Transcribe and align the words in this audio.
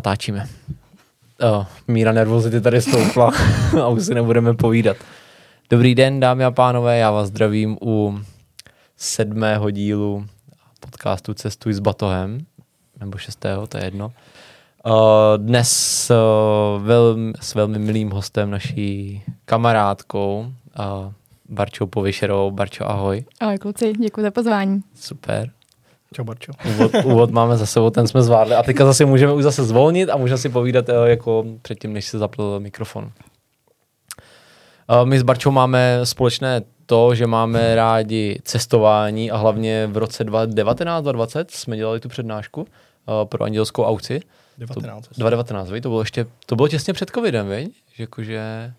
Táčíme. 0.00 0.48
Oh, 1.40 1.66
míra 1.88 2.12
nervozity 2.12 2.60
tady 2.60 2.82
stoupla 2.82 3.30
a 3.82 3.88
už 3.88 4.02
si 4.02 4.14
nebudeme 4.14 4.54
povídat. 4.54 4.96
Dobrý 5.70 5.94
den, 5.94 6.20
dámy 6.20 6.44
a 6.44 6.50
pánové, 6.50 6.98
já 6.98 7.10
vás 7.10 7.28
zdravím 7.28 7.78
u 7.82 8.20
sedmého 8.96 9.70
dílu 9.70 10.26
podcastu 10.80 11.34
Cestuj 11.34 11.72
s 11.72 11.80
batohem, 11.80 12.46
nebo 13.00 13.18
šestého, 13.18 13.66
to 13.66 13.76
je 13.78 13.84
jedno. 13.84 14.12
Dnes 15.36 16.12
velmi, 16.78 17.32
s 17.40 17.54
velmi 17.54 17.78
milým 17.78 18.10
hostem, 18.10 18.50
naší 18.50 19.22
kamarádkou, 19.44 20.52
Barčou 21.48 21.86
Povyšerovou. 21.86 22.50
Barčo, 22.50 22.90
ahoj. 22.90 23.24
Ahoj 23.40 23.58
kluci, 23.58 23.92
děkuji 23.92 24.22
za 24.22 24.30
pozvání. 24.30 24.80
Super. 24.94 25.50
Čau, 26.14 26.24
Barčo. 26.24 26.52
Úvod, 26.68 26.92
úvod 27.04 27.30
máme 27.30 27.56
za 27.56 27.66
sebou, 27.66 27.90
ten 27.90 28.08
jsme 28.08 28.22
zvládli. 28.22 28.54
A 28.54 28.62
teďka 28.62 28.84
zase 28.84 29.04
můžeme 29.04 29.32
už 29.32 29.42
zase 29.42 29.64
zvolnit 29.64 30.10
a 30.10 30.16
můžeme 30.16 30.38
si 30.38 30.48
povídat 30.48 30.88
uh, 30.88 30.94
jako 31.04 31.44
předtím, 31.62 31.92
než 31.92 32.06
se 32.06 32.18
zapl 32.18 32.60
mikrofon. 32.60 33.04
Uh, 33.04 33.10
my 35.04 35.18
s 35.18 35.22
Barčou 35.22 35.50
máme 35.50 36.00
společné 36.04 36.62
to, 36.86 37.14
že 37.14 37.26
máme 37.26 37.74
rádi 37.74 38.40
cestování 38.44 39.30
a 39.30 39.36
hlavně 39.36 39.86
v 39.86 39.96
roce 39.96 40.26
2019-2020 40.26 41.44
jsme 41.48 41.76
dělali 41.76 42.00
tu 42.00 42.08
přednášku 42.08 42.60
uh, 42.60 42.66
pro 43.24 43.44
andělskou 43.44 43.84
aukci. 43.84 44.20
19. 44.58 45.08
To, 45.08 45.14
2019, 45.14 45.68
to 45.82 45.88
bylo 45.88 46.00
ještě, 46.00 46.26
to 46.46 46.56
bylo 46.56 46.68
těsně 46.68 46.92
před 46.92 47.10
covidem, 47.10 47.48
viď? 47.48 47.72
Že 47.94 48.02
jakože... 48.02 48.72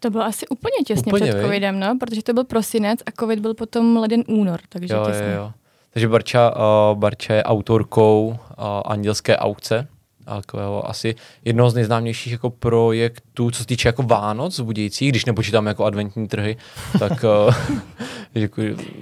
To 0.00 0.10
bylo 0.10 0.24
asi 0.24 0.48
úplně 0.48 0.76
těsně 0.86 1.10
Úplně, 1.10 1.26
před 1.26 1.34
viď? 1.34 1.44
covidem, 1.44 1.80
no, 1.80 1.96
protože 2.00 2.22
to 2.22 2.32
byl 2.32 2.44
prosinec 2.44 3.00
a 3.06 3.10
covid 3.20 3.40
byl 3.40 3.54
potom 3.54 3.96
leden 3.96 4.24
únor, 4.28 4.60
takže 4.68 4.94
Jo, 4.94 5.04
těsně. 5.06 5.26
jo, 5.26 5.32
jo. 5.36 5.52
Takže 5.92 6.08
Barča, 6.08 6.50
uh, 6.50 6.98
Barča 6.98 7.34
je 7.34 7.42
autorkou 7.42 8.26
uh, 8.28 8.64
andělské 8.84 9.36
aukce, 9.36 9.88
takového 10.24 10.88
asi 10.88 11.14
jednoho 11.44 11.70
z 11.70 11.74
nejznámějších 11.74 12.32
jako 12.32 12.50
projektů, 12.50 13.50
co 13.50 13.58
se 13.58 13.66
týče 13.66 13.88
jako 13.88 14.02
Vánoc 14.02 14.58
v 14.58 14.64
Budějcích, 14.64 15.08
když 15.08 15.24
nepočítáme 15.24 15.70
jako 15.70 15.84
adventní 15.84 16.28
trhy, 16.28 16.56
tak 16.98 17.24
uh, 17.48 17.54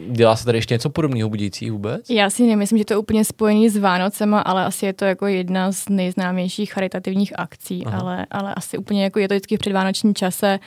dělá 0.08 0.36
se 0.36 0.44
tady 0.44 0.58
ještě 0.58 0.74
něco 0.74 0.90
podobného 0.90 1.28
v 1.28 1.30
Budějcích 1.30 1.72
vůbec? 1.72 2.10
Já 2.10 2.30
si 2.30 2.46
nemyslím, 2.46 2.78
že 2.78 2.84
to 2.84 2.92
je 2.92 2.98
úplně 2.98 3.24
spojený 3.24 3.68
s 3.68 3.76
Vánocema, 3.76 4.40
ale 4.40 4.64
asi 4.64 4.86
je 4.86 4.92
to 4.92 5.04
jako 5.04 5.26
jedna 5.26 5.72
z 5.72 5.88
nejznámějších 5.88 6.72
charitativních 6.72 7.38
akcí, 7.38 7.86
Aha. 7.86 8.00
ale, 8.00 8.26
ale 8.30 8.54
asi 8.54 8.78
úplně 8.78 9.04
jako 9.04 9.18
je 9.18 9.28
to 9.28 9.34
vždycky 9.34 9.56
v 9.56 9.60
předvánoční 9.60 10.14
čase, 10.14 10.58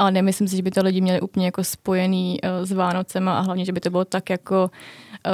ale 0.00 0.10
nemyslím 0.10 0.48
si, 0.48 0.56
že 0.56 0.62
by 0.62 0.70
to 0.70 0.82
lidi 0.82 1.00
měli 1.00 1.20
úplně 1.20 1.46
jako 1.46 1.64
spojený 1.64 2.38
uh, 2.42 2.66
s 2.66 2.72
Vánocema 2.72 3.38
a 3.38 3.40
hlavně, 3.40 3.64
že 3.64 3.72
by 3.72 3.80
to 3.80 3.90
bylo 3.90 4.04
tak 4.04 4.30
jako 4.30 4.70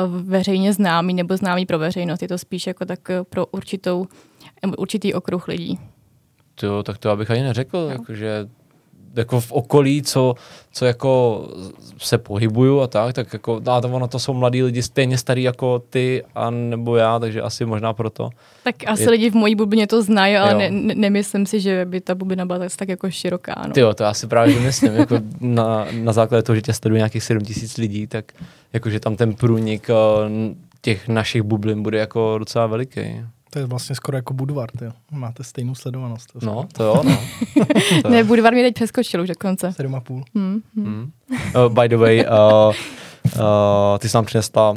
uh, 0.07 0.17
veřejně 0.23 0.73
známý 0.73 1.15
nebo 1.15 1.37
známý 1.37 1.67
pro 1.67 1.79
veřejnost. 1.79 2.23
Je 2.23 2.29
to 2.29 2.39
spíš 2.39 2.67
jako 2.67 2.85
tak 2.85 3.01
uh, 3.09 3.25
pro 3.25 3.47
určitou, 3.47 4.07
určitý 4.79 5.15
okruh 5.15 5.49
lidí. 5.49 5.79
To, 6.55 6.83
tak 6.83 6.99
to 6.99 7.11
abych 7.11 7.31
ani 7.31 7.43
neřekl, 7.43 7.89
jakože 7.93 8.27
jako 8.27 8.51
v 9.41 9.53
okolí, 9.53 10.03
co, 10.03 10.35
co 10.73 10.85
jako 10.85 11.43
se 11.99 12.19
pohybuju 12.19 12.81
a 12.81 12.87
tak, 12.87 13.15
tak 13.15 13.33
jako, 13.33 13.61
no 13.67 13.73
a 13.73 13.81
to 13.81 13.89
ono 13.89 14.09
to 14.09 14.19
jsou 14.19 14.35
mladí 14.35 14.63
lidi 14.63 14.83
stejně 14.83 15.19
starý 15.19 15.43
jako 15.43 15.79
ty 15.91 16.23
a 16.35 16.51
nebo 16.51 16.97
já, 16.97 17.19
takže 17.19 17.43
asi 17.43 17.65
možná 17.65 17.93
proto. 17.93 18.31
Tak 18.65 18.75
asi 18.87 19.03
Je- 19.03 19.11
lidi 19.11 19.31
v 19.31 19.35
mojí 19.35 19.55
bublině 19.55 19.87
to 19.87 20.03
znají, 20.03 20.37
ale 20.37 20.55
ne, 20.55 20.71
ne, 20.71 20.95
nemyslím 20.95 21.47
si, 21.47 21.61
že 21.61 21.85
by 21.85 22.01
ta 22.01 22.15
bublina 22.15 22.47
byla 22.47 22.59
tak, 22.59 22.77
tak 22.77 22.89
jako 22.89 23.11
široká. 23.11 23.65
No. 23.67 23.73
Ty 23.73 23.81
jo, 23.81 23.95
to 23.95 24.03
já 24.03 24.15
si 24.15 24.27
právě 24.27 24.55
že 24.55 24.61
myslím, 24.61 24.95
jako 24.95 25.19
na, 25.41 25.87
na 25.93 26.13
základě 26.13 26.43
toho, 26.43 26.57
že 26.57 26.63
tě 26.63 26.73
sleduje 26.73 26.99
nějakých 26.99 27.23
7 27.23 27.45
tisíc 27.45 27.77
lidí, 27.77 28.07
tak 28.07 28.33
jakože 28.73 29.01
tam 29.01 29.17
ten 29.17 29.35
průnik 29.35 29.91
eh, 29.91 29.95
těch 30.81 31.09
našich 31.09 31.43
bublin 31.43 31.83
bude 31.83 31.99
jako 31.99 32.39
docela 32.39 32.67
veliký. 32.67 33.01
To 33.57 33.61
je 33.61 33.67
vlastně 33.67 33.97
skoro 33.97 34.19
jako 34.19 34.35
Budvar, 34.35 34.69
jo. 34.83 34.91
Máte 35.11 35.45
stejnou 35.45 35.75
sledovanost. 35.75 36.33
To 36.33 36.47
No, 36.47 36.69
to 36.73 36.85
jo, 36.85 37.03
no. 37.05 37.19
To 38.03 38.09
Ne. 38.11 38.25
Budvar 38.25 38.53
mě 38.53 38.63
teď 38.63 38.75
přeskočil 38.75 39.23
už 39.23 39.29
dokonce. 39.29 39.69
7,5. 39.69 40.23
Hmm, 40.35 40.63
hmm. 40.77 40.85
Hmm. 40.85 41.13
Uh, 41.67 41.73
by 41.73 41.89
the 41.89 41.97
way, 41.97 42.27
uh, 42.27 42.75
uh, 43.35 43.99
ty 43.99 44.09
jsi 44.09 44.17
nám 44.17 44.25
přinesla 44.25 44.71
uh, 44.71 44.77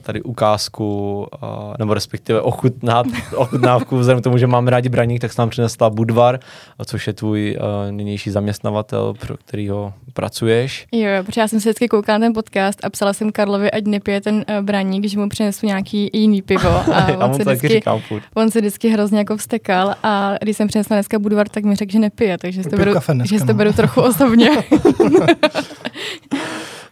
tady 0.00 0.22
ukázku, 0.22 1.26
uh, 1.42 1.48
nebo 1.78 1.94
respektive 1.94 2.40
ochutnát, 2.40 3.06
ochutnávku, 3.36 3.98
vzhledem 3.98 4.20
k 4.20 4.24
tomu, 4.24 4.38
že 4.38 4.46
máme 4.46 4.70
rádi 4.70 4.88
braník, 4.88 5.20
tak 5.20 5.32
jsi 5.32 5.40
nám 5.40 5.50
přinesla 5.50 5.90
Budvar, 5.90 6.40
což 6.86 7.06
je 7.06 7.12
tvůj 7.12 7.56
uh, 7.60 7.92
nynější 7.92 8.30
zaměstnavatel, 8.30 9.14
pro 9.14 9.36
kterýho 9.36 9.92
pracuješ. 10.12 10.86
Jo, 10.92 11.08
protože 11.26 11.40
já 11.40 11.48
jsem 11.48 11.60
si 11.60 11.68
vždycky 11.68 11.88
koukala 11.88 12.18
na 12.18 12.26
ten 12.26 12.32
podcast 12.32 12.84
a 12.84 12.90
psala 12.90 13.12
jsem 13.12 13.32
Karlovi, 13.32 13.70
ať 13.70 13.84
nepije 13.84 14.20
ten 14.20 14.34
uh, 14.34 14.64
braník, 14.64 15.04
že 15.04 15.18
mu 15.18 15.28
přinesu 15.28 15.66
nějaký 15.66 16.10
jiný 16.12 16.42
pivo. 16.42 16.68
A 16.92 17.18
A 17.18 17.24
on, 17.24 17.30
mu 17.30 17.36
se 17.36 17.44
vždycky, 17.44 17.68
říkám 17.68 18.00
furt. 18.00 18.22
on 18.34 18.50
se 18.50 18.60
vždycky 18.60 18.88
hrozně 18.88 19.18
jako 19.18 19.36
vstekal 19.36 19.94
a 20.02 20.34
když 20.42 20.56
jsem 20.56 20.68
přinesla 20.68 20.96
dneska 20.96 21.18
Budvar, 21.18 21.48
tak 21.48 21.64
mi 21.64 21.76
řekl, 21.76 21.92
že 21.92 21.98
nepije, 21.98 22.38
takže 22.38 22.62
si 22.62 22.70
to 22.70 22.76
beru, 22.76 22.92
dneska, 22.92 23.24
že 23.24 23.38
si 23.38 23.46
to 23.46 23.52
no. 23.52 23.58
beru 23.58 23.72
trochu 23.72 24.00
osobně. 24.08 24.50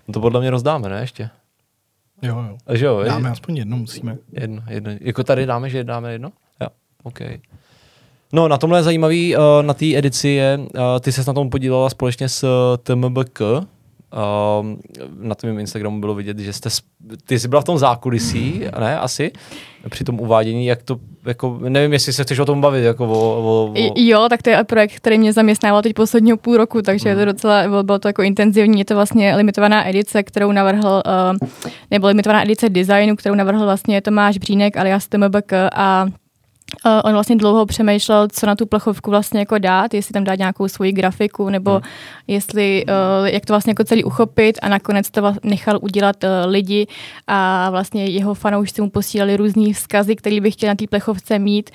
No 0.09 0.13
to 0.15 0.21
podle 0.21 0.41
mě 0.41 0.51
rozdáme, 0.51 0.89
ne 0.89 1.01
ještě? 1.01 1.31
Jo, 2.23 2.45
jo. 2.49 2.57
A 2.67 2.77
Že 2.77 2.87
jo, 2.87 2.99
je- 3.01 3.09
Dáme 3.09 3.31
aspoň 3.31 3.57
jedno, 3.57 3.77
musíme. 3.77 4.17
Jedno, 4.33 4.63
jedno. 4.69 4.91
Jako 5.01 5.25
tady 5.25 5.47
dáme, 5.47 5.71
že 5.71 5.85
dáme 5.85 6.13
jedno? 6.13 6.33
Jo, 6.61 6.69
OK. 7.03 7.19
No, 8.33 8.49
na 8.49 8.59
tomhle 8.59 8.79
je 8.79 8.83
zajímavý, 8.83 9.37
uh, 9.37 9.43
na 9.63 9.75
té 9.75 9.97
edici 9.97 10.29
je, 10.29 10.59
uh, 10.59 10.65
ty 11.01 11.13
se 11.13 11.23
na 11.27 11.33
tom 11.33 11.51
podílela 11.51 11.91
společně 11.91 12.29
s 12.29 12.45
uh, 12.45 12.77
TMBK, 12.83 13.41
Uh, 14.17 14.67
na 15.21 15.35
tvém 15.35 15.59
Instagramu 15.59 16.01
bylo 16.01 16.15
vidět, 16.15 16.39
že 16.39 16.53
jste, 16.53 16.69
ty 17.27 17.39
jsi 17.39 17.49
byla 17.49 17.61
v 17.61 17.65
tom 17.65 17.79
zákulisí, 17.79 18.63
ne, 18.81 18.99
asi, 18.99 19.33
při 19.89 20.05
tom 20.05 20.21
uvádění, 20.21 20.67
jak 20.67 20.83
to, 20.83 20.97
jako, 21.27 21.59
nevím, 21.69 21.93
jestli 21.93 22.13
se 22.13 22.23
chceš 22.23 22.39
o 22.39 22.45
tom 22.45 22.61
bavit, 22.61 22.85
jako 22.85 23.05
o, 23.07 23.11
o, 23.11 23.73
o 23.73 23.93
Jo, 23.97 24.27
tak 24.31 24.43
to 24.43 24.51
je 24.51 24.65
projekt, 24.65 24.93
který 24.97 25.19
mě 25.19 25.33
zaměstnával 25.33 25.83
teď 25.83 25.95
posledního 25.95 26.37
půl 26.37 26.57
roku, 26.57 26.83
takže 26.83 27.09
Mhm. 27.11 27.19
je 27.19 27.27
to 27.27 27.33
docela, 27.33 27.83
bylo, 27.83 27.99
to 27.99 28.09
jako 28.09 28.23
intenzivní. 28.23 28.79
Je 28.79 28.85
to 28.85 28.95
vlastně 28.95 29.37
limitovaná 29.37 29.89
edice, 29.89 30.23
kterou 30.23 30.53
navrhl, 30.53 31.03
uh, 31.07 31.49
nebo 31.91 32.07
limitovaná 32.07 32.43
edice 32.45 32.69
designu, 32.69 33.17
kterou 33.17 33.35
navrhl 33.35 33.65
vlastně 33.65 34.01
Tomáš 34.03 34.39
Břínek 34.39 34.77
alias 34.77 35.09
TMBK 35.09 35.53
a 35.75 36.07
on 37.05 37.13
vlastně 37.13 37.37
dlouho 37.37 37.67
přemýšlel, 37.67 38.29
co 38.33 38.47
na 38.47 38.55
tu 38.55 38.67
plechovku 38.67 39.11
vlastně 39.11 39.41
jako 39.41 39.59
dát, 39.59 39.95
jestli 39.95 40.13
tam 40.13 40.25
dát 40.25 40.39
nějakou 40.39 40.69
svoji 40.69 40.93
grafiku, 40.93 41.49
nebo 41.49 41.71
Hmm. 41.71 41.81
jestli, 42.27 42.85
uh, 43.21 43.27
jak 43.29 43.47
to 43.47 43.53
vlastně 43.53 43.71
jako 43.71 43.85
celý 43.85 44.05
uchopit 44.05 44.59
a 44.63 44.69
nakonec 44.69 45.11
to 45.11 45.21
vla- 45.23 45.39
nechal 45.43 45.79
udělat 45.83 46.25
uh, 46.25 46.31
lidi 46.51 46.87
a 47.27 47.71
vlastně 47.71 48.05
jeho 48.05 48.35
fanoušci 48.35 48.83
mu 48.83 48.91
posílali 48.91 49.37
různý 49.37 49.73
vzkazy, 49.73 50.17
který 50.17 50.41
by 50.41 50.51
chtěl 50.51 50.69
na 50.69 50.75
té 50.75 50.85
plechovce 50.87 51.39
mít. 51.39 51.71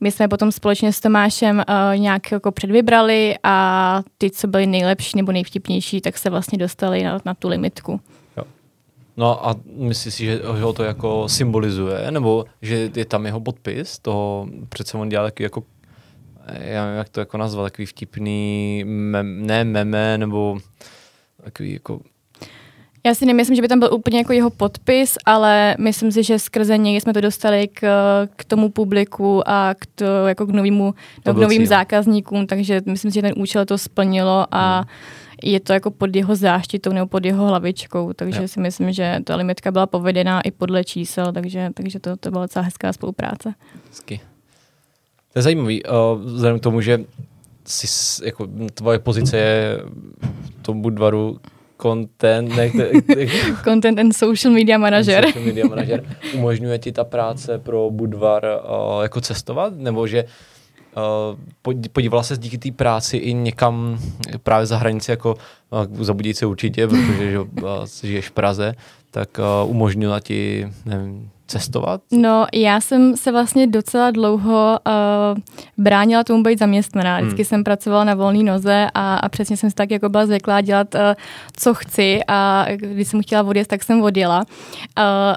My 0.00 0.10
jsme 0.10 0.28
potom 0.28 0.52
společně 0.52 0.92
s 0.92 1.00
Tomášem 1.00 1.56
uh, 1.68 1.98
nějak 1.98 2.32
jako 2.32 2.52
předvybrali 2.52 3.34
a 3.42 4.02
ty, 4.18 4.30
co 4.30 4.46
byly 4.46 4.66
nejlepší 4.66 5.16
nebo 5.16 5.32
nejvtipnější, 5.32 6.00
tak 6.00 6.18
se 6.18 6.30
vlastně 6.30 6.58
dostali 6.58 7.02
na, 7.02 7.20
na 7.24 7.34
tu 7.34 7.48
limitku. 7.48 8.00
No 9.16 9.48
a 9.48 9.54
myslíš 9.76 10.14
si, 10.14 10.24
že 10.24 10.40
ho 10.44 10.72
to 10.72 10.84
jako 10.84 11.28
symbolizuje, 11.28 12.10
nebo 12.10 12.44
že 12.62 12.90
je 12.94 13.04
tam 13.04 13.26
jeho 13.26 13.40
podpis, 13.40 13.98
toho 13.98 14.48
přece 14.68 14.98
on 14.98 15.08
dělal 15.08 15.26
taky 15.26 15.42
jako, 15.42 15.62
já 16.46 16.84
nevím, 16.84 16.98
jak 16.98 17.08
to 17.08 17.20
jako 17.20 17.38
nazvat, 17.38 17.66
takový 17.66 17.86
vtipný, 17.86 18.82
mem, 18.86 19.46
ne 19.46 19.64
meme, 19.64 20.18
nebo 20.18 20.58
takový 21.44 21.72
jako, 21.72 22.00
Já 23.06 23.14
si 23.14 23.26
nemyslím, 23.26 23.56
že 23.56 23.62
by 23.62 23.68
tam 23.68 23.78
byl 23.78 23.94
úplně 23.94 24.18
jako 24.18 24.32
jeho 24.32 24.50
podpis, 24.50 25.18
ale 25.24 25.76
myslím 25.78 26.12
si, 26.12 26.22
že 26.22 26.38
skrze 26.38 26.78
něj 26.78 27.00
jsme 27.00 27.12
to 27.12 27.20
dostali 27.20 27.68
k, 27.68 27.80
k 28.36 28.44
tomu 28.44 28.68
publiku 28.68 29.48
a 29.48 29.74
k, 29.74 29.86
to, 29.94 30.04
jako 30.04 30.46
k, 30.46 30.50
novýmu, 30.50 30.94
no, 31.26 31.34
k 31.34 31.36
novým 31.36 31.60
cíl. 31.60 31.68
zákazníkům, 31.68 32.46
takže 32.46 32.80
myslím 32.86 33.10
si, 33.10 33.14
že 33.14 33.22
ten 33.22 33.32
účel 33.36 33.64
to 33.64 33.78
splnilo 33.78 34.46
a 34.50 34.76
Hmm. 34.76 34.88
Je 35.44 35.60
to 35.60 35.72
jako 35.72 35.90
pod 35.90 36.16
jeho 36.16 36.36
záštitou 36.36 36.92
nebo 36.92 37.06
pod 37.06 37.24
jeho 37.24 37.46
hlavičkou, 37.46 38.12
takže 38.12 38.42
Jo. 38.42 38.48
si 38.48 38.60
myslím, 38.60 38.92
že 38.92 39.20
ta 39.24 39.36
limitka 39.36 39.70
byla 39.70 39.86
povedená 39.86 40.40
i 40.40 40.50
podle 40.50 40.84
čísel, 40.84 41.32
takže, 41.32 41.70
takže 41.74 42.00
to, 42.00 42.16
to 42.16 42.30
byla 42.30 42.42
docela 42.44 42.62
hezká 42.64 42.92
spolupráce. 42.92 43.54
hezky. 43.88 44.20
To 45.32 45.38
je 45.38 45.42
zajímavý, 45.42 45.82
uh, 45.84 45.90
vzhledem 46.24 46.58
k 46.58 46.62
tomu, 46.62 46.80
že 46.80 47.04
jsi, 47.66 47.86
jako, 48.26 48.48
tvoje 48.74 48.98
pozice 48.98 49.36
je 49.38 49.80
v 50.60 50.62
tom 50.62 50.82
Budvaru 50.82 51.38
content, 51.82 52.56
ne, 52.56 52.70
Content 53.64 53.98
and 53.98 54.12
social 54.16 54.54
media 54.54 54.78
manager. 54.78 55.26
Social 55.26 55.44
media 55.44 55.66
manager. 55.68 56.04
Umožňuje 56.34 56.78
ti 56.78 56.92
ta 56.92 57.04
práce 57.04 57.58
pro 57.58 57.90
Budvar 57.90 58.44
uh, 58.44 59.02
jako 59.02 59.20
cestovat? 59.20 59.72
Nebo 59.76 60.06
že 60.06 60.24
podívala 61.92 62.22
se 62.22 62.36
díky 62.36 62.58
té 62.58 62.72
práci 62.72 63.16
i 63.16 63.34
někam 63.34 63.98
právě 64.42 64.66
za 64.66 64.76
hranici 64.76 65.10
jako 65.10 65.36
a 65.70 65.86
za 65.92 66.14
Budějce 66.14 66.46
určitě, 66.46 66.88
protože 66.88 67.30
že, 67.30 67.38
žiješ 68.02 68.28
v 68.28 68.32
Praze, 68.32 68.74
tak 69.14 69.38
uh, 69.38 69.70
umožnila 69.70 70.20
ti, 70.20 70.68
nevím, 70.86 71.30
cestovat? 71.46 72.00
No, 72.12 72.46
já 72.54 72.80
jsem 72.80 73.16
se 73.16 73.32
vlastně 73.32 73.66
docela 73.66 74.10
dlouho 74.10 74.78
uh, 74.86 75.38
bránila 75.78 76.24
tomu 76.24 76.42
být 76.42 76.58
zaměstnaná. 76.58 77.20
Vždycky 77.20 77.42
hmm. 77.42 77.48
jsem 77.48 77.64
pracovala 77.64 78.04
na 78.04 78.14
volné 78.14 78.42
noze 78.42 78.86
a, 78.94 79.16
a 79.16 79.28
přesně 79.28 79.56
jsem 79.56 79.70
si 79.70 79.76
tak 79.76 79.90
jako 79.90 80.08
byla 80.08 80.26
zvyklá 80.26 80.60
dělat, 80.60 80.94
uh, 80.94 81.00
co 81.56 81.74
chci 81.74 82.20
a 82.28 82.66
když 82.76 83.08
jsem 83.08 83.22
chtěla 83.22 83.42
odjet, 83.42 83.68
tak 83.68 83.82
jsem 83.82 84.02
odjela. 84.02 84.38
Uh, 84.38 84.44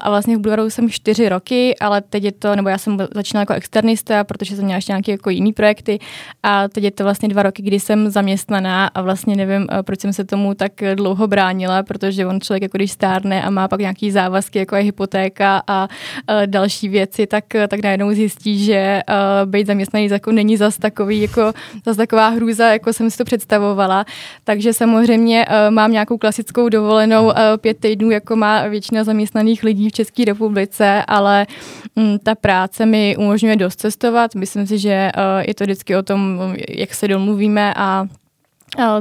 a 0.02 0.10
vlastně 0.10 0.38
v 0.38 0.40
Blueru 0.40 0.70
jsem 0.70 0.90
čtyři 0.90 1.30
roky, 1.30 1.76
ale 1.80 2.02
teď 2.02 2.24
je 2.24 2.32
to, 2.32 2.56
nebo 2.56 2.70
já 2.70 2.78
jsem 2.78 2.98
začínala 3.16 3.42
jako 3.42 3.54
externista, 3.54 4.24
protože 4.24 4.56
jsem 4.56 4.66
měla 4.66 4.76
ještě 4.76 4.92
nějaké 4.92 5.12
jako 5.12 5.30
jiné 5.30 5.54
projekty 5.54 6.00
a 6.44 6.68
teď 6.68 6.84
je 6.84 6.92
to 6.92 7.04
vlastně 7.04 7.30
dva 7.30 7.44
roky, 7.44 7.62
kdy 7.62 7.80
jsem 7.80 8.10
zaměstnaná 8.10 8.88
a 8.88 9.02
vlastně 9.02 9.36
nevím, 9.36 9.62
uh, 9.62 9.82
proč 9.82 10.00
jsem 10.00 10.14
se 10.14 10.26
tomu 10.26 10.54
tak 10.54 10.72
dlouho 10.96 11.28
bránila, 11.28 11.84
protože 11.84 12.26
on 12.26 12.42
člověk 12.42 12.64
jako 12.64 12.78
když 12.78 12.92
stárne 12.92 13.44
a 13.44 13.50
má 13.50 13.67
pak 13.68 13.80
nějaký 13.80 14.12
závazky, 14.12 14.60
jako 14.60 14.76
je 14.76 14.82
hypotéka 14.82 15.64
a 15.68 15.88
uh, 16.30 16.36
další 16.46 16.90
věci, 16.90 17.28
tak, 17.28 17.46
tak 17.68 17.84
najednou 17.84 18.12
zjistí, 18.12 18.66
že 18.66 19.02
uh, 19.10 19.50
být 19.50 19.68
zaměstnaný 19.68 20.08
jako 20.08 20.32
není 20.32 20.58
zas 20.58 20.78
takový, 20.78 21.22
jako 21.22 21.54
zas 21.86 21.98
taková 21.98 22.28
hrůza, 22.28 22.68
jako 22.68 22.94
jsem 22.94 23.12
si 23.12 23.18
to 23.18 23.26
představovala. 23.26 24.06
Takže 24.44 24.74
samozřejmě 24.74 25.46
uh, 25.46 25.74
mám 25.74 25.92
nějakou 25.92 26.18
klasickou 26.18 26.70
dovolenou 26.70 27.34
pět 27.62 27.80
týdnů, 27.80 28.12
jako 28.12 28.36
má 28.36 28.68
většina 28.68 29.04
zaměstnaných 29.04 29.64
lidí 29.64 29.90
v 29.90 29.92
České 29.92 30.26
republice, 30.26 31.04
ale 31.08 31.48
um, 31.96 32.20
ta 32.20 32.36
práce 32.36 32.86
mi 32.86 33.16
umožňuje 33.18 33.56
dost 33.56 33.76
cestovat. 33.76 34.36
Myslím 34.36 34.68
si, 34.68 34.78
že 34.80 35.12
je 35.40 35.56
to 35.56 35.64
vždycky 35.64 35.96
o 35.96 36.04
tom, 36.04 36.54
jak 36.70 36.94
se 36.94 37.08
domluvíme 37.08 37.74
a 37.76 38.08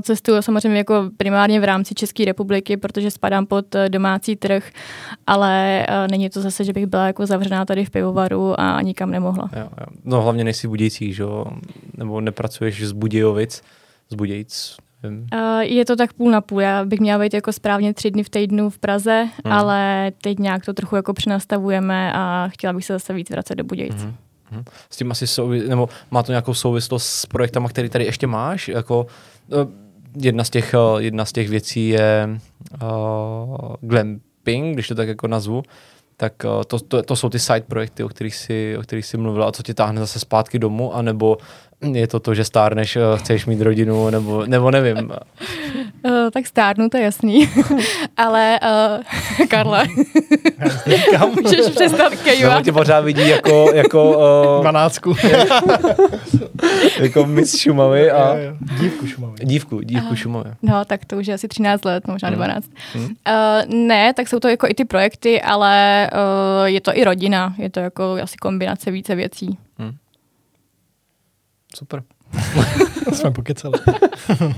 Cestuju 0.03 0.43
samozřejmě 0.43 0.79
jako 0.79 1.11
primárně 1.17 1.61
v 1.61 1.65
rámci 1.65 1.95
České 1.95 2.25
republiky, 2.25 2.77
protože 2.77 3.11
spadám 3.11 3.47
pod 3.47 3.75
eh, 3.75 3.89
domácí 3.89 4.37
trh, 4.37 4.71
ale 5.27 5.87
eh, 5.89 6.09
není 6.11 6.31
to 6.31 6.41
zase, 6.41 6.65
že 6.65 6.73
bych 6.73 6.87
byla 6.87 7.07
jako 7.07 7.27
zavřená 7.27 7.65
tady 7.65 7.85
v 7.85 7.91
pivovaru 7.91 8.61
a 8.61 8.83
nikam 8.83 9.11
nemohla. 9.11 9.51
Jo, 9.57 9.69
jo. 9.81 9.87
No 10.05 10.23
hlavně 10.23 10.45
nejsi 10.45 10.69
Budějcí, 10.69 11.13
že 11.13 11.23
jo? 11.23 11.45
Nebo 11.97 12.21
nepracuješ 12.21 12.87
z 12.87 12.93
Budějovic, 12.93 13.63
z 14.11 14.15
Budějc, 14.15 14.77
Uh, 15.07 15.61
je 15.61 15.85
to 15.85 15.97
tak 15.97 16.13
půl 16.13 16.31
na 16.31 16.41
půl. 16.41 16.61
Já 16.61 16.85
bych 16.85 17.01
měla 17.01 17.19
být 17.19 17.35
jako 17.35 17.53
správně 17.53 17.95
tři 17.95 18.11
dny 18.11 18.23
v 18.23 18.29
týdnu 18.29 18.71
v 18.71 18.79
Praze, 18.79 19.29
hmm. 19.45 19.53
ale 19.53 20.13
teď 20.23 20.39
nějak 20.39 20.65
to 20.65 20.75
trochu 20.75 20.97
jako 20.97 21.13
přenastavujeme 21.13 22.13
a 22.13 22.49
chtěla 22.49 22.73
bych 22.73 22.85
se 22.85 22.93
zase 22.93 23.13
víc 23.13 23.31
vracet 23.31 23.55
do 23.55 23.65
Budějc. 23.65 24.03
Hmm. 24.03 24.15
Hmm. 24.51 24.65
S 24.91 24.97
tím 24.97 25.11
asi 25.11 25.27
souvis, 25.27 25.69
nebo 25.69 25.89
má 26.11 26.23
to 26.23 26.33
nějakou 26.33 26.55
souvislost 26.55 27.07
s 27.07 27.27
projektama, 27.27 27.69
který 27.69 27.89
tady 27.89 28.05
ještě 28.05 28.27
máš? 28.27 28.69
Jako 28.69 29.07
Eh, 29.07 29.36
jedna 30.17 30.45
z 30.45 30.51
těch, 30.51 30.75
eh, 30.75 31.03
jedna 31.03 31.25
z 31.25 31.33
těch 31.33 31.49
věcí 31.49 31.89
je 31.89 32.39
uh, 32.83 33.75
glamping, 33.81 34.75
když 34.75 34.89
to 34.89 34.95
tak 34.95 35.09
jako 35.09 35.29
nazvu, 35.29 35.63
tak 36.17 36.33
uh, 36.45 36.63
to, 36.65 36.81
to, 36.81 37.03
to 37.03 37.17
jsou 37.17 37.29
ty 37.29 37.39
side 37.39 37.61
projekty, 37.61 38.05
o 38.05 38.09
kterých 38.09 38.35
si, 38.35 38.77
o 38.79 38.83
kterých 38.83 39.07
si 39.07 39.17
mluvila. 39.17 39.49
A 39.49 39.53
co 39.53 39.63
tě 39.63 39.75
táhne 39.75 40.01
zase 40.01 40.19
zpátky 40.19 40.59
domů, 40.59 40.95
anebo 40.95 41.39
je 41.81 42.07
to 42.07 42.21
to, 42.21 42.35
že 42.35 42.45
stárneš, 42.45 42.99
chceš 43.17 43.47
mít 43.47 43.61
rodinu, 43.61 44.11
nebo, 44.11 44.47
nebo 44.47 44.71
nevím. 44.71 45.11
Uh, 46.05 46.13
tak 46.33 46.47
stárnu, 46.47 46.89
to 46.89 46.97
je 46.97 47.03
jasný. 47.03 47.49
Ale 48.17 48.61
uh, 48.63 49.47
Karla, 49.49 49.85
můžeš 51.43 51.67
přestat 51.75 52.13
kejvat. 52.25 52.53
Nebo 52.53 52.65
tě 52.65 52.73
pořád 52.73 53.01
vidí 53.01 53.29
jako... 53.29 53.71
jako 53.75 54.19
uh, 54.19 54.61
Dvanáctku. 54.61 55.17
jako 57.01 57.27
Miss 57.27 57.59
Šumavy 57.59 58.11
a... 58.11 58.37
Dívku 58.81 59.07
Šumavy. 59.07 59.45
Dívku, 59.45 59.81
dívku 59.81 60.11
uh, 60.11 60.17
Šumavy. 60.17 60.51
No, 60.63 60.85
tak 60.85 61.05
to 61.05 61.17
už 61.17 61.27
je 61.27 61.35
asi 61.35 61.49
13 61.49 61.85
let, 61.85 62.07
možná 62.07 62.31
12. 62.31 62.71
Hmm. 62.95 63.05
Uh, 63.05 63.11
ne, 63.75 64.15
tak 64.15 64.29
jsou 64.29 64.41
to 64.41 64.49
jako 64.49 64.67
i 64.69 64.75
ty 64.75 64.85
projekty, 64.85 65.43
ale 65.43 66.11
uh, 66.13 66.65
je 66.65 66.81
to 66.81 66.97
i 66.97 67.05
rodina. 67.05 67.55
Je 67.59 67.71
to 67.71 67.81
jako 67.81 68.19
asi 68.23 68.37
kombinace 68.37 68.91
více 68.91 69.15
věcí. 69.15 69.59
Super. 71.75 72.03
Jsme 73.13 73.31
pokecali. 73.31 73.75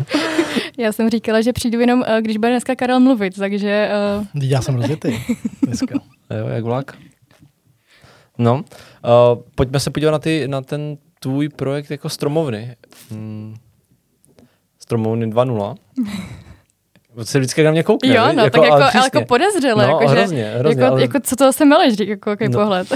Já 0.79 0.93
jsem 0.93 1.11
říkala, 1.11 1.41
že 1.41 1.53
přijdu 1.53 1.81
jenom, 1.81 2.05
eh, 2.07 2.23
když 2.23 2.37
bude 2.37 2.51
dneska 2.51 2.75
Karel 2.75 3.01
mluvit, 3.01 3.39
takže... 3.39 3.91
Uh... 4.19 4.43
Já 4.43 4.63
jsem 4.63 4.75
rozjetý 4.75 5.19
dneska. 5.63 5.95
jo, 6.39 6.47
jak 6.49 6.65
vlak. 6.65 6.97
No, 8.39 8.55
uh, 8.55 8.63
pojďme 9.55 9.81
se 9.81 9.91
podívat 9.91 10.11
na, 10.11 10.19
ty, 10.19 10.49
na 10.49 10.61
ten 10.61 10.97
tvůj 11.21 11.49
projekt 11.49 11.91
jako 11.91 12.09
stromovny. 12.09 12.77
Hmm. 13.11 13.57
Stromovny 14.79 15.27
2.0. 15.27 15.75
se 17.23 17.39
vždycky 17.39 17.63
na 17.63 17.71
mě 17.71 17.83
koukne. 17.83 18.15
Jo, 18.15 18.33
no, 18.33 18.45
jako, 18.45 18.61
tak 18.61 18.71
jako, 18.71 18.75
ale 18.75 18.93
jako 19.15 19.25
podezřele. 19.25 19.87
No, 19.87 19.93
jako, 19.93 20.09
hrozně, 20.09 20.39
že, 20.39 20.59
hrozně, 20.59 20.83
jako, 20.83 20.93
ale... 20.93 21.03
jako, 21.03 21.21
co 21.21 21.37
to 21.37 21.53
se 21.53 21.65
meleš, 21.65 21.99
jako 21.99 22.31
jaký 22.31 22.49
no. 22.49 22.59
pohled. 22.59 22.89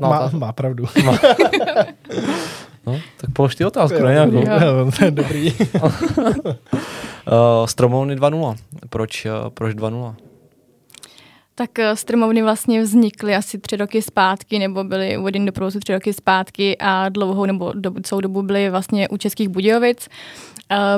Má, 0.00 0.30
má 0.32 0.52
pravdu. 0.52 0.84
Má. 1.04 1.18
No, 2.86 3.00
tak 3.16 3.30
polož 3.32 3.54
ty 3.54 3.64
otázku, 3.64 3.98
ne 3.98 4.12
nějakou. 4.12 4.36
Jo, 4.36 4.90
dobrý. 5.10 5.52
uh, 5.62 5.70
Stromovny 7.66 8.16
2.0. 8.16 8.56
Proč, 8.90 9.26
uh, 9.26 9.50
proč 9.50 9.74
2.0? 9.74 10.14
Tak 11.54 11.70
uh, 11.78 11.84
stromovny 11.94 12.42
vlastně 12.42 12.82
vznikly 12.82 13.34
asi 13.34 13.58
tři 13.58 13.76
roky 13.76 14.02
zpátky, 14.02 14.58
nebo 14.58 14.84
byly 14.84 15.18
uvedeny 15.18 15.46
do 15.46 15.52
provozu 15.52 15.80
tři 15.80 15.92
roky 15.92 16.12
zpátky 16.12 16.76
a 16.78 17.08
dlouhou 17.08 17.44
nebo 17.44 17.72
dobu, 17.74 18.00
celou 18.00 18.20
dobu 18.20 18.42
byly 18.42 18.70
vlastně 18.70 19.08
u 19.08 19.16
Českých 19.16 19.48
Budějovic. 19.48 20.08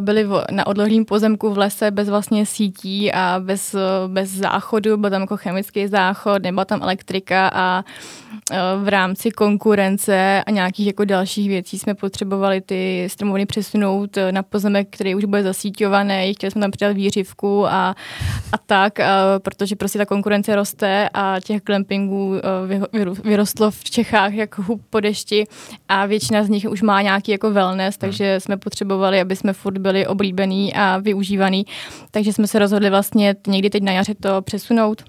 Byly 0.00 0.26
na 0.50 0.66
odlohlým 0.66 1.04
pozemku 1.04 1.50
v 1.50 1.58
lese 1.58 1.90
bez 1.90 2.08
vlastně 2.08 2.46
sítí 2.46 3.12
a 3.12 3.40
bez, 3.44 3.76
bez 4.06 4.30
záchodu, 4.30 4.96
byl 4.96 5.10
tam 5.10 5.20
jako 5.20 5.36
chemický 5.36 5.86
záchod, 5.86 6.42
nebyla 6.42 6.64
tam 6.64 6.82
elektrika 6.82 7.50
a 7.54 7.84
v 8.82 8.88
rámci 8.88 9.30
konkurence 9.30 10.42
a 10.46 10.50
nějakých 10.50 10.86
jako 10.86 11.04
dalších 11.04 11.48
věcí 11.48 11.78
jsme 11.78 11.94
potřebovali 11.94 12.60
ty 12.60 13.08
stromovny 13.10 13.46
přesunout 13.46 14.18
na 14.30 14.42
pozemek, 14.42 14.88
který 14.90 15.14
už 15.14 15.24
bude 15.24 15.42
zasíťovaný, 15.42 16.34
chtěli 16.34 16.50
jsme 16.50 16.60
tam 16.60 16.70
přidat 16.70 16.92
výřivku 16.92 17.66
a, 17.66 17.94
a 18.52 18.58
tak, 18.66 19.00
a 19.00 19.38
protože 19.38 19.76
prostě 19.76 19.98
ta 19.98 20.06
konkurence 20.06 20.56
roste 20.56 21.08
a 21.14 21.36
těch 21.44 21.62
glampingů 21.62 22.34
vyrostlo 23.24 23.70
v 23.70 23.84
Čechách 23.84 24.32
jako 24.32 24.62
hub 24.62 24.82
po 24.90 25.00
dešti 25.00 25.46
a 25.88 26.06
většina 26.06 26.44
z 26.44 26.48
nich 26.48 26.66
už 26.70 26.82
má 26.82 27.02
nějaký 27.02 27.32
jako 27.32 27.50
wellness, 27.50 27.96
takže 27.96 28.40
jsme 28.40 28.56
potřebovali, 28.56 29.20
aby 29.20 29.36
jsme 29.36 29.52
furt 29.62 29.78
byli 29.78 30.06
oblíbený 30.06 30.74
a 30.74 30.98
využívaný. 30.98 31.66
Takže 32.10 32.32
jsme 32.32 32.46
se 32.46 32.58
rozhodli 32.58 32.90
vlastně 32.90 33.36
někdy 33.46 33.70
teď 33.70 33.82
na 33.82 33.92
jaře 33.92 34.14
to 34.14 34.42
přesunout 34.42 35.02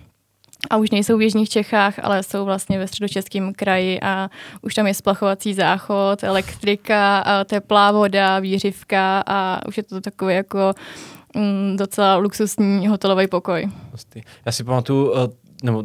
a 0.69 0.77
už 0.77 0.91
nejsou 0.91 1.17
v 1.17 1.21
Jižních 1.21 1.49
Čechách, 1.49 1.99
ale 2.03 2.23
jsou 2.23 2.45
vlastně 2.45 2.79
ve 2.79 2.87
středočeském 2.87 3.53
kraji 3.53 3.99
a 4.01 4.29
už 4.61 4.73
tam 4.73 4.87
je 4.87 4.93
splachovací 4.93 5.53
záchod, 5.53 6.23
elektrika, 6.23 7.23
teplá 7.45 7.91
voda, 7.91 8.39
výřivka 8.39 9.23
a 9.27 9.67
už 9.67 9.77
je 9.77 9.83
to 9.83 10.01
takový 10.01 10.35
jako 10.35 10.73
mm, 11.35 11.75
docela 11.77 12.15
luxusní 12.15 12.87
hotelový 12.87 13.27
pokoj. 13.27 13.69
Já 14.45 14.51
si 14.51 14.63
pamatuju, 14.63 15.13
eh, 15.15 15.27
nebo 15.63 15.83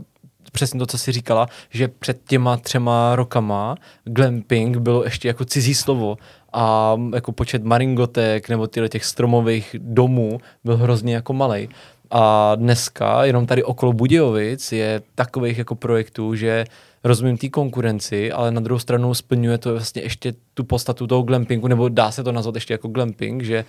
přesně 0.53 0.79
to, 0.79 0.87
co 0.87 0.99
jsi 0.99 1.13
říkala, 1.13 1.47
že 1.71 1.89
před 1.89 2.21
těma 2.29 2.57
třema 2.57 3.17
rokama 3.17 3.75
glamping 4.05 4.77
bylo 4.77 5.05
ještě 5.05 5.29
jako 5.29 5.45
cizí 5.45 5.75
slovo 5.75 6.17
a 6.53 6.97
jako 7.15 7.33
počet 7.33 7.65
maringotek 7.65 8.49
nebo 8.49 8.67
tyhle 8.67 8.89
těch 8.89 9.05
stromových 9.05 9.77
domů 9.79 10.41
byl 10.65 10.77
hrozně 10.77 11.15
jako 11.15 11.33
malý. 11.33 11.69
A 12.11 12.55
dneska 12.55 13.25
jenom 13.25 13.47
tady 13.47 13.65
okolo 13.65 13.93
Budějovic 13.93 14.73
je 14.73 15.03
takových 15.15 15.59
jako 15.59 15.75
projektů, 15.75 16.35
že 16.35 16.65
rozumím 17.05 17.37
té 17.37 17.49
konkurenci, 17.49 18.33
ale 18.33 18.51
na 18.51 18.61
druhou 18.61 18.79
stranu 18.79 19.15
splňuje 19.15 19.59
to 19.59 19.73
vlastně 19.73 20.03
ještě 20.03 20.35
tu 20.55 20.65
podstatu 20.65 21.07
toho 21.07 21.23
glampingu, 21.23 21.69
nebo 21.69 21.89
dá 21.89 22.11
se 22.11 22.25
to 22.25 22.33
nazvat 22.33 22.55
ještě 22.55 22.75
jako 22.75 22.89
glamping, 22.89 23.43
že 23.43 23.65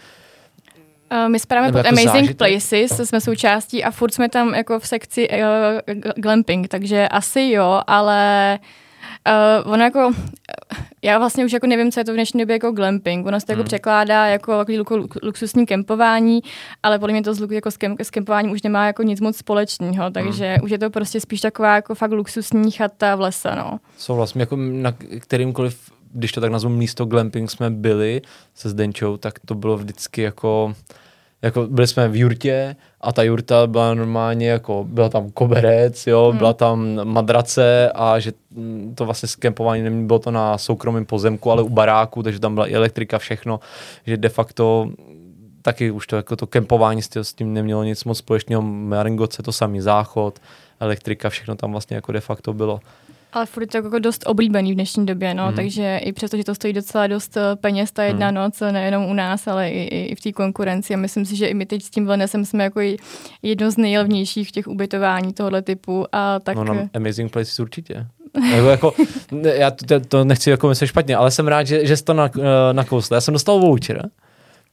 my 1.28 1.40
spadáme 1.40 1.72
pod 1.72 1.78
jako 1.78 1.88
Amazing 1.88 2.14
zážitek? 2.14 2.38
Places, 2.38 3.10
jsme 3.10 3.22
součástí 3.22 3.84
a 3.84 3.92
furt 3.92 4.14
jsme 4.14 4.30
tam 4.30 4.54
jako 4.54 4.80
v 4.80 4.88
sekci 4.88 5.30
uh, 5.30 5.36
glamping, 6.16 6.68
takže 6.68 7.08
asi 7.08 7.42
jo, 7.42 7.82
ale 7.88 8.60
uh, 8.62 8.66
ono 9.66 9.84
jako, 9.84 10.12
já 11.02 11.18
vlastně 11.18 11.46
už 11.46 11.54
jako 11.54 11.68
nevím, 11.68 11.92
co 11.92 12.00
je 12.00 12.04
to 12.04 12.12
v 12.12 12.16
dnešní 12.16 12.40
době 12.40 12.54
jako 12.54 12.72
glamping. 12.72 13.28
Ono 13.28 13.40
se 13.40 13.46
to 13.46 13.52
jako 13.52 13.62
hmm. 13.62 13.68
překládá 13.68 14.28
jako, 14.28 14.66
jako 14.70 15.08
luxusní 15.24 15.66
kempování, 15.66 16.40
ale 16.84 17.00
podle 17.00 17.14
mě 17.14 17.24
to 17.24 17.34
z, 17.34 17.52
jako 17.52 17.72
s, 17.72 17.78
kem, 17.78 17.96
s 18.00 18.10
kempováním 18.10 18.52
už 18.52 18.62
nemá 18.62 18.88
jako 18.88 19.04
nic 19.04 19.22
moc 19.22 19.38
společného, 19.38 20.12
takže 20.12 20.54
hmm. 20.54 20.64
už 20.64 20.72
je 20.72 20.78
to 20.78 20.90
prostě 20.90 21.22
spíš 21.22 21.42
taková 21.42 21.76
jako 21.76 21.96
fakt 21.96 22.12
luxusní 22.12 22.72
chata 22.72 23.16
v 23.16 23.22
lese, 23.22 23.56
no. 23.56 23.80
Vlastně 24.08 24.42
jako 24.42 24.56
na 24.56 24.94
kterýmkoliv 25.20 25.92
když 26.14 26.32
to 26.32 26.42
tak 26.42 26.52
nazvu 26.52 26.70
místo 26.70 27.06
glamping 27.06 27.52
jsme 27.52 27.70
byli 27.70 28.22
se 28.56 28.70
Zdenčou, 28.70 29.18
tak 29.18 29.40
to 29.46 29.56
bylo 29.56 29.78
vždycky 29.78 30.22
jako 30.22 30.74
jako 31.42 31.68
byli 31.68 31.88
jsme 31.88 32.08
v 32.08 32.16
jurtě 32.16 32.76
a 33.02 33.12
ta 33.12 33.24
jurta 33.24 33.68
byla 33.68 33.94
normálně 33.94 34.50
jako, 34.50 34.86
byla 34.90 35.10
tam 35.10 35.32
koberec, 35.32 36.08
jo, 36.08 36.28
hmm. 36.30 36.38
byla 36.38 36.54
tam 36.54 37.00
madrace 37.04 37.92
a 37.96 38.20
že 38.20 38.32
to 38.96 39.06
vlastně 39.06 39.30
skempování 39.30 39.82
nebylo 39.82 40.20
to 40.20 40.32
na 40.32 40.58
soukromém 40.58 41.06
pozemku, 41.06 41.52
ale 41.52 41.64
u 41.64 41.70
baráku, 41.70 42.24
takže 42.24 42.40
tam 42.40 42.54
byla 42.54 42.68
i 42.68 42.74
elektrika, 42.74 43.18
všechno, 43.18 43.60
že 44.06 44.18
de 44.18 44.30
facto 44.30 44.90
taky 45.62 45.92
už 45.92 46.08
to 46.08 46.16
jako 46.16 46.36
to 46.36 46.48
kempování 46.48 47.02
s 47.02 47.10
tím, 47.10 47.24
s 47.24 47.34
tím 47.34 47.54
nemělo 47.54 47.84
nic 47.84 48.04
moc 48.04 48.18
společného. 48.18 48.62
Maringoce 48.62 49.44
to 49.44 49.52
samý 49.52 49.82
záchod, 49.82 50.40
elektrika, 50.80 51.30
všechno 51.30 51.56
tam 51.56 51.72
vlastně 51.72 51.96
jako 51.96 52.12
de 52.12 52.20
facto 52.20 52.54
bylo. 52.54 52.80
Ale 53.34 53.46
furt 53.46 53.64
je 53.64 53.68
to 53.68 53.78
jako 53.78 54.00
dost 54.00 54.24
oblíbený 54.28 54.72
v 54.72 54.76
dnešní 54.76 55.06
době, 55.06 55.34
no, 55.34 55.48
mm. 55.48 55.54
takže 55.54 55.98
i 55.98 56.14
přesto, 56.14 56.38
že 56.38 56.44
to 56.44 56.56
stojí 56.56 56.74
docela 56.74 57.08
dost 57.08 57.38
eh, 57.38 57.56
peněz 57.56 57.92
ta 57.92 58.04
jedna 58.04 58.32
mm. 58.32 58.36
noc, 58.36 58.60
nejenom 58.60 59.06
u 59.06 59.14
nás, 59.14 59.48
ale 59.48 59.70
i, 59.70 60.06
i 60.06 60.16
v 60.16 60.22
té 60.22 60.32
konkurenci. 60.32 60.94
A 60.94 60.98
myslím 60.98 61.26
si, 61.26 61.36
že 61.36 61.48
i 61.48 61.54
my 61.54 61.66
teď 61.66 61.84
s 61.84 61.90
tím 61.90 62.06
Wellnessem 62.06 62.46
jsme 62.46 62.64
jako 62.64 62.80
jedno 63.42 63.72
z 63.72 63.78
nejlevnějších 63.78 64.48
v 64.48 64.52
těch 64.52 64.68
ubytování 64.68 65.34
tohoto 65.34 65.62
typu. 65.62 66.06
A 66.12 66.40
tak... 66.40 66.56
No 66.56 66.64
na 66.64 66.90
Amazing 66.94 67.32
Places 67.32 67.60
určitě. 67.60 68.08
jako, 68.56 68.70
jako, 68.70 68.94
já 69.54 69.72
to, 69.72 70.00
to 70.00 70.24
nechci 70.24 70.50
jako 70.50 70.68
myslet 70.68 70.88
špatně, 70.88 71.16
ale 71.16 71.32
jsem 71.32 71.48
rád, 71.48 71.64
že, 71.64 71.86
že 71.86 71.98
jsi 71.98 72.04
to 72.04 72.14
na, 72.14 72.30
eh, 72.40 72.74
nakousl. 72.74 73.14
Já 73.14 73.22
jsem 73.22 73.34
dostal 73.34 73.60
voucher 73.60 74.10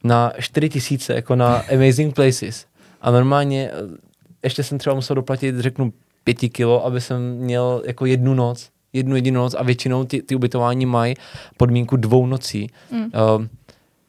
na 0.03 0.31
4 0.39 0.69
tisíce 0.69 1.13
jako 1.13 1.35
na 1.35 1.63
Amazing 1.73 2.15
Places. 2.15 2.65
A 3.01 3.11
normálně 3.11 3.69
eh, 3.73 3.97
ještě 4.43 4.63
jsem 4.63 4.77
třeba 4.77 4.95
musel 4.95 5.15
doplatit, 5.15 5.59
řeknu, 5.59 5.93
pěti 6.27 6.49
kilo, 6.49 6.85
aby 6.85 7.01
jsem 7.01 7.37
měl 7.37 7.83
jako 7.85 8.05
jednu 8.05 8.33
noc, 8.33 8.69
jednu 8.93 9.15
jedinou 9.15 9.41
noc 9.41 9.53
a 9.53 9.63
většinou 9.63 10.03
ty, 10.03 10.21
ty 10.21 10.35
ubytování 10.35 10.85
mají 10.85 11.15
podmínku 11.57 11.95
dvou 11.97 12.27
nocí. 12.27 12.67
Mm. 12.91 13.03
Uh, 13.03 13.09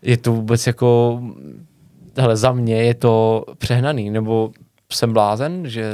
je 0.03 0.17
to 0.17 0.33
vůbec 0.33 0.67
jako, 0.67 1.21
hele, 2.17 2.37
za 2.37 2.53
mě 2.53 2.83
je 2.83 2.95
to 2.95 3.45
přehnaný, 3.59 4.11
nebo 4.11 4.51
jsem 4.93 5.13
blázen, 5.13 5.69
že 5.69 5.93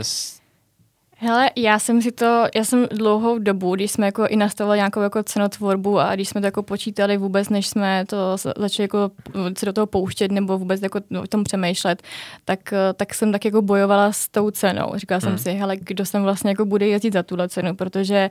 Hele, 1.26 1.50
já 1.56 1.78
jsem 1.78 2.02
si 2.02 2.12
to, 2.12 2.44
já 2.54 2.64
jsem 2.64 2.86
dlouhou 2.90 3.38
dobu, 3.38 3.74
když 3.74 3.90
jsme 3.90 4.06
jako 4.06 4.26
i 4.26 4.36
nastavili 4.36 4.76
nějakou 4.76 5.00
jako 5.00 5.22
cenotvorbu 5.22 6.00
a 6.00 6.14
když 6.14 6.28
jsme 6.28 6.40
to 6.40 6.46
jako 6.46 6.62
počítali 6.62 7.16
vůbec, 7.16 7.48
než 7.48 7.66
jsme 7.66 8.04
to 8.06 8.36
začali 8.56 8.84
jako 8.84 9.10
se 9.58 9.66
do 9.66 9.72
toho 9.72 9.86
pouštět 9.86 10.32
nebo 10.32 10.58
vůbec 10.58 10.82
jako 10.82 11.00
o 11.22 11.26
tom 11.26 11.44
přemýšlet, 11.44 12.02
tak, 12.44 12.74
tak 12.96 13.14
jsem 13.14 13.32
tak 13.32 13.44
jako 13.44 13.62
bojovala 13.62 14.12
s 14.12 14.28
tou 14.28 14.50
cenou. 14.50 14.92
Říkala 14.94 15.20
hmm. 15.22 15.30
jsem 15.30 15.38
si, 15.38 15.58
hele, 15.58 15.76
kdo 15.76 16.04
jsem 16.04 16.22
vlastně 16.22 16.50
jako 16.50 16.64
bude 16.64 16.86
jezdit 16.86 17.12
za 17.12 17.22
tuhle 17.22 17.48
cenu, 17.48 17.74
protože 17.74 18.30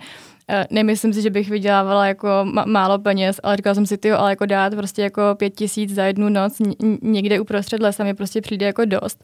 Eh, 0.50 0.68
nemyslím 0.70 1.14
si, 1.14 1.22
že 1.22 1.30
bych 1.30 1.50
vydělávala 1.50 2.08
jako 2.08 2.28
málo 2.66 3.00
peněz, 3.00 3.40
ale 3.44 3.58
říkala 3.58 3.76
jsem 3.76 3.86
si, 3.86 3.98
ty 3.98 4.12
ale 4.12 4.30
jako 4.30 4.46
dát 4.46 4.76
prostě 4.76 5.02
jako 5.02 5.22
pět 5.38 5.56
tisíc 5.56 5.94
za 5.94 6.04
jednu 6.04 6.30
noc 6.30 6.62
někde 7.02 7.40
uprostřed 7.40 7.82
lesa 7.82 8.04
mi 8.04 8.14
prostě 8.14 8.42
přijde 8.42 8.66
jako 8.66 8.86
dost. 8.86 9.24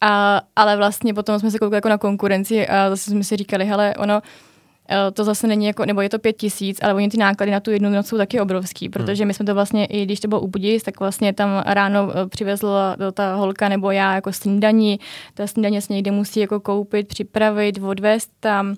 A, 0.00 0.40
ale 0.56 0.76
vlastně 0.76 1.14
potom 1.14 1.38
jsme 1.38 1.50
se 1.50 1.58
koukali 1.58 1.76
jako 1.76 1.88
na 1.88 1.98
konkurenci 1.98 2.68
a 2.68 2.90
zase 2.90 3.10
jsme 3.10 3.24
si 3.24 3.36
říkali, 3.36 3.64
hele, 3.64 3.94
ono, 3.98 4.20
eh, 4.90 5.10
to 5.10 5.24
zase 5.24 5.46
není 5.46 5.66
jako, 5.66 5.84
nebo 5.86 6.00
je 6.00 6.08
to 6.08 6.18
pět 6.18 6.32
tisíc, 6.32 6.78
ale 6.82 6.94
oni 6.94 7.08
ty 7.08 7.16
náklady 7.16 7.52
na 7.52 7.60
tu 7.60 7.70
jednu 7.70 7.90
noc 7.90 8.06
jsou 8.06 8.16
taky 8.16 8.40
obrovský, 8.40 8.86
hmm. 8.86 8.92
protože 8.92 9.24
my 9.24 9.34
jsme 9.34 9.44
to 9.44 9.54
vlastně, 9.54 9.84
i 9.84 10.04
když 10.04 10.20
to 10.20 10.28
bylo 10.28 10.40
u 10.40 10.48
Budis, 10.48 10.82
tak 10.82 11.00
vlastně 11.00 11.32
tam 11.32 11.62
ráno 11.66 12.10
eh, 12.10 12.26
přivezla 12.26 12.96
ta 13.12 13.34
holka 13.34 13.68
nebo 13.68 13.90
já 13.90 14.14
jako 14.14 14.32
snídaní, 14.32 15.00
ta 15.34 15.46
snídaně 15.46 15.80
se 15.80 15.92
někde 15.92 16.10
musí 16.10 16.40
jako 16.40 16.60
koupit, 16.60 17.08
připravit, 17.08 17.78
odvést 17.82 18.30
tam, 18.40 18.74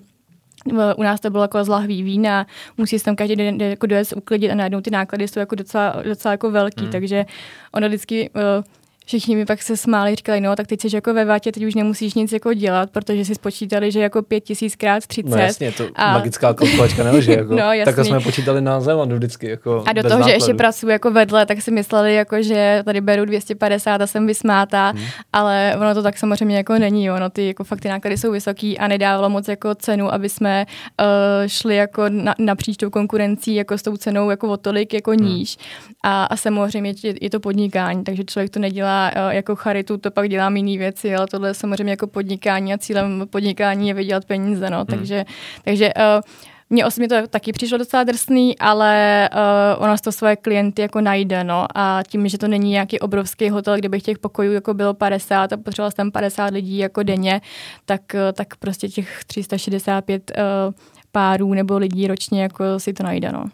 u 0.97 1.03
nás 1.03 1.19
to 1.19 1.29
bylo 1.29 1.43
jako 1.43 1.63
z 1.63 1.67
lahví 1.67 2.03
vína, 2.03 2.45
musí 2.77 2.99
se 2.99 3.05
tam 3.05 3.15
každý 3.15 3.35
den 3.35 3.61
jako 3.61 3.87
dojet 3.87 4.13
uklidit 4.15 4.51
a 4.51 4.55
najednou 4.55 4.81
ty 4.81 4.91
náklady 4.91 5.27
jsou 5.27 5.39
jako 5.39 5.55
docela, 5.55 5.95
docela 6.03 6.31
jako 6.31 6.51
velký, 6.51 6.81
hmm. 6.81 6.91
takže 6.91 7.25
ono 7.73 7.87
vždycky 7.87 8.29
uh, 8.29 8.63
všichni 9.09 9.35
mi 9.35 9.45
pak 9.45 9.61
se 9.61 9.77
smáli, 9.77 10.15
říkali, 10.15 10.41
no 10.41 10.55
tak 10.55 10.67
teď 10.67 10.81
jsi 10.81 10.95
jako 10.95 11.13
ve 11.13 11.25
vátě, 11.25 11.51
teď 11.51 11.63
už 11.63 11.75
nemusíš 11.75 12.13
nic 12.13 12.31
jako 12.31 12.53
dělat, 12.53 12.89
protože 12.89 13.25
si 13.25 13.35
spočítali, 13.35 13.91
že 13.91 13.99
jako 13.99 14.21
pět 14.21 14.39
tisíc 14.39 14.75
krát 14.75 15.07
třicet. 15.07 15.29
No 15.29 15.37
jasně, 15.37 15.71
to 15.71 15.87
a... 15.95 16.13
magická 16.13 16.53
kalkulačka 16.53 17.03
nelže, 17.03 17.31
jako. 17.37 17.55
no, 17.55 17.73
jasný. 17.73 17.85
Takhle 17.85 18.05
jsme 18.05 18.19
počítali 18.19 18.61
na 18.61 18.81
Zélandu 18.81 19.15
vždycky, 19.15 19.49
jako 19.49 19.83
A 19.87 19.93
do 19.93 20.01
toho, 20.01 20.09
nákladu. 20.09 20.29
že 20.29 20.35
ještě 20.35 20.53
pracuji 20.53 20.89
jako 20.89 21.11
vedle, 21.11 21.45
tak 21.45 21.61
si 21.61 21.71
mysleli, 21.71 22.15
jako, 22.15 22.41
že 22.41 22.81
tady 22.85 23.01
beru 23.01 23.25
250 23.25 24.01
a 24.01 24.07
jsem 24.07 24.27
vysmátá, 24.27 24.89
hmm. 24.89 25.05
ale 25.33 25.75
ono 25.79 25.93
to 25.93 26.03
tak 26.03 26.17
samozřejmě 26.17 26.57
jako 26.57 26.73
není, 26.73 27.05
jo. 27.05 27.19
no 27.19 27.29
ty 27.29 27.47
jako 27.47 27.63
fakt 27.63 27.81
ty 27.81 27.89
náklady 27.89 28.17
jsou 28.17 28.31
vysoký 28.31 28.77
a 28.77 28.87
nedávalo 28.87 29.29
moc 29.29 29.47
jako 29.47 29.75
cenu, 29.75 30.13
aby 30.13 30.29
jsme 30.29 30.65
uh, 31.01 31.05
šli 31.47 31.75
jako 31.75 32.03
na, 32.09 32.35
napříč 32.39 32.77
tou 32.77 32.89
konkurencí 32.89 33.55
jako 33.55 33.77
s 33.77 33.81
tou 33.81 33.97
cenou 33.97 34.29
jako 34.29 34.47
o 34.47 34.57
tolik 34.57 34.93
jako 34.93 35.11
hmm. 35.11 35.25
níž. 35.25 35.57
A, 36.03 36.23
a 36.23 36.35
samozřejmě 36.35 36.93
je, 37.03 37.13
je 37.21 37.29
to 37.29 37.39
podnikání, 37.39 38.03
takže 38.03 38.23
člověk 38.23 38.49
to 38.49 38.59
nedělá 38.59 38.98
Eh, 39.07 39.35
jako 39.35 39.55
charitu, 39.55 39.97
to 39.97 40.11
pak 40.11 40.29
dělám 40.29 40.57
jiné 40.57 40.77
věci, 40.77 41.15
ale 41.15 41.27
tohle 41.27 41.49
je 41.49 41.53
samozřejmě 41.53 41.91
jako 41.91 42.07
podnikání 42.07 42.73
a 42.73 42.77
cílem 42.77 43.27
podnikání 43.29 43.87
je 43.87 43.93
vydělat 43.93 44.25
peníze, 44.25 44.69
no, 44.69 44.77
hmm. 44.77 44.85
takže, 44.85 45.25
takže 45.63 45.93
uh, 45.93 46.21
mně 46.69 46.85
osobně 46.85 47.07
to 47.07 47.27
taky 47.27 47.51
přišlo 47.51 47.77
docela 47.77 48.03
drsný, 48.03 48.59
ale 48.59 49.29
uh, 49.33 49.83
ona 49.83 49.97
to 49.97 50.11
svoje 50.11 50.35
klienty 50.35 50.81
jako 50.81 51.01
najde, 51.01 51.43
no. 51.43 51.65
A 51.75 52.03
tím, 52.07 52.27
že 52.27 52.37
to 52.37 52.47
není 52.47 52.71
nějaký 52.71 52.99
obrovský 52.99 53.49
hotel, 53.49 53.75
kde 53.77 53.89
bych 53.89 54.03
těch 54.03 54.19
pokojů 54.19 54.53
jako 54.53 54.73
bylo 54.73 54.93
50 54.93 55.53
a 55.53 55.57
potřebovala 55.57 55.91
jsem 55.91 56.11
50 56.11 56.53
lidí 56.53 56.77
jako 56.77 57.03
denně, 57.03 57.41
tak, 57.85 58.01
uh, 58.13 58.19
tak 58.33 58.55
prostě 58.55 58.87
těch 58.87 59.23
365 59.27 60.31
uh, 60.37 60.73
párů 61.11 61.53
nebo 61.53 61.77
lidí 61.77 62.07
ročně 62.07 62.41
jako 62.41 62.79
si 62.79 62.93
to 62.93 63.03
najde. 63.03 63.31
No. 63.31 63.45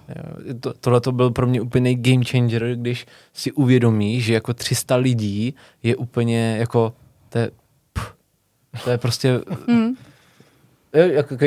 To, 0.60 0.74
tohle 0.74 1.02
to 1.02 1.12
byl 1.12 1.32
pro 1.32 1.48
mě 1.48 1.62
úplně 1.62 1.96
game 1.96 2.26
changer, 2.26 2.76
když 2.76 3.06
si 3.34 3.52
uvědomí, 3.52 4.22
že 4.22 4.34
jako 4.34 4.54
300 4.54 4.96
lidí 4.96 5.56
je 5.84 5.96
úplně 5.96 6.58
jako, 6.60 6.94
to 7.30 7.38
je, 7.38 7.52
pff, 7.94 8.14
to 8.84 8.90
je 8.92 8.98
prostě, 8.98 9.40
mm. 9.68 9.94
je, 10.94 11.14
jako 11.14 11.38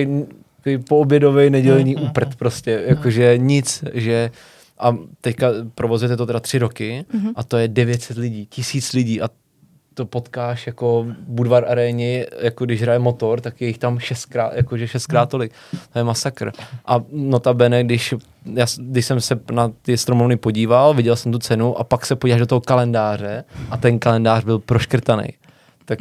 poobědový 0.88 1.50
nedělní 1.50 1.94
mm, 1.94 2.02
úprt 2.02 2.36
prostě, 2.36 2.82
jakože 2.86 3.38
nic, 3.38 3.84
že 3.94 4.30
a 4.78 4.96
teďka 5.20 5.48
provozujete 5.74 6.16
to 6.16 6.26
teda 6.26 6.40
tři 6.40 6.58
roky 6.58 7.04
mm-hmm. 7.14 7.32
a 7.36 7.44
to 7.44 7.56
je 7.56 7.68
900 7.68 8.16
lidí, 8.16 8.46
tisíc 8.46 8.92
lidí 8.92 9.22
a 9.22 9.28
to 9.98 10.06
potkáš 10.06 10.66
jako 10.66 11.06
Budvar 11.20 11.64
aréně, 11.68 12.26
jako 12.40 12.64
když 12.64 12.82
hraje 12.82 12.98
motor, 12.98 13.40
tak 13.40 13.60
je 13.60 13.66
jich 13.66 13.78
tam 13.78 13.98
šestkrát, 13.98 14.52
jakože 14.56 14.88
šestkrát 14.88 15.22
hmm. 15.22 15.30
tolik. 15.30 15.52
To 15.92 15.98
je 15.98 16.04
masakr. 16.04 16.52
A 16.86 17.00
notabene, 17.12 17.84
když, 17.84 18.14
já, 18.54 18.66
když 18.78 19.06
jsem 19.06 19.20
se 19.20 19.40
na 19.52 19.72
ty 19.82 19.96
stromovny 19.96 20.36
podíval, 20.36 20.94
viděl 20.94 21.16
jsem 21.16 21.32
tu 21.32 21.38
cenu 21.38 21.78
a 21.78 21.84
pak 21.84 22.06
se 22.06 22.16
podíváš 22.16 22.40
do 22.40 22.46
toho 22.46 22.60
kalendáře 22.60 23.44
a 23.70 23.76
ten 23.76 23.98
kalendář 23.98 24.44
byl 24.44 24.58
proškrtaný. 24.58 25.28
Tak 25.84 25.98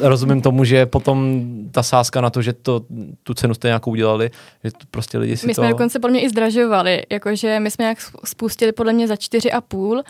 rozumím 0.00 0.40
tomu, 0.40 0.64
že 0.64 0.86
potom 0.86 1.42
ta 1.70 1.82
sázka 1.82 2.20
na 2.20 2.30
to, 2.30 2.42
že 2.42 2.52
to, 2.52 2.80
tu 3.22 3.34
cenu 3.34 3.54
jste 3.54 3.68
nějakou 3.68 3.90
udělali, 3.90 4.30
že 4.64 4.70
to 4.70 4.86
prostě 4.90 5.18
lidi 5.18 5.36
si 5.36 5.46
My 5.46 5.54
to... 5.54 5.60
jsme 5.62 5.70
dokonce 5.70 5.98
podle 5.98 6.12
mě 6.12 6.22
i 6.22 6.28
zdražovali, 6.28 7.02
jakože 7.10 7.60
my 7.60 7.70
jsme 7.70 7.82
nějak 7.82 7.98
spustili 8.24 8.72
podle 8.72 8.92
mě 8.92 9.08
za 9.08 9.16
čtyři 9.16 9.52
a 9.52 9.60
půl 9.60 10.02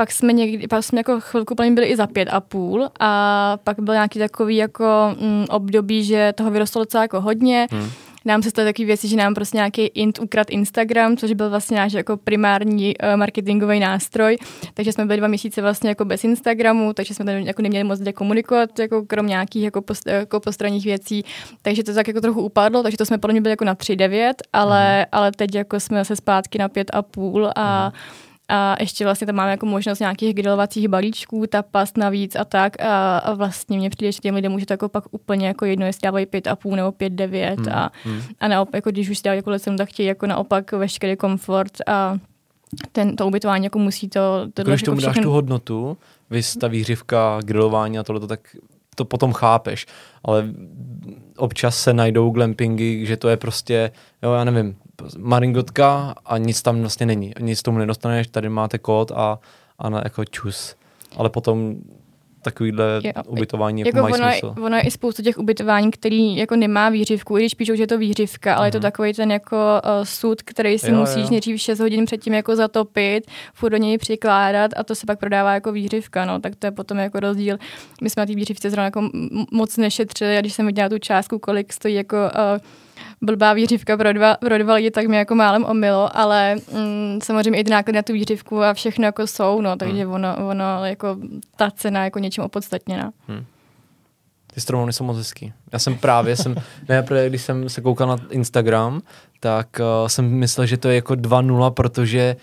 pak 0.00 0.12
jsme 0.12 0.32
někdy, 0.32 0.68
pak 0.68 0.84
jsme 0.84 1.00
jako 1.00 1.20
chvilku 1.20 1.54
plně 1.54 1.70
byli 1.70 1.86
i 1.86 1.96
za 1.96 2.06
pět 2.06 2.28
a 2.28 2.40
půl 2.40 2.88
a 3.00 3.58
pak 3.64 3.80
byl 3.80 3.94
nějaký 3.94 4.18
takový 4.18 4.56
jako 4.56 5.16
mm, 5.20 5.44
období, 5.50 6.04
že 6.04 6.32
toho 6.36 6.50
vyrostlo 6.50 6.82
docela 6.82 7.04
jako 7.04 7.20
hodně. 7.20 7.66
Hmm. 7.70 7.90
Nám 8.24 8.42
se 8.42 8.50
staly 8.50 8.68
takové 8.68 8.86
věci, 8.86 9.08
že 9.08 9.16
nám 9.16 9.34
prostě 9.34 9.56
nějaký 9.56 9.86
int 9.86 10.18
ukrad 10.18 10.50
Instagram, 10.50 11.16
což 11.16 11.32
byl 11.32 11.50
vlastně 11.50 11.76
náš 11.76 11.92
jako 11.92 12.16
primární 12.16 12.94
uh, 12.96 13.16
marketingový 13.16 13.80
nástroj, 13.80 14.36
takže 14.74 14.92
jsme 14.92 15.06
byli 15.06 15.18
dva 15.18 15.28
měsíce 15.28 15.62
vlastně 15.62 15.88
jako 15.88 16.04
bez 16.04 16.24
Instagramu, 16.24 16.92
takže 16.92 17.14
jsme 17.14 17.24
tam 17.24 17.34
jako 17.34 17.62
neměli 17.62 17.84
moc 17.84 18.00
kde 18.00 18.12
komunikovat, 18.12 18.78
jako 18.78 19.02
krom 19.02 19.26
nějakých 19.26 19.64
jako, 19.64 19.82
post, 19.82 20.06
jako 20.06 20.40
postranních 20.40 20.84
věcí, 20.84 21.24
takže 21.62 21.82
to 21.82 21.94
tak 21.94 22.08
jako 22.08 22.20
trochu 22.20 22.42
upadlo, 22.42 22.82
takže 22.82 22.98
to 22.98 23.06
jsme 23.06 23.18
podle 23.18 23.32
mě 23.32 23.40
byli 23.40 23.52
jako 23.52 23.64
na 23.64 23.74
3,9, 23.74 24.32
ale, 24.52 24.96
hmm. 24.96 25.04
ale 25.12 25.32
teď 25.32 25.54
jako 25.54 25.80
jsme 25.80 26.04
se 26.04 26.16
zpátky 26.16 26.58
na 26.58 26.68
5,5 26.68 27.52
a 27.56 27.84
hmm 27.84 28.27
a 28.48 28.76
ještě 28.80 29.04
vlastně 29.04 29.26
tam 29.26 29.36
máme 29.36 29.50
jako 29.50 29.66
možnost 29.66 29.98
nějakých 29.98 30.34
grilovacích 30.34 30.88
balíčků, 30.88 31.46
tapas 31.46 31.92
navíc 31.96 32.36
a 32.36 32.44
tak. 32.44 32.80
A, 32.80 33.18
a 33.18 33.34
vlastně 33.34 33.78
mě 33.78 33.90
přijde, 33.90 34.12
že 34.12 34.18
těm 34.18 34.34
lidem 34.34 34.52
může 34.52 34.66
to 34.66 34.72
jako 34.72 34.88
pak 34.88 35.04
úplně 35.10 35.46
jako 35.46 35.64
jedno, 35.64 35.86
jestli 35.86 36.00
dávají 36.02 36.26
pět 36.26 36.46
a 36.46 36.56
půl 36.56 36.76
nebo 36.76 36.92
pět 36.92 37.12
devět. 37.12 37.58
Hmm. 37.58 37.72
A, 37.72 37.92
hmm. 38.04 38.20
a 38.40 38.48
naopak, 38.48 38.74
jako 38.74 38.90
když 38.90 39.10
už 39.10 39.18
si 39.18 39.24
dávají 39.24 39.38
jako 39.38 39.58
cenu, 39.58 39.76
tak 39.76 39.88
chtějí 39.88 40.06
jako 40.06 40.26
naopak 40.26 40.72
veškerý 40.72 41.16
komfort 41.16 41.72
a 41.86 42.18
ten, 42.92 43.16
to 43.16 43.26
ubytování 43.26 43.64
jako 43.64 43.78
musí 43.78 44.08
to... 44.08 44.46
to 44.54 44.62
Když 44.64 44.82
tomu 44.82 45.00
jako 45.00 45.06
dáš 45.06 45.22
tu 45.22 45.30
hodnotu, 45.30 45.96
vystaví 46.30 46.78
výřivka, 46.78 47.40
grilování 47.44 47.98
a 47.98 48.02
tohle, 48.02 48.26
tak 48.26 48.56
to 48.94 49.04
potom 49.04 49.32
chápeš, 49.32 49.86
ale 50.24 50.48
občas 51.36 51.82
se 51.82 51.94
najdou 51.94 52.30
glampingy, 52.30 53.06
že 53.06 53.16
to 53.16 53.28
je 53.28 53.36
prostě, 53.36 53.90
jo, 54.22 54.32
já 54.32 54.44
nevím, 54.44 54.76
maringotka 55.18 56.14
a 56.26 56.38
nic 56.38 56.62
tam 56.62 56.80
vlastně 56.80 57.06
není. 57.06 57.32
Nic 57.40 57.62
tomu 57.62 57.78
nedostaneš, 57.78 58.26
tady 58.26 58.48
máte 58.48 58.78
kód 58.78 59.12
a, 59.14 59.38
a 59.78 59.90
na, 59.90 60.00
jako 60.04 60.24
čus. 60.24 60.76
Ale 61.16 61.30
potom 61.30 61.76
takovýhle 62.42 63.00
je, 63.04 63.12
ubytování 63.26 63.80
jako, 63.80 63.98
jako 63.98 64.08
mají 64.08 64.14
ono, 64.14 64.32
smysl. 64.32 64.54
Ono 64.62 64.76
je 64.76 64.82
i 64.82 64.90
spoustu 64.90 65.22
těch 65.22 65.38
ubytování, 65.38 65.90
který 65.90 66.36
jako 66.36 66.56
nemá 66.56 66.88
výřivku, 66.88 67.38
i 67.38 67.40
když 67.40 67.54
píšou, 67.54 67.74
že 67.74 67.82
je 67.82 67.86
to 67.86 67.98
výřivka, 67.98 68.54
ale 68.54 68.64
mm. 68.64 68.66
je 68.66 68.72
to 68.72 68.78
mhm. 68.78 68.82
takový 68.82 69.12
ten 69.12 69.32
jako 69.32 69.56
uh, 69.56 70.04
sud, 70.04 70.42
který 70.42 70.78
si 70.78 70.90
jo, 70.90 70.96
musíš 70.96 71.22
jo. 71.22 71.30
nejdřív 71.30 71.60
6 71.60 71.80
hodin 71.80 72.04
předtím 72.04 72.34
jako 72.34 72.56
zatopit, 72.56 73.30
furt 73.54 73.70
do 73.70 73.76
něj 73.76 73.98
přikládat 73.98 74.70
a 74.76 74.84
to 74.84 74.94
se 74.94 75.06
pak 75.06 75.18
prodává 75.18 75.54
jako 75.54 75.72
výřivka, 75.72 76.24
no, 76.24 76.40
tak 76.40 76.56
to 76.56 76.66
je 76.66 76.70
potom 76.70 76.98
jako 76.98 77.20
rozdíl. 77.20 77.58
My 78.02 78.10
jsme 78.10 78.22
na 78.22 78.26
té 78.26 78.34
výřivce 78.34 78.70
zrovna 78.70 78.84
jako 78.84 79.10
moc 79.52 79.76
nešetřili 79.76 80.36
a 80.36 80.40
když 80.40 80.52
jsem 80.52 80.66
viděla 80.66 80.88
tu 80.88 80.98
částku, 80.98 81.38
kolik 81.38 81.72
stojí 81.72 81.94
jako 81.94 82.16
uh, 82.16 82.60
blbá 83.22 83.52
výřivka 83.52 83.96
pro 83.96 84.12
dva, 84.12 84.34
pro 84.34 84.58
dva 84.58 84.74
lidi, 84.74 84.90
tak 84.90 85.06
mě 85.06 85.18
jako 85.18 85.34
málem 85.34 85.64
omilo, 85.64 86.16
ale 86.16 86.54
mm, 86.54 87.18
samozřejmě 87.22 87.60
i 87.60 87.64
ty 87.64 87.70
náklady 87.70 87.96
na 87.96 88.02
tu 88.02 88.12
výřivku 88.12 88.62
a 88.62 88.74
všechno 88.74 89.04
jako 89.04 89.26
jsou, 89.26 89.60
no, 89.60 89.76
takže 89.76 90.04
hmm. 90.04 90.12
ono, 90.12 90.36
ono 90.48 90.84
jako 90.84 91.16
ta 91.56 91.70
cena 91.70 92.04
jako 92.04 92.18
něčím 92.18 92.44
opodstatněná. 92.44 93.10
Hmm. 93.28 93.44
Ty 94.54 94.60
stromovny 94.60 94.92
jsou 94.92 95.04
moc 95.04 95.16
hezký. 95.16 95.52
Já 95.72 95.78
jsem 95.78 95.98
právě, 95.98 96.36
jsem, 96.36 96.54
ne, 96.88 97.04
když 97.28 97.42
jsem 97.42 97.68
se 97.68 97.80
koukal 97.80 98.08
na 98.08 98.16
Instagram, 98.30 99.00
tak 99.40 99.68
uh, 99.80 100.08
jsem 100.08 100.30
myslel, 100.30 100.66
že 100.66 100.76
to 100.76 100.88
je 100.88 100.94
jako 100.94 101.14
2-0, 101.14 101.70
protože 101.70 102.36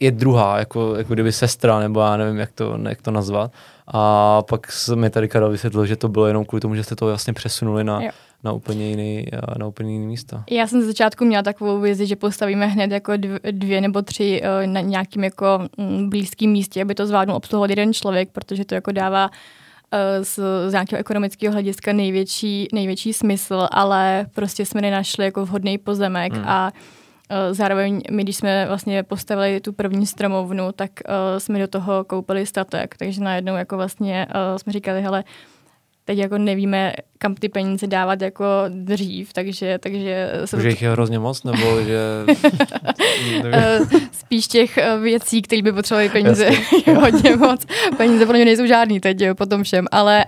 je 0.00 0.10
druhá, 0.10 0.58
jako, 0.58 0.94
jako 0.94 1.14
kdyby 1.14 1.32
sestra, 1.32 1.78
nebo 1.78 2.00
já 2.00 2.16
nevím, 2.16 2.36
jak 2.36 2.52
to, 2.52 2.78
jak 2.88 3.02
to 3.02 3.10
nazvat. 3.10 3.52
A 3.86 4.42
pak 4.42 4.66
mi 4.94 5.10
tady 5.10 5.28
Karel 5.28 5.50
vysvětlil, 5.50 5.86
že 5.86 5.96
to 5.96 6.08
bylo 6.08 6.26
jenom 6.26 6.44
kvůli 6.44 6.60
tomu, 6.60 6.74
že 6.74 6.84
jste 6.84 6.96
to 6.96 7.06
vlastně 7.06 7.32
přesunuli 7.32 7.84
na, 7.84 8.00
na 8.46 8.52
úplně 8.52 8.88
jiný, 8.88 9.24
eh, 9.32 9.58
na 9.58 9.66
úplně 9.66 9.92
jiný 9.92 10.06
místo. 10.06 10.42
Já 10.50 10.66
jsem 10.66 10.80
ze 10.80 10.86
začátku 10.86 11.24
měla 11.24 11.42
takovou 11.42 11.80
vizi, 11.80 12.06
že 12.06 12.16
postavíme 12.16 12.66
hned 12.66 12.90
jako 12.90 13.12
dvě 13.50 13.80
nebo 13.80 14.02
tři 14.02 14.40
eh, 14.42 14.66
na 14.66 14.80
nějakým 14.80 15.24
jako 15.24 15.58
mm, 15.76 16.10
blízkým 16.10 16.50
místě, 16.50 16.82
aby 16.82 16.94
to 16.94 17.06
zvládnul 17.06 17.36
obsluhovat 17.36 17.70
jeden 17.70 17.94
člověk, 17.94 18.30
protože 18.32 18.64
to 18.64 18.74
jako 18.74 18.92
dává 18.92 19.30
eh, 19.92 20.24
z, 20.24 20.38
z 20.68 20.72
nějakého 20.72 21.00
ekonomického 21.00 21.52
hlediska 21.52 21.92
největší, 21.92 22.68
největší 22.72 23.12
smysl, 23.12 23.68
ale 23.70 24.26
prostě 24.34 24.66
jsme 24.66 24.80
nenašli 24.80 25.24
jako 25.24 25.44
vhodný 25.44 25.78
pozemek 25.78 26.32
hmm. 26.32 26.44
a 26.48 26.72
Zároveň 27.50 28.02
my, 28.10 28.22
když 28.22 28.36
jsme 28.36 28.66
vlastně 28.66 29.02
postavili 29.02 29.60
tu 29.60 29.72
první 29.72 30.06
stromovnu, 30.06 30.72
tak 30.72 30.90
uh, 31.08 31.38
jsme 31.38 31.58
do 31.58 31.68
toho 31.68 32.04
koupili 32.04 32.46
statek, 32.46 32.96
takže 32.96 33.20
najednou 33.20 33.56
jako 33.56 33.76
vlastně 33.76 34.26
uh, 34.26 34.58
jsme 34.58 34.72
říkali, 34.72 35.02
hele, 35.02 35.24
teď 36.06 36.18
jako 36.18 36.38
nevíme, 36.38 36.92
kam 37.18 37.34
ty 37.34 37.48
peníze 37.48 37.86
dávat 37.86 38.22
jako 38.22 38.44
dřív, 38.68 39.32
takže... 39.32 39.78
takže 39.78 40.30
že 40.58 40.68
jich 40.68 40.82
je 40.82 40.90
hrozně 40.90 41.18
moc, 41.18 41.44
nebo 41.44 41.82
že... 41.82 41.98
Eh, 43.52 43.80
spíš 44.12 44.46
těch 44.48 44.78
eh, 44.78 44.98
věcí, 44.98 45.42
které 45.42 45.62
by 45.62 45.72
potřebovaly 45.72 46.08
peníze 46.08 46.50
hodně 47.00 47.36
moc. 47.36 47.66
Peníze 47.96 48.26
pro 48.26 48.34
mě 48.34 48.44
nejsou 48.44 48.66
žádný 48.66 49.00
teď 49.00 49.20
jo, 49.20 49.34
po 49.34 49.46
tom 49.46 49.62
všem, 49.62 49.86
ale 49.92 50.24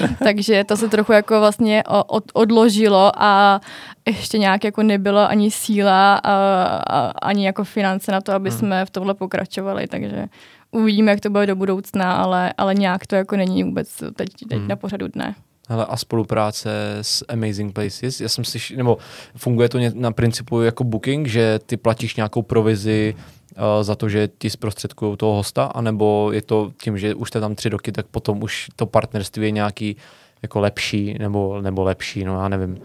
uh, 0.00 0.08
takže 0.24 0.64
to 0.64 0.76
se 0.76 0.88
trochu 0.88 1.12
jako 1.12 1.40
vlastně 1.40 1.82
od, 2.06 2.24
odložilo 2.32 3.12
a 3.16 3.60
ještě 4.06 4.38
nějak 4.38 4.64
jako 4.64 4.82
nebylo 4.82 5.28
ani 5.28 5.50
síla 5.50 6.14
a, 6.14 6.34
a 6.90 7.12
ani 7.22 7.46
jako 7.46 7.64
finance 7.64 8.12
na 8.12 8.20
to, 8.20 8.32
aby 8.32 8.50
hmm. 8.50 8.58
jsme 8.58 8.84
v 8.84 8.90
tomhle 8.90 9.14
pokračovali, 9.14 9.86
takže 9.86 10.26
uvidíme, 10.72 11.10
jak 11.10 11.20
to 11.20 11.30
bude 11.30 11.46
do 11.46 11.56
budoucna, 11.56 12.12
ale, 12.12 12.52
ale 12.58 12.74
nějak 12.74 13.06
to 13.06 13.16
jako 13.16 13.36
není 13.36 13.64
vůbec 13.64 13.98
teď, 14.16 14.28
teď 14.48 14.58
hmm. 14.58 14.68
na 14.68 14.76
pořadu 14.76 15.08
dne. 15.08 15.34
Hele, 15.68 15.86
a 15.86 15.96
spolupráce 15.96 16.70
s 17.02 17.24
Amazing 17.28 17.74
Places, 17.74 18.20
já 18.20 18.28
jsem 18.28 18.44
si, 18.44 18.76
nebo 18.76 18.98
funguje 19.36 19.68
to 19.68 19.78
na 19.94 20.12
principu 20.12 20.62
jako 20.62 20.84
booking, 20.84 21.26
že 21.26 21.58
ty 21.66 21.76
platíš 21.76 22.16
nějakou 22.16 22.42
provizi 22.42 23.14
uh, 23.16 23.62
za 23.82 23.94
to, 23.94 24.08
že 24.08 24.28
ti 24.38 24.50
zprostředkují 24.50 25.16
toho 25.16 25.34
hosta, 25.34 25.64
anebo 25.64 26.30
je 26.32 26.42
to 26.42 26.72
tím, 26.82 26.98
že 26.98 27.14
už 27.14 27.28
jste 27.28 27.40
tam 27.40 27.54
tři 27.54 27.68
roky, 27.68 27.92
tak 27.92 28.06
potom 28.06 28.42
už 28.42 28.68
to 28.76 28.86
partnerství 28.86 29.44
je 29.44 29.50
nějaký 29.50 29.96
jako 30.42 30.60
lepší, 30.60 31.16
nebo, 31.18 31.60
nebo 31.60 31.82
lepší, 31.82 32.24
no 32.24 32.42
já 32.42 32.48
nevím. 32.48 32.78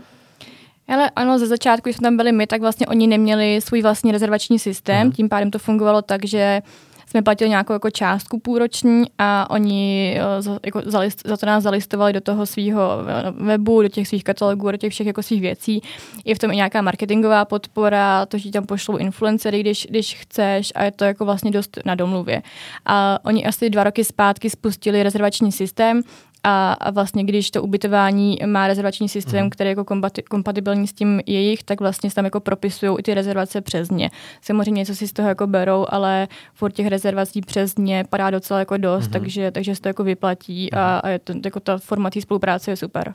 Ale 0.87 1.09
ano, 1.15 1.39
ze 1.39 1.47
začátku, 1.47 1.83
když 1.83 1.95
jsme 1.95 2.05
tam 2.05 2.17
byli 2.17 2.31
my, 2.31 2.47
tak 2.47 2.61
vlastně 2.61 2.87
oni 2.87 3.07
neměli 3.07 3.61
svůj 3.61 3.81
vlastní 3.81 4.11
rezervační 4.11 4.59
systém, 4.59 5.07
mm. 5.07 5.13
tím 5.13 5.29
pádem 5.29 5.51
to 5.51 5.59
fungovalo 5.59 6.01
tak, 6.01 6.25
že 6.25 6.61
jsme 7.09 7.21
platili 7.21 7.49
nějakou 7.49 7.73
jako 7.73 7.91
částku 7.91 8.39
půlroční 8.39 9.03
a 9.17 9.49
oni 9.49 10.17
eh, 10.19 10.41
za, 10.41 10.59
jako 10.65 10.81
za, 10.85 10.99
list, 10.99 11.21
za 11.25 11.37
to 11.37 11.45
nás 11.45 11.63
zalistovali 11.63 12.13
do 12.13 12.21
toho 12.21 12.45
svého 12.45 12.81
eh, 13.07 13.31
webu, 13.31 13.81
do 13.81 13.87
těch 13.87 14.07
svých 14.07 14.23
katalogů, 14.23 14.71
do 14.71 14.77
těch 14.77 14.93
všech 14.93 15.07
jako 15.07 15.23
svých 15.23 15.41
věcí. 15.41 15.81
Je 16.25 16.35
v 16.35 16.39
tom 16.39 16.51
i 16.51 16.55
nějaká 16.55 16.81
marketingová 16.81 17.45
podpora, 17.45 18.25
to, 18.25 18.37
že 18.37 18.51
tam 18.51 18.65
pošlou 18.65 18.97
influencery, 18.97 19.59
když, 19.59 19.87
když 19.89 20.15
chceš 20.15 20.71
a 20.75 20.83
je 20.83 20.91
to 20.91 21.05
jako 21.05 21.25
vlastně 21.25 21.51
dost 21.51 21.77
na 21.85 21.95
domluvě. 21.95 22.41
A 22.85 23.19
oni 23.23 23.45
asi 23.45 23.69
dva 23.69 23.83
roky 23.83 24.03
zpátky 24.03 24.49
spustili 24.49 25.03
rezervační 25.03 25.51
systém, 25.51 26.01
a, 26.47 26.73
a 26.73 26.91
vlastně 26.91 27.23
když 27.23 27.51
to 27.51 27.63
ubytování 27.63 28.37
má 28.45 28.67
rezervační 28.67 29.09
systém, 29.09 29.43
mm. 29.43 29.49
který 29.49 29.67
je 29.67 29.71
jako 29.71 29.83
kompati- 29.83 30.23
kompatibilní 30.29 30.87
s 30.87 30.93
tím 30.93 31.21
jejich, 31.25 31.63
tak 31.63 31.79
vlastně 31.79 32.11
tam 32.11 32.25
jako 32.25 32.39
propisují 32.39 32.99
i 32.99 33.03
ty 33.03 33.13
rezervace 33.13 33.61
přes 33.61 33.91
ně. 33.91 34.09
Samozřejmě 34.41 34.79
něco 34.79 34.95
si 34.95 35.07
z 35.07 35.13
toho 35.13 35.29
jako 35.29 35.47
berou, 35.47 35.85
ale 35.89 36.27
furt 36.53 36.71
těch 36.71 36.87
rezervací 36.87 37.41
přes 37.41 37.77
ně 37.77 38.05
padá 38.09 38.29
docela 38.29 38.59
jako 38.59 38.77
dost, 38.77 39.07
mm. 39.07 39.13
takže, 39.13 39.51
takže 39.51 39.75
se 39.75 39.81
to 39.81 39.87
jako 39.87 40.03
vyplatí 40.03 40.69
mm. 40.73 40.79
a, 40.79 40.91
mhm. 40.91 41.01
a 41.03 41.09
je 41.09 41.19
to, 41.19 41.33
jako 41.45 41.59
ta 41.59 41.77
forma 41.77 42.09
té 42.09 42.21
spolupráce 42.21 42.71
je 42.71 42.75
super. 42.75 43.13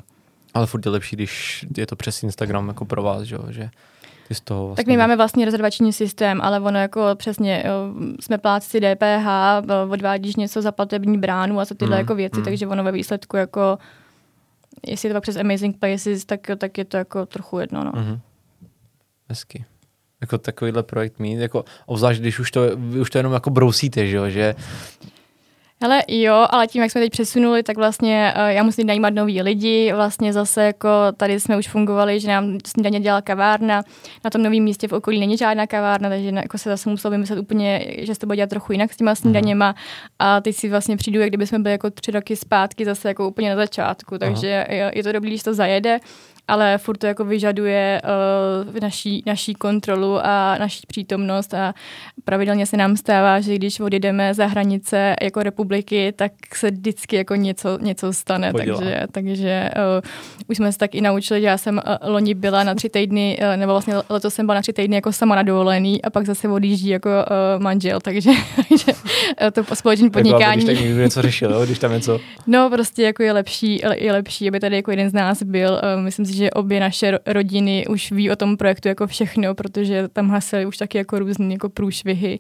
Ale 0.55 0.67
furt 0.67 0.87
je 0.87 0.93
lepší, 0.93 1.17
když 1.17 1.67
je 1.77 1.87
to 1.87 1.97
přes 1.97 2.23
Instagram 2.23 2.69
jako 2.69 2.85
pro 2.85 3.03
vás, 3.03 3.23
že? 3.23 3.37
že 3.51 3.71
ty 4.29 4.35
z 4.35 4.41
toho 4.41 4.67
vlastně... 4.67 4.85
Tak 4.85 4.89
my 4.89 4.97
máme 4.97 5.17
vlastně 5.17 5.45
rezervační 5.45 5.93
systém, 5.93 6.41
ale 6.41 6.61
ono 6.61 6.79
jako 6.79 7.03
přesně, 7.15 7.65
jo, 7.67 7.73
jsme 8.21 8.39
plátci 8.39 8.81
DPH, 8.81 9.27
odvádíš 9.91 10.37
něco 10.37 10.63
za 10.63 10.73
platební 10.73 11.19
bránu 11.19 11.61
a 11.61 11.67
co 11.67 11.75
tyhle 11.75 11.97
mm, 11.97 12.01
jako 12.01 12.15
věci, 12.15 12.39
mm. 12.39 12.45
takže 12.45 12.67
ono 12.67 12.85
ve 12.85 12.93
výsledku 12.93 13.37
jako 13.37 13.79
jestli 14.87 15.09
je 15.09 15.15
to 15.15 15.21
přes 15.21 15.37
Amazing 15.37 15.79
Places, 15.79 16.25
tak, 16.25 16.41
tak 16.59 16.79
je 16.79 16.85
to 16.85 16.97
jako 16.97 17.27
trochu 17.27 17.59
jedno. 17.59 17.85
No. 17.85 17.93
Mm-hmm. 17.93 18.21
Hezky 19.29 19.65
jako 20.23 20.39
takovýhle 20.39 20.83
projekt 20.83 21.19
mít, 21.19 21.39
jako 21.39 21.65
obzvlášť, 21.87 22.21
když 22.21 22.39
už 22.39 22.51
to, 22.51 22.61
vy 22.77 23.01
už 23.01 23.11
to 23.11 23.19
jenom 23.19 23.33
jako 23.33 23.51
brousíte, 23.51 24.07
že 24.07 24.17
jo, 24.17 24.29
že 24.29 24.55
ale 25.83 26.03
jo, 26.09 26.47
ale 26.51 26.67
tím, 26.67 26.83
jak 26.83 26.91
jsme 26.91 27.01
teď 27.01 27.11
přesunuli, 27.11 27.63
tak 27.63 27.77
vlastně 27.77 28.35
uh, 28.37 28.43
já 28.43 28.63
musím 28.63 28.87
najímat 28.87 29.15
nový 29.15 29.43
lidi. 29.43 29.93
Vlastně 29.93 30.33
zase 30.33 30.65
jako 30.65 30.89
tady 31.17 31.41
jsme 31.41 31.57
už 31.57 31.69
fungovali, 31.69 32.21
že 32.21 32.29
nám 32.29 32.59
snídaně 32.67 33.01
dělala 33.01 33.23
kavárna. 33.23 33.83
Na 34.25 34.31
tom 34.31 34.43
novém 34.43 34.63
místě 34.63 34.89
v 34.89 34.93
okolí 34.93 35.21
není 35.21 35.37
žádná 35.37 35.67
kavárna, 35.67 36.09
takže 36.09 36.29
jako 36.29 36.59
se 36.59 36.71
zase 36.71 36.91
muselo 36.91 37.13
vymyslet 37.13 37.39
úplně, 37.39 37.87
že 37.99 38.15
se 38.15 38.21
to 38.21 38.27
bude 38.27 38.37
dělat 38.37 38.51
trochu 38.51 38.73
jinak 38.73 38.93
s 38.93 38.97
těma 38.97 39.15
snídaněma. 39.15 39.75
A 40.19 40.41
teď 40.41 40.57
si 40.57 40.69
vlastně 40.69 40.97
přijdu, 40.97 41.21
jak 41.21 41.29
kdyby 41.29 41.47
jsme 41.47 41.59
byli 41.59 41.73
jako 41.73 41.91
tři 41.91 42.11
roky 42.11 42.37
zpátky 42.37 42.85
zase 42.85 43.09
jako 43.09 43.29
úplně 43.29 43.51
na 43.51 43.57
začátku. 43.57 44.19
Takže 44.19 44.67
Aha. 44.71 44.91
je 44.95 45.03
to 45.03 45.13
dobrý, 45.13 45.31
když 45.31 45.43
to 45.43 45.55
zajede 45.55 46.01
ale 46.53 46.79
furt 46.79 46.97
to 46.97 47.07
jako 47.07 47.25
vyžaduje 47.25 48.03
uh, 48.69 48.81
naší, 48.81 49.23
naší 49.27 49.55
kontrolu 49.55 50.19
a 50.27 50.57
naší 50.59 50.81
přítomnost 50.87 51.55
a 51.55 51.75
pravidelně 52.25 52.67
se 52.67 52.77
nám 52.77 52.97
stává, 52.97 53.41
že 53.41 53.55
když 53.55 53.81
odjedeme 53.81 54.35
za 54.35 54.47
hranice 54.47 55.17
jako 55.23 55.43
republiky, 55.43 56.13
tak 56.17 56.33
se 56.55 56.71
vždycky 56.71 57.17
jako 57.17 57.35
něco, 57.35 57.79
něco 57.81 58.13
stane, 58.13 58.53
Podělá. 58.53 58.79
takže, 58.79 59.07
takže 59.13 59.71
uh, 59.77 60.09
už 60.49 60.57
jsme 60.57 60.73
se 60.73 60.79
tak 60.79 60.95
i 60.95 61.01
naučili, 61.01 61.41
že 61.41 61.47
já 61.47 61.59
jsem 61.59 61.81
uh, 61.87 62.11
loni 62.13 62.35
byla 62.35 62.65
na 62.65 62.75
tři 62.75 62.89
týdny, 62.89 63.39
uh, 63.41 63.57
nebo 63.57 63.73
vlastně 63.73 63.95
letos 64.09 64.35
jsem 64.35 64.47
byla 64.47 64.55
na 64.55 64.63
tři 64.63 64.73
týdny 64.73 64.97
jako 64.97 65.13
sama 65.13 65.37
na 65.37 65.43
dovolený 65.43 66.03
a 66.03 66.11
pak 66.11 66.27
zase 66.27 66.49
odjíždí 66.49 66.89
jako 66.89 67.09
uh, 67.11 67.63
manžel, 67.63 68.01
takže, 68.01 68.31
takže 68.57 68.93
uh, 68.93 69.51
to 69.53 69.75
společné 69.75 70.11
podnikání. 70.11 70.67
Jako, 70.67 70.83
když 70.83 70.97
něco 70.97 71.23
řešil, 71.23 71.67
když 71.67 71.79
tam 71.79 71.93
něco. 71.93 72.21
No 72.47 72.71
prostě 72.71 73.03
jako 73.03 73.23
je 73.23 73.33
lepší, 73.33 73.83
je 73.95 74.13
lepší, 74.13 74.49
aby 74.49 74.61
tady 74.61 74.77
jako 74.77 74.91
jeden 74.91 75.11
z 75.11 75.13
nás 75.13 75.43
byl. 75.43 75.81
Uh, 75.97 76.03
myslím 76.03 76.27
si, 76.27 76.37
že 76.37 76.42
obě 76.51 76.81
naše 76.81 77.19
rodiny 77.27 77.87
už 77.87 78.13
ví 78.13 78.31
o 78.31 78.37
tom 78.37 78.57
projektu 78.57 78.89
jako 78.89 79.07
všechno, 79.07 79.55
protože 79.55 80.09
tam 80.09 80.31
hasily 80.31 80.67
už 80.67 80.77
taky 80.77 80.99
jako 80.99 81.19
různé 81.19 81.53
jako 81.53 81.69
průšvihy 81.69 82.39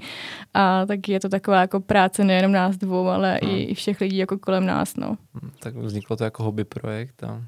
a 0.54 0.86
tak 0.86 1.08
je 1.08 1.20
to 1.20 1.28
taková 1.28 1.60
jako 1.60 1.80
práce 1.80 2.24
nejenom 2.24 2.52
nás 2.52 2.76
dvou, 2.76 3.06
ale 3.08 3.38
hmm. 3.42 3.54
i, 3.54 3.62
i 3.62 3.74
všech 3.74 4.00
lidí 4.00 4.16
jako 4.16 4.38
kolem 4.38 4.66
nás, 4.66 4.96
no. 4.96 5.16
Hmm, 5.34 5.50
tak 5.58 5.74
vzniklo 5.74 6.16
to 6.16 6.24
jako 6.24 6.42
hobby 6.42 6.64
projekt 6.64 7.24
a... 7.24 7.42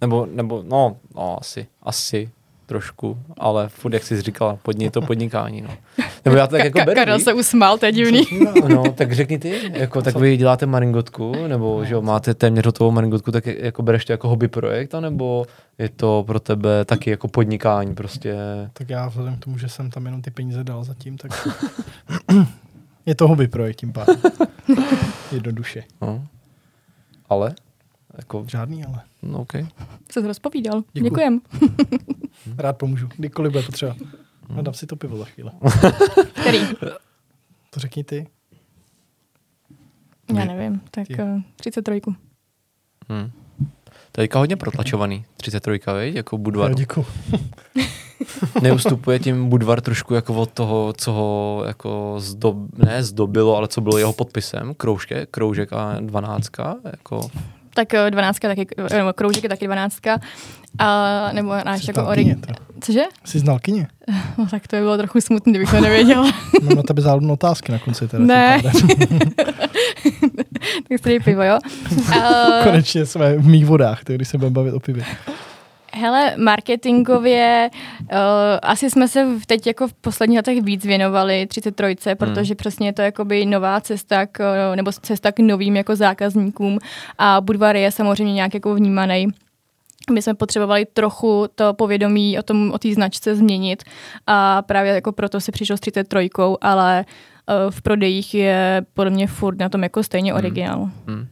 Nebo, 0.00 0.26
nebo, 0.26 0.62
no, 0.68 0.96
no, 1.14 1.38
asi, 1.40 1.66
asi, 1.82 2.30
trošku, 2.66 3.18
ale 3.38 3.68
furt, 3.68 3.92
jak 3.94 4.02
jsi 4.02 4.22
říkala, 4.22 4.58
podni, 4.62 4.90
to 4.90 5.02
podnikání, 5.02 5.60
no. 5.60 5.68
Nebo 6.24 6.36
já 6.36 6.46
to 6.46 6.56
tak 6.56 6.64
jako 6.64 6.78
beru, 6.78 6.94
Karel 6.94 7.18
se 7.18 7.32
usmál, 7.32 7.78
to 7.78 7.86
je 7.86 7.92
divný. 7.92 8.22
No, 8.60 8.68
no, 8.68 8.92
tak 8.92 9.12
řekni 9.12 9.38
ty, 9.38 9.72
jako, 9.72 10.02
tak 10.02 10.16
vy 10.16 10.36
děláte 10.36 10.66
maringotku, 10.66 11.32
nebo 11.48 11.78
no. 11.78 11.84
že 11.84 12.00
máte 12.00 12.34
téměř 12.34 12.66
hotovou 12.66 12.90
maringotku, 12.90 13.32
tak 13.32 13.46
jako 13.46 13.82
bereš 13.82 14.04
to 14.04 14.12
jako 14.12 14.28
hobby 14.28 14.48
projekt, 14.48 14.94
nebo 15.00 15.46
je 15.78 15.88
to 15.88 16.24
pro 16.26 16.40
tebe 16.40 16.84
taky 16.84 17.10
jako 17.10 17.28
podnikání 17.28 17.94
prostě? 17.94 18.36
Tak 18.72 18.90
já 18.90 19.08
vzhledem 19.08 19.36
k 19.36 19.44
tomu, 19.44 19.58
že 19.58 19.68
jsem 19.68 19.90
tam 19.90 20.04
jenom 20.04 20.22
ty 20.22 20.30
peníze 20.30 20.64
dal 20.64 20.84
zatím, 20.84 21.18
tak 21.18 21.48
je 23.06 23.14
to 23.14 23.28
hobby 23.28 23.48
projekt 23.48 23.76
tím 23.76 23.92
pádem. 23.92 24.16
Jednoduše. 25.32 25.84
No. 26.02 26.26
Ale? 27.28 27.54
Jako... 28.18 28.44
Žádný 28.48 28.84
ale. 28.84 29.00
No, 29.24 29.38
okay. 29.38 29.66
Se 30.12 30.20
rozpovídal. 30.20 30.82
Děkuji. 30.92 31.10
Děkujem. 31.10 31.40
Rád 32.58 32.72
pomůžu. 32.72 33.08
Kdykoliv 33.16 33.52
bude 33.52 33.64
potřeba. 33.64 33.96
No, 34.48 34.62
dám 34.62 34.74
si 34.74 34.86
to 34.86 34.96
pivo 34.96 35.16
za 35.16 35.24
chvíli. 35.24 35.50
Který? 36.40 36.58
To 37.70 37.80
řekni 37.80 38.04
ty. 38.04 38.26
Já 40.36 40.44
nevím, 40.44 40.80
tak 40.90 41.06
uh, 41.18 41.40
33. 41.56 42.00
Hmm. 43.08 43.30
To 44.12 44.20
je 44.20 44.28
hodně 44.34 44.56
protlačovaný, 44.56 45.24
33, 45.36 45.80
veď? 45.86 46.14
jako 46.14 46.38
Budvar. 46.38 46.70
Já 46.70 46.74
děkuji. 46.74 47.06
Neustupuje 48.62 49.18
tím 49.18 49.48
Budvar 49.48 49.80
trošku 49.80 50.14
jako 50.14 50.34
od 50.34 50.50
toho, 50.50 50.92
co 50.92 51.12
ho 51.12 51.62
jako 51.66 52.14
zdob, 52.18 52.56
ne 52.78 53.02
zdobilo, 53.02 53.56
ale 53.56 53.68
co 53.68 53.80
bylo 53.80 53.98
jeho 53.98 54.12
podpisem, 54.12 54.74
kroužke, 54.74 55.26
kroužek 55.26 55.72
a 55.72 55.96
dvanáctka, 56.00 56.76
jako 56.84 57.30
Tak 57.74 57.94
eh, 57.94 58.10
dvanáctka 58.10 58.48
taky, 58.48 58.66
eh, 58.90 58.96
nebo 58.98 59.12
kroužek 59.12 59.42
je 59.42 59.48
taky 59.48 59.66
dvanáctka. 59.66 60.20
A, 60.78 61.30
nebo 61.32 61.54
náš 61.64 61.84
Jsi 61.84 61.90
jako 61.90 62.06
orig... 62.06 62.38
Cože? 62.80 63.02
Jsi 63.24 63.38
znalkyně? 63.38 63.86
No, 64.38 64.46
tak 64.50 64.68
to 64.68 64.76
by 64.76 64.82
bylo 64.82 64.96
trochu 64.96 65.20
smutný, 65.20 65.52
kdybych 65.52 65.70
to 65.70 65.80
nevěděla. 65.80 66.22
Mám 66.62 66.76
na 66.76 66.82
tebe 66.82 67.02
záludné 67.02 67.32
otázky 67.32 67.72
na 67.72 67.78
konci. 67.78 68.08
Teda, 68.08 68.24
Ne. 68.24 68.62
tak 70.88 71.00
dej 71.04 71.20
pivo, 71.20 71.42
jo? 71.42 71.58
Konečně 72.64 73.06
jsme 73.06 73.36
v 73.36 73.46
mých 73.46 73.66
vodách, 73.66 74.04
tedy 74.04 74.16
když 74.16 74.28
se 74.28 74.38
budeme 74.38 74.54
bavit 74.54 74.72
o 74.72 74.80
pivě. 74.80 75.04
Hele, 75.96 76.36
marketingově, 76.36 77.70
uh, 78.02 78.08
asi 78.62 78.90
jsme 78.90 79.08
se 79.08 79.26
teď 79.46 79.66
jako 79.66 79.88
v 79.88 79.92
posledních 79.92 80.38
letech 80.38 80.62
víc 80.62 80.84
věnovali 80.84 81.46
33, 81.46 82.14
protože 82.14 82.54
přesně 82.54 82.88
je 82.88 82.92
to 82.92 83.02
jakoby 83.02 83.46
nová 83.46 83.80
cesta, 83.80 84.26
k, 84.26 84.72
nebo 84.76 84.92
cesta 84.92 85.32
k 85.32 85.38
novým 85.38 85.76
jako 85.76 85.96
zákazníkům 85.96 86.78
a 87.18 87.40
Budvar 87.40 87.76
je 87.76 87.92
samozřejmě 87.92 88.32
nějak 88.34 88.54
jako 88.54 88.74
vnímaný. 88.74 89.26
My 90.12 90.22
jsme 90.22 90.34
potřebovali 90.34 90.86
trochu 90.92 91.46
to 91.54 91.74
povědomí 91.74 92.38
o 92.38 92.42
tom, 92.42 92.72
o 92.72 92.78
té 92.78 92.94
značce 92.94 93.34
změnit 93.36 93.82
a 94.26 94.62
právě 94.62 94.94
jako 94.94 95.12
proto 95.12 95.40
se 95.40 95.52
přišlo 95.52 95.76
s 95.76 95.80
33, 95.80 96.30
ale 96.60 97.04
uh, 97.04 97.70
v 97.70 97.82
prodejích 97.82 98.34
je 98.34 98.82
podle 98.94 99.10
mě 99.10 99.26
furt 99.26 99.58
na 99.58 99.68
tom 99.68 99.82
jako 99.82 100.02
stejně 100.02 100.32
Hmm. 100.32 100.38
originál. 100.38 100.90
Hmm. 101.06 101.26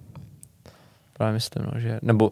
Právě 1.12 1.33
myslím, 1.33 1.64
no, 1.75 1.81
že, 1.81 1.98
nebo 2.03 2.31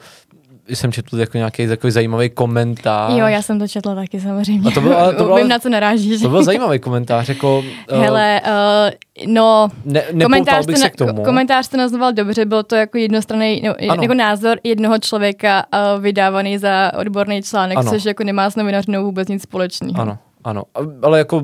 jsem 0.76 0.92
četl 0.92 1.18
jako 1.20 1.36
nějaký 1.38 1.66
takový 1.66 1.90
zajímavý 1.90 2.30
komentář. 2.30 3.12
Jo, 3.12 3.26
já 3.26 3.42
jsem 3.42 3.58
to 3.58 3.68
četla 3.68 3.94
taky 3.94 4.20
samozřejmě. 4.20 4.68
A 4.68 4.74
to 4.74 4.80
bylo- 4.80 4.98
ale 4.98 5.14
to 5.14 5.24
bylo- 5.24 5.36
Vím, 5.36 5.48
na 5.48 5.58
co 5.58 5.68
narážíš. 5.68 6.20
To 6.22 6.28
byl 6.28 6.42
zajímavý 6.44 6.78
komentář, 6.78 7.28
jako... 7.28 7.62
eh, 7.88 7.96
Hele, 7.98 8.40
uh, 8.46 9.32
no, 9.34 9.68
ne, 9.84 10.02
komentář 10.22 10.66
bych 10.66 10.76
se 10.78 10.84
na, 10.84 10.90
k 10.90 10.96
tomu. 10.96 11.12
ko- 11.12 11.24
komentář 11.24 11.66
jste 11.66 11.76
nazval 11.76 12.12
dobře, 12.12 12.44
byl 12.44 12.62
to 12.62 12.76
jako 12.76 12.98
jednostranný, 12.98 13.62
no, 13.64 13.74
Ano. 13.90 14.02
jako 14.02 14.14
názor 14.14 14.58
jednoho 14.64 14.98
člověka 14.98 15.64
uh, 15.96 16.02
vydávaný 16.02 16.58
za 16.58 16.92
odborný 16.98 17.42
článek, 17.42 17.78
Ano. 17.78 17.90
což 17.90 18.04
jako 18.04 18.24
nemá 18.24 18.50
s 18.50 18.56
novinařinou 18.56 19.04
vůbec 19.04 19.28
nic 19.28 19.42
společného. 19.42 20.00
Ano, 20.00 20.18
ano. 20.44 20.62
Ale 21.02 21.18
jako, 21.18 21.42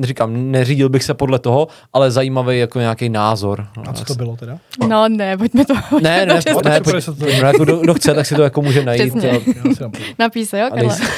říkám, 0.00 0.50
neřídil 0.50 0.88
bych 0.88 1.02
se 1.04 1.14
podle 1.14 1.38
toho, 1.38 1.68
ale 1.92 2.10
zajímavý 2.10 2.58
jako 2.58 2.78
nějaký 2.80 3.08
názor. 3.08 3.66
No, 3.76 3.82
A 3.86 3.92
co 3.92 4.04
to 4.04 4.14
bylo 4.14 4.36
teda? 4.36 4.58
No 4.88 5.08
ne, 5.08 5.36
pojďme 5.38 5.64
to 5.64 5.74
Ne, 6.02 6.26
ne, 6.26 6.40
po, 6.52 6.60
ne, 6.68 6.74
dobře, 6.74 6.92
pojď, 6.92 7.04
se 7.04 7.12
to- 7.12 7.18
pojď, 7.24 7.40
no, 7.42 7.46
jako 7.48 7.64
kdo, 7.64 7.76
kdo, 7.76 7.94
chce, 7.94 8.14
tak 8.14 8.26
si 8.26 8.34
to 8.34 8.42
jako 8.42 8.62
může 8.62 8.84
najít. 8.84 9.02
Přesně. 9.12 9.30
A, 9.30 9.34
Já 9.34 9.40
si 9.74 9.80
dám 9.80 9.90
pivo. 9.90 10.04
napíš 10.18 10.48
se, 10.48 10.58
jo, 10.58 10.66
a 10.66 10.70
Karle? 10.70 10.88
nejs- 10.88 11.10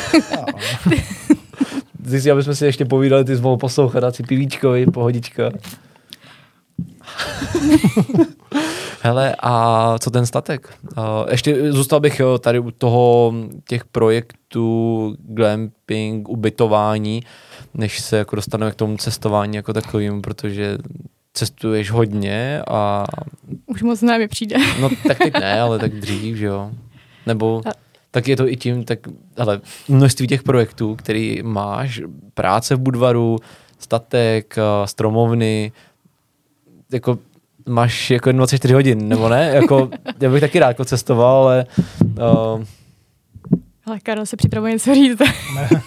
Ty 2.10 2.20
si, 2.20 2.30
aby 2.30 2.42
jsme 2.42 2.54
si 2.54 2.64
ještě 2.66 2.84
povídali, 2.84 3.24
ty 3.24 3.36
jsi 3.36 3.42
mohl 3.42 3.56
poslouchat, 3.56 4.00
dát 4.00 4.16
si 4.16 4.22
pivíčkovi, 4.22 4.86
pohodička. 4.86 5.50
Hele, 9.02 9.36
a 9.42 9.94
co 9.98 10.10
ten 10.10 10.26
statek? 10.26 10.74
Uh, 10.98 11.04
ještě 11.30 11.72
zůstal 11.72 12.00
bych 12.00 12.20
jo, 12.20 12.38
tady 12.38 12.58
u 12.58 12.70
toho 12.70 13.34
těch 13.68 13.84
projektů, 13.84 15.16
glamping, 15.18 16.28
ubytování, 16.28 17.22
než 17.74 18.00
se 18.00 18.16
jako 18.16 18.36
dostaneme 18.36 18.72
k 18.72 18.74
tomu 18.74 18.96
cestování 18.96 19.56
jako 19.56 19.72
takovým, 19.72 20.22
protože 20.22 20.78
cestuješ 21.34 21.90
hodně 21.90 22.62
a 22.68 23.04
Už 23.66 23.82
moc 23.82 24.02
ne 24.02 24.18
mi 24.18 24.28
přijde. 24.28 24.56
no 24.80 24.90
tak 25.06 25.18
teď 25.18 25.32
ne, 25.40 25.60
ale 25.60 25.78
tak 25.78 25.92
dřív, 26.00 26.36
že 26.36 26.46
jo. 26.46 26.70
Nebo 27.26 27.62
A- 27.66 27.72
tak 28.10 28.28
je 28.28 28.36
to 28.36 28.48
i 28.48 28.56
tím, 28.56 28.84
tak 28.84 28.98
ale 29.38 29.60
množství 29.88 30.26
těch 30.26 30.42
projektů, 30.42 30.96
který 30.96 31.42
máš, 31.42 32.00
práce 32.34 32.76
v 32.76 32.80
Budvaru, 32.80 33.38
statek, 33.78 34.56
stromovny, 34.84 35.72
jako 36.92 37.18
máš 37.68 38.10
jako 38.10 38.32
24 38.32 38.74
hodin, 38.74 39.08
nebo 39.08 39.28
ne? 39.28 39.50
Jako, 39.54 39.90
já 40.20 40.30
bych 40.30 40.40
taky 40.40 40.58
rád 40.58 40.68
jako 40.68 40.84
cestoval, 40.84 41.42
ale 41.42 41.66
uh, 42.00 42.64
Ale 43.86 44.00
Karel 44.02 44.26
se 44.26 44.36
připravuje 44.36 44.72
něco 44.72 44.94
říct. 44.94 45.18
Ne. 45.54 45.68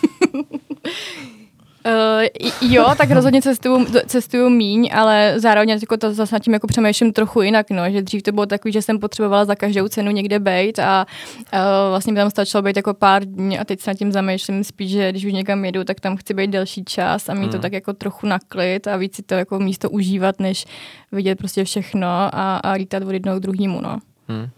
Uh, 1.85 2.71
jo, 2.71 2.85
tak 2.97 3.11
rozhodně 3.11 3.41
cestuju, 3.41 3.85
cestuju 4.07 4.49
míň, 4.49 4.89
ale 4.93 5.33
zároveň 5.37 5.69
jako 5.69 5.97
to 5.97 6.13
zase 6.13 6.35
nad 6.35 6.39
tím 6.39 6.53
jako 6.53 6.67
přemýšlím 6.67 7.13
trochu 7.13 7.41
jinak, 7.41 7.69
no, 7.69 7.91
že 7.91 8.01
dřív 8.01 8.23
to 8.23 8.31
bylo 8.31 8.45
takový, 8.45 8.71
že 8.71 8.81
jsem 8.81 8.99
potřebovala 8.99 9.45
za 9.45 9.55
každou 9.55 9.87
cenu 9.87 10.11
někde 10.11 10.39
být 10.39 10.79
a 10.79 11.05
uh, 11.53 11.59
vlastně 11.89 12.13
mi 12.13 12.19
tam 12.19 12.29
stačilo 12.29 12.63
být 12.63 12.75
jako 12.75 12.93
pár 12.93 13.25
dní 13.25 13.59
a 13.59 13.63
teď 13.65 13.79
se 13.79 13.89
nad 13.89 13.97
tím 13.97 14.11
zamýšlím 14.11 14.63
spíš, 14.63 14.91
že 14.91 15.11
když 15.11 15.25
už 15.25 15.33
někam 15.33 15.65
jedu, 15.65 15.83
tak 15.83 15.99
tam 15.99 16.17
chci 16.17 16.33
být 16.33 16.49
delší 16.49 16.85
čas 16.85 17.29
a 17.29 17.33
mít 17.33 17.45
to 17.47 17.51
Hmm. 17.51 17.61
tak 17.61 17.73
jako 17.73 17.93
trochu 17.93 18.27
na 18.27 18.39
klid 18.47 18.87
a 18.87 18.97
víc 18.97 19.15
si 19.15 19.23
to 19.23 19.33
jako 19.33 19.59
místo 19.59 19.89
užívat, 19.89 20.39
než 20.39 20.65
vidět 21.11 21.37
prostě 21.37 21.63
všechno 21.63 22.07
a, 22.07 22.57
a 22.57 22.71
lítat 22.71 23.03
od 23.03 23.11
jednoho 23.11 23.39
k 23.39 23.41
druhému, 23.43 23.81
no. 23.81 23.97
hm, 24.29 24.49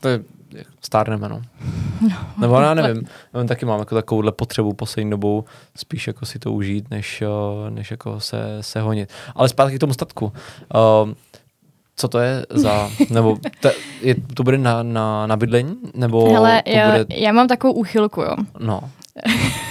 to 0.00 0.08
je 0.08 0.20
stárneme, 0.84 1.28
no. 1.28 1.42
Nebo 2.40 2.60
já 2.60 2.74
nevím, 2.74 3.06
já 3.34 3.44
taky 3.44 3.66
mám 3.66 3.78
jako 3.78 3.94
takovouhle 3.94 4.32
potřebu 4.32 4.72
poslední 4.72 5.10
dobou 5.10 5.44
spíš 5.76 6.06
jako 6.06 6.26
si 6.26 6.38
to 6.38 6.52
užít, 6.52 6.90
než, 6.90 7.22
eh, 7.22 7.70
než 7.70 7.90
jako 7.90 8.20
se, 8.20 8.58
se 8.60 8.80
honit. 8.80 9.12
Ale 9.34 9.48
zpátky 9.48 9.76
k 9.76 9.80
tomu 9.80 9.92
statku. 9.92 10.32
Um, 11.02 11.16
co 11.96 12.08
to 12.08 12.18
je 12.18 12.46
za, 12.50 12.90
nebo 13.10 13.38
te, 13.60 13.72
je, 14.00 14.14
to 14.34 14.42
bude 14.42 14.58
na, 14.58 14.82
na, 14.82 15.26
na 15.26 15.36
bydlení? 15.36 15.76
Nebo 15.94 16.32
Hele, 16.32 16.62
to 16.62 16.70
já, 16.70 16.90
bude, 16.90 17.06
já 17.08 17.32
mám 17.32 17.48
takovou 17.48 17.72
úchylku, 17.72 18.22
jo. 18.22 18.36
no, 18.58 18.80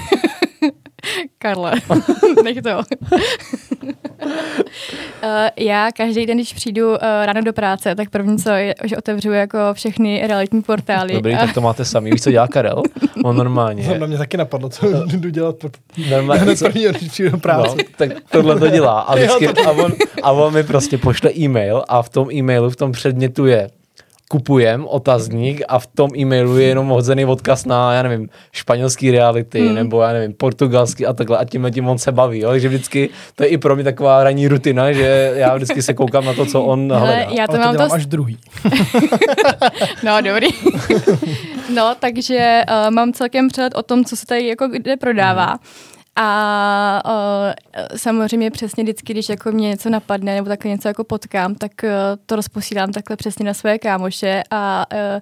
Karle, 1.38 1.74
nech 2.44 2.62
to. 2.62 2.70
Uh, 2.78 2.84
já 5.58 5.92
každý 5.92 6.26
den, 6.26 6.38
když 6.38 6.54
přijdu 6.54 6.90
uh, 6.90 6.98
ráno 7.02 7.42
do 7.42 7.54
práce, 7.54 7.96
tak 7.96 8.10
první 8.10 8.38
co 8.38 8.50
je, 8.50 8.76
že 8.84 8.98
otevřu 8.98 9.32
jako 9.32 9.58
všechny 9.74 10.28
realitní 10.28 10.62
portály. 10.62 11.14
dobrý, 11.14 11.34
a, 11.34 11.38
tak 11.38 11.54
to 11.54 11.62
máte 11.62 11.86
sami. 11.86 12.12
Víš, 12.12 12.22
co 12.22 12.32
dělá 12.32 12.48
Karel? 12.48 12.84
On 13.24 13.38
normálně, 13.38 13.88
To 13.88 13.98
na 13.98 14.08
mě 14.08 14.18
taky 14.18 14.38
napadlo, 14.38 14.70
co 14.70 15.06
jdu 15.06 15.30
dělat 15.30 15.56
pro 15.56 15.70
normálně 16.10 16.42
hned 16.42 16.60
první, 16.60 16.86
když 16.86 17.12
přijdu 17.12 17.32
do 17.32 17.38
práce. 17.38 17.76
No, 17.78 17.84
tak 17.98 18.10
tohle 18.32 18.60
to 18.60 18.68
dělá. 18.68 19.00
A, 19.00 19.16
vždycky, 19.16 19.48
a, 19.48 19.72
on, 19.72 19.94
a 20.24 20.32
on 20.32 20.54
mi 20.54 20.64
prostě 20.64 20.98
pošle 20.98 21.32
e-mail 21.38 21.84
a 21.88 22.02
v 22.02 22.10
tom 22.10 22.32
e-mailu, 22.32 22.70
v 22.70 22.76
tom 22.76 22.92
předmětu 22.92 23.46
je 23.46 23.70
kupujem 24.30 24.86
otazník 24.88 25.62
a 25.68 25.80
v 25.80 25.88
tom 25.88 26.10
e-mailu 26.18 26.58
je 26.58 26.68
jenom 26.68 26.88
hodzený 26.88 27.26
odkaz 27.26 27.66
na, 27.66 27.94
já 27.94 28.02
nevím, 28.04 28.30
španělský 28.52 29.12
reality, 29.12 29.60
Hmm. 29.60 29.68
hmm. 29.68 29.76
nebo 29.76 30.02
já 30.02 30.14
nevím, 30.14 30.34
portugalský 30.34 31.06
a 31.06 31.14
takhle 31.14 31.38
a 31.38 31.46
tímhle 31.46 31.72
tím 31.72 31.88
on 31.88 31.98
se 31.98 32.12
baví, 32.12 32.40
jo? 32.40 32.50
takže 32.50 32.68
vždycky 32.68 33.10
to 33.36 33.44
je 33.44 33.50
i 33.50 33.58
pro 33.58 33.76
mě 33.76 33.84
taková 33.84 34.24
ranní 34.24 34.48
rutina, 34.48 34.92
že 34.92 35.34
já 35.36 35.56
vždycky 35.56 35.82
se 35.82 35.94
koukám 35.94 36.26
na 36.26 36.34
to, 36.34 36.46
co 36.46 36.64
on 36.64 36.94
Hele, 36.94 37.00
hledá. 37.06 37.32
já 37.32 37.48
to 37.48 37.54
Ale 37.54 37.60
to 37.60 37.66
mám 37.66 37.74
dělám 37.76 37.90
to... 37.90 37.96
až 37.96 38.06
druhý. 38.06 38.38
No, 40.04 40.22
dobrý. 40.22 40.48
no, 41.76 41.96
takže 42.00 42.62
uh, 42.70 42.92
mám 42.92 43.14
celkem 43.14 43.48
přehled 43.48 43.76
o 43.76 43.84
tom, 43.84 44.06
co 44.06 44.16
se 44.16 44.26
tady 44.26 44.48
jako 44.48 44.68
kde 44.68 44.98
prodává. 44.98 45.60
A 46.16 47.02
uh, 47.06 47.98
samozřejmě 47.98 48.52
přesně 48.52 48.84
vždycky, 48.84 49.14
když 49.14 49.30
jako 49.30 49.52
mě 49.52 49.70
něco 49.70 49.90
napadne 49.90 50.36
nebo 50.36 50.48
takhle 50.48 50.72
něco 50.72 50.88
jako 50.88 51.04
potkám, 51.04 51.56
tak 51.56 51.72
uh, 51.84 51.90
to 52.26 52.36
rozposílám 52.36 52.92
takhle 52.92 53.16
přesně 53.16 53.46
na 53.46 53.54
své 53.54 53.80
kámoše 53.80 54.44
a 54.52 54.86
uh, 54.94 55.22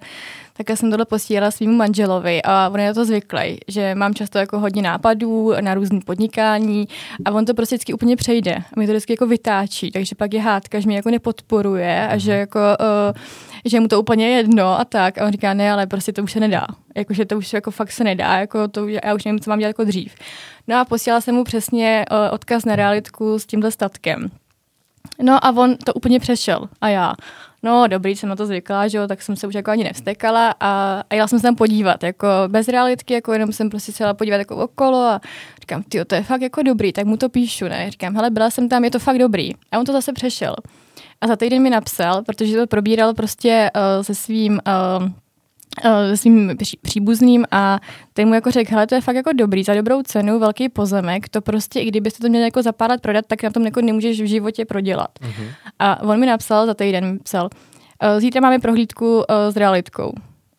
takhle 0.58 0.78
jsem 0.78 0.90
tohle 0.92 1.06
posílala 1.06 1.52
svým 1.52 1.78
manželovi 1.78 2.42
a 2.44 2.70
on 2.74 2.80
je 2.80 2.88
na 2.88 2.94
to 2.94 3.06
zvyklý, 3.06 3.58
že 3.68 3.96
mám 3.96 4.14
často 4.14 4.38
jako 4.38 4.60
hodně 4.60 4.82
nápadů 4.82 5.52
na 5.62 5.74
různý 5.74 6.02
podnikání 6.02 6.88
a 7.26 7.32
on 7.32 7.46
to 7.46 7.54
prostě 7.54 7.76
vždycky 7.76 7.94
úplně 7.94 8.16
přejde 8.16 8.56
a 8.56 8.80
mi 8.80 8.86
to 8.86 8.92
vždycky 8.92 9.14
jako 9.14 9.28
vytáčí, 9.28 9.92
takže 9.92 10.16
pak 10.16 10.34
je 10.34 10.42
hádka, 10.42 10.80
že 10.80 10.88
mě 10.88 10.96
jako 10.96 11.10
nepodporuje 11.10 12.08
a 12.08 12.18
že 12.18 12.32
jako 12.32 12.60
uh, 12.60 13.22
že 13.66 13.80
mu 13.80 13.88
to 13.88 14.00
úplně 14.00 14.30
je 14.30 14.38
jedno 14.38 14.80
a 14.80 14.86
tak 14.86 15.18
a 15.18 15.26
on 15.26 15.32
říká, 15.32 15.54
ne, 15.54 15.72
ale 15.72 15.88
prostě 15.88 16.14
to 16.14 16.24
už 16.24 16.32
se 16.32 16.40
nedá, 16.40 16.68
jakože 16.96 17.26
to 17.26 17.38
už 17.38 17.54
jako 17.54 17.72
fakt 17.72 17.92
se 17.92 18.04
nedá, 18.04 18.40
jako 18.40 18.68
to, 18.68 18.88
já 18.88 19.14
už 19.16 19.24
nevím, 19.24 19.40
co 19.40 19.50
mám 19.50 19.60
dělat 19.60 19.70
jako 19.70 19.84
dřív. 19.84 20.16
No 20.68 20.80
a 20.80 20.86
posílala 20.86 21.22
jsem 21.22 21.36
mu 21.36 21.44
přesně 21.44 22.06
uh, 22.12 22.18
odkaz 22.34 22.66
na 22.66 22.76
realitku 22.76 23.40
s 23.40 23.46
tímhle 23.46 23.72
statkem. 23.72 24.32
No 25.22 25.46
a 25.46 25.52
on 25.52 25.78
to 25.78 25.94
úplně 25.94 26.20
přešel. 26.20 26.70
A 26.82 26.90
já, 26.90 27.14
no 27.64 27.88
dobrý, 27.88 28.16
jsem 28.16 28.30
na 28.30 28.36
to 28.36 28.46
zvyklá, 28.46 28.88
že 28.88 28.98
jo, 28.98 29.08
tak 29.08 29.22
jsem 29.22 29.36
se 29.36 29.48
už 29.48 29.54
jako 29.54 29.72
ani 29.72 29.84
nevstekala 29.84 30.56
a, 30.60 31.04
a 31.10 31.16
jela 31.16 31.28
jsem 31.28 31.40
se 31.40 31.44
tam 31.44 31.56
podívat, 31.56 32.04
jako 32.04 32.28
bez 32.48 32.68
realitky, 32.68 33.14
jako 33.14 33.34
jenom 33.34 33.52
jsem 33.52 33.70
prostě 33.70 33.92
jela 34.00 34.14
podívat 34.14 34.38
jako 34.38 34.56
okolo 34.56 35.00
a 35.00 35.22
říkám, 35.62 35.84
ty 35.84 36.06
to 36.06 36.16
je 36.16 36.24
fakt 36.24 36.42
jako 36.42 36.64
dobrý, 36.64 36.94
tak 36.94 37.06
mu 37.06 37.18
to 37.18 37.30
píšu, 37.30 37.66
ne? 37.66 37.92
Říkám, 37.92 38.16
hele, 38.16 38.30
byla 38.30 38.50
jsem 38.50 38.70
tam, 38.70 38.84
je 38.84 38.92
to 38.92 39.00
fakt 39.00 39.18
dobrý. 39.18 39.52
A 39.72 39.80
on 39.80 39.86
to 39.86 39.92
zase 39.92 40.14
přešel. 40.14 40.56
A 41.24 41.28
za 41.28 41.36
týden 41.36 41.62
mi 41.62 41.70
napsal, 41.70 42.24
protože 42.24 42.58
to 42.58 42.68
probíral 42.68 43.14
prostě 43.14 43.72
uh, 43.76 44.04
se 44.04 44.16
svým 44.16 44.60
uh, 45.00 45.08
se 46.10 46.18
svým 46.18 46.50
pří- 46.50 46.78
příbuzným 46.82 47.46
a 47.52 47.80
ten 48.14 48.28
mu 48.28 48.34
jako 48.34 48.52
řekl, 48.52 48.72
hele, 48.72 48.88
to 48.88 48.96
je 48.96 49.02
fakt 49.02 49.16
jako 49.16 49.30
dobrý, 49.34 49.64
za 49.64 49.74
dobrou 49.74 50.02
cenu, 50.02 50.40
velký 50.40 50.70
pozemek, 50.70 51.30
to 51.30 51.42
prostě, 51.42 51.80
i 51.80 51.86
kdybyste 51.86 52.22
to 52.22 52.30
měli 52.30 52.46
jako 52.46 52.62
za 52.62 52.72
pár 52.72 52.90
let 52.90 53.02
prodat, 53.02 53.26
tak 53.28 53.44
na 53.44 53.50
tom 53.50 53.66
jako 53.66 53.82
nemůžeš 53.82 54.22
v 54.22 54.26
životě 54.26 54.66
prodělat. 54.66 55.10
Mhm. 55.22 55.48
A 55.80 56.02
on 56.02 56.20
mi 56.20 56.26
napsal, 56.26 56.66
za 56.66 56.74
týden 56.74 57.12
mi 57.12 57.20
psal, 57.20 57.50
"Eh, 58.02 58.20
zítra 58.20 58.42
máme 58.42 58.60
prohlídku 58.60 59.24
s 59.50 59.56
realitkou. 59.56 60.14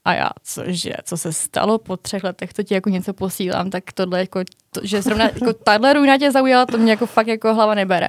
A 0.04 0.14
já, 0.14 0.30
cože, 0.42 0.92
co 1.04 1.16
se 1.16 1.32
stalo 1.32 1.78
po 1.78 1.96
třech 1.96 2.24
letech, 2.24 2.52
co 2.54 2.62
ti 2.62 2.74
jako 2.74 2.90
něco 2.90 3.12
posílám, 3.12 3.70
tak 3.70 3.92
tohle 3.92 4.18
jako, 4.18 4.40
to, 4.70 4.80
že 4.82 5.02
zrovna 5.02 5.24
jako 5.24 5.52
tahle 5.52 5.92
ruina 5.92 6.18
tě 6.18 6.30
zaujala, 6.30 6.66
to 6.66 6.78
mě 6.78 6.90
jako 6.90 7.06
fakt 7.06 7.26
jako 7.26 7.54
hlava 7.54 7.74
nebere. 7.74 8.08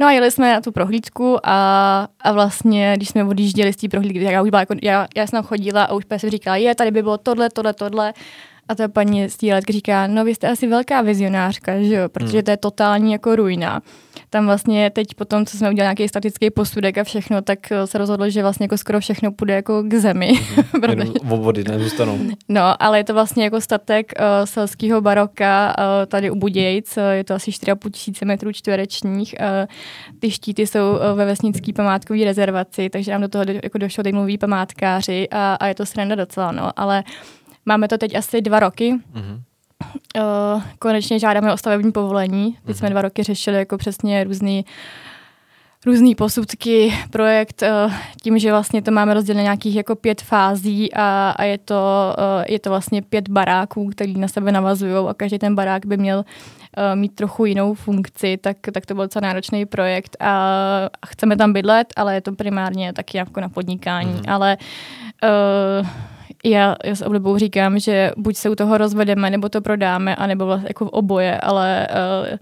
No 0.00 0.06
a 0.06 0.12
jeli 0.12 0.30
jsme 0.30 0.52
na 0.52 0.60
tu 0.60 0.72
prohlídku 0.72 1.38
a, 1.44 2.08
a 2.20 2.32
vlastně, 2.32 2.92
když 2.96 3.08
jsme 3.08 3.24
odjížděli 3.24 3.72
z 3.72 3.76
té 3.76 3.88
prohlídky, 3.88 4.22
já 4.22 4.42
už 4.42 4.50
byla 4.50 4.60
jako, 4.60 4.74
já, 4.82 5.06
já 5.16 5.26
jsem 5.26 5.42
chodila 5.42 5.84
a 5.84 5.92
už 5.92 6.04
jsem 6.16 6.30
říkala, 6.30 6.56
je, 6.56 6.74
tady 6.74 6.90
by 6.90 7.02
bylo 7.02 7.18
tohle, 7.18 7.50
tohle, 7.50 7.72
tohle. 7.72 8.14
A 8.68 8.74
ta 8.74 8.88
paní 8.88 9.28
z 9.28 9.36
té 9.36 9.60
říká, 9.70 10.06
no 10.06 10.24
vy 10.24 10.34
jste 10.34 10.48
asi 10.48 10.66
velká 10.66 11.02
vizionářka, 11.02 11.82
že 11.82 11.94
jo, 11.94 12.08
protože 12.08 12.38
hmm. 12.38 12.42
to 12.42 12.50
je 12.50 12.56
totální 12.56 13.12
jako 13.12 13.36
ruina. 13.36 13.82
Tam 14.30 14.46
vlastně 14.46 14.90
teď 14.90 15.14
potom, 15.14 15.46
co 15.46 15.56
jsme 15.56 15.70
udělali 15.70 15.86
nějaký 15.86 16.08
statický 16.08 16.50
posudek 16.50 16.98
a 16.98 17.04
všechno, 17.04 17.42
tak 17.42 17.72
eh, 17.72 17.86
se 17.86 17.98
rozhodlo, 17.98 18.30
že 18.30 18.42
vlastně 18.42 18.64
jako 18.64 18.78
skoro 18.78 19.00
všechno 19.00 19.32
půjde 19.32 19.54
jako 19.54 19.82
k 19.82 19.94
zemi. 19.94 20.32
Hmm. 20.88 21.12
vody 21.22 21.64
nezůstanou. 21.64 22.18
No, 22.48 22.82
ale 22.82 22.98
je 22.98 23.04
to 23.04 23.14
vlastně 23.14 23.44
jako 23.44 23.60
statek 23.60 24.12
uh, 24.18 24.24
selského 24.44 25.00
baroka 25.00 25.76
uh, 25.78 25.84
tady 26.06 26.30
u 26.30 26.34
Budějc, 26.34 26.96
uh, 26.96 27.02
je 27.02 27.24
to 27.24 27.34
asi 27.34 27.50
4,5 27.50 27.90
tisíce 27.90 28.24
metrů 28.24 28.52
čtverečních. 28.52 29.34
Uh, 29.40 29.46
ty 30.18 30.30
štíty 30.30 30.66
jsou 30.66 30.90
uh, 30.90 30.98
ve 31.18 31.24
vesnické 31.24 31.72
památkové 31.72 32.24
rezervaci, 32.24 32.90
takže 32.90 33.12
nám 33.12 33.20
do 33.20 33.28
toho 33.28 33.44
do, 33.44 33.52
jako 33.62 33.78
došlo 33.78 34.04
teď 34.04 34.14
mluví 34.14 34.38
památkáři 34.38 35.28
a, 35.30 35.54
a 35.54 35.66
je 35.66 35.74
to 35.74 35.86
sranda 35.86 36.14
docela, 36.14 36.52
no, 36.52 36.70
ale 36.76 37.04
Máme 37.68 37.88
to 37.88 37.98
teď 37.98 38.14
asi 38.14 38.40
dva 38.40 38.60
roky. 38.60 38.94
Mm-hmm. 38.94 39.40
Uh, 40.16 40.62
konečně 40.78 41.18
žádáme 41.18 41.52
o 41.52 41.56
stavební 41.56 41.92
povolení. 41.92 42.52
Teď 42.52 42.76
mm-hmm. 42.76 42.78
jsme 42.78 42.90
dva 42.90 43.02
roky 43.02 43.22
řešili 43.22 43.56
jako 43.56 43.78
přesně 43.78 44.24
různý 44.24 44.64
různý 45.86 46.14
posudky, 46.14 46.94
projekt, 47.10 47.62
uh, 47.62 47.92
tím, 48.22 48.38
že 48.38 48.50
vlastně 48.50 48.82
to 48.82 48.90
máme 48.90 49.14
rozdělené 49.14 49.42
nějakých 49.42 49.76
jako 49.76 49.96
pět 49.96 50.22
fází 50.22 50.94
a, 50.94 51.34
a 51.36 51.44
je, 51.44 51.58
to, 51.58 52.14
uh, 52.18 52.44
je 52.48 52.58
to 52.58 52.70
vlastně 52.70 53.02
pět 53.02 53.28
baráků, 53.28 53.88
který 53.88 54.18
na 54.18 54.28
sebe 54.28 54.52
navazují 54.52 55.08
a 55.08 55.14
každý 55.14 55.38
ten 55.38 55.54
barák 55.54 55.86
by 55.86 55.96
měl 55.96 56.24
mít 56.94 57.14
trochu 57.14 57.44
jinou 57.44 57.74
funkci, 57.74 58.36
tak, 58.36 58.56
tak 58.72 58.86
to 58.86 58.94
byl 58.94 59.04
docela 59.04 59.28
náročný 59.28 59.66
projekt 59.66 60.16
a, 60.20 60.32
a 61.02 61.06
chceme 61.06 61.36
tam 61.36 61.52
bydlet, 61.52 61.92
ale 61.96 62.14
je 62.14 62.20
to 62.20 62.32
primárně 62.32 62.92
taky 62.92 63.18
jako 63.18 63.40
na 63.40 63.48
podnikání, 63.48 64.14
mm-hmm. 64.14 64.32
ale 64.32 64.56
uh, 65.80 65.86
já, 66.44 66.76
já 66.84 66.94
s 66.94 67.02
oblibou 67.02 67.38
říkám, 67.38 67.78
že 67.78 68.10
buď 68.16 68.36
se 68.36 68.50
u 68.50 68.54
toho 68.54 68.78
rozvedeme, 68.78 69.30
nebo 69.30 69.48
to 69.48 69.60
prodáme, 69.60 70.16
anebo 70.16 70.46
vlastně 70.46 70.68
jako 70.70 70.84
v 70.84 70.88
oboje, 70.88 71.40
ale 71.40 71.88
uh, 72.30 72.38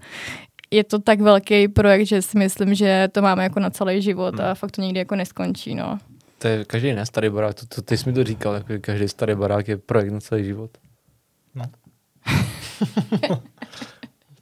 je 0.71 0.83
to 0.83 0.99
tak 0.99 1.21
velký 1.21 1.67
projekt, 1.67 2.07
že 2.07 2.21
si 2.21 2.37
myslím, 2.37 2.75
že 2.75 3.07
to 3.11 3.21
máme 3.21 3.43
jako 3.43 3.59
na 3.59 3.69
celý 3.69 4.01
život 4.01 4.39
a 4.39 4.45
hmm. 4.45 4.55
fakt 4.55 4.71
to 4.71 4.81
nikdy 4.81 4.99
jako 4.99 5.15
neskončí, 5.15 5.75
no. 5.75 5.99
To 6.37 6.47
je 6.47 6.65
každý 6.65 6.93
ne 6.93 7.05
starý 7.05 7.29
barák, 7.29 7.55
to, 7.55 7.65
to, 7.65 7.81
ty 7.81 7.97
jsi 7.97 8.09
mi 8.09 8.15
to 8.15 8.23
říkal, 8.23 8.53
jako 8.53 8.73
každý 8.81 9.07
starý 9.07 9.35
barák 9.35 9.67
je 9.67 9.77
projekt 9.77 10.11
na 10.11 10.19
celý 10.19 10.45
život. 10.45 10.71
No. 11.55 11.63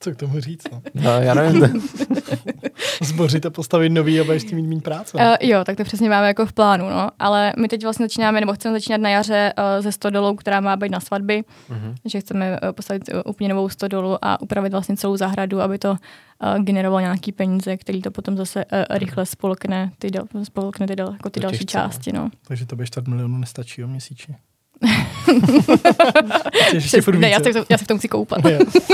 Co 0.06 0.12
k 0.12 0.15
tomu 0.15 0.39
říct? 0.39 0.63
No, 0.72 0.82
no 0.94 1.10
já 1.10 1.34
nevím. 1.34 1.63
Zbořit 3.04 3.46
a 3.46 3.50
postavit 3.50 3.89
nový 3.89 4.20
a 4.20 4.24
budeš 4.24 4.44
tím 4.44 4.56
mít 4.56 4.68
méně 4.68 4.82
práce. 4.82 5.18
Uh, 5.18 5.36
jo, 5.41 5.63
tak 5.63 5.78
to 5.78 5.84
přesně 5.84 6.10
máme 6.10 6.28
jako 6.28 6.46
v 6.46 6.54
plánu, 6.54 6.89
no. 6.89 7.10
Ale 7.20 7.54
my 7.60 7.68
teď 7.68 7.84
vlastně 7.84 8.06
začínáme, 8.06 8.39
nebo 8.39 8.54
chceme 8.54 8.76
začínat 8.76 9.02
na 9.02 9.10
jaře 9.10 9.54
uh, 9.58 9.84
ze 9.84 9.91
stodolou, 9.91 10.36
která 10.36 10.60
má 10.60 10.76
být 10.76 10.91
na 10.91 11.00
svatby. 11.00 11.44
Uh-huh. 11.70 11.96
Že 12.06 12.20
chceme 12.20 12.52
uh, 12.52 12.72
postavit 12.72 13.04
uh, 13.13 13.22
úplně 13.26 13.50
novou 13.50 13.70
stodolu 13.70 14.18
a 14.22 14.41
upravit 14.41 14.72
vlastně 14.72 14.98
celou 14.98 15.18
zahradu, 15.18 15.62
aby 15.62 15.78
to 15.78 15.91
uh, 15.91 16.63
generovalo 16.63 17.00
nějaký 17.00 17.32
peníze, 17.32 17.78
který 17.78 18.02
to 18.02 18.12
potom 18.12 18.38
zase 18.38 18.65
uh, 18.65 18.98
rychle 18.98 19.26
spolkne 19.26 19.91
ty, 20.00 20.12
dal, 20.12 20.26
spolkne 20.44 20.88
ty, 20.88 20.96
dal, 20.96 21.13
jako 21.13 21.30
ty 21.30 21.39
další 21.39 21.58
těžce, 21.58 21.78
no. 21.78 21.84
části. 21.84 22.12
No. 22.12 22.30
Takže 22.48 22.65
to 22.65 22.76
by 22.76 22.86
4 22.86 23.10
milionů 23.10 23.38
nestačí 23.38 23.84
o 23.84 23.88
měsíčně. 23.88 24.36
ne, 27.19 27.29
já 27.29 27.39
se, 27.39 27.49
já 27.69 27.77
se 27.77 27.83
v 27.83 27.88
tom 27.88 27.97
chci 27.97 28.07
koupat. 28.07 28.39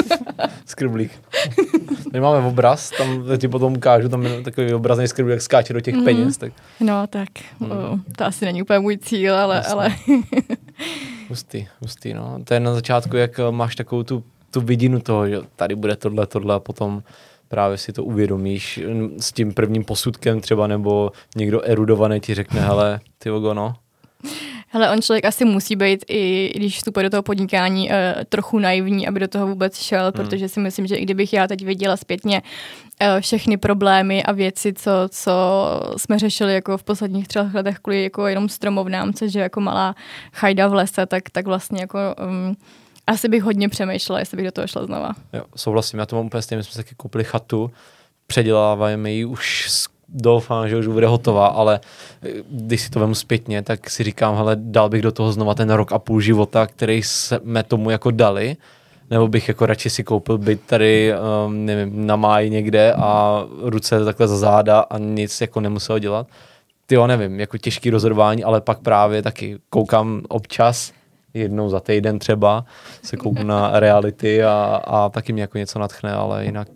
Skriblík. 0.65 1.11
My 2.13 2.19
máme 2.19 2.47
obraz, 2.47 2.91
tam 2.97 3.23
ti 3.37 3.47
potom 3.47 3.73
ukážu, 3.73 4.09
tam 4.09 4.25
je 4.25 4.41
takový 4.41 4.73
obrazný 4.73 5.07
skriblík, 5.07 5.33
jak 5.33 5.41
skáče 5.41 5.73
do 5.73 5.81
těch 5.81 5.95
mm. 5.95 6.03
peněz. 6.03 6.37
Tak. 6.37 6.53
No 6.79 7.07
tak, 7.07 7.29
mm. 7.59 7.71
o, 7.71 7.99
to 8.17 8.25
asi 8.25 8.45
není 8.45 8.61
úplně 8.61 8.79
můj 8.79 8.97
cíl, 8.97 9.35
ale... 9.35 9.55
Jasně. 9.55 9.73
ale... 9.73 9.95
hustý, 11.29 11.67
hustý, 11.81 12.13
no. 12.13 12.39
To 12.43 12.53
je 12.53 12.59
na 12.59 12.73
začátku, 12.73 13.17
jak 13.17 13.39
máš 13.51 13.75
takovou 13.75 14.03
tu, 14.03 14.23
tu 14.51 14.61
vidinu 14.61 14.99
toho, 14.99 15.29
že 15.29 15.37
tady 15.55 15.75
bude 15.75 15.95
tohle, 15.95 16.27
tohle 16.27 16.55
a 16.55 16.59
potom 16.59 17.03
právě 17.47 17.77
si 17.77 17.93
to 17.93 18.03
uvědomíš 18.03 18.79
s 19.17 19.31
tím 19.31 19.53
prvním 19.53 19.83
posudkem 19.83 20.41
třeba, 20.41 20.67
nebo 20.67 21.11
někdo 21.35 21.61
erudovaný 21.61 22.19
ti 22.19 22.33
řekne, 22.33 22.61
hele, 22.61 22.99
ty 23.17 23.29
no, 23.29 23.73
Hele, 24.73 24.91
on 24.91 25.01
člověk 25.01 25.25
asi 25.25 25.45
musí 25.45 25.75
být, 25.75 26.05
i 26.07 26.51
když 26.55 26.77
vstupuje 26.77 27.03
do 27.03 27.09
toho 27.09 27.23
podnikání, 27.23 27.89
uh, 27.89 27.95
trochu 28.29 28.59
naivní, 28.59 29.07
aby 29.07 29.19
do 29.19 29.27
toho 29.27 29.47
vůbec 29.47 29.79
šel, 29.79 30.03
hmm. 30.03 30.11
protože 30.11 30.49
si 30.49 30.59
myslím, 30.59 30.87
že 30.87 30.95
i 30.95 31.03
kdybych 31.03 31.33
já 31.33 31.47
teď 31.47 31.65
viděla 31.65 31.97
zpětně 31.97 32.41
uh, 32.41 33.07
všechny 33.21 33.57
problémy 33.57 34.23
a 34.23 34.31
věci, 34.31 34.73
co, 34.73 34.91
co 35.09 35.31
jsme 35.97 36.19
řešili 36.19 36.53
jako 36.53 36.77
v 36.77 36.83
posledních 36.83 37.27
třech 37.27 37.53
letech 37.53 37.79
kvůli 37.79 38.03
jako 38.03 38.27
jenom 38.27 38.49
stromovnám, 38.49 39.13
což 39.13 39.33
je 39.33 39.41
jako 39.41 39.61
malá 39.61 39.95
chajda 40.33 40.67
v 40.67 40.73
lese, 40.73 41.05
tak, 41.05 41.29
tak 41.29 41.45
vlastně 41.45 41.81
jako 41.81 41.99
um, 42.27 42.55
asi 43.07 43.29
bych 43.29 43.43
hodně 43.43 43.69
přemýšlela, 43.69 44.19
jestli 44.19 44.35
bych 44.35 44.45
do 44.45 44.51
toho 44.51 44.67
šla 44.67 44.85
znova. 44.85 45.11
Jo, 45.33 45.43
souhlasím, 45.55 45.99
já 45.99 46.05
to 46.05 46.15
mám 46.15 46.25
úplně 46.25 46.41
stejně, 46.41 46.57
my 46.57 46.63
jsme 46.63 46.71
si 46.71 46.77
taky 46.77 46.95
koupili 46.95 47.23
chatu, 47.23 47.71
předěláváme 48.27 49.11
ji 49.11 49.25
už 49.25 49.69
doufám, 50.13 50.69
že 50.69 50.77
už 50.77 50.87
bude 50.87 51.07
hotová, 51.07 51.47
ale 51.47 51.79
eh, 52.23 52.29
když 52.49 52.81
si 52.81 52.89
to 52.89 52.99
vemu 52.99 53.15
zpětně, 53.15 53.61
tak 53.61 53.89
si 53.89 54.03
říkám, 54.03 54.35
hele, 54.35 54.55
dal 54.59 54.89
bych 54.89 55.01
do 55.01 55.11
toho 55.11 55.31
znova 55.31 55.53
ten 55.53 55.69
rok 55.69 55.91
a 55.91 55.99
půl 55.99 56.21
života, 56.21 56.67
který 56.67 57.03
jsme 57.03 57.63
tomu 57.63 57.89
jako 57.89 58.11
dali, 58.11 58.57
nebo 59.09 59.27
bych 59.27 59.47
jako 59.47 59.65
radši 59.65 59.89
si 59.89 60.03
koupil 60.03 60.37
byt 60.37 60.61
tady, 60.65 61.13
um, 61.45 61.65
nevím, 61.65 62.05
na 62.05 62.15
máji 62.15 62.49
někde 62.49 62.93
a 62.93 63.43
ruce 63.61 64.05
takhle 64.05 64.27
za 64.27 64.37
záda 64.37 64.79
a 64.79 64.97
nic 64.97 65.41
jako 65.41 65.61
nemusel 65.61 65.99
dělat. 65.99 66.27
Ty 66.85 66.95
jo, 66.95 67.07
nevím, 67.07 67.39
jako 67.39 67.57
těžký 67.57 67.89
rozhodování, 67.89 68.43
ale 68.43 68.61
pak 68.61 68.79
právě 68.79 69.21
taky 69.21 69.57
koukám 69.69 70.21
občas, 70.29 70.91
jednou 71.33 71.69
za 71.69 71.79
týden 71.79 72.19
třeba, 72.19 72.65
se 73.03 73.17
kouknu 73.17 73.43
na 73.43 73.79
reality 73.79 74.43
a, 74.43 74.81
a 74.83 75.09
taky 75.09 75.33
mě 75.33 75.41
jako 75.41 75.57
něco 75.57 75.79
natchne, 75.79 76.13
ale 76.13 76.45
jinak 76.45 76.67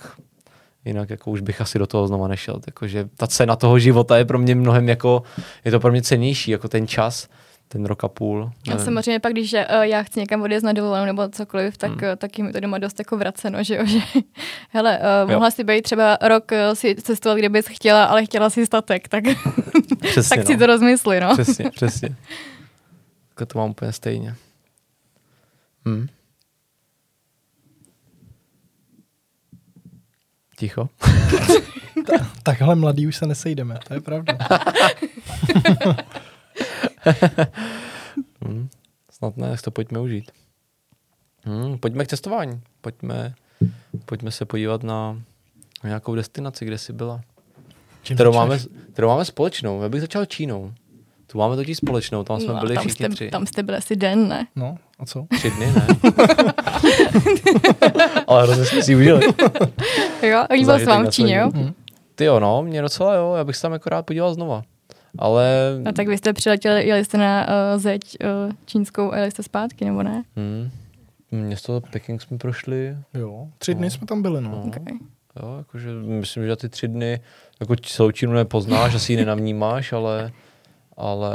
jinak 0.85 1.09
jako 1.09 1.31
už 1.31 1.41
bych 1.41 1.61
asi 1.61 1.79
do 1.79 1.87
toho 1.87 2.07
znova 2.07 2.27
nešel. 2.27 2.59
Takže 2.79 3.09
ta 3.17 3.27
cena 3.27 3.55
toho 3.55 3.79
života 3.79 4.17
je 4.17 4.25
pro 4.25 4.39
mě 4.39 4.55
mnohem 4.55 4.89
jako, 4.89 5.23
je 5.65 5.71
to 5.71 5.79
pro 5.79 5.91
mě 5.91 6.01
cenější, 6.01 6.51
jako 6.51 6.67
ten 6.67 6.87
čas, 6.87 7.27
ten 7.67 7.85
rok 7.85 8.03
a 8.03 8.07
půl. 8.07 8.51
A 8.73 8.77
samozřejmě 8.77 9.19
pak, 9.19 9.31
když 9.31 9.53
uh, 9.53 9.59
já 9.81 10.03
chci 10.03 10.19
někam 10.19 10.41
odjet 10.41 10.63
na 10.63 10.73
dovolenou 10.73 11.05
nebo 11.05 11.29
cokoliv, 11.29 11.77
tak 11.77 11.91
hmm. 11.91 12.09
uh, 12.09 12.15
taky 12.15 12.43
mi 12.43 12.53
to 12.53 12.59
doma 12.59 12.77
dost 12.77 12.99
jako 12.99 13.17
vraceno, 13.17 13.63
že 13.63 13.75
jo, 13.75 13.85
že 13.85 13.99
hele, 14.69 14.99
uh, 15.23 15.31
mohla 15.31 15.51
si 15.51 15.63
být 15.63 15.81
třeba 15.81 16.17
rok 16.21 16.51
si 16.73 16.95
cestovat, 16.95 17.37
kde 17.37 17.49
bys 17.49 17.65
chtěla, 17.67 18.05
ale 18.05 18.25
chtěla 18.25 18.49
si 18.49 18.65
statek, 18.65 19.07
tak, 19.07 19.23
přesně, 20.01 20.29
tak 20.29 20.39
no. 20.39 20.45
si 20.45 20.57
to 20.57 20.65
rozmysli, 20.65 21.19
no. 21.19 21.33
Přesně, 21.33 21.69
přesně. 21.69 22.15
Tak 23.35 23.47
to 23.47 23.59
mám 23.59 23.69
úplně 23.69 23.91
stejně. 23.91 24.35
Hmm. 25.85 26.07
Ticho. 30.57 30.89
Ta, 32.07 32.13
takhle 32.43 32.75
mladý 32.75 33.07
už 33.07 33.15
se 33.15 33.25
nesejdeme, 33.25 33.79
to 33.87 33.93
je 33.93 34.01
pravda. 34.01 34.37
hmm, 38.45 38.69
snad 39.11 39.37
ne, 39.37 39.55
to 39.63 39.71
pojďme 39.71 39.99
užít. 39.99 40.31
Hmm, 41.43 41.77
pojďme 41.77 42.05
k 42.05 42.07
cestování. 42.07 42.61
Pojďme, 42.81 43.33
pojďme 44.05 44.31
se 44.31 44.45
podívat 44.45 44.83
na, 44.83 45.21
nějakou 45.83 46.15
destinaci, 46.15 46.65
kde 46.65 46.77
jsi 46.77 46.93
byla. 46.93 47.21
kterou 48.13 48.33
máme, 48.33 48.59
kterou 48.93 49.07
máme 49.07 49.25
společnou. 49.25 49.81
Já 49.81 49.89
bych 49.89 50.01
začal 50.01 50.25
Čínou. 50.25 50.73
Tu 51.27 51.37
máme 51.37 51.55
totiž 51.55 51.77
společnou, 51.77 52.23
tam 52.23 52.39
jsme 52.39 52.53
no, 52.53 52.59
byli 52.59 52.75
tam 52.75 52.83
všichni 52.83 53.05
jste, 53.05 53.15
tři. 53.15 53.29
Tam 53.29 53.45
jste 53.45 53.63
byli 53.63 53.77
asi 53.77 53.95
den, 53.95 54.27
ne? 54.27 54.47
No, 54.55 54.77
a 54.99 55.05
co? 55.05 55.25
Tři 55.37 55.51
dny, 55.51 55.73
ne? 55.73 55.87
Ale 58.27 58.43
hrozně 58.43 58.65
jsme 58.65 58.83
si 58.83 58.95
užili. 58.95 59.21
jo, 60.21 60.45
líbil 60.53 60.79
se 60.79 60.85
vám 60.85 61.05
v 61.05 61.09
Číně, 61.09 61.35
jo? 61.35 61.51
Hmm. 61.55 61.73
Ty 62.15 62.25
jo, 62.25 62.39
no, 62.39 62.63
mě 62.63 62.81
docela 62.81 63.15
jo, 63.15 63.33
já 63.37 63.43
bych 63.43 63.55
se 63.55 63.61
tam 63.61 63.73
jako 63.73 63.89
rád 63.89 64.05
podíval 64.05 64.33
znova. 64.33 64.63
Ale... 65.17 65.45
A 65.85 65.91
tak 65.91 66.07
vy 66.07 66.17
jste 66.17 66.33
přiletěli, 66.33 66.87
jeli 66.87 67.05
jste 67.05 67.17
na 67.17 67.47
uh, 67.47 67.81
zeď 67.81 68.01
uh, 68.23 68.51
čínskou 68.65 69.11
a 69.11 69.17
jeli 69.17 69.31
jste 69.31 69.43
zpátky, 69.43 69.85
nebo 69.85 70.03
ne? 70.03 70.23
Hmm. 70.35 70.69
Město 71.31 71.81
Peking 71.91 72.21
jsme 72.21 72.37
prošli. 72.37 72.97
Jo, 73.13 73.47
tři 73.57 73.73
dny 73.73 73.85
no. 73.85 73.91
jsme 73.91 74.07
tam 74.07 74.21
byli, 74.21 74.41
no. 74.41 74.49
no. 74.49 74.63
Okay. 74.67 74.97
Jo, 75.41 75.55
jakože 75.57 75.91
myslím, 75.93 76.45
že 76.45 76.55
ty 76.55 76.69
tři 76.69 76.87
dny 76.87 77.19
jako 77.59 77.75
celou 77.75 78.11
Čínu 78.11 78.33
nepoznáš, 78.33 78.95
asi 78.95 79.13
ji 79.13 79.17
nenavnímáš, 79.17 79.93
ale 79.93 80.31
ale 80.97 81.31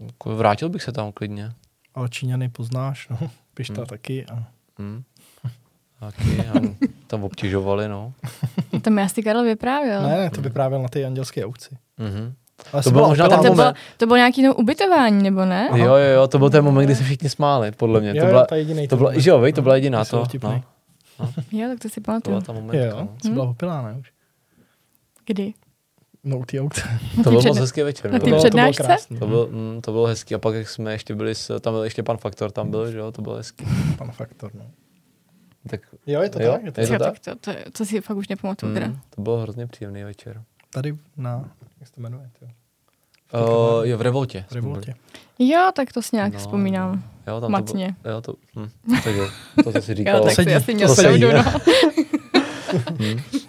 jako 0.00 0.36
vrátil 0.36 0.68
bych 0.68 0.82
se 0.82 0.92
tam 0.92 1.12
klidně. 1.12 1.52
Ale 1.94 2.08
Číňany 2.08 2.48
poznáš, 2.48 3.08
no. 3.08 3.18
Pišta 3.54 3.74
hmm. 3.74 3.86
taky. 3.86 4.26
A... 4.26 4.44
Hmm. 4.78 5.02
Taky, 6.00 6.38
a 6.40 6.52
tam 7.06 7.24
obtěžovali, 7.24 7.88
no. 7.88 8.12
To 8.82 8.90
mi 8.90 9.02
asi 9.02 9.22
Karel 9.22 9.44
vyprávěl. 9.44 10.02
Ne, 10.02 10.18
ne, 10.18 10.30
to 10.30 10.42
vyprávěl 10.42 10.82
na 10.82 10.88
té 10.88 11.04
andělské 11.04 11.44
aukci. 11.44 11.76
Mm-hmm. 11.98 12.32
Ale 12.72 12.82
To 12.82 12.90
bylo 12.90 13.08
možná 13.08 13.28
ten 13.28 13.36
To 13.38 13.42
moment. 13.44 13.56
bylo, 13.56 13.72
to 13.96 14.06
bylo 14.06 14.16
nějaký 14.16 14.42
no, 14.42 14.54
ubytování, 14.54 15.22
nebo 15.22 15.44
ne? 15.44 15.68
Jo, 15.74 15.86
jo, 15.86 15.94
jo, 15.96 16.28
to 16.28 16.38
byl 16.38 16.50
ten 16.50 16.64
moment, 16.64 16.84
kdy 16.84 16.94
se 16.96 17.04
všichni 17.04 17.28
smáli, 17.28 17.72
podle 17.72 18.00
mě. 18.00 18.08
Jo, 18.10 18.14
to 18.14 18.20
jo, 18.20 18.26
byla, 18.26 18.46
to 18.46 18.54
je 18.54 18.60
jedinej 18.60 18.88
to 18.88 18.96
byla, 18.96 19.18
že 19.18 19.30
jo, 19.30 19.38
vej, 19.40 19.52
to 19.52 19.62
byla 19.62 19.74
jediná 19.74 20.04
To 20.04 20.10
to. 20.18 20.24
vtipný. 20.24 20.62
No, 21.20 21.32
Jo, 21.52 21.68
tak 21.68 21.78
to 21.80 21.88
si 21.88 21.94
to 21.94 22.00
pamatuju. 22.00 22.32
byla 22.32 22.40
ta 22.40 22.52
momentka. 22.52 22.86
Jo, 22.86 22.96
no. 23.00 23.08
jsi 23.22 23.30
byla 23.30 23.44
opilá, 23.50 23.82
ne 23.82 23.94
už? 24.00 24.12
Kdy? 25.26 25.54
No, 26.24 26.38
u 26.38 26.44
té 26.44 26.60
aukce. 26.60 26.82
To 27.24 27.30
byl 27.30 27.42
moc 27.42 27.58
hezký 27.58 27.82
večer. 27.82 28.12
no. 28.12 28.18
bylo- 28.18 28.38
přednášce? 28.38 28.82
To 28.82 28.86
bylo 28.86 28.88
krásný. 28.88 29.18
To 29.18 29.26
byl, 29.26 29.48
mm, 29.50 29.80
to 29.80 29.92
bylo 29.92 30.06
hezký. 30.06 30.34
A 30.34 30.38
pak, 30.38 30.54
jak 30.54 30.68
jsme 30.68 30.92
ještě 30.92 31.14
byli, 31.14 31.34
s, 31.34 31.60
tam 31.60 31.74
byl 31.74 31.84
ještě 31.84 32.02
pan 32.02 32.16
Faktor, 32.16 32.50
tam 32.50 32.70
byl, 32.70 32.90
že 32.90 32.98
jo, 32.98 33.12
to 33.12 33.22
bylo 33.22 33.36
hezký. 33.36 33.64
Pan 33.98 34.10
Faktor, 34.10 34.50
no. 34.54 34.64
Tak, 35.70 35.80
Jo, 36.06 36.22
je 36.22 36.28
to 36.30 36.42
Jo, 36.42 36.52
tak? 36.52 36.64
Je 36.64 36.72
to 36.72 36.80
je 36.80 36.86
to 36.86 36.92
Jo, 36.92 36.98
tak? 36.98 37.18
tak 37.18 37.38
to, 37.40 37.52
to, 37.52 37.70
to, 37.72 37.84
si 37.84 38.00
fakt 38.00 38.16
už 38.16 38.28
nepamatuju 38.28 38.72
mm, 38.72 38.98
to 39.14 39.22
byl 39.22 39.36
hrozně 39.36 39.66
příjemný 39.66 40.04
večer. 40.04 40.42
Tady 40.70 40.96
na, 41.16 41.50
jak 41.80 41.88
se 41.88 41.94
to 41.94 42.00
jmenuje? 42.00 42.30
tyjo? 42.38 42.50
Uh, 43.78 43.86
jo, 43.86 43.98
v 43.98 44.00
Revoltě. 44.02 44.44
V. 44.48 44.52
Revoltě. 44.52 44.94
Jo, 45.38 45.70
tak 45.76 45.92
to 45.92 46.02
si 46.02 46.16
nějak 46.16 46.32
No, 46.32 46.38
vzpomínám. 46.38 47.04
Jo, 47.26 47.40
tam 47.40 47.50
Matně. 47.50 47.86
To 47.86 48.02
bylo, 48.02 48.14
jo, 48.14 48.20
to, 48.20 48.34
hm, 48.56 48.68
tak 49.04 49.14
jo, 49.14 49.28
to, 49.64 49.72
co 49.72 49.82
jsi 49.82 49.90
Jo, 49.90 49.96
říkal. 49.96 50.22
tak 50.24 50.34
sedí, 50.34 50.50
si 50.50 50.56
asi 50.56 50.74
měl 50.74 50.88
to 50.96 51.02
pravdu, 51.02 51.32
no. 51.32 51.44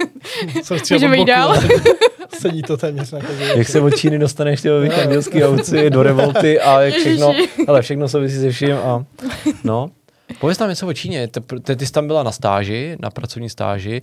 Třeba 0.81 0.95
Můžeme 0.95 1.17
jít 1.17 1.25
dál? 1.25 1.55
Sedí 2.39 2.61
to 2.61 2.77
téměř 2.77 3.11
na 3.11 3.19
každý. 3.19 3.43
jak 3.55 3.69
se 3.69 3.81
od 3.81 3.95
Číny 3.95 4.19
dostaneš 4.19 4.61
ty 4.61 4.69
vikendilský 4.69 5.43
auci 5.43 5.89
do 5.89 6.03
revolty 6.03 6.59
a 6.59 6.81
jak 6.81 6.93
všechno, 6.93 7.33
ale 7.67 7.81
všechno 7.81 8.07
souvisí 8.07 8.39
se 8.39 8.51
vším 8.51 8.73
a 8.73 9.05
no. 9.63 9.89
Pověz 10.39 10.59
nám 10.59 10.69
něco 10.69 10.87
o 10.87 10.93
Číně, 10.93 11.27
ty, 11.27 11.75
ty, 11.75 11.85
jsi 11.85 11.91
tam 11.91 12.07
byla 12.07 12.23
na 12.23 12.31
stáži, 12.31 12.97
na 12.99 13.09
pracovní 13.09 13.49
stáži, 13.49 14.01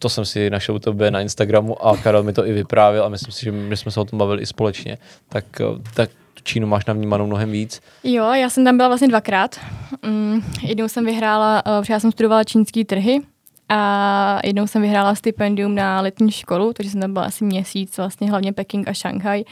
to 0.00 0.08
jsem 0.08 0.24
si 0.24 0.50
našel 0.50 0.74
u 0.74 0.78
tebe 0.78 1.10
na 1.10 1.20
Instagramu 1.20 1.86
a 1.86 1.96
Karel 1.96 2.22
mi 2.22 2.32
to 2.32 2.46
i 2.46 2.52
vyprávěl 2.52 3.04
a 3.04 3.08
myslím 3.08 3.32
si, 3.32 3.44
že 3.44 3.52
my 3.52 3.76
jsme 3.76 3.90
se 3.90 4.00
o 4.00 4.04
tom 4.04 4.18
bavili 4.18 4.42
i 4.42 4.46
společně, 4.46 4.98
tak, 5.28 5.44
eh, 5.60 5.64
tak 5.94 6.10
Čínu 6.42 6.66
máš 6.66 6.86
navnímanou 6.86 7.26
mnohem 7.26 7.50
víc. 7.50 7.80
Jo, 8.04 8.32
já 8.32 8.50
jsem 8.50 8.64
tam 8.64 8.76
byla 8.76 8.88
vlastně 8.88 9.08
dvakrát. 9.08 9.60
Mm, 10.02 10.40
jednou 10.62 10.88
jsem 10.88 11.04
vyhrála, 11.04 11.66
uh, 11.66 11.80
protože 11.80 11.92
já 11.92 12.00
jsem 12.00 12.12
studovala 12.12 12.44
čínský 12.44 12.84
trhy 12.84 13.20
a 13.68 14.40
jednou 14.44 14.66
jsem 14.66 14.82
vyhrála 14.82 15.14
stipendium 15.14 15.74
na 15.74 16.00
letní 16.00 16.30
školu, 16.32 16.72
takže 16.72 16.90
jsem 16.90 17.00
tam 17.00 17.12
byla 17.12 17.24
asi 17.24 17.44
měsíc, 17.44 17.96
vlastně 17.96 18.30
hlavně 18.30 18.52
Peking 18.52 18.88
a 18.88 18.92
Šanghaj. 18.92 19.44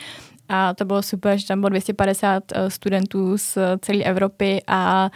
A 0.49 0.75
to 0.75 0.85
bylo 0.85 1.03
super, 1.03 1.39
že 1.39 1.47
tam 1.47 1.61
bylo 1.61 1.69
250 1.69 2.43
uh, 2.57 2.69
studentů 2.69 3.39
z 3.39 3.57
uh, 3.57 3.63
celé 3.81 4.05
Evropy 4.05 4.63
a 4.67 5.11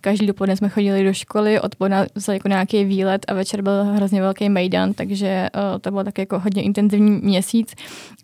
každý 0.00 0.26
dopoledne 0.26 0.56
jsme 0.56 0.68
chodili 0.68 1.04
do 1.04 1.12
školy, 1.12 1.60
odpoledne 1.60 2.06
vzali 2.14 2.36
jako 2.36 2.48
nějaký 2.48 2.84
výlet 2.84 3.24
a 3.28 3.34
večer 3.34 3.62
byl 3.62 3.84
hrozně 3.84 4.20
velký 4.20 4.48
mejdan, 4.48 4.92
takže 4.92 5.48
uh, 5.54 5.78
to 5.80 5.90
bylo 5.90 6.04
tak 6.04 6.18
jako 6.18 6.38
hodně 6.38 6.62
intenzivní 6.62 7.10
měsíc. 7.10 7.74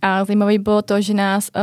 A 0.02 0.24
zajímavé 0.24 0.58
bylo 0.58 0.82
to, 0.82 1.00
že 1.00 1.14
nás 1.14 1.50
uh, 1.56 1.62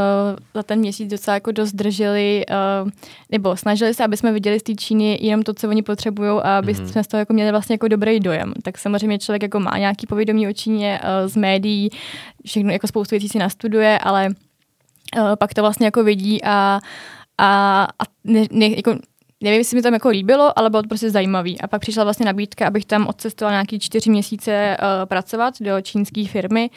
za 0.53 0.63
ten 0.63 0.79
měsíc 0.79 1.09
docela 1.09 1.33
jako 1.35 1.51
dost 1.51 1.71
drželi, 1.71 2.45
uh, 2.83 2.89
nebo 3.31 3.57
snažili 3.57 3.93
se, 3.93 4.03
aby 4.03 4.17
jsme 4.17 4.31
viděli 4.31 4.59
z 4.59 4.63
té 4.63 4.75
Číny 4.75 5.19
jenom 5.21 5.43
to, 5.43 5.53
co 5.53 5.69
oni 5.69 5.81
potřebují 5.81 6.29
a 6.29 6.57
aby 6.57 6.73
Mhm. 6.73 6.83
mm-hmm. 6.83 6.91
jsme 6.91 7.03
z 7.03 7.07
toho 7.07 7.19
jako 7.19 7.33
měli 7.33 7.51
vlastně 7.51 7.73
jako 7.73 7.87
dobrý 7.87 8.19
dojem. 8.19 8.53
Tak 8.63 8.77
samozřejmě 8.77 9.19
člověk 9.19 9.41
jako 9.41 9.59
má 9.59 9.77
nějaký 9.77 10.07
povědomí 10.07 10.47
o 10.47 10.53
Číně 10.53 10.99
uh, 11.03 11.29
z 11.29 11.35
médií, 11.35 11.89
všechno 12.45 12.71
jako 12.71 12.87
spoustu 12.87 13.13
věcí 13.13 13.29
si 13.29 13.39
nastuduje, 13.39 13.99
ale 13.99 14.29
uh, 15.17 15.35
pak 15.35 15.53
to 15.53 15.61
vlastně 15.61 15.87
jako 15.87 16.03
vidí 16.03 16.43
a, 16.43 16.79
a, 17.37 17.83
a 17.99 18.03
ne, 18.23 18.43
ne, 18.51 18.67
jako 18.67 18.95
nevím, 19.43 19.57
jestli 19.57 19.75
mi 19.75 19.81
tam 19.81 19.93
jako 19.93 20.09
líbilo, 20.09 20.59
ale 20.59 20.69
bylo 20.69 20.81
to 20.81 20.87
prostě 20.87 21.09
zajímavý. 21.09 21.61
A 21.61 21.67
pak 21.67 21.81
přišla 21.81 22.03
vlastně 22.03 22.25
nabídka, 22.25 22.67
abych 22.67 22.85
tam 22.85 23.07
odcestovala 23.07 23.51
nějaký 23.51 23.79
čtyři 23.79 24.09
měsíce 24.09 24.77
uh, 24.79 25.05
pracovat 25.05 25.53
do 25.61 25.81
čínské 25.81 26.25
firmy 26.27 26.69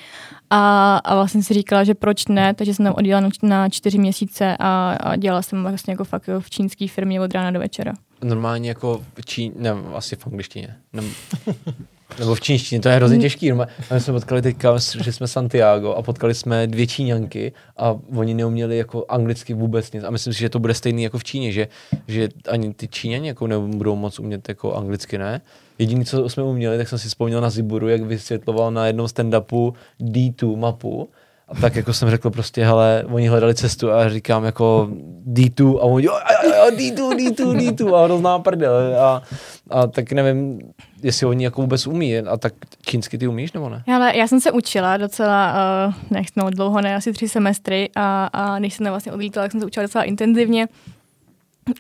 a, 0.51 0.97
a 0.97 1.15
vlastně 1.15 1.43
si 1.43 1.55
říkala, 1.55 1.85
že 1.85 1.95
proč 1.95 2.27
ne, 2.29 2.55
takže 2.55 2.75
jsem 2.75 2.85
tam 2.85 2.95
odjela 2.99 3.31
na, 3.43 3.69
čtyři 3.69 3.99
měsíce 3.99 4.57
a, 4.59 4.97
a 5.01 5.17
dělala 5.17 5.43
jsem 5.43 5.63
vlastně 5.63 5.93
jako 5.93 6.05
fakt 6.05 6.29
v 6.39 6.51
čínské 6.51 6.89
firmě 6.89 7.21
od 7.21 7.35
rána 7.35 7.51
do 7.51 7.61
večera. 7.61 7.93
Normálně 8.25 8.69
jako 8.69 9.05
v 9.15 9.25
Číně, 9.25 9.53
ne, 9.57 9.71
asi 9.95 10.17
v 10.17 10.27
angličtině, 10.27 10.77
ne, 10.93 11.03
nebo 12.19 12.35
v 12.35 12.41
čínštině, 12.41 12.81
to 12.81 12.89
je 12.89 12.95
hrozně 12.95 13.19
těžký. 13.19 13.49
normálně. 13.49 13.73
A 13.91 13.95
my 13.95 14.01
jsme 14.01 14.13
potkali 14.13 14.43
teďka, 14.43 14.79
že 14.79 15.13
jsme 15.13 15.29
Santiago 15.29 15.95
a 15.95 16.03
potkali 16.03 16.35
jsme 16.35 16.67
dvě 16.67 16.87
Číňanky 16.87 17.53
a 17.77 17.97
oni 18.17 18.35
neuměli 18.35 18.79
jako 18.79 19.05
anglicky 19.09 19.55
vůbec 19.55 19.93
nic. 19.93 20.05
A 20.05 20.11
myslím 20.11 20.33
si, 20.33 20.41
že 20.41 20.49
to 20.49 20.59
bude 20.59 20.75
stejný 20.75 21.03
jako 21.03 21.19
v 21.19 21.25
Číně, 21.25 21.53
že, 21.53 21.69
že 22.09 22.29
ani 22.49 22.75
ty 22.75 22.89
Číňani 22.89 23.29
jako 23.29 23.47
nebudou 23.47 23.97
moc 23.97 24.19
umět 24.19 24.49
jako 24.49 24.75
anglicky, 24.75 25.19
ne? 25.19 25.41
Jediné, 25.79 26.05
co 26.05 26.29
jsme 26.29 26.43
uměli, 26.43 26.79
tak 26.79 26.89
jsem 26.89 26.99
si 26.99 27.09
vzpomněl 27.09 27.41
na 27.41 27.51
Ziburu, 27.51 27.89
jak 27.89 28.03
vysvětloval 28.03 28.71
na 28.71 28.87
jednom 28.87 29.07
stand-upu 29.07 29.75
D2 30.01 30.57
mapu. 30.57 31.09
A 31.49 31.55
tak 31.61 31.77
jako 31.77 31.93
jsem 31.93 32.11
řekl 32.11 32.31
prostě, 32.31 32.65
hele, 32.65 33.05
oni 33.13 33.29
hledali 33.29 33.55
cestu 33.55 33.93
a 33.93 34.09
říkám 34.09 34.45
jako 34.45 34.89
D2 35.33 35.79
a 35.79 35.83
oni, 35.83 36.07
jo, 36.07 36.13
jo, 36.45 36.53
jo, 36.57 36.77
D2, 36.77 37.17
D2, 37.17 37.57
D2 37.57 37.95
a 37.95 38.05
hrozná 38.05 38.39
prdel. 38.39 39.01
A, 39.01 39.23
a 39.71 39.87
tak 39.87 40.13
nevím, 40.13 40.61
jestli 41.03 41.27
oni 41.27 41.45
jako 41.45 41.61
vůbec 41.61 41.87
umí. 41.87 42.19
A 42.19 42.37
tak 42.37 42.53
čínsky 42.87 43.19
ty 43.19 43.29
umíš 43.29 43.53
nebo 43.53 43.69
ne? 43.69 43.85
Ale 43.95 44.17
já 44.17 44.27
jsem 44.29 44.41
se 44.41 44.53
učila 44.53 44.97
docela, 44.97 45.55
uh, 45.87 45.95
nech, 46.11 46.27
no 46.37 46.51
dlouho, 46.51 46.81
ne, 46.81 46.97
asi 46.97 47.13
tři 47.13 47.29
semestry 47.29 47.91
a, 47.97 48.27
a 48.33 48.59
než 48.59 48.75
jsem 48.75 48.87
vlastně 48.87 49.13
odlítala, 49.13 49.45
tak 49.45 49.53
jsem 49.53 49.61
se 49.61 49.67
učila 49.67 49.83
docela 49.83 50.05
intenzivně. 50.05 50.69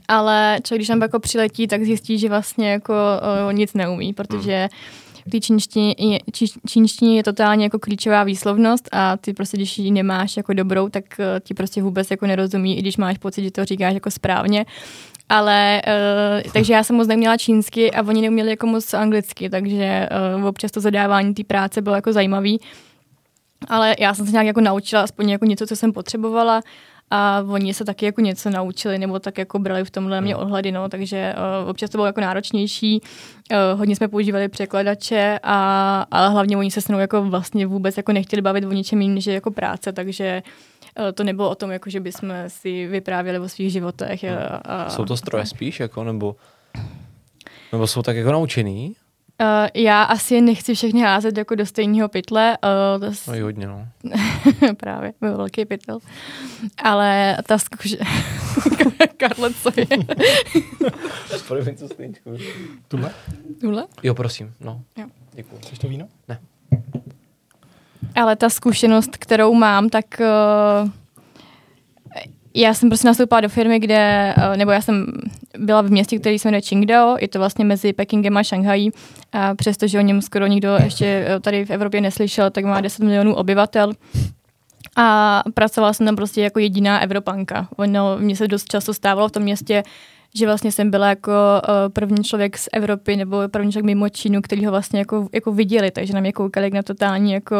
Ale 0.08 0.58
člověk, 0.64 0.78
když 0.78 0.88
tam 0.88 1.02
jako 1.02 1.18
přiletí, 1.18 1.68
tak 1.68 1.82
zjistí, 1.82 2.18
že 2.18 2.28
vlastně 2.28 2.70
jako 2.70 2.94
uh, 3.46 3.52
nic 3.52 3.74
neumí, 3.74 4.12
protože 4.12 4.68
v 5.26 5.30
té 5.30 5.40
čínštině, 5.40 5.94
je- 5.98 6.18
či, 6.32 6.46
čínštině 6.66 7.16
je 7.16 7.22
totálně 7.22 7.64
jako 7.64 7.78
klíčová 7.78 8.24
výslovnost 8.24 8.88
a 8.92 9.16
ty 9.16 9.32
prostě, 9.32 9.56
když 9.56 9.78
ji 9.78 9.90
nemáš 9.90 10.36
jako 10.36 10.52
dobrou, 10.52 10.88
tak 10.88 11.04
uh, 11.18 11.24
ti 11.40 11.54
prostě 11.54 11.82
vůbec 11.82 12.10
jako 12.10 12.26
nerozumí, 12.26 12.78
i 12.78 12.82
když 12.82 12.96
máš 12.96 13.18
pocit, 13.18 13.42
že 13.44 13.50
to 13.50 13.64
říkáš 13.64 13.94
jako 13.94 14.10
správně. 14.10 14.66
Ale, 15.28 15.82
uh, 16.44 16.52
takže 16.52 16.72
já 16.72 16.82
jsem 16.82 16.96
moc 16.96 17.08
neměla 17.08 17.36
čínsky 17.36 17.92
a 17.92 18.02
oni 18.02 18.22
neuměli 18.22 18.50
jako 18.50 18.66
moc 18.66 18.94
anglicky, 18.94 19.50
takže 19.50 20.08
uh, 20.38 20.46
občas 20.46 20.70
to 20.70 20.80
zadávání 20.80 21.34
té 21.34 21.44
práce 21.44 21.82
bylo 21.82 21.94
jako 21.94 22.12
zajímavý. 22.12 22.60
Ale 23.68 23.94
já 23.98 24.14
jsem 24.14 24.26
se 24.26 24.32
nějak 24.32 24.46
jako 24.46 24.60
naučila 24.60 25.02
aspoň 25.02 25.30
jako 25.30 25.44
něco, 25.44 25.66
co 25.66 25.76
jsem 25.76 25.92
potřebovala 25.92 26.62
a 27.10 27.44
oni 27.48 27.74
se 27.74 27.84
taky 27.84 28.06
jako 28.06 28.20
něco 28.20 28.50
naučili 28.50 28.98
nebo 28.98 29.18
tak 29.18 29.38
jako 29.38 29.58
brali 29.58 29.84
v 29.84 29.90
tomhle 29.90 30.16
na 30.16 30.20
mě 30.20 30.36
ohledy, 30.36 30.72
no, 30.72 30.88
takže 30.88 31.34
uh, 31.62 31.70
občas 31.70 31.90
to 31.90 31.98
bylo 31.98 32.06
jako 32.06 32.20
náročnější, 32.20 33.00
uh, 33.00 33.78
hodně 33.78 33.96
jsme 33.96 34.08
používali 34.08 34.48
překladače, 34.48 35.38
a, 35.42 36.06
ale 36.10 36.28
hlavně 36.28 36.56
oni 36.56 36.70
se 36.70 36.80
s 36.80 36.88
mnou 36.88 36.98
jako 36.98 37.22
vlastně 37.22 37.66
vůbec 37.66 37.96
jako 37.96 38.12
nechtěli 38.12 38.42
bavit 38.42 38.64
o 38.64 38.72
ničem 38.72 39.02
jiném, 39.02 39.14
než 39.14 39.26
jako 39.26 39.50
práce, 39.50 39.92
takže 39.92 40.42
uh, 40.98 41.12
to 41.14 41.24
nebylo 41.24 41.50
o 41.50 41.54
tom, 41.54 41.70
jako, 41.70 41.90
že 41.90 42.00
bychom 42.00 42.32
si 42.48 42.86
vyprávěli 42.86 43.38
o 43.38 43.48
svých 43.48 43.72
životech. 43.72 44.24
A, 44.24 44.56
a, 44.56 44.90
Jsou 44.90 45.04
to 45.04 45.16
stroje 45.16 45.46
spíš, 45.46 45.80
jako, 45.80 46.04
nebo, 46.04 46.36
nebo 47.72 47.86
jsou 47.86 48.02
tak 48.02 48.16
jako 48.16 48.32
naučený? 48.32 48.94
Uh, 49.40 49.68
já 49.74 50.02
asi 50.02 50.40
nechci 50.40 50.74
všechny 50.74 51.00
házet 51.00 51.38
jako 51.38 51.54
do 51.54 51.66
stejného 51.66 52.08
pytle, 52.08 52.58
uh, 52.94 53.00
to 53.00 53.14
s... 53.14 53.26
No 53.26 53.34
i 53.34 53.40
hodně, 53.40 53.66
no. 53.66 53.88
právě, 54.76 55.12
byl 55.20 55.36
velký 55.36 55.64
pytel. 55.64 55.98
Ale 56.82 57.36
ta 57.46 57.58
zkuš... 57.58 57.96
Karle, 59.16 59.54
co 59.54 59.70
je? 59.76 59.86
Tuhle? 62.88 63.10
Tuhle? 63.60 63.86
Jo, 64.02 64.14
prosím, 64.14 64.54
no. 64.60 64.82
Jo. 64.96 65.06
Děkuji. 65.32 65.56
Chceš 65.56 65.78
to 65.78 65.88
víno? 65.88 66.08
Ale 68.14 68.36
ta 68.36 68.50
zkušenost, 68.50 69.16
kterou 69.16 69.54
mám, 69.54 69.88
tak 69.88 70.04
uh, 70.20 70.90
já 72.56 72.74
jsem 72.74 72.88
prostě 72.88 73.08
nastoupila 73.08 73.40
do 73.40 73.48
firmy, 73.48 73.78
kde, 73.78 74.34
uh, 74.38 74.56
nebo 74.56 74.70
já 74.70 74.80
jsem 74.80 75.06
byla 75.58 75.82
v 75.82 75.90
městě, 75.90 76.18
který 76.18 76.38
se 76.38 76.48
jmenuje 76.48 76.62
Qingdao, 76.62 77.16
je 77.20 77.28
to 77.28 77.38
vlastně 77.38 77.64
mezi 77.64 77.92
Pekingem 77.92 78.36
a 78.36 78.42
Šanghají, 78.42 78.90
a 79.32 79.54
přestože 79.54 79.98
o 79.98 80.02
něm 80.02 80.22
skoro 80.22 80.46
nikdo 80.46 80.76
ještě 80.84 81.26
eh, 81.28 81.40
tady 81.40 81.64
v 81.64 81.70
Evropě 81.70 82.00
neslyšel, 82.00 82.50
tak 82.50 82.64
má 82.64 82.80
10 82.80 83.04
milionů 83.04 83.34
obyvatel. 83.34 83.92
A 84.96 85.42
pracovala 85.54 85.92
jsem 85.92 86.06
tam 86.06 86.16
prostě 86.16 86.42
jako 86.42 86.58
jediná 86.58 87.00
Evropanka. 87.00 87.68
Ono, 87.76 88.16
mně 88.18 88.36
se 88.36 88.48
dost 88.48 88.68
často 88.68 88.94
stávalo 88.94 89.28
v 89.28 89.32
tom 89.32 89.42
městě, 89.42 89.82
že 90.34 90.46
vlastně 90.46 90.72
jsem 90.72 90.90
byla 90.90 91.08
jako 91.08 91.30
uh, 91.32 91.92
první 91.92 92.24
člověk 92.24 92.58
z 92.58 92.68
Evropy 92.72 93.16
nebo 93.16 93.48
první 93.48 93.72
člověk 93.72 93.86
mimo 93.86 94.08
Čínu, 94.08 94.42
který 94.42 94.64
ho 94.64 94.70
vlastně 94.70 94.98
jako, 94.98 95.28
jako 95.32 95.52
viděli, 95.52 95.90
takže 95.90 96.12
na 96.12 96.20
mě 96.20 96.32
koukali 96.32 96.66
jak 96.66 96.72
na 96.72 96.82
totální 96.82 97.32
jako 97.32 97.56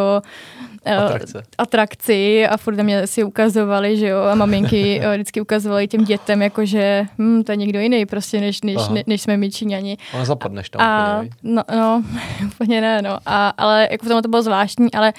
Atrakce. 0.86 1.42
atrakci 1.58 2.46
a 2.46 2.56
furt 2.56 2.76
na 2.76 2.82
mě 2.82 3.06
si 3.06 3.24
ukazovali, 3.24 3.96
že 3.96 4.08
jo, 4.08 4.22
a 4.22 4.34
maminky 4.34 5.00
uh, 5.06 5.12
vždycky 5.14 5.40
ukazovali 5.40 5.88
těm 5.88 6.04
dětem, 6.04 6.42
jako 6.42 6.66
že 6.66 7.06
hm, 7.18 7.42
to 7.42 7.52
je 7.52 7.56
někdo 7.56 7.80
jiný 7.80 8.06
prostě, 8.06 8.40
než, 8.40 8.62
než, 8.62 8.76
Aha. 8.76 8.94
ne, 8.94 9.02
než 9.06 9.22
jsme 9.22 9.36
my 9.36 9.50
Číňani. 9.50 9.96
Ale 10.12 10.26
zapadneš 10.26 10.70
tam. 10.70 10.82
A, 10.82 11.16
úplně, 11.16 11.30
no, 11.42 11.62
no, 11.76 12.02
úplně 12.46 12.80
ne, 12.80 13.02
no. 13.02 13.18
A, 13.26 13.48
ale 13.48 13.88
jako 13.90 14.06
v 14.06 14.08
tom 14.08 14.22
to 14.22 14.28
bylo 14.28 14.42
zvláštní, 14.42 14.92
ale 14.92 15.12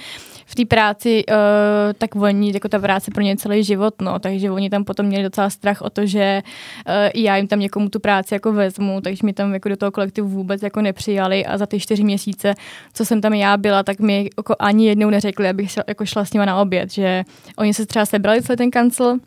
v 0.50 0.56
té 0.56 0.66
práci, 0.66 1.24
uh, 1.30 1.36
tak 1.98 2.16
oni, 2.16 2.52
jako 2.54 2.68
ta 2.68 2.80
práce 2.80 3.12
pro 3.12 3.24
ně 3.24 3.38
celý 3.38 3.64
život, 3.64 4.02
no, 4.02 4.20
takže 4.20 4.52
oni 4.52 4.70
tam 4.70 4.84
potom 4.84 5.06
měli 5.06 5.24
docela 5.24 5.50
strach 5.50 5.82
o 5.82 5.90
to, 5.90 6.06
že 6.06 6.42
uh, 6.88 6.94
já 7.16 7.38
jim 7.38 7.48
tam 7.48 7.60
někomu 7.60 7.90
tu 7.90 8.00
práci 8.00 8.34
jako 8.34 8.54
vezmu, 8.54 9.02
takže 9.02 9.26
mi 9.26 9.34
tam 9.34 9.54
jako 9.54 9.70
do 9.70 9.78
toho 9.78 9.92
kolektivu 9.92 10.28
vůbec 10.28 10.64
jako 10.64 10.82
nepřijali 10.82 11.46
a 11.46 11.58
za 11.58 11.66
ty 11.66 11.80
čtyři 11.80 12.04
měsíce, 12.04 12.54
co 12.94 13.06
jsem 13.06 13.22
tam 13.22 13.34
já 13.34 13.58
byla, 13.58 13.84
tak 13.84 14.00
mi 14.00 14.30
jako 14.38 14.56
ani 14.60 14.88
jednou 14.88 15.10
neřekli, 15.10 15.48
abych 15.58 15.72
šla, 15.72 15.84
jako 15.88 16.06
šla 16.06 16.26
s 16.26 16.34
nima 16.34 16.46
na 16.46 16.62
oběd, 16.62 16.92
že 16.92 17.24
oni 17.58 17.74
se 17.74 17.86
třeba 17.86 18.06
sebrali 18.06 18.42
celý 18.42 18.58
ten 18.58 18.72
kancel, 18.72 19.20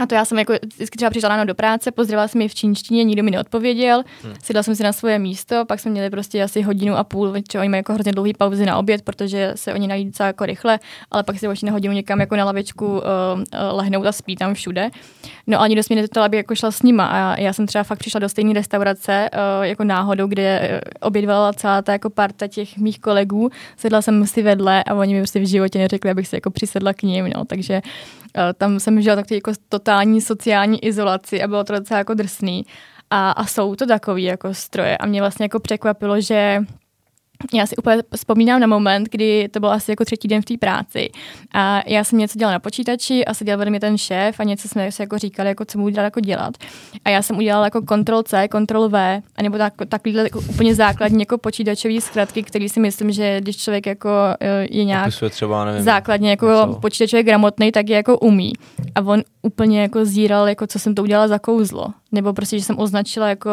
a 0.00 0.06
to 0.06 0.14
já 0.14 0.24
jsem 0.24 0.38
jako 0.38 0.52
vždycky 0.74 0.96
třeba 0.96 1.10
přišla 1.10 1.28
ráno 1.28 1.44
do 1.44 1.54
práce, 1.54 1.90
pozdravila 1.90 2.28
jsem 2.28 2.40
je 2.40 2.48
v 2.48 2.54
čínštině, 2.54 3.04
nikdo 3.04 3.22
mi 3.22 3.30
neodpověděl, 3.30 4.02
hmm. 4.22 4.34
sedla 4.42 4.62
jsem 4.62 4.76
si 4.76 4.82
na 4.82 4.92
svoje 4.92 5.18
místo, 5.18 5.64
pak 5.64 5.80
jsme 5.80 5.90
měli 5.90 6.10
prostě 6.10 6.42
asi 6.42 6.62
hodinu 6.62 6.96
a 6.96 7.04
půl, 7.04 7.34
že 7.52 7.58
oni 7.60 7.68
mají 7.68 7.78
jako 7.78 7.94
hrozně 7.94 8.12
dlouhý 8.12 8.34
pauzy 8.34 8.66
na 8.66 8.78
oběd, 8.78 9.02
protože 9.02 9.52
se 9.54 9.74
oni 9.74 9.86
nají 9.86 10.04
docela 10.04 10.26
jako 10.26 10.46
rychle, 10.46 10.78
ale 11.10 11.22
pak 11.22 11.38
si 11.38 11.46
na 11.62 11.72
hodinu 11.72 11.94
někam 11.94 12.20
jako 12.20 12.36
na 12.36 12.44
lavičku 12.44 12.86
uh, 12.86 12.98
uh, 12.98 13.42
lehnout 13.72 14.06
a 14.06 14.12
spí 14.12 14.36
tam 14.36 14.54
všude. 14.54 14.90
No 15.46 15.60
a 15.60 15.66
nikdo 15.66 15.82
mi 15.90 15.96
neto, 15.96 16.20
aby 16.22 16.36
jako 16.36 16.54
šla 16.54 16.70
s 16.70 16.82
nima 16.82 17.06
a 17.06 17.40
já 17.40 17.52
jsem 17.52 17.66
třeba 17.66 17.84
fakt 17.84 17.98
přišla 17.98 18.20
do 18.20 18.28
stejné 18.28 18.52
restaurace 18.52 19.30
uh, 19.32 19.64
jako 19.64 19.84
náhodou, 19.84 20.26
kde 20.26 20.80
obědvala 21.00 21.52
celá 21.52 21.82
ta 21.82 21.92
jako 21.92 22.10
parta 22.10 22.46
těch 22.46 22.78
mých 22.78 23.00
kolegů, 23.00 23.50
sedla 23.76 24.02
jsem 24.02 24.26
si 24.26 24.42
vedle 24.42 24.84
a 24.84 24.94
oni 24.94 25.14
mi 25.14 25.20
prostě 25.20 25.40
v 25.40 25.46
životě 25.46 25.78
neřekli, 25.78 26.10
abych 26.10 26.28
se 26.28 26.36
jako 26.36 26.50
přisedla 26.50 26.92
k 26.92 27.02
ním, 27.02 27.30
no, 27.36 27.44
takže 27.44 27.82
tam 28.56 28.80
jsem 28.80 29.02
žila 29.02 29.16
takový 29.16 29.34
jako 29.34 29.52
totální 29.68 30.20
sociální 30.20 30.84
izolaci 30.84 31.42
a 31.42 31.48
bylo 31.48 31.64
to 31.64 31.72
docela 31.72 31.98
jako 31.98 32.14
drsný. 32.14 32.66
A, 33.10 33.30
a 33.30 33.46
jsou 33.46 33.74
to 33.74 33.86
takový 33.86 34.22
jako 34.22 34.54
stroje. 34.54 34.98
A 34.98 35.06
mě 35.06 35.20
vlastně 35.20 35.44
jako 35.44 35.60
překvapilo, 35.60 36.20
že 36.20 36.64
já 37.54 37.66
si 37.66 37.76
úplně 37.76 38.02
vzpomínám 38.16 38.60
na 38.60 38.66
moment, 38.66 39.08
kdy 39.10 39.48
to 39.48 39.60
byl 39.60 39.70
asi 39.70 39.92
jako 39.92 40.04
třetí 40.04 40.28
den 40.28 40.42
v 40.42 40.44
té 40.44 40.54
práci 40.58 41.10
a 41.52 41.82
já 41.86 42.04
jsem 42.04 42.18
něco 42.18 42.38
dělala 42.38 42.52
na 42.52 42.58
počítači 42.58 43.24
a 43.24 43.34
seděl 43.34 43.58
vedle 43.58 43.70
mě 43.70 43.80
ten 43.80 43.98
šéf 43.98 44.40
a 44.40 44.44
něco 44.44 44.68
jsme 44.68 44.92
si 44.92 45.02
jako 45.02 45.18
říkali, 45.18 45.48
jako 45.48 45.64
co 45.64 45.78
mu 45.78 45.84
udělat 45.84 46.04
jako 46.04 46.20
dělat. 46.20 46.54
A 47.04 47.10
já 47.10 47.22
jsem 47.22 47.36
udělala 47.36 47.64
jako 47.64 47.80
Ctrl 47.80 48.22
C, 48.22 48.48
Ctrl 48.48 48.88
V, 48.88 49.22
a 49.36 49.42
nebo 49.42 49.58
tak, 49.58 49.74
takovýhle 49.88 50.22
jako 50.22 50.40
úplně 50.48 50.74
základní 50.74 51.20
jako 51.20 51.38
počítačové 51.38 52.00
zkratky, 52.00 52.42
který 52.42 52.68
si 52.68 52.80
myslím, 52.80 53.12
že 53.12 53.40
když 53.40 53.56
člověk 53.56 53.86
jako 53.86 54.10
e, 54.40 54.66
je 54.70 54.84
nějak 54.84 55.12
třeba, 55.30 55.64
nevím, 55.64 55.82
základně 55.82 56.30
jako 56.30 56.46
něco. 56.46 56.80
počítačově 56.80 57.22
gramotný, 57.22 57.72
tak 57.72 57.88
je 57.88 57.96
jako 57.96 58.18
umí. 58.18 58.52
A 58.94 59.00
on 59.00 59.22
úplně 59.42 59.82
jako 59.82 60.04
zíral, 60.04 60.48
jako 60.48 60.66
co 60.66 60.78
jsem 60.78 60.94
to 60.94 61.02
udělala 61.02 61.28
za 61.28 61.38
kouzlo 61.38 61.86
nebo 62.14 62.32
prostě, 62.32 62.58
že 62.58 62.64
jsem 62.64 62.78
označila 62.78 63.28
jako 63.28 63.50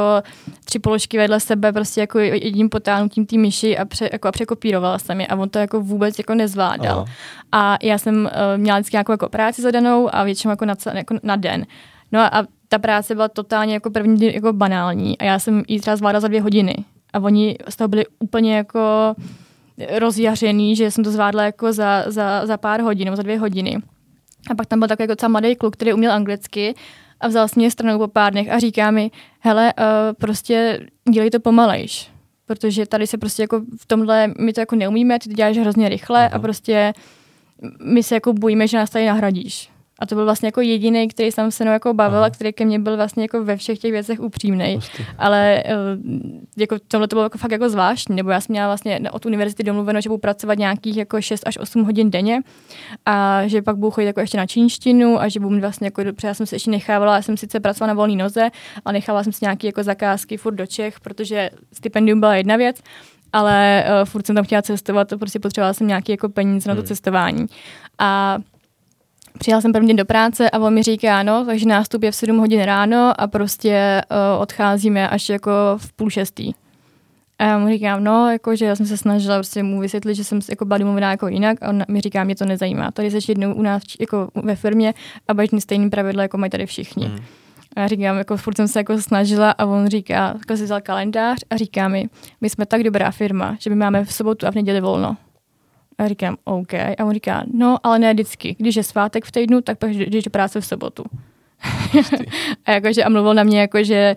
tři 0.65 0.79
položky 0.79 1.17
vedle 1.17 1.39
sebe 1.39 1.73
prostě 1.73 2.01
jako 2.01 2.19
jedním 2.19 2.69
potáhnutím 2.69 3.25
té 3.25 3.37
myši 3.37 3.77
a, 3.77 3.85
pře, 3.85 4.09
jako 4.11 4.27
a 4.27 4.31
překopírovala 4.31 4.99
jsem 4.99 5.21
je 5.21 5.27
a 5.27 5.35
on 5.35 5.49
to 5.49 5.59
jako 5.59 5.81
vůbec 5.81 6.17
jako 6.17 6.35
nezvládal. 6.35 6.99
Aha. 6.99 7.05
A 7.51 7.77
já 7.81 7.97
jsem 7.97 8.15
uh, 8.25 8.29
měla 8.57 8.77
vždycky 8.77 8.95
nějakou 8.95 9.11
jako 9.11 9.29
práci 9.29 9.61
zadanou 9.61 10.15
a 10.15 10.23
většinou 10.23 10.49
jako 10.49 10.65
na, 10.65 10.75
jako 10.93 11.15
na 11.23 11.35
den. 11.35 11.65
No 12.11 12.19
a 12.19 12.47
ta 12.69 12.79
práce 12.79 13.15
byla 13.15 13.27
totálně 13.27 13.73
jako 13.73 13.91
první 13.91 14.17
den 14.17 14.29
jako 14.29 14.53
banální 14.53 15.17
a 15.17 15.23
já 15.23 15.39
jsem 15.39 15.63
ji 15.67 15.79
třeba 15.79 15.95
zvládala 15.95 16.19
za 16.19 16.27
dvě 16.27 16.41
hodiny 16.41 16.75
a 17.13 17.19
oni 17.19 17.57
z 17.69 17.75
toho 17.75 17.87
byli 17.87 18.05
úplně 18.19 18.55
jako 18.55 19.15
rozjařený, 19.97 20.75
že 20.75 20.91
jsem 20.91 21.03
to 21.03 21.11
zvládla 21.11 21.43
jako 21.43 21.73
za, 21.73 22.03
za, 22.07 22.45
za 22.45 22.57
pár 22.57 22.81
hodin 22.81 23.05
nebo 23.05 23.17
za 23.17 23.23
dvě 23.23 23.39
hodiny. 23.39 23.77
A 24.51 24.55
pak 24.55 24.65
tam 24.67 24.79
byl 24.79 24.87
takový 24.87 25.03
jako 25.03 25.11
docela 25.11 25.29
mladý 25.29 25.55
kluk, 25.55 25.73
který 25.73 25.93
uměl 25.93 26.11
anglicky 26.11 26.75
a 27.21 27.27
vzal 27.27 27.47
si 27.47 27.59
mě 27.59 27.71
stranou 27.71 27.99
po 27.99 28.07
pár 28.07 28.31
dnech 28.31 28.49
a 28.51 28.59
říká 28.59 28.91
mi, 28.91 29.11
hele, 29.39 29.73
uh, 29.79 29.85
prostě 30.19 30.79
dělej 31.11 31.29
to 31.29 31.39
pomalejš, 31.39 32.11
protože 32.45 32.85
tady 32.85 33.07
se 33.07 33.17
prostě 33.17 33.43
jako 33.43 33.61
v 33.77 33.85
tomhle, 33.85 34.33
my 34.39 34.53
to 34.53 34.59
jako 34.59 34.75
neumíme, 34.75 35.19
ty 35.19 35.29
to 35.29 35.35
děláš 35.35 35.57
hrozně 35.57 35.89
rychle 35.89 36.19
Aha. 36.19 36.35
a 36.35 36.39
prostě 36.39 36.93
my 37.83 38.03
se 38.03 38.15
jako 38.15 38.33
bojíme, 38.33 38.67
že 38.67 38.77
nás 38.77 38.89
tady 38.89 39.05
nahradíš. 39.05 39.69
A 40.01 40.05
to 40.05 40.15
byl 40.15 40.25
vlastně 40.25 40.47
jako 40.47 40.61
jediný, 40.61 41.07
který 41.07 41.31
jsem 41.31 41.51
se 41.51 41.63
mnou 41.63 41.73
jako 41.73 41.93
bavil 41.93 42.17
Aha. 42.17 42.27
a 42.27 42.29
který 42.29 42.53
ke 42.53 42.65
mně 42.65 42.79
byl 42.79 42.95
vlastně 42.97 43.23
jako 43.23 43.43
ve 43.43 43.57
všech 43.57 43.79
těch 43.79 43.91
věcech 43.91 44.19
upřímný. 44.19 44.79
Ale 45.17 45.63
eh, 45.65 45.73
jako 46.57 46.75
tohle 46.87 47.07
to 47.07 47.15
bylo 47.15 47.23
jako 47.23 47.37
fakt 47.37 47.51
jako 47.51 47.69
zvláštní, 47.69 48.15
nebo 48.15 48.29
já 48.29 48.41
jsem 48.41 48.53
měla 48.53 48.67
vlastně 48.67 48.99
od 49.11 49.25
univerzity 49.25 49.63
domluveno, 49.63 50.01
že 50.01 50.09
budu 50.09 50.17
pracovat 50.17 50.57
nějakých 50.57 50.97
jako 50.97 51.21
6 51.21 51.47
až 51.47 51.57
8 51.57 51.83
hodin 51.83 52.11
denně 52.11 52.41
a 53.05 53.47
že 53.47 53.61
pak 53.61 53.75
budu 53.75 53.91
chodit 53.91 54.07
jako 54.07 54.19
ještě 54.19 54.37
na 54.37 54.45
čínštinu 54.45 55.21
a 55.21 55.27
že 55.27 55.39
budu 55.39 55.59
vlastně 55.59 55.87
jako, 55.87 56.03
protože 56.03 56.27
já 56.27 56.33
jsem 56.33 56.45
se 56.45 56.55
ještě 56.55 56.71
nechávala, 56.71 57.15
já 57.15 57.21
jsem 57.21 57.37
sice 57.37 57.59
pracovala 57.59 57.93
na 57.93 57.97
volné 57.97 58.15
noze, 58.15 58.49
ale 58.85 58.93
nechávala 58.93 59.23
jsem 59.23 59.33
si 59.33 59.45
nějaké 59.45 59.67
jako 59.67 59.83
zakázky 59.83 60.37
furt 60.37 60.55
do 60.55 60.65
Čech, 60.65 60.99
protože 60.99 61.49
stipendium 61.73 62.19
byla 62.19 62.35
jedna 62.35 62.55
věc, 62.55 62.81
ale 63.33 63.85
uh, 63.87 64.05
furt 64.05 64.25
jsem 64.25 64.35
tam 64.35 64.45
chtěla 64.45 64.61
cestovat, 64.61 65.07
to 65.07 65.17
prostě 65.17 65.39
potřebovala 65.39 65.73
jsem 65.73 65.87
nějaké 65.87 66.13
jako 66.13 66.29
peníze 66.29 66.69
na 66.69 66.75
to 66.75 66.81
hmm. 66.81 66.87
cestování. 66.87 67.45
A 67.99 68.37
Přijela 69.37 69.61
jsem 69.61 69.73
první 69.73 69.87
den 69.87 69.95
do 69.95 70.05
práce 70.05 70.49
a 70.49 70.59
on 70.59 70.73
mi 70.73 70.83
říká, 70.83 71.23
no, 71.23 71.45
takže 71.45 71.65
nástup 71.65 72.03
je 72.03 72.11
v 72.11 72.15
7 72.15 72.37
hodin 72.37 72.61
ráno 72.61 73.21
a 73.21 73.27
prostě 73.27 74.01
uh, 74.11 74.41
odcházíme 74.41 75.09
až 75.09 75.29
jako 75.29 75.51
v 75.77 75.93
půl 75.93 76.09
šestý. 76.09 76.53
A 77.39 77.43
já 77.43 77.57
mu 77.57 77.67
říkám, 77.67 78.03
no, 78.03 78.31
jako, 78.31 78.55
že 78.55 78.65
já 78.65 78.75
jsem 78.75 78.85
se 78.85 78.97
snažila 78.97 79.35
prostě 79.37 79.63
mu 79.63 79.79
vysvětlit, 79.79 80.15
že 80.15 80.23
jsem 80.23 80.39
jako 80.49 80.65
byla 80.65 80.77
domluvená 80.77 81.11
jako 81.11 81.27
jinak 81.27 81.63
a 81.63 81.69
on 81.69 81.83
mi 81.87 82.01
říká, 82.01 82.23
mě 82.23 82.35
to 82.35 82.45
nezajímá. 82.45 82.91
Tady 82.91 83.11
jsi 83.11 83.31
jednou 83.31 83.53
u 83.53 83.61
nás 83.61 83.83
jako 83.99 84.29
ve 84.35 84.55
firmě 84.55 84.93
a 85.27 85.33
mít 85.33 85.61
stejný 85.61 85.89
pravidla, 85.89 86.21
jako 86.23 86.37
mají 86.37 86.49
tady 86.49 86.65
všichni. 86.65 87.07
Mm. 87.07 87.17
A 87.75 87.79
já 87.79 87.87
říkám, 87.87 88.17
jako 88.17 88.37
furt 88.37 88.55
jsem 88.55 88.67
se 88.67 88.79
jako 88.79 89.01
snažila 89.01 89.51
a 89.51 89.65
on 89.65 89.87
říká, 89.87 90.33
jako 90.37 90.57
si 90.57 90.63
vzal 90.63 90.81
kalendář 90.81 91.39
a 91.49 91.57
říká 91.57 91.87
mi, 91.87 92.09
my 92.41 92.49
jsme 92.49 92.65
tak 92.65 92.83
dobrá 92.83 93.11
firma, 93.11 93.57
že 93.59 93.69
my 93.69 93.75
máme 93.75 94.05
v 94.05 94.13
sobotu 94.13 94.47
a 94.47 94.51
v 94.51 94.55
neděli 94.55 94.81
volno. 94.81 95.17
A 95.97 96.07
říkám, 96.07 96.37
OK. 96.43 96.73
A 96.73 97.05
on 97.05 97.13
říká, 97.13 97.43
no, 97.53 97.77
ale 97.83 97.99
ne 97.99 98.13
vždycky. 98.13 98.55
Když 98.59 98.75
je 98.75 98.83
svátek 98.83 99.25
v 99.25 99.31
týdnu, 99.31 99.61
tak 99.61 99.77
pak 99.77 99.91
jdeš 99.91 100.23
do 100.23 100.31
práce 100.31 100.61
v 100.61 100.65
sobotu. 100.65 101.03
a 102.65 102.71
jakože 102.71 103.03
a 103.03 103.09
mluvil 103.09 103.33
na 103.33 103.43
mě 103.43 103.59
jako, 103.59 103.83
že 103.83 104.15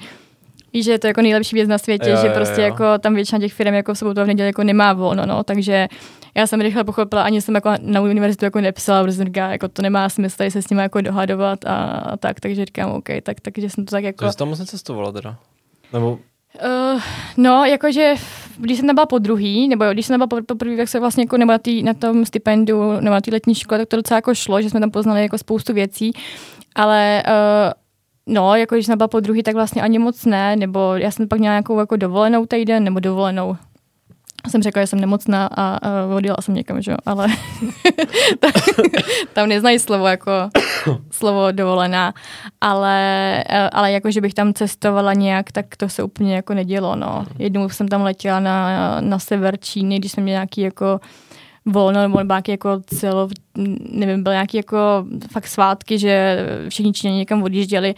že 0.83 0.91
je 0.91 0.99
to 0.99 1.07
jako 1.07 1.23
nejlepší 1.23 1.57
věc 1.57 1.69
na 1.69 1.79
světě, 1.79 2.11
jo, 2.11 2.17
že 2.23 2.29
prostě 2.29 2.61
jo, 2.61 2.67
jako 2.67 2.99
tam 2.99 3.15
většina 3.15 3.39
těch 3.39 3.53
firm 3.53 3.75
jako 3.75 3.95
v 3.95 3.99
sobotu 3.99 4.21
a 4.21 4.25
v 4.25 4.27
neděli 4.27 4.47
jako 4.47 4.65
nemá 4.65 4.93
volno, 4.93 5.27
no, 5.27 5.45
takže 5.45 5.89
já 6.35 6.47
jsem 6.47 6.61
rychle 6.61 6.85
pochopila, 6.85 7.23
ani 7.23 7.41
jsem 7.41 7.55
jako 7.55 7.71
na 7.81 8.01
univerzitu 8.01 8.45
jako 8.45 8.61
nepsala, 8.61 9.05
protože 9.05 9.25
říká, 9.25 9.51
jako 9.51 9.69
to 9.69 9.83
nemá 9.83 10.09
smysl 10.09 10.37
tady 10.37 10.51
se 10.51 10.63
s 10.63 10.71
nimi 10.71 10.83
jako 10.83 11.01
dohadovat 11.01 11.65
a, 11.65 11.75
a 11.85 12.17
tak, 12.17 12.41
takže 12.41 12.65
říkám, 12.65 12.91
OK, 12.91 13.09
tak, 13.23 13.41
takže 13.41 13.71
jsem 13.71 13.85
to 13.85 13.91
tak 13.91 14.05
jako... 14.05 14.25
To 14.25 14.33
jsi 14.33 14.39
tam 14.39 14.49
moc 14.49 14.59
necestovala 14.59 15.13
teda? 15.13 15.37
Nebo 15.93 16.19
Uh, 16.63 17.01
no, 17.37 17.65
jakože 17.65 18.15
když 18.59 18.79
jsem 18.79 18.87
tam 18.87 18.95
byla 18.95 19.07
po 19.07 19.19
druhý, 19.19 19.69
nebo 19.69 19.85
když 19.93 20.07
jsem 20.07 20.21
tam 20.21 20.29
byla 20.29 20.43
po, 20.43 20.55
první, 20.55 20.77
tak 20.77 20.89
se 20.89 21.01
vlastně 21.01 21.23
jako 21.23 21.37
nebo 21.37 21.53
na, 21.53 21.59
tý, 21.59 21.83
na 21.83 21.95
tom 21.95 22.25
stipendu, 22.25 22.93
nebo 22.93 23.15
na 23.15 23.21
té 23.21 23.31
letní 23.31 23.55
škole, 23.55 23.79
tak 23.79 23.89
to 23.89 23.97
docela 23.97 24.19
jako 24.19 24.35
šlo, 24.35 24.63
že 24.63 24.71
jsme 24.71 24.81
tam 24.81 24.91
poznali 24.91 25.23
jako 25.23 25.39
spoustu 25.39 25.73
věcí, 25.73 26.13
ale 26.75 27.23
uh, 27.27 28.35
no, 28.35 28.55
jako 28.55 28.75
když 28.75 28.87
jsem 28.87 28.99
byla 28.99 29.09
po 29.09 29.21
druhý, 29.21 29.43
tak 29.43 29.55
vlastně 29.55 29.83
ani 29.83 29.99
moc 29.99 30.25
ne, 30.25 30.57
nebo 30.57 30.95
já 30.95 31.11
jsem 31.11 31.29
pak 31.29 31.39
měla 31.39 31.55
nějakou 31.55 31.79
jako 31.79 31.97
dovolenou 31.97 32.47
týden, 32.47 32.85
nebo 32.85 33.01
dovolenou, 33.01 33.57
jsem 34.51 34.63
řekla, 34.63 34.83
že 34.83 34.87
jsem 34.87 35.01
nemocná 35.01 35.47
a, 35.47 35.77
a 35.77 36.07
odjela 36.17 36.37
jsem 36.41 36.55
někam, 36.55 36.83
že 36.83 36.91
jo, 36.91 36.97
ale 37.07 37.29
tam 39.33 39.49
neznají 39.49 39.79
slovo 39.79 40.07
jako 40.07 40.33
slovo 41.11 41.53
dovolená, 41.53 42.15
ale, 42.61 43.45
ale 43.73 43.93
jako, 43.93 44.11
že 44.11 44.21
bych 44.21 44.35
tam 44.35 44.55
cestovala 44.55 45.15
nějak, 45.15 45.53
tak 45.53 45.77
to 45.77 45.89
se 45.89 46.03
úplně 46.03 46.35
jako 46.35 46.55
nedělo, 46.55 46.97
no. 46.97 47.27
Jednou 47.39 47.69
jsem 47.69 47.89
tam 47.89 48.03
letěla 48.03 48.41
na, 48.41 49.01
na 49.01 49.19
sever 49.19 49.57
Číny, 49.57 49.99
když 49.99 50.13
jsem 50.13 50.25
měla 50.25 50.37
nějaký 50.37 50.61
jako 50.61 51.01
volno 51.67 52.03
nebo 52.03 52.21
nějaký 52.21 52.51
jako 52.51 52.81
celo, 52.87 53.29
nevím, 53.91 54.23
byl 54.23 54.33
nějaký 54.33 54.57
jako 54.57 55.07
fakt 55.33 55.47
svátky, 55.47 55.99
že 55.99 56.47
všichni 56.69 56.93
Číňani 56.93 57.19
někam 57.19 57.43
odjížděli, 57.43 57.95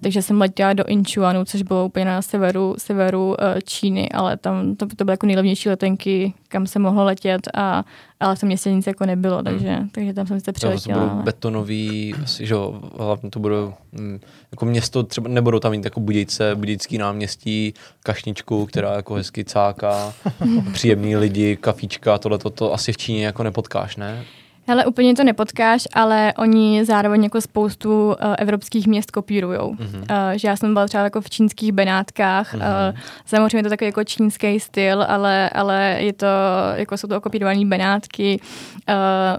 takže 0.00 0.22
jsem 0.22 0.40
letěla 0.40 0.72
do 0.72 0.84
Inchuanu, 0.84 1.44
což 1.44 1.62
bylo 1.62 1.86
úplně 1.86 2.04
na 2.04 2.22
severu, 2.22 2.74
severu 2.78 3.36
eh, 3.40 3.62
Číny, 3.62 4.08
ale 4.08 4.36
tam 4.36 4.76
to, 4.76 4.86
to 4.96 5.04
byly 5.04 5.12
jako 5.12 5.26
nejlevnější 5.26 5.68
letenky, 5.68 6.34
kam 6.48 6.66
se 6.66 6.78
mohlo 6.78 7.04
letět, 7.04 7.48
a, 7.54 7.84
ale 8.24 8.36
v 8.36 8.40
tom 8.40 8.46
městě 8.46 8.72
nic 8.72 8.86
jako 8.86 9.06
nebylo, 9.06 9.36
hmm. 9.36 9.44
takže, 9.44 9.78
takže 9.92 10.12
tam 10.12 10.26
jsem 10.26 10.40
se 10.40 10.52
přiletěla. 10.52 11.00
To 11.00 11.10
budou 11.10 11.22
betonový, 11.22 12.14
asi, 12.22 12.46
že 12.46 12.54
hlavně 12.98 13.30
to 13.30 13.40
budou 13.40 13.74
hm, 13.92 14.20
jako 14.52 14.66
město, 14.66 15.02
třeba 15.02 15.28
nebudou 15.28 15.58
tam 15.58 15.72
mít 15.72 15.84
jako 15.84 16.00
Budějce, 16.00 16.54
Budějický 16.54 16.98
náměstí, 16.98 17.74
kašničku, 18.02 18.66
která 18.66 18.92
jako 18.94 19.14
hezky 19.14 19.44
cáká, 19.44 20.12
příjemní 20.72 21.16
lidi, 21.16 21.56
kafička, 21.56 22.18
tohle 22.18 22.38
to, 22.38 22.50
to 22.50 22.74
asi 22.74 22.92
v 22.92 22.96
Číně 22.96 23.26
jako 23.26 23.42
nepotkáš, 23.42 23.96
ne? 23.96 24.24
Hele, 24.66 24.86
úplně 24.86 25.14
to 25.14 25.24
nepotkáš, 25.24 25.88
ale 25.94 26.32
oni 26.38 26.84
zároveň 26.84 27.24
jako 27.24 27.40
spoustu 27.40 28.06
uh, 28.06 28.14
evropských 28.38 28.86
měst 28.86 29.10
kopírují. 29.10 29.58
Mm-hmm. 29.58 30.00
Uh, 30.00 30.36
že 30.36 30.48
já 30.48 30.56
jsem 30.56 30.74
byla 30.74 30.86
třeba 30.86 31.04
jako 31.04 31.20
v 31.20 31.30
čínských 31.30 31.72
Benátkách. 31.72 32.54
Mm-hmm. 32.54 32.90
Uh, 32.90 32.98
samozřejmě 33.26 33.58
je 33.58 33.62
to 33.62 33.68
takový 33.68 33.88
jako 33.88 34.04
čínský 34.04 34.60
styl, 34.60 35.04
ale, 35.08 35.50
ale 35.50 35.96
je 35.98 36.12
to, 36.12 36.26
jako 36.74 36.96
jsou 36.96 37.08
to 37.08 37.16
okopírované 37.16 37.64
Benátky. 37.64 38.40
Uh, 38.88 38.94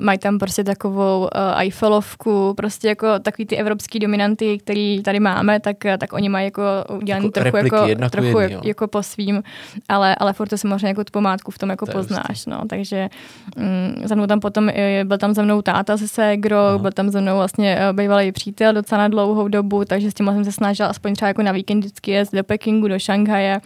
mají 0.06 0.18
tam 0.20 0.40
prostě 0.40 0.64
takovou 0.64 1.20
uh, 1.20 1.60
Eiffelovku, 1.60 2.54
prostě 2.58 2.88
jako 2.88 3.20
takový 3.20 3.46
ty 3.46 3.58
evropský 3.58 4.00
dominanty, 4.00 4.58
který 4.58 5.04
tady 5.04 5.20
máme, 5.20 5.60
tak, 5.60 5.78
tak 5.98 6.14
oni 6.14 6.30
mají 6.30 6.46
jako 6.46 6.64
udělaný 6.98 7.26
jako 7.26 7.34
trochu, 7.34 7.56
repliky, 7.56 7.90
jako, 7.90 8.10
trochu 8.10 8.40
jedný, 8.40 8.56
jako, 8.56 8.68
jako 8.68 8.88
po 8.88 9.04
svým, 9.04 9.44
ale, 9.90 10.16
ale 10.16 10.34
furt 10.34 10.48
to 10.48 10.58
samozřejmě 10.58 10.88
jako 10.88 11.04
tu 11.04 11.12
památku 11.12 11.52
v 11.52 11.58
tom 11.58 11.70
jako 11.70 11.86
to 11.86 11.92
poznáš. 11.92 12.46
No, 12.48 12.62
takže 12.70 13.10
um, 13.58 14.08
za 14.08 14.16
mnou 14.16 14.28
tam 14.28 14.40
potom 14.40 14.70
byl 15.04 15.15
byl 15.16 15.20
tam 15.20 15.34
za 15.34 15.42
mnou 15.44 15.62
táta 15.62 15.98
se 15.98 16.08
ségrou, 16.08 16.80
byl 16.80 16.92
tam 16.92 17.10
za 17.10 17.22
mnou 17.22 17.36
vlastně 17.36 17.78
uh, 17.78 17.96
bývalý 17.96 18.32
přítel 18.32 18.74
docela 18.74 19.02
na 19.02 19.08
dlouhou 19.08 19.48
dobu, 19.48 19.86
takže 19.86 20.12
s 20.12 20.14
tím 20.14 20.26
jsem 20.26 20.46
se 20.46 20.52
snažila 20.52 20.90
aspoň 20.90 21.14
třeba 21.14 21.28
jako 21.28 21.42
na 21.42 21.52
víkend 21.52 21.80
vždycky 21.80 22.12
jet 22.12 22.30
do 22.34 22.44
Pekingu, 22.44 22.88
do 22.88 23.00
Šanghaje, 23.00 23.62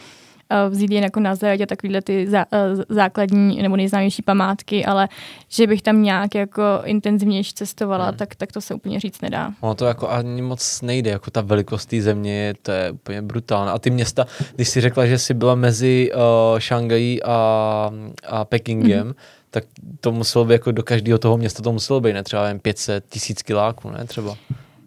vzít 0.70 0.92
jen 0.92 1.04
jako 1.04 1.20
na 1.20 1.36
zeď 1.36 1.62
a 1.62 1.66
takovýhle 1.66 2.02
ty 2.02 2.28
zá, 2.28 2.46
základní 2.90 3.62
nebo 3.62 3.76
nejznámější 3.76 4.22
památky, 4.22 4.86
ale 4.86 5.10
že 5.50 5.68
bych 5.68 5.82
tam 5.82 6.02
nějak 6.02 6.36
jako 6.36 6.62
intenzivnější 6.86 7.54
cestovala, 7.54 8.06
hmm. 8.06 8.18
tak, 8.18 8.36
tak 8.36 8.52
to 8.52 8.62
se 8.62 8.74
úplně 8.74 9.00
říct 9.00 9.22
nedá. 9.22 9.54
Ono 9.62 9.76
to 9.76 9.86
jako 9.86 10.10
ani 10.10 10.42
moc 10.42 10.82
nejde, 10.82 11.10
jako 11.12 11.32
ta 11.32 11.42
velikost 11.42 11.86
té 11.86 12.02
země, 12.02 12.54
to 12.62 12.72
je 12.72 12.92
úplně 12.92 13.22
brutální. 13.22 13.72
A 13.72 13.80
ty 13.80 13.90
města, 13.90 14.26
když 14.56 14.70
jsi 14.70 14.82
řekla, 14.82 15.06
že 15.06 15.18
jsi 15.18 15.34
byla 15.34 15.56
mezi 15.56 16.12
uh, 16.14 16.60
Šangají 16.60 17.24
a, 17.24 17.92
a 18.28 18.46
Pekingem, 18.46 19.04
hmm 19.04 19.14
tak 19.52 19.64
to 20.02 20.12
muselo 20.12 20.46
být 20.46 20.54
jako 20.54 20.72
do 20.72 20.84
každého 20.84 21.20
toho 21.20 21.38
města 21.38 21.64
to 21.64 21.72
muselo 21.72 22.02
být, 22.02 22.14
ne? 22.14 22.24
Třeba 22.24 22.48
jen 22.48 22.60
500 22.60 23.06
tisíc 23.10 23.42
kiláků, 23.42 23.90
ne? 23.90 24.06
Třeba. 24.06 24.38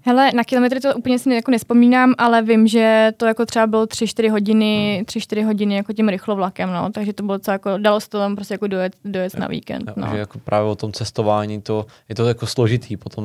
Hele, 0.05 0.31
na 0.35 0.45
kilometry 0.45 0.81
to 0.81 0.95
úplně 0.95 1.19
si 1.19 1.35
jako 1.35 1.51
nespomínám, 1.51 2.15
ale 2.19 2.43
vím, 2.43 2.67
že 2.67 3.13
to 3.17 3.27
jako 3.27 3.47
třeba 3.47 3.67
bylo 3.67 3.85
3-4 3.85 4.31
hodiny, 4.31 5.05
3-4 5.07 5.37
hmm. 5.37 5.47
hodiny 5.47 5.75
jako 5.75 5.93
tím 5.93 6.09
rychlovlakem, 6.09 6.73
no, 6.73 6.91
takže 6.93 7.13
to 7.13 7.23
bylo 7.23 7.39
co 7.39 7.51
jako, 7.51 7.79
dalo 7.79 8.01
se 8.01 8.09
to 8.09 8.19
tam 8.19 8.35
prostě 8.35 8.55
jako 8.55 8.67
dojet, 8.67 8.97
dojet 9.05 9.39
na 9.39 9.47
víkend, 9.47 9.89
jo, 9.89 9.95
no. 9.97 10.09
Že 10.13 10.19
jako 10.19 10.39
právě 10.39 10.71
o 10.71 10.75
tom 10.75 10.93
cestování, 10.93 11.63
to, 11.63 11.87
je 12.09 12.15
to 12.15 12.29
jako 12.29 12.47
složitý 12.47 12.97
potom 12.97 13.25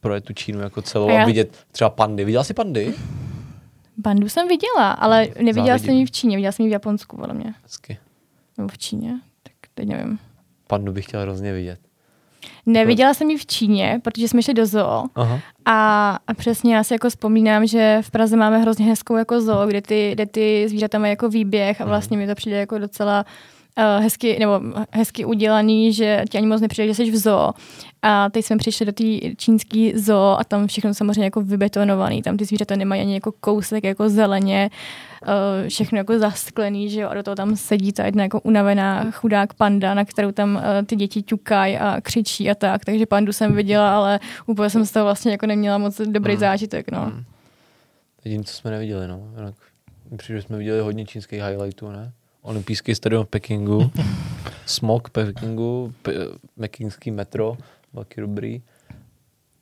projet 0.00 0.24
tu 0.24 0.32
Čínu 0.32 0.60
jako 0.60 0.82
celou 0.82 1.08
a, 1.08 1.12
já... 1.12 1.22
a 1.22 1.26
vidět 1.26 1.56
třeba 1.72 1.90
pandy. 1.90 2.24
Viděla 2.24 2.44
jsi 2.44 2.54
pandy? 2.54 2.94
Pandu 4.02 4.28
jsem 4.28 4.48
viděla, 4.48 4.90
ale 4.92 5.28
neviděla 5.38 5.66
Závidím. 5.66 5.86
jsem 5.86 5.94
ji 5.94 6.06
v 6.06 6.10
Číně, 6.10 6.36
viděla 6.36 6.52
jsem 6.52 6.64
ji 6.64 6.70
v 6.70 6.72
Japonsku, 6.72 7.16
podle 7.16 7.34
mě. 7.34 7.54
Hezky. 7.62 7.98
Nebo 8.58 8.68
v 8.68 8.78
Číně, 8.78 9.20
tak 9.42 9.52
teď 9.74 9.88
nevím. 9.88 10.18
Pandu 10.72 10.92
bych 10.92 11.04
chtěl 11.04 11.20
hrozně 11.20 11.52
vidět. 11.52 11.78
Neviděla 12.66 13.14
jsem 13.14 13.30
ji 13.30 13.38
v 13.38 13.46
Číně, 13.46 14.00
protože 14.04 14.28
jsme 14.28 14.42
šli 14.42 14.54
do 14.54 14.66
zoo. 14.66 15.04
Aha. 15.14 15.40
A, 15.64 16.18
a 16.26 16.34
přesně 16.34 16.74
já 16.74 16.84
si 16.84 16.94
jako 16.94 17.10
vzpomínám, 17.10 17.66
že 17.66 17.98
v 18.02 18.10
Praze 18.10 18.36
máme 18.36 18.58
hrozně 18.58 18.86
hezkou 18.86 19.16
jako 19.16 19.40
zoo, 19.40 19.66
kde 19.66 19.82
ty, 19.82 20.10
kde 20.12 20.26
ty 20.26 20.68
zvířata 20.68 20.98
mají 20.98 21.10
jako 21.10 21.28
výběh 21.28 21.80
a 21.80 21.84
mhm. 21.84 21.88
vlastně 21.88 22.16
mi 22.16 22.26
to 22.26 22.34
přijde 22.34 22.56
jako 22.56 22.78
docela 22.78 23.24
uh, 23.78 24.02
hezky, 24.02 24.38
nebo 24.38 24.60
hezky 24.90 25.24
udělaný, 25.24 25.92
že 25.92 26.24
ti 26.30 26.38
ani 26.38 26.46
moc 26.46 26.60
nepřijde, 26.60 26.88
že 26.88 26.94
jsi 26.94 27.10
v 27.10 27.16
zoo. 27.16 27.52
A 28.02 28.30
teď 28.30 28.44
jsme 28.44 28.56
přišli 28.56 28.86
do 28.86 28.92
té 28.92 29.04
čínské 29.36 29.92
zoo 29.94 30.36
a 30.38 30.44
tam 30.44 30.66
všechno 30.66 30.94
samozřejmě 30.94 31.24
jako 31.24 31.40
vybetonovaný. 31.40 32.22
Tam 32.22 32.36
ty 32.36 32.44
zvířata 32.44 32.76
nemají 32.76 33.02
ani 33.02 33.14
jako 33.14 33.32
kousek 33.32 33.84
jako 33.84 34.08
zeleně, 34.08 34.70
uh, 35.22 35.68
všechno 35.68 35.98
jako 35.98 36.18
zasklený, 36.18 36.90
že 36.90 37.00
jo, 37.00 37.08
a 37.08 37.14
do 37.14 37.22
toho 37.22 37.34
tam 37.34 37.56
sedí 37.56 37.92
ta 37.92 38.04
jedna 38.04 38.22
jako 38.22 38.40
unavená 38.40 39.10
chudák 39.10 39.54
panda, 39.54 39.94
na 39.94 40.04
kterou 40.04 40.32
tam 40.32 40.56
uh, 40.56 40.62
ty 40.86 40.96
děti 40.96 41.22
ťukají 41.22 41.78
a 41.78 42.00
křičí 42.00 42.50
a 42.50 42.54
tak. 42.54 42.84
Takže 42.84 43.06
pandu 43.06 43.32
jsem 43.32 43.54
viděla, 43.54 43.96
ale 43.96 44.20
úplně 44.46 44.70
jsem 44.70 44.86
z 44.86 44.90
toho 44.90 45.04
vlastně 45.04 45.32
jako 45.32 45.46
neměla 45.46 45.78
moc 45.78 46.00
dobrý 46.00 46.32
hmm. 46.32 46.40
zážitek, 46.40 46.90
no. 46.90 47.04
Hmm. 47.04 47.24
Jediné, 48.24 48.44
co 48.44 48.54
jsme 48.54 48.70
neviděli, 48.70 49.08
no. 49.08 49.20
Jinak 49.36 49.54
přijde, 50.16 50.42
jsme 50.42 50.58
viděli 50.58 50.80
hodně 50.80 51.06
čínských 51.06 51.42
highlightů, 51.42 51.90
ne? 51.90 52.12
Olympijský 52.42 52.94
stadion 52.94 53.24
v 53.24 53.28
Pekingu, 53.28 53.90
smog 54.66 55.10
Pekingu, 55.10 55.92
pe- 56.02 56.38
pekingský 56.60 57.10
metro, 57.10 57.56
velký 57.92 58.20
dobrý, 58.20 58.62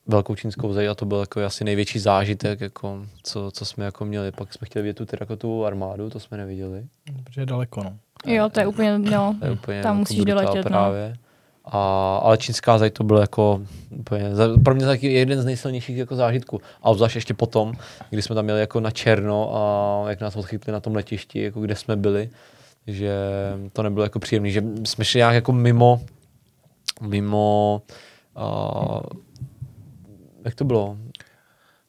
velkou 0.07 0.35
čínskou 0.35 0.73
zeď 0.73 0.89
a 0.89 0.95
to 0.95 1.05
byl 1.05 1.19
jako 1.19 1.45
asi 1.45 1.65
největší 1.65 1.99
zážitek, 1.99 2.61
jako, 2.61 3.07
co, 3.23 3.51
co 3.51 3.65
jsme 3.65 3.85
jako 3.85 4.05
měli. 4.05 4.33
Pak 4.33 4.55
jsme 4.55 4.67
chtěli 4.67 4.83
vidět 4.83 4.95
tu, 4.97 5.07
jako 5.21 5.37
tu 5.37 5.67
armádu, 5.67 6.11
to 6.11 6.21
jsme 6.21 6.37
neviděli. 6.37 6.85
Protože 7.25 7.41
je 7.41 7.47
daleko, 7.47 7.83
no. 7.85 7.97
Jo, 8.27 8.49
to 8.49 8.61
je 8.61 8.67
úplně, 8.67 8.99
no, 8.99 9.37
to 9.41 9.47
je 9.47 9.53
úplně 9.53 9.83
tam 9.83 9.97
jako 9.97 9.99
musíš 9.99 10.25
doletět, 10.25 10.65
no. 10.65 10.71
právě. 10.71 11.09
No. 11.09 11.21
A, 11.65 12.17
ale 12.17 12.39
čínská 12.39 12.79
zeď 12.79 12.95
to 12.95 13.05
byl 13.05 13.17
jako 13.17 13.63
úplně, 13.91 14.25
pro 14.65 14.75
mě 14.75 14.87
taky 14.87 15.13
jeden 15.13 15.43
z 15.43 15.45
nejsilnějších 15.45 15.97
jako 15.97 16.17
zážitků. 16.17 16.61
A 16.83 16.85
obzvlášť 16.85 17.15
ještě 17.15 17.35
potom, 17.35 17.73
kdy 18.11 18.23
jsme 18.23 18.35
tam 18.35 18.45
měli 18.45 18.61
jako 18.61 18.81
na 18.81 18.91
černo 18.91 19.57
a 19.57 20.11
jak 20.11 20.21
nás 20.21 20.37
odchytli 20.37 20.73
na 20.73 20.81
tom 20.81 20.95
letišti, 20.95 21.43
jako 21.43 21.61
kde 21.61 21.77
jsme 21.77 21.97
byli, 21.97 22.31
že 22.93 23.15
to 23.73 23.83
nebylo 23.83 24.03
jako 24.03 24.19
příjemné, 24.19 24.51
že 24.51 24.63
jsme 24.85 25.05
šli 25.05 25.19
nějak 25.19 25.35
jako 25.35 25.53
mimo, 25.53 26.01
mimo, 27.01 27.83
uh, 28.37 29.01
jak 30.45 30.55
to 30.55 30.65
bylo? 30.65 30.99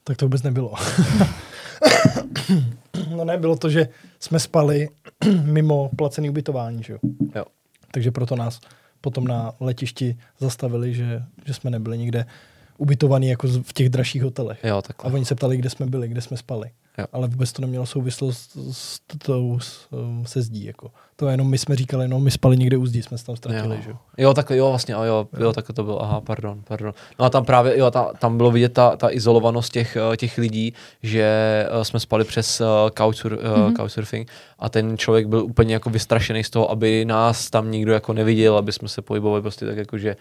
Tak 0.04 0.18
to 0.18 0.26
vůbec 0.26 0.44
nebylo. 0.44 0.74
no 3.16 3.26
ne, 3.26 3.38
bylo 3.38 3.56
to, 3.56 3.70
že 3.70 3.88
jsme 4.20 4.40
spali 4.40 4.90
mimo 5.44 5.90
placený 5.96 6.30
ubytování, 6.30 6.84
že 6.84 6.94
jo? 6.94 7.00
jo. 7.36 7.46
Takže 7.92 8.12
proto 8.12 8.36
nás 8.36 8.60
potom 9.02 9.28
na 9.28 9.52
letišti 9.60 10.18
zastavili, 10.40 10.94
že, 10.94 11.24
že 11.46 11.54
jsme 11.54 11.72
nebyli 11.72 11.98
nikde 11.98 12.26
ubytovaný 12.78 13.28
jako 13.28 13.48
v 13.48 13.74
těch 13.74 13.90
dražších 13.90 14.24
hotelech. 14.24 14.60
Jo, 14.64 14.82
A 15.00 15.04
oni 15.04 15.26
se 15.26 15.36
ptali, 15.36 15.58
kde 15.58 15.70
jsme 15.70 15.86
byli, 15.86 16.08
kde 16.08 16.22
jsme 16.22 16.38
spali. 16.38 16.70
Jo. 16.98 17.06
Ale 17.14 17.28
vůbec 17.28 17.52
to 17.52 17.62
nemělo 17.62 17.86
souvislost 17.86 18.58
s 18.72 19.00
tou 19.26 19.60
um, 19.92 20.26
se 20.26 20.42
zdí. 20.42 20.66
Jako. 20.66 20.92
To 21.16 21.28
jenom 21.28 21.50
my 21.50 21.58
jsme 21.58 21.76
říkali, 21.76 22.08
no 22.08 22.20
my 22.20 22.32
spali 22.32 22.58
někde 22.58 22.78
u 22.78 22.86
zdí, 22.86 23.02
jsme 23.02 23.18
se 23.18 23.26
tam 23.26 23.36
ztratili. 23.36 23.76
Jo, 23.76 23.82
že? 23.82 23.94
jo 24.18 24.34
tak 24.34 24.50
jo, 24.50 24.70
vlastně, 24.70 24.94
jo, 24.94 25.04
jo, 25.04 25.28
jo, 25.40 25.54
tak 25.54 25.68
to 25.74 25.84
bylo, 25.84 26.04
aha, 26.04 26.22
pardon, 26.22 26.62
pardon. 26.68 26.94
No 27.20 27.26
a 27.26 27.30
tam 27.30 27.46
právě, 27.46 27.78
jo, 27.78 27.92
ta, 27.92 28.12
tam 28.20 28.38
bylo 28.38 28.52
vidět 28.52 28.74
ta, 28.74 28.96
ta 28.98 29.12
izolovanost 29.12 29.74
těch, 29.74 29.98
eh, 30.14 30.18
těch 30.18 30.38
lidí, 30.38 30.74
že 31.04 31.66
uh, 31.78 31.84
jsme 31.84 32.00
spali 32.00 32.24
přes 32.24 32.62
uh, 32.62 32.68
couchsur, 32.98 33.34
uh, 33.34 33.40
mm-hmm. 33.40 33.76
couchsurfing 33.76 34.32
a 34.60 34.70
ten 34.70 34.98
člověk 34.98 35.28
byl 35.28 35.44
úplně 35.44 35.74
jako 35.74 35.90
vystrašený 35.90 36.44
z 36.44 36.50
toho, 36.50 36.72
aby 36.72 37.06
nás 37.06 37.50
tam 37.50 37.72
nikdo 37.72 37.94
jako 37.94 38.14
neviděl, 38.14 38.58
aby 38.58 38.72
jsme 38.72 38.88
se 38.88 39.02
pohybovali 39.02 39.42
prostě 39.42 39.66
tak 39.66 39.78
jako, 39.78 39.98
že 39.98 40.16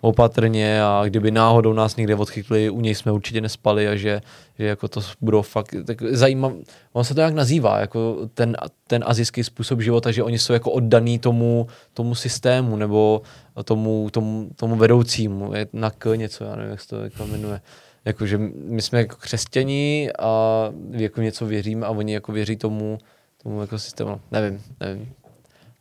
opatrně 0.00 0.82
a 0.82 1.02
kdyby 1.06 1.30
náhodou 1.30 1.72
nás 1.72 1.96
někde 1.96 2.14
odchytli, 2.14 2.70
u 2.70 2.80
něj 2.80 2.94
jsme 2.94 3.12
určitě 3.12 3.40
nespali 3.40 3.88
a 3.88 3.96
že, 3.96 4.20
že 4.58 4.66
jako 4.66 4.88
to 4.88 5.00
budou 5.20 5.42
fakt, 5.42 5.74
tak 5.86 6.02
zajímavé, 6.02 6.54
on 6.92 7.04
se 7.04 7.14
to 7.14 7.20
jak 7.20 7.34
nazývá, 7.34 7.78
jako 7.78 8.28
ten, 8.34 8.56
ten 8.86 9.04
azijský 9.06 9.44
způsob 9.44 9.80
života, 9.80 10.10
že 10.10 10.22
oni 10.22 10.38
jsou 10.38 10.52
jako 10.52 10.70
oddaný 10.70 11.18
tomu, 11.18 11.66
tomu 11.94 12.14
systému 12.14 12.76
nebo 12.76 13.22
tomu, 13.64 14.08
tomu, 14.10 14.50
tomu 14.56 14.76
vedoucímu, 14.76 15.54
je 15.54 15.66
na 15.72 15.90
k 15.90 16.14
něco, 16.14 16.44
já 16.44 16.56
nevím, 16.56 16.70
jak 16.70 16.80
se 16.80 16.88
to 16.88 17.00
jako 17.00 17.26
jmenuje. 17.26 17.60
Jakože 18.04 18.38
my 18.54 18.82
jsme 18.82 18.98
jako 18.98 19.16
křesťani 19.16 20.10
a 20.18 20.64
jako 20.90 21.20
něco 21.20 21.46
věříme 21.46 21.86
a 21.86 21.90
oni 21.90 22.12
jako 22.12 22.32
věří 22.32 22.56
tomu, 22.56 22.98
tomu 23.42 23.60
jako 23.60 23.78
systému, 23.78 24.20
nevím, 24.30 24.62
nevím. 24.80 25.12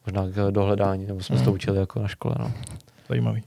Možná 0.06 0.28
k 0.28 0.52
dohledání, 0.52 1.06
nebo 1.06 1.24
jsme 1.24 1.36
mm. 1.36 1.44
to 1.44 1.52
učili 1.52 1.78
jako 1.78 2.00
na 2.00 2.08
škole, 2.08 2.36
no. 2.40 2.52
Zajímavý. 3.10 3.44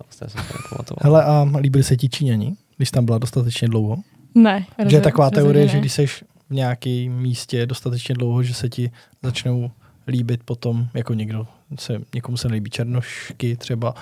Hele, 1.01 1.25
a 1.25 1.47
líbili 1.59 1.85
se 1.85 1.97
ti 1.97 2.09
Číňani, 2.09 2.57
když 2.77 2.91
tam 2.91 3.05
byla 3.05 3.19
dostatečně 3.19 3.69
dlouho? 3.69 3.97
Ne. 4.35 4.67
Že 4.87 4.97
je 4.97 5.01
taková 5.01 5.31
teorie, 5.31 5.67
ne. 5.67 5.73
že 5.73 5.79
když 5.79 5.93
jsi 5.93 6.07
v 6.07 6.23
nějakém 6.51 7.13
místě 7.13 7.67
dostatečně 7.67 8.15
dlouho, 8.15 8.43
že 8.43 8.55
se 8.55 8.69
ti 8.69 8.91
začnou 9.23 9.71
líbit 10.09 10.41
potom, 10.45 10.89
jako 10.95 11.15
někdo 11.15 11.47
se, 11.79 12.01
někomu 12.15 12.37
se 12.37 12.49
nelíbí 12.49 12.71
černošky 12.71 13.57
třeba, 13.57 13.95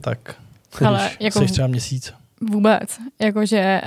tak 0.00 0.34
Ale 0.84 1.10
jako 1.20 1.40
jsi 1.40 1.46
třeba 1.46 1.66
měsíc. 1.66 2.12
Vůbec. 2.40 2.98
Jakože 3.20 3.80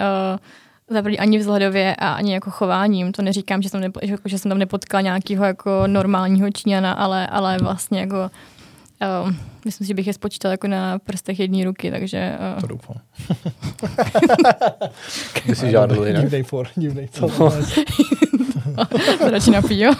uh, 0.90 0.96
za 0.96 1.04
ani 1.20 1.38
vzhledově 1.38 1.96
a 1.96 2.14
ani 2.14 2.34
jako 2.34 2.52
chováním. 2.52 3.12
To 3.12 3.22
neříkám, 3.22 3.62
že 3.62 3.70
jsem, 3.70 3.82
nepo, 3.82 4.00
že, 4.04 4.16
že 4.26 4.38
jsem 4.38 4.50
tam 4.50 4.58
nepotkala 4.58 5.02
nějakého 5.02 5.46
jako 5.46 5.84
normálního 5.88 6.52
Číňana, 6.52 6.92
ale, 6.92 7.28
ale 7.28 7.58
vlastně 7.58 8.00
jako 8.00 8.32
Uh, 9.02 9.32
myslím 9.66 9.86
si, 9.86 9.88
že 9.88 9.94
bych 9.94 10.08
je 10.08 10.14
spočítal 10.14 10.52
jako 10.52 10.68
na 10.68 11.00
prstech 11.00 11.40
jedné 11.40 11.66
ruky, 11.66 11.92
takže... 11.92 12.38
Uh... 12.56 12.62
To 12.62 12.68
doufám. 12.68 12.98
By 15.48 15.56
si 15.56 15.72
žádal 15.72 16.08
jinak? 16.08 16.24
Divnej 16.24 16.44
for, 16.44 16.68
divnej 16.78 17.08
co. 17.08 17.30
to 19.18 19.30
radši 19.32 19.52
napí, 19.52 19.80
jo? 19.80 19.92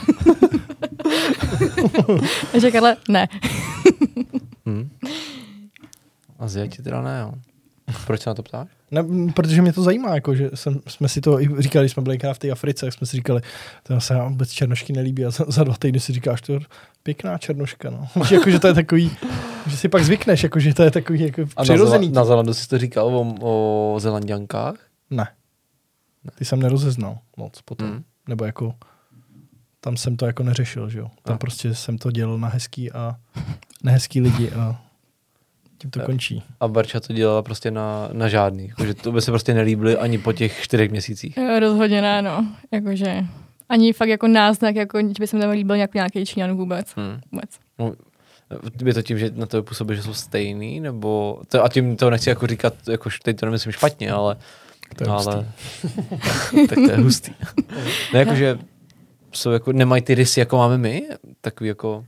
takže 2.52 2.72
Karle, 2.72 2.98
ne. 3.10 3.28
hmm. 4.66 4.90
A 6.40 6.48
zjeti 6.48 6.84
teda 6.84 7.02
ne, 7.02 7.20
jo. 7.20 7.34
Proč 8.06 8.22
se 8.22 8.30
na 8.30 8.34
to 8.34 8.44
ptáš? 8.44 8.68
Ne, 8.92 9.04
protože 9.36 9.62
mě 9.62 9.74
to 9.74 9.84
zajímá, 9.84 10.16
jako, 10.16 10.36
že 10.36 10.50
jsem, 10.54 10.80
jsme 10.88 11.10
si 11.10 11.22
to 11.22 11.42
i 11.42 11.50
říkali, 11.60 11.84
když 11.84 11.92
jsme 11.92 12.04
byli 12.04 12.20
v 12.34 12.40
té 12.40 12.52
Africe, 12.52 12.86
jak 12.86 12.94
jsme 12.94 13.08
si 13.08 13.18
říkali, 13.18 13.42
to 13.84 14.02
se 14.02 14.14
nám 14.14 14.30
vůbec 14.30 14.52
černošky 14.52 14.94
nelíbí 14.94 15.26
a 15.26 15.30
za, 15.30 15.46
za 15.48 15.64
dva 15.64 15.76
týdny 15.80 16.00
si 16.00 16.14
říkáš, 16.14 16.42
to 16.42 16.60
pěkná 17.04 17.38
černoška, 17.38 17.90
no. 17.90 18.08
jako, 18.32 18.50
že 18.50 18.60
to 18.60 18.68
je 18.68 18.74
takový, 18.74 19.12
že 19.68 19.78
si 19.78 19.90
pak 19.90 20.04
zvykneš, 20.04 20.44
jako, 20.44 20.60
že 20.60 20.74
to 20.74 20.84
je 20.84 20.92
takový 20.92 21.20
jako 21.22 21.42
a 21.56 21.64
přirozený. 21.64 22.10
Na, 22.10 22.22
na 22.22 22.26
Zelandu 22.26 22.54
jsi 22.54 22.68
to 22.68 22.78
říkal 22.78 23.08
o, 23.08 23.36
o 23.42 24.00
Zelandiankách? 24.00 24.76
Ne. 25.10 25.28
Ty 26.36 26.46
jsem 26.46 26.60
nerozeznal 26.60 27.18
moc 27.38 27.62
potom. 27.62 27.88
Mm. 27.88 28.04
Nebo 28.28 28.46
jako 28.46 28.76
tam 29.80 29.98
jsem 29.98 30.18
to 30.18 30.26
jako 30.26 30.44
neřešil, 30.44 30.90
že 30.90 31.00
jo. 31.00 31.08
Tam 31.24 31.36
a. 31.36 31.38
prostě 31.38 31.76
jsem 31.76 31.98
to 31.98 32.12
dělal 32.12 32.38
na 32.38 32.48
hezký 32.48 32.92
a 32.92 33.16
nehezký 33.84 34.22
lidi 34.22 34.52
a 34.52 34.82
tím 35.78 35.92
to 35.92 36.00
končí. 36.00 36.44
A 36.60 36.68
Barča 36.68 37.00
to 37.00 37.14
dělala 37.14 37.42
prostě 37.42 37.72
na, 37.72 38.10
na 38.14 38.28
žádný. 38.28 38.72
Že 38.86 38.94
to 38.94 39.12
by 39.12 39.22
se 39.22 39.32
prostě 39.32 39.54
nelíbily 39.54 39.98
ani 39.98 40.18
po 40.18 40.34
těch 40.34 40.62
čtyřech 40.62 40.92
měsících. 40.92 41.38
Rozhodně 41.60 42.02
ne, 42.02 42.22
no. 42.22 42.48
Jakože 42.72 43.24
ani 43.70 43.94
fakt 43.94 44.10
jako 44.10 44.28
náznak, 44.28 44.76
jako 44.76 45.00
by 45.20 45.28
se 45.28 45.36
mi 45.36 45.42
tam 45.42 45.52
líbil 45.52 45.76
nějak 45.76 45.94
nějaký 45.94 46.26
Číňan 46.26 46.54
vůbec. 46.58 46.94
Hmm. 46.96 47.20
vůbec. 47.32 47.50
No, 47.80 47.94
Je 48.86 48.94
to 48.94 49.02
tím, 49.02 49.20
že 49.20 49.32
na 49.36 49.46
to 49.46 49.64
působí, 49.64 49.96
že 49.96 50.04
jsou 50.04 50.14
stejný, 50.14 50.80
nebo 50.80 51.42
to, 51.48 51.64
a 51.64 51.70
tím 51.70 51.96
to 51.96 52.10
nechci 52.10 52.30
jako 52.30 52.48
říkat, 52.48 52.74
jako 52.90 53.10
teď 53.24 53.40
to 53.40 53.46
nemyslím 53.46 53.72
špatně, 53.72 54.12
ale 54.12 54.38
To 54.96 55.04
je 55.04 55.10
ale 55.10 55.54
tak 56.70 56.76
to 56.76 56.92
je 56.92 56.98
hustý. 56.98 57.32
ne, 58.14 58.20
jako, 58.20 58.36
že 58.36 58.60
jsou 59.32 59.52
jako, 59.52 59.74
nemají 59.74 60.02
ty 60.02 60.16
rysy, 60.16 60.40
jako 60.40 60.58
máme 60.58 60.78
my, 60.78 61.08
takový 61.42 61.68
jako 61.68 62.06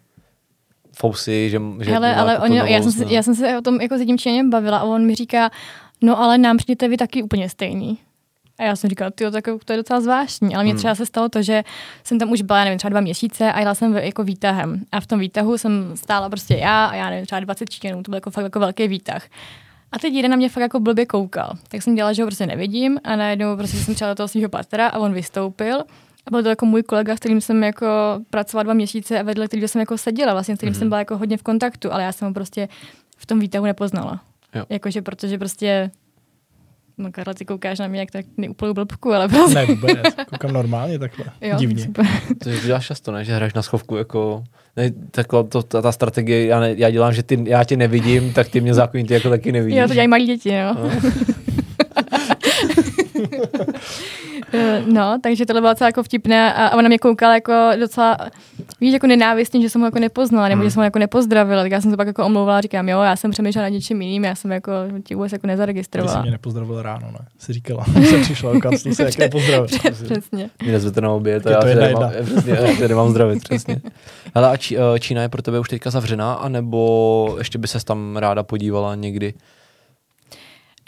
fousy, 1.01 1.49
že, 1.49 1.61
že 1.81 1.91
Hele, 1.91 2.15
ale 2.15 2.39
oni, 2.39 2.59
to 2.59 2.65
já, 2.65 2.81
jsem 2.81 2.91
se, 2.91 3.05
já 3.09 3.23
jsem 3.23 3.35
se 3.35 3.57
o 3.57 3.61
tom 3.61 3.81
jako 3.81 3.97
s 3.97 3.99
jedním 3.99 4.17
Číňanem 4.17 4.49
bavila 4.49 4.77
a 4.77 4.83
on 4.83 5.05
mi 5.05 5.15
říká, 5.15 5.49
no 6.01 6.21
ale 6.21 6.37
nám 6.37 6.57
přijdete 6.57 6.87
vy 6.87 6.97
taky 6.97 7.23
úplně 7.23 7.49
stejný. 7.49 7.97
A 8.59 8.63
já 8.63 8.75
jsem 8.75 8.89
říkala, 8.89 9.11
tyjo, 9.11 9.31
tak 9.31 9.43
to 9.65 9.73
je 9.73 9.77
docela 9.77 10.01
zvláštní, 10.01 10.55
ale 10.55 10.63
mně 10.63 10.71
Hmm. 10.73 10.77
třeba 10.77 10.95
se 10.95 11.05
stalo 11.05 11.29
to, 11.29 11.41
že 11.41 11.63
jsem 12.03 12.19
tam 12.19 12.31
už 12.31 12.41
byla, 12.41 12.59
já 12.59 12.65
nevím, 12.65 12.77
třeba 12.77 12.89
dva 12.89 13.01
měsíce 13.01 13.51
a 13.51 13.59
jela 13.59 13.75
jsem 13.75 13.95
jako 13.95 14.23
výtahem. 14.23 14.83
A 14.91 14.99
v 14.99 15.07
tom 15.07 15.19
výtahu 15.19 15.57
jsem 15.57 15.91
stála 15.95 16.29
prostě 16.29 16.55
já 16.55 16.85
a 16.85 16.95
já 16.95 17.09
nevím, 17.09 17.25
třeba 17.25 17.39
20 17.39 17.69
Číňanů, 17.69 18.03
to 18.03 18.11
byl 18.11 18.17
jako 18.17 18.31
fakt 18.31 18.43
jako 18.43 18.59
velký 18.59 18.87
výtah. 18.87 19.23
A 19.91 19.99
teď 19.99 20.13
jeden 20.13 20.31
na 20.31 20.37
mě 20.37 20.49
fakt 20.49 20.61
jako 20.61 20.79
blbě 20.79 21.05
koukal. 21.05 21.51
Tak 21.67 21.81
jsem 21.81 21.95
dělala, 21.95 22.13
že 22.13 22.21
ho 22.23 22.27
prostě 22.27 22.45
nevidím 22.45 22.99
a 23.03 23.15
najednou 23.15 23.57
prostě 23.57 23.77
jsem 23.77 23.95
třeba 23.95 24.11
do 24.11 24.15
toho 24.15 24.27
svého 24.27 24.49
patra 24.49 24.87
a 24.87 24.99
on 24.99 25.13
vystoupil. 25.13 25.83
A 26.27 26.31
byl 26.31 26.43
to 26.43 26.49
jako 26.49 26.65
můj 26.65 26.83
kolega, 26.83 27.15
s 27.15 27.19
kterým 27.19 27.41
jsem 27.41 27.63
jako 27.63 27.87
pracovala 28.29 28.63
dva 28.63 28.73
měsíce 28.73 29.19
a 29.19 29.23
vedle 29.23 29.47
kterého 29.47 29.67
jsem 29.67 29.79
jako 29.79 29.97
seděla, 29.97 30.33
vlastně 30.33 30.55
s 30.55 30.57
kterým 30.57 30.73
Mhm. 30.73 30.79
jsem 30.79 30.89
byla 30.89 30.99
jako 30.99 31.17
hodně 31.17 31.37
v 31.37 31.43
kontaktu, 31.43 31.93
ale 31.93 32.03
já 32.03 32.11
jsem 32.11 32.27
ho 32.27 32.33
prostě 32.33 32.67
v 33.17 33.25
tom 33.25 33.39
výtahu 33.39 33.65
nepoznala. 33.65 34.21
Jo. 34.55 34.63
Jakože 34.69 35.01
protože 35.01 35.37
prostě 35.37 35.91
No 37.01 37.11
Karla, 37.11 37.33
ty 37.33 37.45
koukáš 37.45 37.79
na 37.79 37.87
mě 37.87 37.99
jak 37.99 38.11
tak 38.11 38.25
neúplnou 38.37 38.73
blbku, 38.73 39.13
ale 39.13 39.27
prostě... 39.27 39.55
Ne, 39.55 39.65
vůbec. 39.65 39.97
Koukám 40.29 40.53
normálně 40.53 40.99
takhle. 40.99 41.25
Jo, 41.41 41.55
Divně. 41.57 41.83
super. 41.85 42.05
To 42.43 42.49
děláš 42.65 42.85
často, 42.87 43.11
ne? 43.11 43.25
Že 43.25 43.35
hraješ 43.35 43.53
na 43.53 43.61
schovku 43.61 43.95
jako... 43.95 44.43
Ne, 44.77 44.91
takhle, 45.11 45.43
to, 45.43 45.63
ta, 45.63 45.81
ta 45.81 45.91
strategie, 45.91 46.45
já, 46.45 46.59
ne, 46.59 46.73
já 46.77 46.89
dělám, 46.89 47.13
že 47.13 47.23
ty, 47.23 47.43
já 47.47 47.63
tě 47.63 47.77
nevidím, 47.77 48.33
tak 48.33 48.49
ty 48.49 48.61
mě 48.61 48.73
zákonitě 48.73 49.13
jako 49.13 49.29
taky 49.29 49.51
nevidíš. 49.51 49.79
Jo, 49.79 49.87
to 49.87 49.93
dělají 49.93 50.07
malí 50.07 50.25
děti, 50.25 50.51
no. 50.61 50.73
No. 50.73 50.91
Eh, 54.53 54.83
No, 54.87 55.17
takže 55.23 55.45
tohle 55.45 55.61
bylo 55.61 55.71
docela 55.73 55.87
jako 55.87 56.03
vtipné 56.03 56.53
a 56.53 56.67
a 56.67 56.77
ona 56.77 56.87
mě 56.87 56.97
koukala 56.99 57.33
jako 57.33 57.53
docela, 57.79 58.17
víš, 58.81 58.93
jako 58.93 59.07
nenávistně, 59.07 59.61
že 59.61 59.69
jsem 59.69 59.81
ho 59.81 59.87
jako 59.87 59.99
nepoznala, 59.99 60.47
nebo 60.47 60.59
Hmm. 60.59 60.69
že 60.69 60.71
jsem 60.73 60.79
ho 60.79 60.83
jako 60.83 60.99
nepozdravila, 60.99 61.61
tak 61.63 61.71
já 61.71 61.81
jsem 61.81 61.91
to 61.91 61.97
pak 61.97 62.07
jako 62.07 62.25
omlouvala, 62.25 62.61
říkám, 62.61 62.89
jo, 62.89 63.01
já 63.01 63.15
jsem 63.15 63.31
přemýšlela 63.31 63.63
nad 63.65 63.69
něčím 63.69 64.01
jiným, 64.01 64.23
já 64.23 64.35
jsem 64.35 64.51
jako 64.51 64.71
tě 65.03 65.15
vůbec 65.15 65.31
jako 65.31 65.41
Ty 65.41 65.45
jsi 65.47 65.47
nezaregistrovala. 65.47 66.21
mě 66.21 66.31
nepozdravil 66.31 66.81
ráno, 66.81 67.07
ne? 67.11 67.19
Jsi 67.39 67.53
říkala. 67.53 67.85
Jsem 68.09 68.21
přišla 68.21 68.53
do 68.53 68.59
kanclu, 68.59 68.93
se 68.95 69.03
jak 69.03 69.17
nepozdravil. 69.17 69.67
Přesně. 69.91 70.49
Mě 70.63 70.71
nezvete 70.71 71.01
na 71.01 71.11
oběd, 71.11 71.47
a 71.47 71.49
Je 71.49 71.55
já 71.55 71.67
jedna 71.67 71.87
nemám, 71.87 72.11
přesně, 72.25 72.87
nemám 72.87 73.09
zdravit, 73.09 73.43
přesně. 73.43 73.81
Hele, 74.35 74.49
a 74.49 74.57
Čí, 74.57 74.77
eh, 74.77 74.99
Čína 74.99 75.21
je 75.21 75.29
pro 75.29 75.41
tebe 75.41 75.59
už 75.59 75.69
teďka 75.69 75.89
zavřená, 75.89 76.33
anebo 76.33 77.35
ještě 77.37 77.57
by 77.57 77.67
ses 77.67 77.83
tam 77.83 78.17
ráda 78.17 78.43
podívala 78.43 78.95
někdy? 78.95 79.33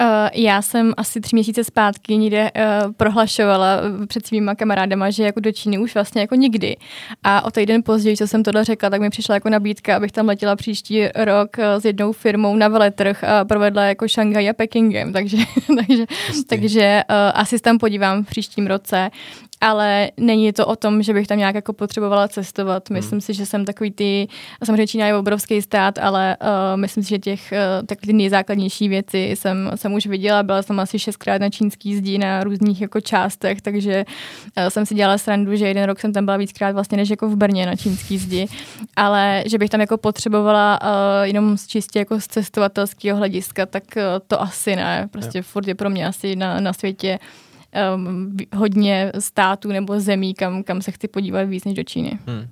Uh, 0.02 0.08
já 0.34 0.62
jsem 0.62 0.94
asi 0.98 1.22
tři 1.22 1.36
měsíce 1.36 1.64
zpátky 1.64 2.18
někde 2.18 2.52
uh, 2.52 2.92
prohlašovala 2.92 3.78
eh, 4.04 4.08
před 4.08 4.28
svýma 4.28 4.56
kamarádama, 4.56 5.10
že 5.10 5.24
jako 5.24 5.40
do 5.40 5.52
Číny 5.52 5.78
už 5.78 5.94
vlastně 5.94 6.22
jako 6.22 6.36
nikdy. 6.36 6.78
A 7.24 7.42
o 7.42 7.52
týden 7.52 7.84
později, 7.84 8.18
co 8.18 8.28
jsem 8.28 8.44
tohle 8.44 8.64
řekla, 8.64 8.90
tak 8.90 9.02
mi 9.02 9.10
přišla 9.10 9.36
jako 9.36 9.50
nabídka, 9.50 9.96
abych 9.96 10.12
tam 10.12 10.28
letěla 10.28 10.56
příští 10.56 11.08
rok 11.16 11.60
s 11.60 11.86
jednou 11.86 12.12
firmou 12.12 12.56
na 12.56 12.68
veletrh 12.68 13.24
a 13.24 13.46
provedla 13.46 13.84
jako 13.84 14.08
Šanghaj 14.08 14.50
a 14.50 14.54
Pekingem. 14.54 15.14
Takže, 15.14 15.38
takže, 15.88 16.06
takže 16.50 17.04
uh, 17.10 17.16
asi 17.34 17.58
se 17.58 17.64
tam 17.64 17.78
podívám 17.78 18.24
v 18.24 18.28
příštím 18.28 18.68
roce. 18.68 19.12
Ale 19.62 20.12
není 20.18 20.54
to 20.54 20.68
o 20.68 20.76
tom, 20.76 21.04
že 21.04 21.14
bych 21.14 21.28
tam 21.28 21.38
nějak 21.38 21.56
jako 21.56 21.74
potřebovala 21.74 22.28
cestovat. 22.28 22.90
Myslím 22.90 23.22
si, 23.22 23.34
že 23.34 23.46
jsem 23.46 23.66
takový 23.66 23.92
ty, 23.92 24.28
samozřejmě 24.66 24.88
Čína 24.88 25.08
je 25.08 25.16
obrovský 25.16 25.62
stát, 25.62 25.98
ale 25.98 26.38
uh, 26.42 26.48
myslím 26.80 27.04
si, 27.04 27.10
že 27.10 27.20
těch 27.20 27.54
uh, 27.54 27.88
takový 27.88 28.08
ty 28.08 28.14
nejzákladnější 28.14 28.90
věci 28.90 29.32
jsem, 29.40 29.72
jsem 29.76 29.94
už 29.94 30.08
viděla. 30.08 30.44
Byla 30.44 30.62
jsem 30.62 30.80
asi 30.80 31.00
šestkrát 31.00 31.42
na 31.42 31.50
čínský 31.50 31.96
zdi 31.96 32.18
na 32.18 32.44
různých 32.44 32.82
jako 32.82 33.02
částech, 33.02 33.62
takže 33.62 34.06
uh, 34.58 34.68
jsem 34.70 34.86
si 34.86 34.96
dělala 34.96 35.18
srandu, 35.18 35.56
že 35.56 35.68
jeden 35.68 35.84
rok 35.84 36.00
jsem 36.00 36.14
tam 36.14 36.26
byla 36.26 36.38
víckrát 36.38 36.74
vlastně 36.74 36.98
než 36.98 37.10
jako 37.10 37.30
v 37.30 37.36
Brně 37.36 37.66
na 37.66 37.76
čínský 37.76 38.18
zdi. 38.18 38.48
Ale 38.96 39.44
že 39.46 39.58
bych 39.58 39.70
tam 39.70 39.82
jako 39.82 39.98
potřebovala 39.98 40.80
uh, 40.82 40.90
jenom 41.24 41.58
z 41.58 41.68
čistě 41.68 42.00
jako 42.00 42.20
z 42.20 42.28
cestovatelského 42.28 43.18
hlediska, 43.18 43.66
tak 43.66 43.84
uh, 43.96 44.04
to 44.28 44.42
asi 44.42 44.76
ne. 44.76 45.08
Prostě 45.12 45.38
jo. 45.38 45.44
furt 45.44 45.68
je 45.68 45.76
pro 45.76 45.90
mě 45.90 46.08
asi 46.08 46.36
na, 46.36 46.60
na 46.60 46.74
světě 46.74 47.20
um, 47.96 48.38
hodně 48.56 49.12
států 49.20 49.70
nebo 49.70 50.00
zemí, 50.00 50.34
kam, 50.34 50.64
kam 50.64 50.82
se 50.82 50.92
chci 50.92 51.08
podívat 51.08 51.44
víc 51.44 51.66
než 51.66 51.74
do 51.74 51.84
Číny. 51.84 52.20
Hmm. 52.28 52.48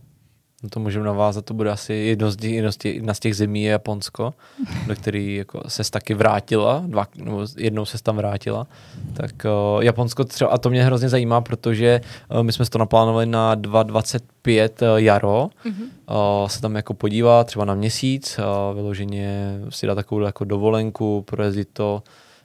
No 0.64 0.70
to 0.70 0.80
můžeme 0.80 1.06
navázat, 1.06 1.46
to 1.46 1.54
bude 1.54 1.72
asi 1.72 1.94
jedno 1.94 2.32
z, 2.32 2.36
těch, 2.36 2.52
jedno 2.52 2.72
z 2.72 2.78
těch, 2.78 2.96
jedna 2.96 3.14
z 3.14 3.20
těch 3.20 3.36
zemí 3.36 3.64
je 3.64 3.72
Japonsko, 3.72 4.34
do 4.88 4.96
který 4.96 5.36
jako 5.36 5.62
ses 5.68 5.90
taky 5.90 6.14
vrátila, 6.14 6.84
dva, 6.88 7.08
nebo 7.16 7.46
jednou 7.58 7.86
se 7.86 8.04
tam 8.04 8.18
vrátila. 8.18 8.68
Tak 9.14 9.32
uh, 9.76 9.84
Japonsko 9.84 10.24
třeba, 10.24 10.50
a 10.50 10.58
to 10.58 10.70
mě 10.70 10.84
hrozně 10.84 11.10
zajímá, 11.10 11.42
protože 11.42 12.02
uh, 12.32 12.44
my 12.44 12.52
jsme 12.52 12.66
to 12.66 12.78
naplánovali 12.78 13.26
na 13.26 13.56
2.25 13.56 14.92
uh, 14.92 14.98
jaro, 14.98 15.50
mm-hmm. 15.66 16.42
uh, 16.42 16.48
se 16.48 16.62
tam 16.62 16.76
jako 16.76 16.94
podívat 16.94 17.48
třeba 17.48 17.66
na 17.66 17.76
měsíc, 17.76 18.40
uh, 18.40 18.76
vyloženě 18.76 19.60
si 19.70 19.88
dát 19.88 19.96
takovou 19.96 20.22
jako 20.22 20.44
dovolenku, 20.44 21.22
projezdit 21.22 21.70
to 21.74 22.04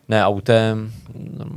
ne 0.08 0.24
autem, 0.24 0.92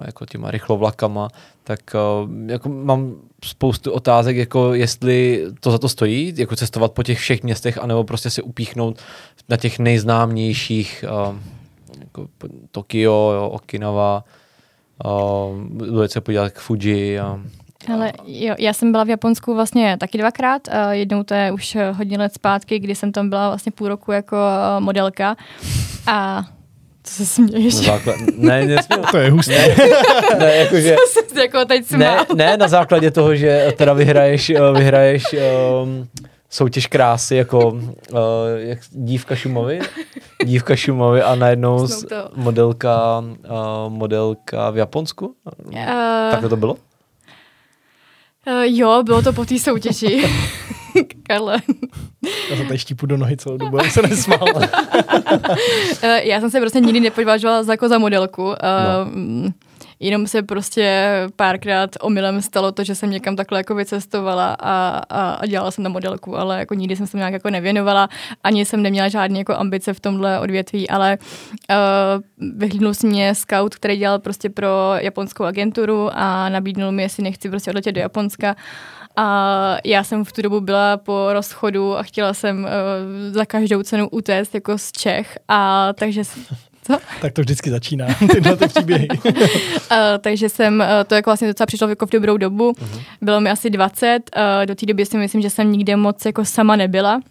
jako 0.05 0.25
těma 0.25 0.51
rychlovlakama, 0.51 1.29
tak 1.63 1.79
uh, 1.93 2.49
jako 2.49 2.69
mám 2.69 3.15
spoustu 3.45 3.91
otázek, 3.91 4.37
jako 4.37 4.73
jestli 4.73 5.45
to 5.59 5.71
za 5.71 5.77
to 5.77 5.89
stojí, 5.89 6.33
jako 6.37 6.55
cestovat 6.55 6.91
po 6.91 7.03
těch 7.03 7.19
všech 7.19 7.43
městech, 7.43 7.77
anebo 7.77 8.03
prostě 8.03 8.29
se 8.29 8.41
upíchnout 8.41 8.99
na 9.49 9.57
těch 9.57 9.79
nejznámějších, 9.79 11.05
uh, 11.29 11.35
jako 11.99 12.27
Tokio, 12.71 13.31
jo, 13.35 13.49
Okinawa, 13.49 14.23
uh, 15.05 15.87
dojet 15.87 16.11
se 16.11 16.21
podívat 16.21 16.49
k 16.49 16.59
Fuji 16.59 17.19
a 17.19 17.39
Ale 17.93 18.13
jo, 18.25 18.55
já 18.59 18.73
jsem 18.73 18.91
byla 18.91 19.03
v 19.03 19.09
Japonsku 19.09 19.55
vlastně 19.55 19.97
taky 19.99 20.17
dvakrát. 20.17 20.61
Jednou 20.91 21.23
to 21.23 21.33
je 21.33 21.51
už 21.51 21.77
hodně 21.93 22.17
let 22.17 22.33
zpátky, 22.33 22.79
kdy 22.79 22.95
jsem 22.95 23.11
tam 23.11 23.29
byla 23.29 23.47
vlastně 23.47 23.71
půl 23.71 23.87
roku 23.87 24.11
jako 24.11 24.37
modelka. 24.79 25.35
A 26.07 26.45
co 27.07 27.13
se 27.13 27.25
směješ? 27.25 27.75
na 27.75 27.81
základ, 27.81 28.15
ne, 28.37 28.65
nesměl, 28.65 29.03
To 29.11 29.17
je 29.17 29.31
hustý. 29.31 29.51
ne, 29.53 29.75
ne, 30.39 30.55
jakože, 30.55 30.95
jako 31.41 31.65
teď 31.65 31.91
ne, 31.91 32.17
ne, 32.35 32.57
na 32.57 32.67
základě 32.67 33.11
toho, 33.11 33.35
že 33.35 33.73
teda 33.77 33.93
vyhraješ, 33.93 34.49
eh, 34.49 34.59
vyhraješ 34.77 35.23
um, 35.83 36.07
soutěž 36.49 36.87
krásy 36.87 37.35
jako 37.35 37.67
uh, 37.69 37.79
jak, 38.57 38.79
dívka 38.91 39.35
Šumovy, 39.35 39.79
dívka 40.45 40.75
Šumovy 40.75 41.21
a 41.21 41.35
najednou 41.35 41.87
toho. 41.87 42.29
modelka, 42.35 43.19
uh, 43.19 43.93
modelka 43.93 44.69
v 44.69 44.77
Japonsku? 44.77 45.35
Uh, 45.65 45.73
Takhle 46.31 46.49
to 46.49 46.55
bylo? 46.57 46.73
uh, 46.73 46.79
jo, 48.63 49.03
bylo 49.03 49.21
to 49.21 49.33
po 49.33 49.45
té 49.45 49.59
soutěži. 49.59 50.23
Karle. 51.23 51.61
Já 52.49 52.57
se 52.57 52.63
tady 52.63 52.79
štípu 52.79 53.05
do 53.05 53.17
nohy 53.17 53.37
celou 53.37 53.57
dobu, 53.57 53.77
já 53.77 53.89
se 53.89 54.01
nesmál. 54.01 54.45
Uh, 54.55 54.63
já 56.23 56.39
jsem 56.39 56.49
se 56.49 56.59
prostě 56.59 56.79
nikdy 56.79 56.99
nepovažovala 56.99 57.63
za, 57.63 57.73
jako 57.73 57.89
za 57.89 57.97
modelku. 57.97 58.43
Uh, 58.43 58.55
no. 59.15 59.51
Jenom 59.99 60.27
se 60.27 60.43
prostě 60.43 61.11
párkrát 61.35 61.89
omylem 62.01 62.41
stalo 62.41 62.71
to, 62.71 62.83
že 62.83 62.95
jsem 62.95 63.09
někam 63.09 63.35
takhle 63.35 63.59
jako 63.59 63.75
vycestovala 63.75 64.57
a, 64.59 65.01
a, 65.09 65.31
a 65.31 65.45
dělala 65.45 65.71
jsem 65.71 65.83
na 65.83 65.89
modelku, 65.89 66.37
ale 66.37 66.59
jako 66.59 66.73
nikdy 66.73 66.95
jsem 66.95 67.07
se 67.07 67.17
nějak 67.17 67.33
jako 67.33 67.49
nevěnovala, 67.49 68.09
ani 68.43 68.65
jsem 68.65 68.81
neměla 68.81 69.07
žádné 69.07 69.37
jako 69.37 69.55
ambice 69.55 69.93
v 69.93 69.99
tomhle 69.99 70.39
odvětví, 70.39 70.89
ale 70.89 71.17
uh, 71.69 72.47
vyhlídnul 72.57 72.93
si 72.93 73.07
mě 73.07 73.35
scout, 73.35 73.75
který 73.75 73.97
dělal 73.97 74.19
prostě 74.19 74.49
pro 74.49 74.67
japonskou 74.95 75.43
agenturu 75.43 76.09
a 76.13 76.49
nabídnul 76.49 76.91
mi, 76.91 77.03
jestli 77.03 77.23
nechci 77.23 77.49
prostě 77.49 77.71
odletět 77.71 77.95
do 77.95 78.01
Japonska. 78.01 78.55
A 79.17 79.77
já 79.85 80.03
jsem 80.03 80.25
v 80.25 80.31
tu 80.31 80.41
dobu 80.41 80.61
byla 80.61 80.97
po 80.97 81.27
rozchodu 81.33 81.97
a 81.97 82.03
chtěla 82.03 82.33
jsem 82.33 82.63
uh, 82.63 83.33
za 83.33 83.45
každou 83.45 83.83
cenu 83.83 84.09
utéct 84.09 84.55
jako 84.55 84.77
z 84.77 84.91
Čech. 84.91 85.37
A 85.47 85.89
takže 85.93 86.23
co? 86.83 86.97
tak 87.21 87.33
to 87.33 87.41
vždycky 87.41 87.69
začíná, 87.69 88.07
tyhle 88.31 88.57
ty 88.57 88.67
příběhy. 88.67 89.07
Uh, 89.09 89.27
takže 90.21 90.49
jsem, 90.49 90.79
uh, 90.79 90.85
to 91.07 91.15
jako 91.15 91.29
vlastně 91.29 91.47
docela 91.47 91.67
přišlo 91.67 91.87
jako 91.87 92.05
v 92.05 92.09
dobrou 92.09 92.37
dobu. 92.37 92.71
Uh-huh. 92.71 93.01
Bylo 93.21 93.41
mi 93.41 93.49
asi 93.49 93.69
20. 93.69 94.19
Uh, 94.35 94.65
do 94.65 94.75
té 94.75 94.85
doby 94.85 95.05
si 95.05 95.17
myslím, 95.17 95.41
že 95.41 95.49
jsem 95.49 95.71
nikde 95.71 95.95
moc 95.95 96.25
jako 96.25 96.45
sama 96.45 96.75
nebyla. 96.75 97.21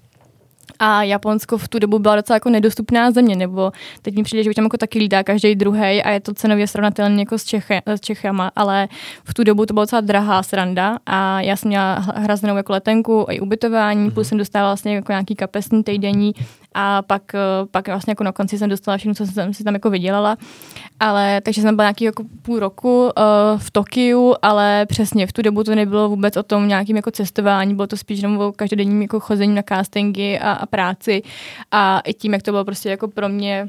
A 0.79 1.03
Japonsko 1.03 1.59
v 1.59 1.69
tu 1.69 1.79
dobu 1.79 1.99
byla 1.99 2.17
docela 2.17 2.35
jako 2.37 2.51
nedostupná 2.51 3.11
země, 3.11 3.37
nebo 3.37 3.73
teď 4.03 4.17
mi 4.17 4.23
přijde, 4.23 4.43
že 4.43 4.51
už 4.51 4.57
tam 4.57 4.65
jako 4.65 4.77
taky 4.77 4.99
lítá 4.99 5.23
každý 5.23 5.55
druhý 5.55 6.03
a 6.03 6.11
je 6.11 6.21
to 6.21 6.35
cenově 6.35 6.67
srovnatelné 6.67 7.21
jako 7.21 7.39
s, 7.39 7.45
Čechy, 7.45 7.83
s 7.87 8.01
Čechama, 8.01 8.51
ale 8.57 8.89
v 9.25 9.35
tu 9.35 9.45
dobu 9.45 9.67
to 9.67 9.75
byla 9.75 9.85
docela 9.85 10.01
drahá 10.01 10.43
sranda 10.43 10.99
a 11.07 11.41
já 11.41 11.57
jsem 11.57 11.69
měla 11.69 11.95
hrazenou 11.95 12.57
jako 12.57 12.73
letenku 12.73 13.27
i 13.31 13.41
ubytování, 13.41 14.09
mm-hmm. 14.09 14.15
plus 14.15 14.29
jsem 14.29 14.39
dostávala 14.39 14.71
vlastně 14.71 14.95
jako 14.95 15.13
nějaký 15.13 15.35
kapesní 15.35 15.85
týdenní 15.85 16.35
a 16.79 17.03
pak, 17.03 17.23
uh, 17.35 17.69
pak 17.71 17.89
vlastně 17.89 18.11
jako 18.11 18.25
na 18.25 18.33
konci 18.33 18.59
jsem 18.59 18.71
dostala 18.71 18.97
všechno, 18.97 19.15
co 19.15 19.27
jsem 19.27 19.55
si 19.55 19.65
tam 19.65 19.75
jako 19.75 19.91
vydělala. 19.91 20.37
Ale 21.01 21.41
takže 21.41 21.63
jsem 21.63 21.77
byla 21.77 21.85
nějaký 21.87 22.05
jako 22.05 22.25
půl 22.43 22.59
roku 22.59 23.05
uh, 23.05 23.13
v 23.59 23.71
Tokiu, 23.71 24.35
ale 24.43 24.87
přesně 24.87 25.27
v 25.27 25.33
tu 25.33 25.43
dobu 25.43 25.65
to 25.65 25.75
nebylo 25.75 26.09
vůbec 26.09 26.37
o 26.37 26.43
tom 26.43 26.69
nějakým 26.69 26.97
jako 26.97 27.11
cestování, 27.11 27.75
bylo 27.75 27.87
to 27.87 27.97
spíš 27.97 28.23
jenom 28.23 28.39
o 28.39 28.53
každodenním 28.53 29.03
jako 29.03 29.21
chození 29.21 29.55
na 29.55 29.63
castingy 29.69 30.39
a, 30.39 30.53
a 30.53 30.67
práci 30.67 31.23
a 31.71 32.01
i 32.01 32.15
tím, 32.15 32.33
jak 32.33 32.43
to 32.43 32.51
bylo 32.51 32.65
prostě 32.65 32.91
jako 32.91 33.09
pro 33.09 33.29
mě 33.29 33.69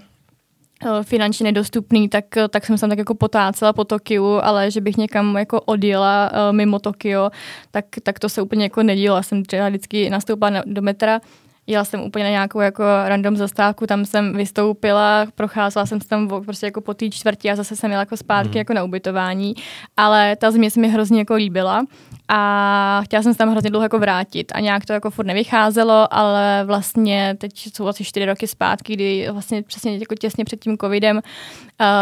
Eh, 0.85 1.03
finančně 1.03 1.43
nedostupný, 1.43 2.09
tak, 2.09 2.37
eh, 2.37 2.47
tak 2.47 2.65
jsem 2.65 2.77
tam 2.77 2.89
tak 2.89 2.99
jako 2.99 3.15
potácela 3.15 3.73
po 3.73 3.83
Tokiu, 3.83 4.25
ale 4.25 4.71
že 4.71 4.81
bych 4.81 4.97
někam 4.97 5.37
jako 5.37 5.61
odjela 5.61 6.31
mimo 6.51 6.79
Tokio, 6.79 7.29
tak, 7.71 7.85
tak 8.03 8.19
to 8.19 8.29
se 8.29 8.41
úplně 8.41 8.63
jako 8.63 8.83
nedělo. 8.83 9.23
Jsem 9.23 9.45
třeba 9.45 9.69
vždycky 9.69 10.09
nastoupila 10.09 10.49
na, 10.49 10.63
do 10.65 10.81
metra, 10.81 11.19
jela 11.67 11.83
jsem 11.83 12.01
úplně 12.01 12.23
na 12.23 12.29
nějakou 12.29 12.59
jako 12.59 12.83
random 13.05 13.37
zastávku, 13.37 13.87
tam 13.87 14.05
jsem 14.05 14.33
vystoupila, 14.33 15.27
procházela 15.35 15.85
jsem 15.85 16.01
se 16.01 16.07
tam 16.07 16.43
prostě 16.45 16.65
jako 16.65 16.81
po 16.81 16.93
té 16.93 17.09
čtvrtí 17.09 17.51
a 17.51 17.55
zase 17.55 17.75
jsem 17.75 17.91
jela 17.91 18.01
jako 18.01 18.17
zpátky 18.17 18.51
mm. 18.51 18.57
jako 18.57 18.73
na 18.73 18.83
ubytování, 18.83 19.53
ale 19.97 20.35
ta 20.35 20.51
země 20.51 20.71
se 20.71 20.79
mi 20.79 20.87
hrozně 20.87 21.19
jako 21.19 21.33
líbila 21.33 21.85
a 22.29 23.01
chtěla 23.03 23.23
jsem 23.23 23.33
se 23.33 23.37
tam 23.37 23.51
hrozně 23.51 23.69
dlouho 23.69 23.83
jako 23.83 23.99
vrátit 23.99 24.51
a 24.55 24.59
nějak 24.59 24.85
to 24.85 24.93
jako 24.93 25.11
furt 25.11 25.25
nevycházelo, 25.25 26.13
ale 26.13 26.63
vlastně 26.65 27.35
teď 27.37 27.51
jsou 27.75 27.87
asi 27.87 28.03
čtyři 28.03 28.25
roky 28.25 28.47
zpátky, 28.47 28.93
kdy 28.93 29.27
vlastně 29.31 29.63
přesně 29.63 29.97
jako 29.97 30.15
těsně 30.15 30.45
před 30.45 30.59
tím 30.59 30.77
covidem, 30.77 31.15
uh, 31.17 31.21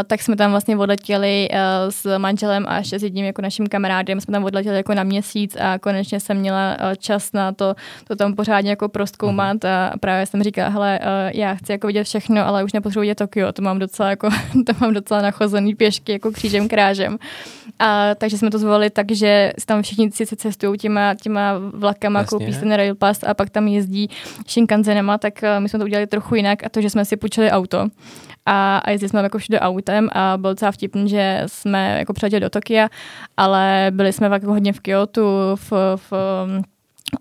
tak 0.08 0.22
jsme 0.22 0.36
tam 0.36 0.52
vlastně 0.52 0.78
odletěli 0.78 1.50
uh, 1.52 1.58
s 1.90 2.18
manželem 2.18 2.66
a 2.68 2.78
ještě 2.78 3.00
s 3.00 3.04
jedním 3.04 3.26
jako 3.26 3.42
naším 3.42 3.68
kamarádem, 3.68 4.22
jsme 4.22 4.32
tam 4.32 4.44
odletěli 4.44 4.78
jako 4.78 4.94
na 4.94 5.04
měsíc 5.04 5.58
a 5.60 5.80
konečně 5.80 6.20
jsem 6.20 6.38
měla 6.38 6.78
uh, 6.80 6.96
čas 6.98 7.34
na 7.34 7.52
to, 7.52 7.76
to 8.08 8.16
tam 8.16 8.36
pořádně 8.36 8.70
jako 8.70 8.90
proskoumat 8.90 9.64
mm. 9.64 9.70
a 9.70 9.94
právě 10.00 10.26
jsem 10.26 10.44
říkala, 10.44 10.70
hele, 10.70 11.00
uh, 11.02 11.08
já 11.40 11.56
chci 11.56 11.72
jako 11.72 11.88
vidět 11.88 12.04
všechno, 12.04 12.48
ale 12.48 12.64
už 12.64 12.74
nepotřebuji 12.74 13.02
vidět 13.02 13.16
Tokio, 13.16 13.52
to 13.52 13.62
mám 13.62 13.80
docela 13.80 14.10
jako, 14.10 14.30
to 14.66 14.74
mám 14.80 14.94
docela 14.94 15.22
nachozený 15.22 15.76
pěšky 15.76 16.12
jako 16.12 16.32
křížem 16.32 16.68
krážem. 16.68 17.18
A, 17.80 18.16
takže 18.16 18.38
jsme 18.38 18.52
to 18.52 18.60
zvolili 18.60 18.90
tak, 18.90 19.12
že 19.12 19.54
tam 19.66 19.82
všichni 19.82 20.12
sice 20.16 20.36
cestují 20.36 20.78
těma, 20.78 21.16
těma 21.16 21.54
vlakama, 21.74 22.20
Jasně. 22.20 22.38
koupí 22.38 22.54
si 22.54 22.78
Rail 22.78 22.96
Pass 22.96 23.24
a 23.24 23.34
pak 23.34 23.50
tam 23.50 23.68
jezdí 23.68 24.10
Shinkansenama, 24.48 25.18
tak 25.18 25.34
uh, 25.44 25.64
my 25.64 25.70
jsme 25.70 25.80
to 25.80 25.86
udělali 25.86 26.08
trochu 26.08 26.36
jinak 26.36 26.66
a 26.66 26.70
to, 26.70 26.82
že 26.82 26.90
jsme 26.90 27.06
si 27.06 27.18
půjčili 27.18 27.52
auto 27.52 27.88
a, 28.46 28.78
a 28.78 28.90
jezdili 28.92 29.10
jsme 29.10 29.24
jako 29.24 29.38
všude 29.38 29.60
autem 29.60 30.10
a 30.12 30.38
byl 30.38 30.52
docela 30.52 30.72
vtipný, 30.72 31.10
že 31.10 31.44
jsme 31.48 32.00
jako 32.00 32.14
přiletěli 32.14 32.40
do 32.40 32.50
Tokia, 32.50 32.90
ale 33.38 33.88
byli 33.92 34.14
jsme 34.14 34.28
jako 34.28 34.48
hodně 34.48 34.74
v 34.74 34.80
Kyoto, 34.80 35.56
v, 35.56 35.72
v 35.96 36.14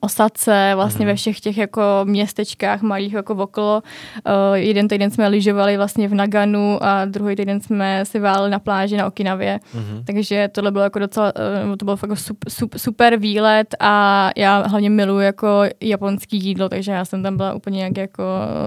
Osace, 0.01 0.73
vlastně 0.75 1.05
mm. 1.05 1.11
ve 1.11 1.15
všech 1.15 1.41
těch 1.41 1.59
jako 1.59 1.83
městečkách 2.05 2.83
malých 2.83 3.13
jako 3.13 3.35
okolo. 3.35 3.83
Uh, 4.27 4.55
jeden 4.55 4.89
týden 4.89 5.11
jsme 5.11 5.29
lyžovali 5.29 5.77
vlastně 5.77 6.09
v 6.09 6.15
Naganu 6.15 6.79
a 6.83 7.05
druhý 7.05 7.37
týden 7.37 7.61
jsme 7.61 8.05
si 8.05 8.21
váleli 8.21 8.51
na 8.51 8.59
pláži 8.59 8.97
na 8.97 9.07
Okinavě. 9.07 9.61
Mm. 9.75 10.05
Takže 10.07 10.49
tohle 10.53 10.71
bylo 10.71 10.85
jako 10.85 10.99
docela, 10.99 11.33
uh, 11.67 11.77
to 11.77 11.85
bylo 11.85 11.99
jako 12.03 12.17
super, 12.17 12.53
super, 12.53 12.79
super 12.79 13.17
výlet 13.17 13.75
a 13.81 14.31
já 14.37 14.67
hlavně 14.67 14.91
miluji 14.91 15.25
jako 15.25 15.63
japonský 15.81 16.39
jídlo, 16.39 16.69
takže 16.69 16.93
já 16.93 17.05
jsem 17.05 17.23
tam 17.23 17.37
byla 17.37 17.55
úplně 17.55 17.85
jak 17.85 17.97
jako 17.97 18.25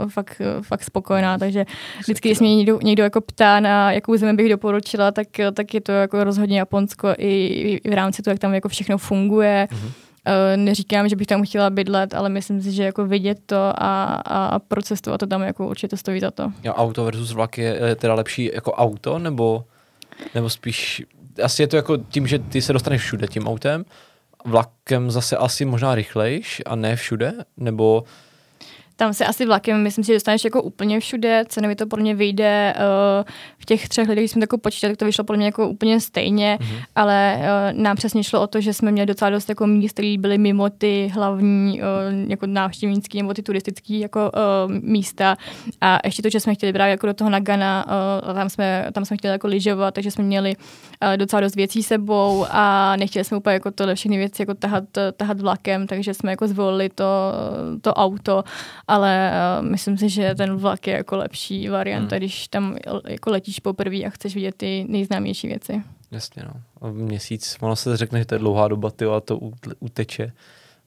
fakt, 0.09 0.41
fakt 0.61 0.83
spokojená, 0.83 1.37
takže 1.37 1.65
vždycky, 1.99 2.29
když 2.29 2.39
mě 2.39 2.55
někdo, 2.55 2.79
někdo 2.83 3.03
jako 3.03 3.21
ptá 3.21 3.59
na 3.59 3.91
jakou 3.91 4.17
zemi 4.17 4.33
bych 4.33 4.49
doporučila, 4.49 5.11
tak, 5.11 5.27
tak 5.53 5.73
je 5.73 5.81
to 5.81 5.91
jako 5.91 6.23
rozhodně 6.23 6.59
Japonsko 6.59 7.07
i, 7.17 7.45
i 7.83 7.89
v 7.89 7.93
rámci 7.93 8.21
toho, 8.21 8.31
jak 8.31 8.39
tam 8.39 8.53
jako 8.53 8.69
všechno 8.69 8.97
funguje. 8.97 9.67
Mm 9.71 9.91
neříkám, 10.55 11.09
že 11.09 11.15
bych 11.15 11.27
tam 11.27 11.43
chtěla 11.43 11.69
bydlet, 11.69 12.13
ale 12.13 12.29
myslím 12.29 12.61
si, 12.61 12.71
že 12.71 12.83
jako 12.83 13.05
vidět 13.05 13.39
to 13.45 13.57
a, 13.57 14.05
a 14.25 14.59
procestovat 14.59 15.19
to 15.19 15.27
tam 15.27 15.41
jako 15.41 15.67
určitě 15.67 15.97
stojí 15.97 16.19
za 16.19 16.31
to. 16.31 16.51
Jo, 16.63 16.73
auto 16.73 17.03
versus 17.03 17.31
vlak 17.31 17.57
je 17.57 17.95
teda 17.95 18.13
lepší 18.13 18.51
jako 18.53 18.71
auto, 18.71 19.19
nebo, 19.19 19.63
nebo 20.35 20.49
spíš, 20.49 21.03
asi 21.43 21.63
je 21.63 21.67
to 21.67 21.75
jako 21.75 21.97
tím, 21.97 22.27
že 22.27 22.39
ty 22.39 22.61
se 22.61 22.73
dostaneš 22.73 23.01
všude 23.01 23.27
tím 23.27 23.47
autem, 23.47 23.85
vlakem 24.45 25.11
zase 25.11 25.37
asi 25.37 25.65
možná 25.65 25.95
rychlejš 25.95 26.61
a 26.65 26.75
ne 26.75 26.95
všude, 26.95 27.33
nebo 27.57 28.03
tam 28.97 29.13
se 29.13 29.25
asi 29.25 29.45
vlakem, 29.45 29.83
myslím 29.83 30.03
si, 30.03 30.07
že 30.07 30.13
dostaneš 30.13 30.43
jako 30.43 30.61
úplně 30.61 30.99
všude, 30.99 31.43
cenově 31.47 31.75
to 31.75 31.87
podle 31.87 32.03
mě 32.03 32.15
vyjde 32.15 32.73
uh, 32.77 33.25
v 33.57 33.65
těch 33.65 33.89
třech 33.89 34.09
lidech, 34.09 34.21
když 34.21 34.31
jsme 34.31 34.39
to 34.39 34.43
jako 34.43 34.57
počítali, 34.57 34.93
tak 34.93 34.99
to 34.99 35.05
vyšlo 35.05 35.23
podle 35.23 35.37
mě 35.37 35.45
jako 35.45 35.69
úplně 35.69 35.99
stejně, 35.99 36.57
mm-hmm. 36.61 36.83
ale 36.95 37.39
uh, 37.39 37.81
nám 37.81 37.97
přesně 37.97 38.23
šlo 38.23 38.41
o 38.41 38.47
to, 38.47 38.61
že 38.61 38.73
jsme 38.73 38.91
měli 38.91 39.05
docela 39.05 39.29
dost 39.29 39.49
jako 39.49 39.67
míst, 39.67 39.93
které 39.93 40.15
byly 40.19 40.37
mimo 40.37 40.69
ty 40.69 41.11
hlavní 41.13 41.81
uh, 41.81 42.29
jako 42.29 42.45
návštěvnícký 42.45 43.21
nebo 43.21 43.33
ty 43.33 43.43
turistické 43.43 43.93
jako 43.93 44.31
uh, 44.65 44.71
místa 44.71 45.37
a 45.81 45.99
ještě 46.05 46.21
to, 46.21 46.29
že 46.29 46.39
jsme 46.39 46.55
chtěli 46.55 46.73
brát 46.73 46.87
jako 46.87 47.07
do 47.07 47.13
toho 47.13 47.29
Nagana, 47.29 47.85
uh, 48.27 48.33
tam, 48.33 48.49
jsme, 48.49 48.87
tam 48.93 49.05
jsme 49.05 49.17
chtěli 49.17 49.31
jako 49.31 49.47
lyžovat, 49.47 49.93
takže 49.93 50.11
jsme 50.11 50.23
měli 50.23 50.55
uh, 50.55 51.17
docela 51.17 51.41
dost 51.41 51.55
věcí 51.55 51.83
sebou 51.83 52.45
a 52.49 52.95
nechtěli 52.95 53.25
jsme 53.25 53.37
úplně 53.37 53.53
jako 53.53 53.71
tohle 53.71 53.95
všechny 53.95 54.17
věci 54.17 54.41
jako 54.41 54.53
tahat, 54.53 54.83
tahat 55.17 55.41
vlakem, 55.41 55.87
takže 55.87 56.13
jsme 56.13 56.31
jako 56.31 56.47
zvolili 56.47 56.89
to, 56.89 57.33
to 57.81 57.93
auto 57.93 58.43
ale 58.87 59.31
uh, 59.59 59.65
myslím 59.65 59.97
si, 59.97 60.09
že 60.09 60.35
ten 60.35 60.55
vlak 60.55 60.87
je 60.87 60.93
jako 60.93 61.17
lepší 61.17 61.69
varianta, 61.69 62.15
hmm. 62.15 62.19
když 62.19 62.47
tam 62.47 62.77
jako 63.07 63.31
letíš 63.31 63.59
poprvé 63.59 63.97
a 63.97 64.09
chceš 64.09 64.35
vidět 64.35 64.55
ty 64.55 64.85
nejznámější 64.89 65.47
věci. 65.47 65.81
Jasně, 66.11 66.43
no. 66.45 66.61
A 66.81 66.91
měsíc, 66.91 67.57
ono 67.61 67.75
se 67.75 67.97
řekne, 67.97 68.19
že 68.19 68.25
to 68.25 68.35
je 68.35 68.39
dlouhá 68.39 68.67
doba, 68.67 68.91
ty 68.91 69.05
a 69.05 69.19
to 69.19 69.39
uteče. 69.79 70.31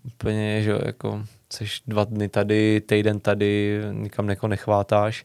Úplně, 0.04 0.62
že 0.62 0.78
jako 0.86 1.22
seš 1.52 1.82
dva 1.86 2.04
dny 2.04 2.28
tady, 2.28 2.80
týden 2.80 3.20
tady, 3.20 3.80
nikam 3.92 4.26
neko 4.26 4.48
nechvátáš. 4.48 5.24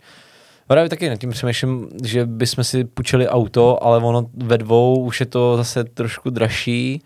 Právě 0.68 0.90
taky 0.90 1.10
nad 1.10 1.16
tím 1.16 1.32
přemýšlím, 1.32 1.90
že 2.04 2.26
bychom 2.26 2.64
si 2.64 2.84
půjčili 2.84 3.30
auto, 3.30 3.84
ale 3.84 3.98
ono 3.98 4.30
ve 4.34 4.58
dvou 4.58 5.04
už 5.04 5.20
je 5.20 5.26
to 5.26 5.58
zase 5.58 5.84
trošku 5.84 6.30
dražší. 6.30 7.02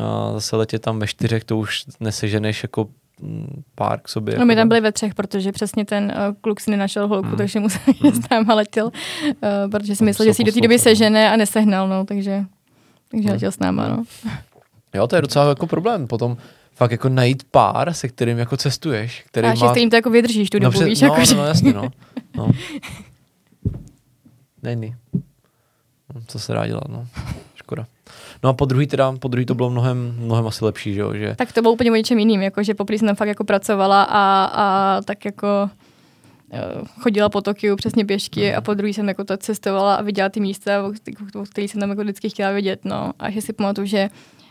A 0.00 0.32
zase 0.32 0.56
letět 0.56 0.82
tam 0.82 0.98
ve 0.98 1.06
čtyřech, 1.06 1.44
to 1.44 1.58
už 1.58 1.84
neseženeš 2.00 2.62
jako 2.62 2.88
pár 3.74 4.00
k 4.00 4.08
sobě. 4.08 4.38
No 4.38 4.46
my 4.46 4.56
tam 4.56 4.68
byli 4.68 4.80
ve 4.80 4.92
třech, 4.92 5.14
protože 5.14 5.52
přesně 5.52 5.84
ten 5.84 6.04
uh, 6.04 6.34
kluk 6.40 6.60
si 6.60 6.70
nenašel 6.70 7.08
holku, 7.08 7.28
mm. 7.28 7.36
takže 7.36 7.60
musel 7.60 7.80
mm. 8.04 8.12
s 8.12 8.28
náma 8.30 8.54
letěl, 8.54 8.86
uh, 8.86 8.92
protože 9.70 9.96
si 9.96 10.04
myslel, 10.04 10.28
že 10.28 10.34
si 10.34 10.44
do 10.44 10.52
té 10.52 10.60
doby 10.60 10.78
sežene 10.78 11.30
a 11.30 11.36
nesehnal, 11.36 11.88
no, 11.88 12.04
takže, 12.04 12.44
takže 13.10 13.28
mm. 13.28 13.32
letěl 13.32 13.52
s 13.52 13.58
náma, 13.58 13.88
no. 13.88 14.04
Jo, 14.94 15.06
to 15.06 15.16
je 15.16 15.22
docela 15.22 15.48
jako 15.48 15.66
problém 15.66 16.06
potom 16.06 16.36
fakt 16.74 16.90
jako 16.90 17.08
najít 17.08 17.44
pár, 17.50 17.92
se 17.92 18.08
kterým 18.08 18.38
jako 18.38 18.56
cestuješ. 18.56 19.24
Který 19.26 19.48
a 19.48 19.54
má... 19.54 19.70
kterým 19.70 19.90
to 19.90 19.96
jako 19.96 20.10
vydržíš 20.10 20.50
tu 20.50 20.58
no, 20.58 20.70
dobu, 20.70 20.84
víš? 20.84 21.00
No, 21.00 21.08
jako, 21.08 21.20
no, 21.20 21.36
no, 21.36 21.46
jasně, 21.46 21.72
no. 21.72 21.90
no. 22.36 22.50
Není. 24.62 24.96
No, 26.14 26.20
co 26.26 26.38
se 26.38 26.52
dá 26.52 26.66
dělat, 26.66 26.88
no. 26.88 27.06
No 28.42 28.50
a 28.50 28.52
po 28.52 28.64
druhý 28.64 28.86
teda, 28.86 29.12
po 29.12 29.28
druhý 29.28 29.46
to 29.46 29.54
bylo 29.54 29.70
mnohem, 29.70 30.14
mnohem 30.18 30.46
asi 30.46 30.64
lepší, 30.64 30.94
že 30.94 31.00
jo? 31.00 31.14
Že... 31.14 31.34
Tak 31.38 31.52
to 31.52 31.62
bylo 31.62 31.72
úplně 31.72 31.92
o 31.92 31.94
něčem 31.94 32.18
jiným, 32.18 32.42
jako 32.42 32.62
že 32.62 32.74
poprvé 32.74 32.98
jsem 32.98 33.16
fakt 33.16 33.28
jako 33.28 33.44
pracovala 33.44 34.02
a, 34.02 34.44
a 34.44 35.00
tak 35.04 35.24
jako 35.24 35.70
eh, 36.52 36.60
chodila 37.00 37.28
po 37.28 37.40
Tokiu 37.40 37.76
přesně 37.76 38.04
pěšky 38.04 38.50
mm. 38.50 38.58
a 38.58 38.60
po 38.60 38.74
druhý 38.74 38.94
jsem 38.94 39.08
jako 39.08 39.24
to 39.24 39.36
cestovala 39.36 39.94
a 39.94 40.02
viděla 40.02 40.28
ty 40.28 40.40
místa, 40.40 40.86
o 41.34 41.44
kterých 41.44 41.70
jsem 41.70 41.80
tam 41.80 41.90
jako 41.90 42.02
vždycky 42.02 42.30
chtěla 42.30 42.52
vidět, 42.52 42.80
no. 42.84 43.12
A 43.18 43.30
že 43.30 43.42
si 43.42 43.52
pamatuju, 43.52 43.86
že 43.86 44.08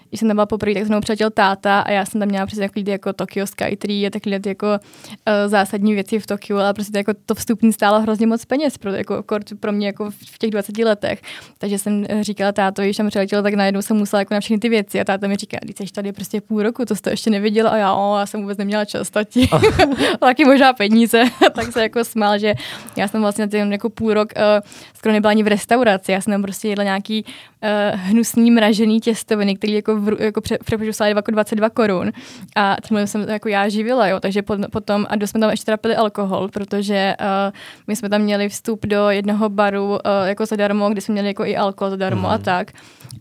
když 0.10 0.20
jsem 0.20 0.28
tam 0.28 0.36
byla 0.36 0.45
poprvé, 0.45 0.74
tak 0.74 0.84
se 0.84 0.89
mnou 0.89 1.01
přiletěl 1.01 1.30
táta 1.30 1.80
a 1.80 1.91
já 1.91 2.05
jsem 2.05 2.20
tam 2.20 2.30
měla 2.30 2.45
přesně 2.45 2.68
takový 2.68 2.86
jako 2.88 3.14
Tokyo 3.14 3.47
Skytree 3.47 4.07
a 4.07 4.10
takhle 4.10 4.39
jako 4.45 4.68
uh, 4.68 5.34
zásadní 5.47 5.93
věci 5.93 6.20
v 6.20 6.28
Tokiu, 6.28 6.57
ale 6.60 6.74
prostě 6.74 6.97
jako 6.97 7.14
to 7.26 7.36
vstupní 7.36 7.74
stálo 7.74 8.01
hrozně 8.01 8.28
moc 8.28 8.45
peněz 8.45 8.78
pro, 8.78 8.91
jako, 8.91 9.24
pro 9.60 9.72
mě 9.72 9.88
jako 9.88 10.12
v 10.12 10.38
těch 10.38 10.49
20 10.49 10.78
letech. 10.78 11.22
Takže 11.57 11.80
jsem 11.80 12.05
říkala 12.22 12.51
táto, 12.51 12.82
když 12.82 12.97
jsem 12.97 13.07
přiletěla, 13.07 13.41
tak 13.41 13.53
najednou 13.53 13.82
jsem 13.82 13.97
musela 13.97 14.20
jako 14.20 14.34
na 14.34 14.39
všechny 14.39 14.60
ty 14.60 14.70
věci 14.70 15.01
a 15.01 15.03
táta 15.03 15.28
mi 15.28 15.36
říká, 15.36 15.57
když 15.62 15.76
jsi 15.78 15.93
tady 15.93 16.12
prostě 16.14 16.41
půl 16.41 16.64
roku, 16.64 16.86
to 16.86 16.95
jsi 16.95 17.01
to 17.01 17.10
ještě 17.10 17.30
neviděla 17.30 17.70
a 17.70 17.78
já, 17.78 17.93
o, 17.93 18.18
já 18.20 18.26
jsem 18.26 18.41
vůbec 18.41 18.57
neměla 18.57 18.86
čas, 18.86 19.10
tati. 19.10 19.49
taky 20.20 20.45
možná 20.45 20.74
peníze, 20.74 21.24
tak 21.53 21.72
se 21.72 21.82
jako 21.82 22.03
smál, 22.03 22.39
že 22.39 22.53
já 22.97 23.07
jsem 23.07 23.22
vlastně 23.22 23.47
na 23.66 23.72
jako 23.72 23.89
půl 23.89 24.14
rok 24.14 24.34
uh, 24.36 24.68
skoro 25.00 25.14
nebyla 25.14 25.32
ani 25.32 25.43
v 25.43 25.47
restauraci, 25.47 26.12
já 26.12 26.22
jsem 26.22 26.32
tam 26.32 26.41
prostě 26.41 26.68
jedla 26.68 26.84
nějaký 26.84 27.26
uh, 27.26 28.00
hnusný 28.00 28.52
mražený 28.52 29.00
těstoviny, 29.00 29.56
který 29.56 29.74
jako, 29.74 29.95
v, 29.95 30.22
jako 30.22 30.41
pře, 30.41 30.58
přepočtu 30.66 31.04
jako 31.04 31.32
22 31.32 31.70
korun. 31.70 32.12
A 32.56 32.76
tím 32.88 33.08
jsem 33.08 33.22
jako 33.30 33.50
já 33.50 33.70
živila, 33.70 34.08
jo, 34.08 34.20
takže 34.20 34.41
potom, 34.72 35.06
a 35.10 35.16
dost 35.16 35.30
jsme 35.30 35.39
tam 35.39 35.50
ještě 35.50 35.66
teda 35.66 35.78
pili 35.78 35.95
alkohol, 35.95 36.47
protože 36.47 37.16
uh, 37.20 37.54
my 37.88 37.95
jsme 37.95 38.10
tam 38.10 38.22
měli 38.22 38.50
vstup 38.50 38.86
do 38.86 39.10
jednoho 39.10 39.50
baru 39.50 39.89
uh, 39.89 39.97
jako 40.26 40.45
zadarmo, 40.45 40.89
kde 40.89 41.02
jsme 41.02 41.12
měli 41.14 41.28
jako 41.28 41.45
i 41.45 41.58
alkohol 41.58 41.89
zadarmo 41.89 42.22
mm. 42.22 42.34
a 42.34 42.36
mhm. 42.36 42.43
tak. 42.43 42.72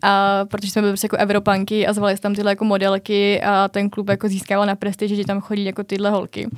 A 0.03 0.45
protože 0.45 0.72
jsme 0.72 0.83
byli 0.83 0.93
prostě 0.93 1.05
jako 1.05 1.16
Evropanky 1.16 1.87
a 1.87 1.93
zvali 1.93 2.16
tam 2.16 2.35
tyhle 2.35 2.53
jako 2.53 2.64
modelky 2.64 3.43
a 3.43 3.68
ten 3.68 3.91
klub 3.91 4.09
jako 4.09 4.29
získával 4.29 4.66
na 4.66 4.76
prestiži, 4.76 5.16
že 5.16 5.24
tam 5.24 5.41
chodí 5.41 5.64
jako 5.64 5.85
tyhle 5.85 6.11
holky. 6.11 6.49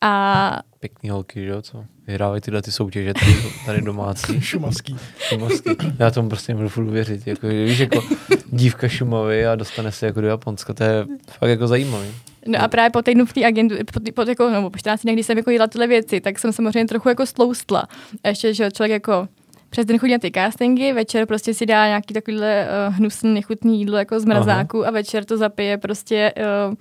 A 0.00 0.60
pěkný 0.80 1.10
holky, 1.10 1.44
že 1.44 1.50
jo, 1.50 1.62
co 1.62 1.84
vyhrávají 2.08 2.40
tyhle 2.40 2.62
ty 2.62 2.72
soutěže 2.72 3.14
tady, 3.14 3.36
tady 3.66 3.82
domácí. 3.82 4.40
Šumavský. 4.40 4.96
Šumavský. 5.18 5.70
Já 5.98 6.10
tomu 6.10 6.28
prostě 6.28 6.54
nemůžu 6.54 6.68
furt 6.68 6.90
věřit. 6.90 7.26
Jako, 7.26 7.48
víš, 7.48 7.78
jako 7.78 8.02
dívka 8.46 8.88
Šumavy 8.88 9.46
a 9.46 9.54
dostane 9.54 9.92
se 9.92 10.06
jako 10.06 10.20
do 10.20 10.26
Japonska, 10.26 10.74
to 10.74 10.84
je 10.84 11.06
fakt 11.38 11.50
jako 11.50 11.66
zajímavý. 11.66 12.08
No 12.46 12.62
a 12.62 12.68
právě 12.68 12.90
po 12.90 13.02
týdnu 13.02 13.26
v 13.26 13.32
té 13.32 13.46
agendu, 13.46 13.76
po, 13.92 14.00
po, 14.14 14.30
jako, 14.30 14.50
no, 14.50 14.70
po 14.70 14.78
14 14.78 15.02
dnech, 15.02 15.14
kdy 15.14 15.24
jsem 15.24 15.38
jako 15.38 15.50
jela 15.50 15.66
tyhle 15.66 15.86
věci, 15.86 16.20
tak 16.20 16.38
jsem 16.38 16.52
samozřejmě 16.52 16.86
trochu 16.86 17.08
jako 17.08 17.26
sloustla. 17.26 17.88
A 18.24 18.28
ještě, 18.28 18.54
že 18.54 18.70
člověk 18.70 18.92
jako 18.92 19.28
přes 19.70 19.86
den 19.86 19.98
chodí 19.98 20.12
na 20.12 20.18
ty 20.18 20.30
castingy, 20.34 20.92
večer 20.92 21.26
prostě 21.26 21.54
si 21.54 21.66
dá 21.66 21.86
nějaký 21.86 22.14
takovýhle 22.14 22.68
uh, 22.88 22.94
hnusný, 22.94 23.34
nechutný 23.34 23.78
jídlo 23.78 23.98
jako 23.98 24.20
z 24.20 24.24
mrazáku 24.24 24.78
Aha. 24.78 24.88
a 24.88 24.92
večer 24.92 25.24
to 25.24 25.36
zapije 25.36 25.78
prostě 25.78 26.32
uh, 26.68 26.74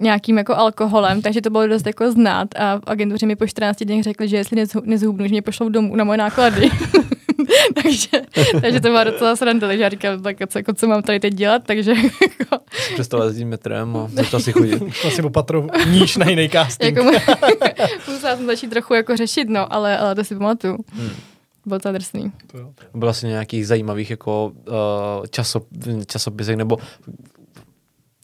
nějakým 0.00 0.38
jako 0.38 0.54
alkoholem, 0.54 1.22
takže 1.22 1.40
to 1.40 1.50
bylo 1.50 1.66
dost 1.66 1.86
jako 1.86 2.12
znát 2.12 2.48
a 2.58 2.80
agentuři 2.86 3.26
mi 3.26 3.36
po 3.36 3.46
14 3.46 3.82
dnech 3.82 4.02
řekli, 4.02 4.28
že 4.28 4.36
jestli 4.36 4.66
nezhubnu, 4.84 5.26
že 5.26 5.30
mě 5.30 5.42
pošlou 5.42 5.68
domů 5.68 5.96
na 5.96 6.04
moje 6.04 6.18
náklady. 6.18 6.70
takže, 7.82 8.08
takže 8.60 8.80
to 8.80 8.88
byla 8.88 9.04
docela 9.04 9.36
sranda, 9.36 9.66
takže 9.66 9.82
já 9.82 9.88
říkám, 9.88 10.22
tak 10.22 10.36
co, 10.48 10.58
jako, 10.58 10.74
co 10.74 10.86
mám 10.86 11.02
tady 11.02 11.20
teď 11.20 11.34
dělat, 11.34 11.62
takže 11.66 11.90
jako... 12.40 12.64
Přestala 12.94 13.24
jezdit 13.24 13.44
metrem 13.44 13.96
a 13.96 14.08
začala 14.12 14.42
si 14.42 14.52
chodit. 14.52 14.82
Asi 15.06 15.22
opatru 15.22 15.68
níž 15.90 16.16
na 16.16 16.28
jiný 16.30 16.48
casting. 16.48 16.96
jako, 16.96 17.10
musela 18.12 18.36
jsem 18.36 18.46
začít 18.46 18.70
trochu 18.70 18.94
jako 18.94 19.16
řešit, 19.16 19.48
no, 19.48 19.72
ale, 19.72 19.98
ale 19.98 20.14
to 20.14 20.24
si 20.24 20.36
pamatuju. 20.36 20.78
Hmm. 20.92 21.10
Bylo 21.66 21.80
to 21.80 21.92
drsný. 21.92 22.32
Bylo 22.94 23.10
asi 23.10 23.26
nějakých 23.26 23.66
zajímavých 23.66 24.10
jako 24.10 24.52
uh, 24.68 25.26
časop, 25.30 25.66
časopisech 26.06 26.56
nebo 26.56 26.78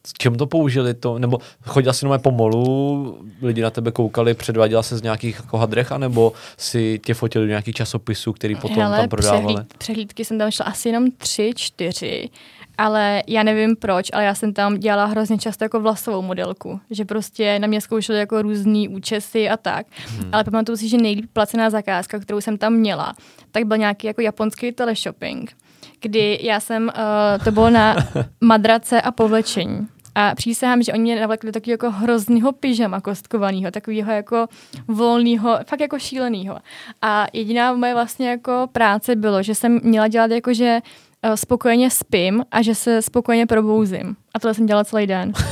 s 0.06 0.12
čem 0.12 0.34
to 0.34 0.46
použili 0.46 0.94
to, 0.94 1.18
nebo 1.18 1.38
chodila 1.62 1.92
si 1.92 2.06
po 2.22 2.30
molu, 2.30 3.18
lidi 3.42 3.62
na 3.62 3.70
tebe 3.70 3.90
koukali, 3.90 4.34
předváděla 4.34 4.82
se 4.82 4.96
z 4.96 5.02
nějakých 5.02 5.36
jako 5.36 5.58
hadrech, 5.58 5.92
anebo 5.92 6.32
si 6.56 7.00
tě 7.04 7.14
fotili 7.14 7.44
do 7.44 7.48
nějakých 7.48 7.74
časopisů, 7.74 8.32
který 8.32 8.54
potom 8.54 8.76
Hele, 8.76 8.98
tam 8.98 9.08
prodávali? 9.08 9.54
Přehlíd, 9.54 9.74
přehlídky 9.78 10.24
jsem 10.24 10.38
tam 10.38 10.50
šla 10.50 10.66
asi 10.66 10.88
jenom 10.88 11.10
tři, 11.10 11.52
čtyři, 11.56 12.30
ale 12.78 13.22
já 13.26 13.42
nevím 13.42 13.76
proč, 13.76 14.10
ale 14.12 14.24
já 14.24 14.34
jsem 14.34 14.52
tam 14.52 14.78
dělala 14.78 15.04
hrozně 15.04 15.38
často 15.38 15.64
jako 15.64 15.80
vlasovou 15.80 16.22
modelku, 16.22 16.80
že 16.90 17.04
prostě 17.04 17.58
na 17.58 17.66
mě 17.66 17.80
zkoušeli 17.80 18.18
jako 18.18 18.42
různý 18.42 18.88
účesy 18.88 19.50
a 19.50 19.56
tak, 19.56 19.86
hmm. 20.06 20.28
ale 20.32 20.44
pamatuju 20.44 20.76
si, 20.76 20.88
že 20.88 20.96
nejlíp 20.96 21.30
placená 21.32 21.70
zakázka, 21.70 22.18
kterou 22.18 22.40
jsem 22.40 22.58
tam 22.58 22.72
měla, 22.72 23.14
tak 23.50 23.64
byl 23.64 23.76
nějaký 23.76 24.06
jako 24.06 24.20
japonský 24.20 24.72
teleshopping, 24.72 25.56
kdy 26.00 26.38
já 26.42 26.60
jsem, 26.60 26.84
uh, 26.84 27.44
to 27.44 27.52
bylo 27.52 27.70
na 27.70 27.96
madrace 28.40 29.00
a 29.00 29.12
povlečení. 29.12 29.88
A 30.14 30.34
přísahám, 30.34 30.82
že 30.82 30.92
oni 30.92 31.02
mě 31.02 31.20
navlekli 31.20 31.52
takového 31.52 31.72
jako 31.72 31.90
hroznýho 31.90 32.52
pyžama 32.52 33.00
kostkovaného, 33.00 33.70
takového 33.70 34.12
jako 34.12 34.46
volného, 34.88 35.58
fakt 35.66 35.80
jako 35.80 35.98
šíleného. 35.98 36.58
A 37.02 37.26
jediná 37.32 37.72
moje 37.72 37.94
vlastně 37.94 38.28
jako 38.28 38.68
práce 38.72 39.16
bylo, 39.16 39.42
že 39.42 39.54
jsem 39.54 39.80
měla 39.82 40.08
dělat 40.08 40.30
jako, 40.30 40.54
že 40.54 40.80
uh, 41.24 41.34
spokojeně 41.34 41.90
spím 41.90 42.44
a 42.50 42.62
že 42.62 42.74
se 42.74 43.02
spokojeně 43.02 43.46
probouzím. 43.46 44.16
A 44.34 44.38
tohle 44.38 44.54
jsem 44.54 44.66
dělala 44.66 44.84
celý 44.84 45.06
den. 45.06 45.32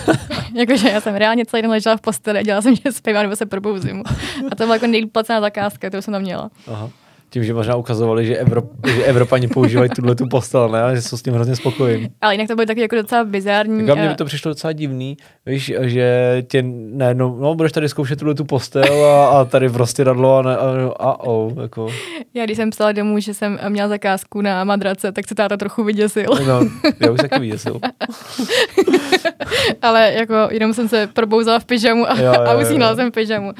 Jakože 0.55 0.89
já 0.89 1.01
jsem 1.01 1.15
reálně 1.15 1.47
celý 1.47 1.63
den 1.63 1.71
ležela 1.71 1.97
v 1.97 2.01
posteli 2.01 2.39
a 2.39 2.43
dělala 2.43 2.63
jsem, 2.63 2.77
že 2.77 2.93
spím 2.93 3.17
a 3.17 3.23
nebo 3.23 3.37
se 3.37 3.47
probouzím. 3.47 4.03
A 4.51 4.55
to 4.57 4.65
byla 4.65 4.75
jako 4.75 4.87
nejplacená 4.87 5.41
zakázka, 5.41 5.89
kterou 5.89 6.03
jsem 6.03 6.13
tam 6.13 6.23
měla. 6.23 6.51
Aha 6.67 6.91
tím, 7.31 7.45
že 7.45 7.55
možná 7.55 7.77
ukazovali, 7.77 8.27
že, 8.27 8.37
Evrop, 8.37 8.65
že 8.87 9.05
Evropani 9.05 9.49
používají 9.49 9.91
tuhle 9.91 10.15
tu 10.15 10.29
postel, 10.29 10.69
ne? 10.69 10.83
A 10.83 10.95
že 10.95 11.03
jsou 11.03 11.17
s 11.17 11.23
tím 11.23 11.35
hrozně 11.35 11.57
spokojení. 11.57 12.09
Ale 12.21 12.35
jinak 12.35 12.49
to 12.49 12.55
bylo 12.55 12.67
taky 12.67 12.81
jako 12.81 12.97
docela 12.97 13.25
bizární. 13.25 13.87
Tak 13.87 13.99
mně 13.99 14.09
by 14.09 14.15
to 14.15 14.25
přišlo 14.25 14.49
docela 14.49 14.73
divný, 14.73 15.17
víš, 15.47 15.73
že 15.81 16.37
tě 16.49 16.65
najednou, 16.93 17.37
no 17.37 17.55
budeš 17.55 17.73
tady 17.73 17.89
zkoušet 17.89 18.19
tuhle 18.19 18.35
tu 18.35 18.45
postel 18.45 19.05
a, 19.05 19.29
a 19.41 19.45
tady 19.45 19.69
prostě 19.69 20.05
radlo 20.05 20.37
a, 20.37 20.43
ne, 20.43 20.57
a, 20.57 20.91
a 20.99 21.21
oh, 21.21 21.63
jako. 21.63 21.89
Já 22.35 22.45
když 22.45 22.57
jsem 22.57 22.71
psala 22.71 22.93
domů, 22.93 23.19
že 23.19 23.35
jsem 23.35 23.59
měla 23.69 23.89
zakázku 23.89 24.41
na 24.41 24.65
madrace, 24.65 25.13
tak 25.13 25.29
se 25.29 25.35
táta 25.35 25.57
trochu 25.57 25.85
vyděsil. 25.85 26.31
No, 26.47 26.61
já 27.01 27.11
už 27.11 27.19
taky 27.21 27.41
vyděsil. 27.41 27.81
ale 29.83 30.13
jako 30.13 30.35
jenom 30.51 30.75
jsem 30.75 30.89
se 30.89 31.07
probouzala 31.07 31.59
v 31.59 31.65
pyžamu 31.65 32.11
a, 32.11 32.19
jo, 32.19 32.25
jo, 32.25 32.33
a 32.33 32.55
usínala 32.55 32.97
jsem 32.97 33.11
v 33.11 33.15
pyžamu. 33.15 33.53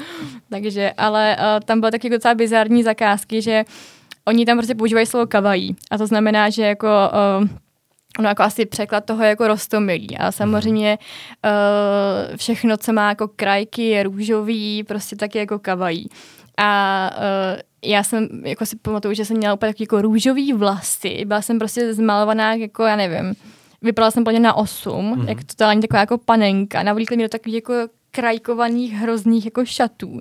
Takže, 0.49 0.91
ale 0.97 1.37
uh, 1.39 1.65
tam 1.65 1.79
byly 1.79 1.91
taky 1.91 2.09
docela 2.09 2.35
bizární 2.35 2.83
zakázky, 2.83 3.41
že 3.41 3.60
oni 4.25 4.45
tam 4.45 4.57
prostě 4.57 4.75
používají 4.75 5.05
slovo 5.05 5.27
kavají. 5.27 5.75
A 5.91 5.97
to 5.97 6.07
znamená, 6.07 6.49
že 6.49 6.63
jako 6.63 6.87
uh, 6.87 7.47
ono 8.19 8.29
jako 8.29 8.43
asi 8.43 8.65
překlad 8.65 9.05
toho 9.05 9.23
je 9.23 9.29
jako 9.29 9.47
rostomilý. 9.47 10.17
A 10.17 10.31
samozřejmě 10.31 10.97
uh, 11.45 12.37
všechno, 12.37 12.77
co 12.77 12.93
má 12.93 13.09
jako 13.09 13.27
krajky, 13.27 13.83
je 13.83 14.03
růžový, 14.03 14.83
prostě 14.83 15.15
taky 15.15 15.37
jako 15.37 15.59
kavají. 15.59 16.07
A 16.57 17.11
uh, 17.17 17.61
já 17.91 18.03
jsem, 18.03 18.27
jako 18.43 18.65
si 18.65 18.75
pamatuju, 18.75 19.13
že 19.13 19.25
jsem 19.25 19.37
měla 19.37 19.53
úplně 19.53 19.73
taky 19.73 19.83
jako 19.83 20.01
růžový 20.01 20.53
vlasy. 20.53 21.25
Byla 21.25 21.41
jsem 21.41 21.59
prostě 21.59 21.93
zmalovaná 21.93 22.53
jako, 22.53 22.83
já 22.83 22.95
nevím, 22.95 23.35
vypadala 23.81 24.11
jsem 24.11 24.23
plně 24.23 24.39
na 24.39 24.53
8, 24.53 25.15
mm-hmm. 25.15 25.29
jak 25.29 25.43
totálně 25.43 25.81
taková 25.81 25.99
jako 25.99 26.17
panenka. 26.17 26.83
Navlíkli 26.83 27.17
mi 27.17 27.23
do 27.23 27.29
takových 27.29 27.55
jako 27.55 27.73
krajkovaných 28.11 28.93
hrozných 28.93 29.45
jako 29.45 29.65
šatů. 29.65 30.19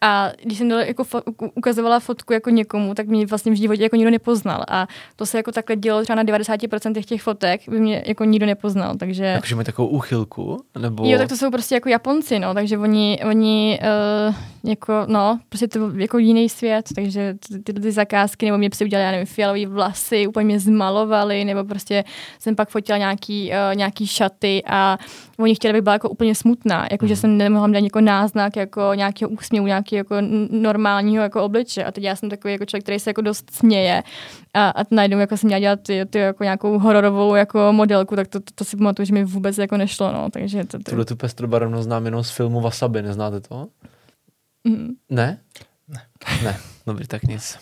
A 0.00 0.30
když 0.42 0.58
jsem 0.58 0.70
jako 0.70 1.02
fo- 1.02 1.50
ukazovala 1.54 2.00
fotku 2.00 2.32
jako 2.32 2.50
někomu, 2.50 2.94
tak 2.94 3.06
mě 3.06 3.26
vlastně 3.26 3.52
v 3.52 3.56
životě 3.56 3.82
jako 3.82 3.96
nikdo 3.96 4.10
nepoznal. 4.10 4.64
A 4.68 4.86
to 5.16 5.26
se 5.26 5.36
jako 5.36 5.52
takhle 5.52 5.76
dělo 5.76 6.02
třeba 6.02 6.22
na 6.22 6.24
90% 6.24 7.02
těch 7.02 7.22
fotek, 7.22 7.68
by 7.68 7.80
mě 7.80 8.04
jako 8.06 8.24
nikdo 8.24 8.46
nepoznal. 8.46 8.96
Takže... 8.96 9.36
Takže 9.40 9.54
mají 9.54 9.64
takovou 9.64 9.88
úchylku? 9.88 10.64
Nebo... 10.78 11.06
Jo, 11.06 11.18
tak 11.18 11.28
to 11.28 11.36
jsou 11.36 11.50
prostě 11.50 11.74
jako 11.74 11.88
Japonci, 11.88 12.38
no, 12.38 12.54
takže 12.54 12.78
oni, 12.78 13.20
oni 13.24 13.80
uh, 14.28 14.34
jako, 14.64 14.92
no, 15.06 15.40
prostě 15.48 15.68
to 15.68 15.90
jako 15.96 16.18
jiný 16.18 16.48
svět, 16.48 16.88
takže 16.94 17.34
ty, 17.64 17.72
ty, 17.72 17.92
zakázky, 17.92 18.46
nebo 18.46 18.58
mě 18.58 18.70
psi 18.70 18.84
udělali, 18.84 19.04
já 19.04 19.10
nevím, 19.10 19.26
fialový 19.26 19.66
vlasy, 19.66 20.26
úplně 20.26 20.44
mě 20.44 20.60
zmalovali, 20.60 21.44
nebo 21.44 21.64
prostě 21.64 22.04
jsem 22.38 22.56
pak 22.56 22.68
fotila 22.68 22.98
nějaký, 22.98 23.50
uh, 23.50 23.76
nějaký 23.76 24.06
šaty 24.06 24.62
a 24.66 24.98
oni 25.38 25.54
chtěli, 25.54 25.70
aby 25.70 25.80
byla 25.80 25.92
jako 25.92 26.08
úplně 26.08 26.34
smutná, 26.34 26.86
jako 26.90 27.06
že 27.06 27.14
mhm. 27.14 27.20
jsem 27.20 27.38
nemohla 27.38 27.68
dát 27.68 27.84
jako 27.84 28.00
náznak 28.00 28.56
jako 28.56 28.90
nějakého 28.94 29.30
úsměvu, 29.30 29.66
nějaký 29.66 29.96
jako 29.96 30.16
normálního 30.50 31.22
jako 31.22 31.42
obliče. 31.42 31.84
A 31.84 31.92
teď 31.92 32.04
já 32.04 32.16
jsem 32.16 32.30
takový 32.30 32.52
jako 32.52 32.64
člověk, 32.64 32.82
který 32.82 32.98
se 32.98 33.10
jako 33.10 33.20
dost 33.20 33.50
směje 33.50 34.02
a, 34.54 34.68
a 34.68 34.84
najednou 34.90 35.18
jako 35.18 35.36
jsem 35.36 35.48
měla 35.48 35.60
dělat 35.60 35.80
ty, 35.82 36.06
ty 36.10 36.18
jako 36.18 36.44
nějakou 36.44 36.78
hororovou 36.78 37.34
jako 37.34 37.72
modelku, 37.72 38.16
tak 38.16 38.28
to, 38.28 38.40
to, 38.40 38.46
to 38.54 38.64
si 38.64 38.76
pamatuju, 38.76 39.06
že 39.06 39.14
mi 39.14 39.24
vůbec 39.24 39.58
jako 39.58 39.76
nešlo, 39.76 40.12
no, 40.12 40.30
takže 40.30 40.64
to, 40.64 40.78
to... 40.78 40.90
Tuhle 40.90 41.04
tu 41.04 41.16
pestrobarevnost 41.16 41.84
znám 41.84 42.04
jenom 42.04 42.24
z 42.24 42.30
filmu 42.30 42.60
Wasabi, 42.60 43.02
neznáte 43.02 43.40
to? 43.40 43.68
Mm. 44.64 44.88
Ne? 45.10 45.38
Ne. 45.88 46.00
Ne, 46.44 46.56
dobrý, 46.86 47.06
tak 47.06 47.22
nic. 47.22 47.58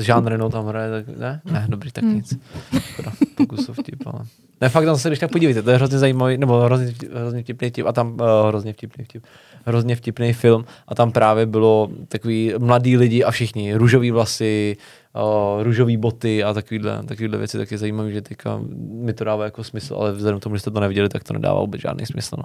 Jean 0.00 0.26
Reno 0.26 0.50
tam 0.50 0.66
hraje, 0.66 0.90
tak 0.90 1.16
ne? 1.16 1.40
Ne, 1.44 1.66
dobrý, 1.68 1.92
tak 1.92 2.04
mm. 2.04 2.14
nic. 2.14 2.38
Škoda, 2.78 3.12
pokusu 3.34 3.72
vtip, 3.72 4.06
ale... 4.06 4.24
Ne, 4.60 4.68
fakt 4.68 4.84
tam 4.84 4.96
se 4.96 5.08
když 5.08 5.18
tak 5.18 5.32
podívejte, 5.32 5.62
to 5.62 5.70
je 5.70 5.76
hrozně 5.76 5.98
zajímavý, 5.98 6.38
nebo 6.38 6.60
hrozně, 6.60 6.94
hrozně 7.14 7.42
vtipný 7.42 7.70
vtip, 7.70 7.86
a 7.86 7.92
tam 7.92 8.12
uh, 8.12 8.48
hrozně 8.48 8.72
vtipný 8.72 9.04
vtip, 9.04 9.24
hrozně 9.66 9.96
vtipný 9.96 10.32
film 10.32 10.64
a 10.88 10.94
tam 10.94 11.12
právě 11.12 11.46
bylo 11.46 11.90
takový 12.08 12.54
mladý 12.58 12.96
lidi 12.96 13.24
a 13.24 13.30
všichni, 13.30 13.74
růžový 13.74 14.10
vlasy, 14.10 14.76
uh, 15.14 15.62
růžový 15.62 15.96
boty 15.96 16.44
a 16.44 16.54
takovýhle, 16.54 17.02
takovýhle 17.02 17.38
věci, 17.38 17.58
tak 17.58 17.70
je 17.70 17.78
zajímavé, 17.78 18.12
že 18.12 18.22
teďka 18.22 18.60
mi 18.78 19.12
to 19.12 19.24
dává 19.24 19.44
jako 19.44 19.64
smysl, 19.64 19.94
ale 19.94 20.12
vzhledem 20.12 20.40
k 20.40 20.42
tomu, 20.42 20.56
že 20.56 20.60
jste 20.60 20.70
to 20.70 20.80
neviděli, 20.80 21.08
tak 21.08 21.24
to 21.24 21.32
nedává 21.32 21.60
vůbec 21.60 21.80
žádný 21.80 22.06
smysl. 22.06 22.36
No. 22.38 22.44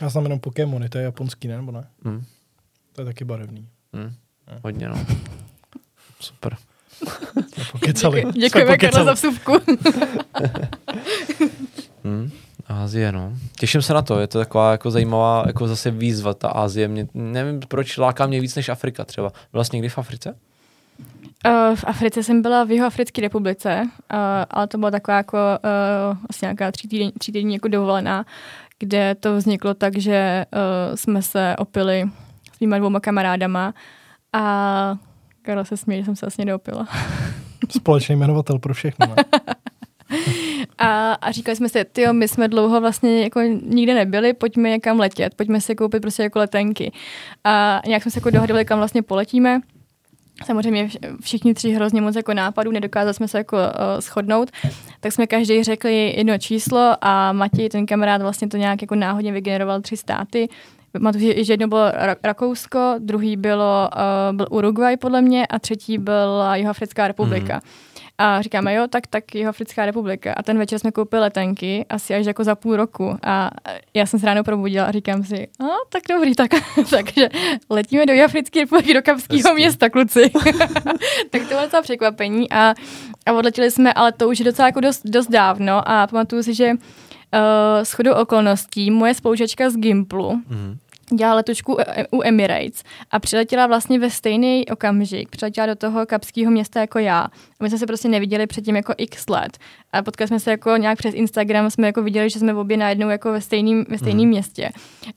Já 0.00 0.08
znám 0.08 0.24
jenom 0.24 0.40
Pokémony, 0.40 0.88
to 0.88 0.98
je 0.98 1.04
japonský, 1.04 1.48
ne? 1.48 1.56
Nebo 1.56 1.72
ne? 1.72 1.86
Hmm. 2.04 2.24
To 2.92 3.00
je 3.00 3.04
taky 3.04 3.24
barevný. 3.24 3.68
Hmm. 3.92 4.14
Hodně, 4.64 4.88
no. 4.88 5.06
Super. 6.20 6.56
Pokecali. 7.72 8.24
Děkujeme, 8.32 8.78
Karla, 8.78 9.04
za 9.04 9.12
vsuvku. 9.12 9.52
hmm. 12.04 12.30
Ázie, 12.66 13.12
no. 13.12 13.32
Těším 13.58 13.82
se 13.82 13.94
na 13.94 14.02
to, 14.02 14.20
je 14.20 14.26
to 14.26 14.38
taková 14.38 14.72
jako 14.72 14.90
zajímavá 14.90 15.44
jako 15.46 15.68
zase 15.68 15.90
výzva, 15.90 16.34
ta 16.34 16.48
Ázie. 16.48 16.88
Mě, 16.88 17.08
nevím, 17.14 17.60
proč 17.68 17.96
láká 17.96 18.26
mě 18.26 18.40
víc 18.40 18.54
než 18.54 18.68
Afrika 18.68 19.04
třeba. 19.04 19.32
Byla 19.52 19.64
jsi 19.64 19.76
někdy 19.76 19.88
v 19.88 19.98
Africe? 19.98 20.34
Uh, 21.46 21.76
v 21.76 21.84
Africe 21.86 22.22
jsem 22.22 22.42
byla 22.42 22.64
v 22.64 22.70
Jihoafrické 22.70 23.22
republice, 23.22 23.82
uh, 23.82 24.18
ale 24.50 24.66
to 24.66 24.78
byla 24.78 24.90
taková 24.90 25.16
jako 25.16 25.38
uh, 25.38 26.18
vlastně 26.28 26.46
nějaká 26.46 26.72
tří 26.72 26.88
týdní, 26.88 27.12
tří 27.12 27.32
týdní 27.32 27.54
jako 27.54 27.68
dovolená, 27.68 28.26
kde 28.78 29.14
to 29.14 29.36
vzniklo 29.36 29.74
tak, 29.74 29.98
že 29.98 30.46
uh, 30.52 30.96
jsme 30.96 31.22
se 31.22 31.54
opili 31.58 32.10
mýma 32.62 32.78
dvouma 32.78 33.00
kamarádama 33.00 33.74
a 34.32 34.96
Karla 35.42 35.64
se 35.64 35.76
směje, 35.76 36.02
že 36.02 36.04
jsem 36.04 36.16
se 36.16 36.26
vlastně 36.26 36.44
neopila. 36.44 36.88
Společný 37.70 38.16
jmenovatel 38.16 38.58
pro 38.58 38.74
všechno. 38.74 39.06
A, 40.78 41.12
a 41.12 41.30
říkali 41.32 41.56
jsme 41.56 41.68
si, 41.68 41.84
ty 41.84 42.12
my 42.12 42.28
jsme 42.28 42.48
dlouho 42.48 42.80
vlastně 42.80 43.22
jako 43.22 43.40
nikde 43.66 43.94
nebyli, 43.94 44.32
pojďme 44.32 44.70
někam 44.70 45.00
letět, 45.00 45.34
pojďme 45.34 45.60
si 45.60 45.74
koupit 45.74 46.00
prostě 46.00 46.22
jako 46.22 46.38
letenky. 46.38 46.92
A 47.44 47.82
nějak 47.86 48.02
jsme 48.02 48.10
se 48.10 48.18
jako 48.18 48.30
dohodli, 48.30 48.64
kam 48.64 48.78
vlastně 48.78 49.02
poletíme. 49.02 49.60
Samozřejmě 50.44 50.88
všichni 51.20 51.54
tři 51.54 51.70
hrozně 51.70 52.00
moc 52.00 52.16
jako 52.16 52.34
nápadů, 52.34 52.72
nedokázali 52.72 53.14
jsme 53.14 53.28
se 53.28 53.38
jako 53.38 53.56
uh, 53.56 54.00
shodnout, 54.00 54.50
tak 55.00 55.12
jsme 55.12 55.26
každý 55.26 55.62
řekli 55.62 56.14
jedno 56.16 56.38
číslo 56.38 56.94
a 57.00 57.32
Matěj, 57.32 57.68
ten 57.68 57.86
kamarád, 57.86 58.22
vlastně 58.22 58.48
to 58.48 58.56
nějak 58.56 58.82
jako 58.82 58.94
náhodně 58.94 59.32
vygeneroval 59.32 59.80
tři 59.80 59.96
státy 59.96 60.48
Pamatuju, 60.92 61.44
že 61.44 61.52
jedno 61.52 61.68
bylo 61.68 61.88
Ra- 61.88 62.16
Rakousko, 62.24 62.94
druhý 62.98 63.36
bylo 63.36 63.90
uh, 64.30 64.36
byl 64.36 64.46
Uruguay 64.50 64.96
podle 64.96 65.22
mě 65.22 65.46
a 65.46 65.58
třetí 65.58 65.98
byla 65.98 66.56
Jihoafrická 66.56 67.08
republika. 67.08 67.54
Mm. 67.54 67.60
A 68.18 68.42
říkáme, 68.42 68.74
jo, 68.74 68.86
tak, 68.88 69.06
tak 69.06 69.34
Jihoafrická 69.34 69.86
republika. 69.86 70.32
A 70.36 70.42
ten 70.42 70.58
večer 70.58 70.78
jsme 70.78 70.92
koupili 70.92 71.22
letenky, 71.22 71.86
asi 71.88 72.14
až 72.14 72.26
jako 72.26 72.44
za 72.44 72.54
půl 72.54 72.76
roku. 72.76 73.18
A 73.22 73.50
já 73.94 74.06
jsem 74.06 74.20
se 74.20 74.26
ráno 74.26 74.44
probudila 74.44 74.86
a 74.86 74.92
říkám 74.92 75.24
si, 75.24 75.48
a 75.60 75.64
tak 75.88 76.02
dobrý, 76.08 76.34
tak, 76.34 76.50
takže 76.90 77.28
letíme 77.70 78.06
do 78.06 78.12
Jihoafrické 78.12 78.60
republiky, 78.60 78.94
do 78.94 79.02
Kapského 79.02 79.54
města, 79.54 79.90
kluci. 79.90 80.30
tak 81.30 81.42
to 81.42 81.48
bylo 81.48 81.62
docela 81.62 81.82
překvapení 81.82 82.50
a, 82.50 82.74
a 83.26 83.32
odletěli 83.32 83.70
jsme, 83.70 83.92
ale 83.92 84.12
to 84.12 84.28
už 84.28 84.38
je 84.38 84.44
docela 84.44 84.68
jako 84.68 84.80
dost, 84.80 85.02
dost 85.04 85.26
dávno 85.26 85.88
a 85.88 86.06
pamatuju 86.06 86.42
si, 86.42 86.54
že 86.54 86.70
uh, 86.70 87.84
shodou 87.84 88.12
okolností 88.12 88.90
moje 88.90 89.14
spolužačka 89.14 89.70
z 89.70 89.76
Gimplu, 89.76 90.42
mm 90.48 90.78
dělala 91.16 91.36
letušku 91.36 91.76
u 92.10 92.22
Emirates 92.24 92.82
a 93.10 93.18
přiletěla 93.18 93.66
vlastně 93.66 93.98
ve 93.98 94.10
stejný 94.10 94.64
okamžik, 94.72 95.28
přiletěla 95.28 95.66
do 95.66 95.74
toho 95.74 96.06
kapského 96.06 96.50
města 96.50 96.80
jako 96.80 96.98
já. 96.98 97.20
A 97.20 97.62
my 97.62 97.68
jsme 97.68 97.78
se 97.78 97.86
prostě 97.86 98.08
neviděli 98.08 98.46
předtím 98.46 98.76
jako 98.76 98.94
x 98.96 99.28
let. 99.28 99.58
A 99.92 100.02
potkali 100.02 100.28
jsme 100.28 100.40
se 100.40 100.50
jako 100.50 100.76
nějak 100.76 100.98
přes 100.98 101.14
Instagram, 101.14 101.70
jsme 101.70 101.86
jako 101.86 102.02
viděli, 102.02 102.30
že 102.30 102.38
jsme 102.38 102.54
obě 102.54 102.76
najednou 102.76 103.08
jako 103.08 103.32
ve 103.32 103.40
stejném 103.40 103.84
ve 103.88 103.98
stejným 103.98 104.28
mm. 104.28 104.30
městě. 104.30 104.70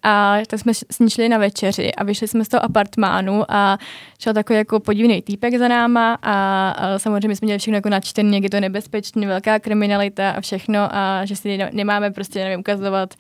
A 0.04 0.38
tak 0.48 0.60
jsme 0.60 0.74
s 0.74 1.00
ní 1.00 1.10
šli 1.10 1.30
na 1.30 1.38
večeři 1.38 1.94
a 1.94 2.04
vyšli 2.04 2.28
jsme 2.28 2.46
z 2.46 2.48
toho 2.48 2.64
apartmánu 2.64 3.52
a 3.52 3.78
šel 4.20 4.34
takový 4.34 4.58
jako 4.58 4.80
podivný 4.80 5.22
týpek 5.22 5.58
za 5.58 5.68
náma 5.68 6.18
a, 6.22 6.70
a 6.70 7.00
samozřejmě 7.00 7.36
jsme 7.36 7.46
měli 7.46 7.60
všechno 7.60 7.76
jako 7.76 7.90
načtený, 7.90 8.34
jak 8.34 8.44
je 8.44 8.50
to 8.50 8.60
nebezpečný, 8.60 9.26
velká 9.26 9.60
kriminalita 9.60 10.32
a 10.32 10.42
všechno 10.42 10.80
a 10.92 11.26
že 11.26 11.36
si 11.36 11.60
nemáme 11.72 12.12
prostě, 12.12 12.44
nevím, 12.44 12.60
ukazovat 12.60 13.14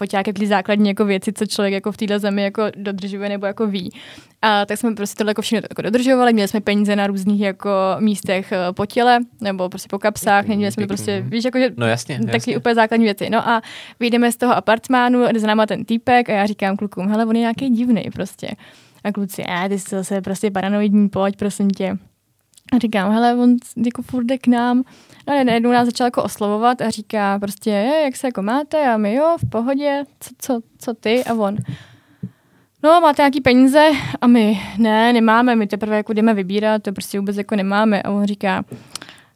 foťák, 0.00 0.26
jaký 0.26 0.46
základní 0.46 0.88
jako 0.88 1.04
věci, 1.04 1.32
co 1.32 1.46
člověk 1.46 1.74
jako 1.74 1.92
v 1.92 1.96
téhle 1.96 2.18
zemi 2.18 2.42
jako 2.42 2.62
dodržuje 2.76 3.28
nebo 3.28 3.46
jako 3.46 3.66
ví. 3.66 3.92
A 4.42 4.66
tak 4.66 4.78
jsme 4.78 4.94
prostě 4.94 5.18
tohle 5.18 5.30
jako 5.30 5.42
všechno 5.42 5.66
jako 5.70 5.82
dodržovali, 5.82 6.32
měli 6.32 6.48
jsme 6.48 6.60
peníze 6.60 6.96
na 6.96 7.06
různých 7.06 7.40
jako 7.40 7.70
místech 7.98 8.52
eh, 8.52 8.72
po 8.72 8.86
těle, 8.86 9.18
nebo 9.40 9.68
prostě 9.68 9.88
po 9.90 9.98
kapsách, 9.98 10.46
měli 10.46 10.72
jsme 10.72 10.86
prostě, 10.86 11.20
víš, 11.26 11.44
jako, 11.44 11.58
že 11.58 11.70
no 11.76 11.86
jasně, 11.86 12.18
taky 12.18 12.32
jasně. 12.32 12.56
úplně 12.56 12.74
základní 12.74 13.04
věci. 13.04 13.30
No 13.30 13.48
a 13.48 13.62
vyjdeme 14.00 14.32
z 14.32 14.36
toho 14.36 14.56
apartmánu, 14.56 15.28
jde 15.32 15.40
za 15.40 15.46
náma 15.46 15.66
ten 15.66 15.84
týpek 15.84 16.28
a 16.28 16.32
já 16.32 16.46
říkám 16.46 16.76
klukům, 16.76 17.08
hele, 17.08 17.26
on 17.26 17.36
je 17.36 17.40
nějaký 17.40 17.70
divný 17.70 18.10
prostě. 18.12 18.48
A 19.04 19.12
kluci, 19.12 19.44
a 19.44 19.68
ty 19.68 19.78
jsi 19.78 19.90
zase 19.90 20.20
prostě 20.20 20.50
paranoidní, 20.50 21.08
pojď, 21.08 21.36
prosím 21.36 21.70
tě. 21.70 21.96
A 22.72 22.78
říkám, 22.78 23.12
hele, 23.12 23.34
on 23.34 23.56
jako 23.86 24.02
furt 24.02 24.24
jde 24.24 24.38
k 24.38 24.46
nám. 24.46 24.82
No 25.30 25.36
ne, 25.36 25.44
najednou 25.44 25.70
nás 25.70 25.86
začal 25.86 26.06
jako 26.06 26.22
oslovovat 26.22 26.80
a 26.80 26.90
říká 26.90 27.38
prostě, 27.38 27.70
je, 27.70 28.02
jak 28.04 28.16
se 28.16 28.26
jako 28.26 28.42
máte? 28.42 28.88
A 28.88 28.96
my 28.96 29.14
jo, 29.14 29.36
v 29.46 29.50
pohodě, 29.50 30.04
co, 30.20 30.30
co, 30.38 30.60
co 30.78 30.94
ty? 30.94 31.24
A 31.24 31.34
on, 31.34 31.56
no 32.82 33.00
máte 33.00 33.22
nějaký 33.22 33.40
peníze? 33.40 33.90
A 34.20 34.26
my, 34.26 34.60
ne, 34.78 35.12
nemáme, 35.12 35.56
my 35.56 35.66
teprve 35.66 35.96
jako 35.96 36.12
jdeme 36.12 36.34
vybírat, 36.34 36.82
to 36.82 36.92
prostě 36.92 37.18
vůbec 37.18 37.36
jako 37.36 37.56
nemáme. 37.56 38.02
A 38.02 38.10
on 38.10 38.24
říká, 38.24 38.64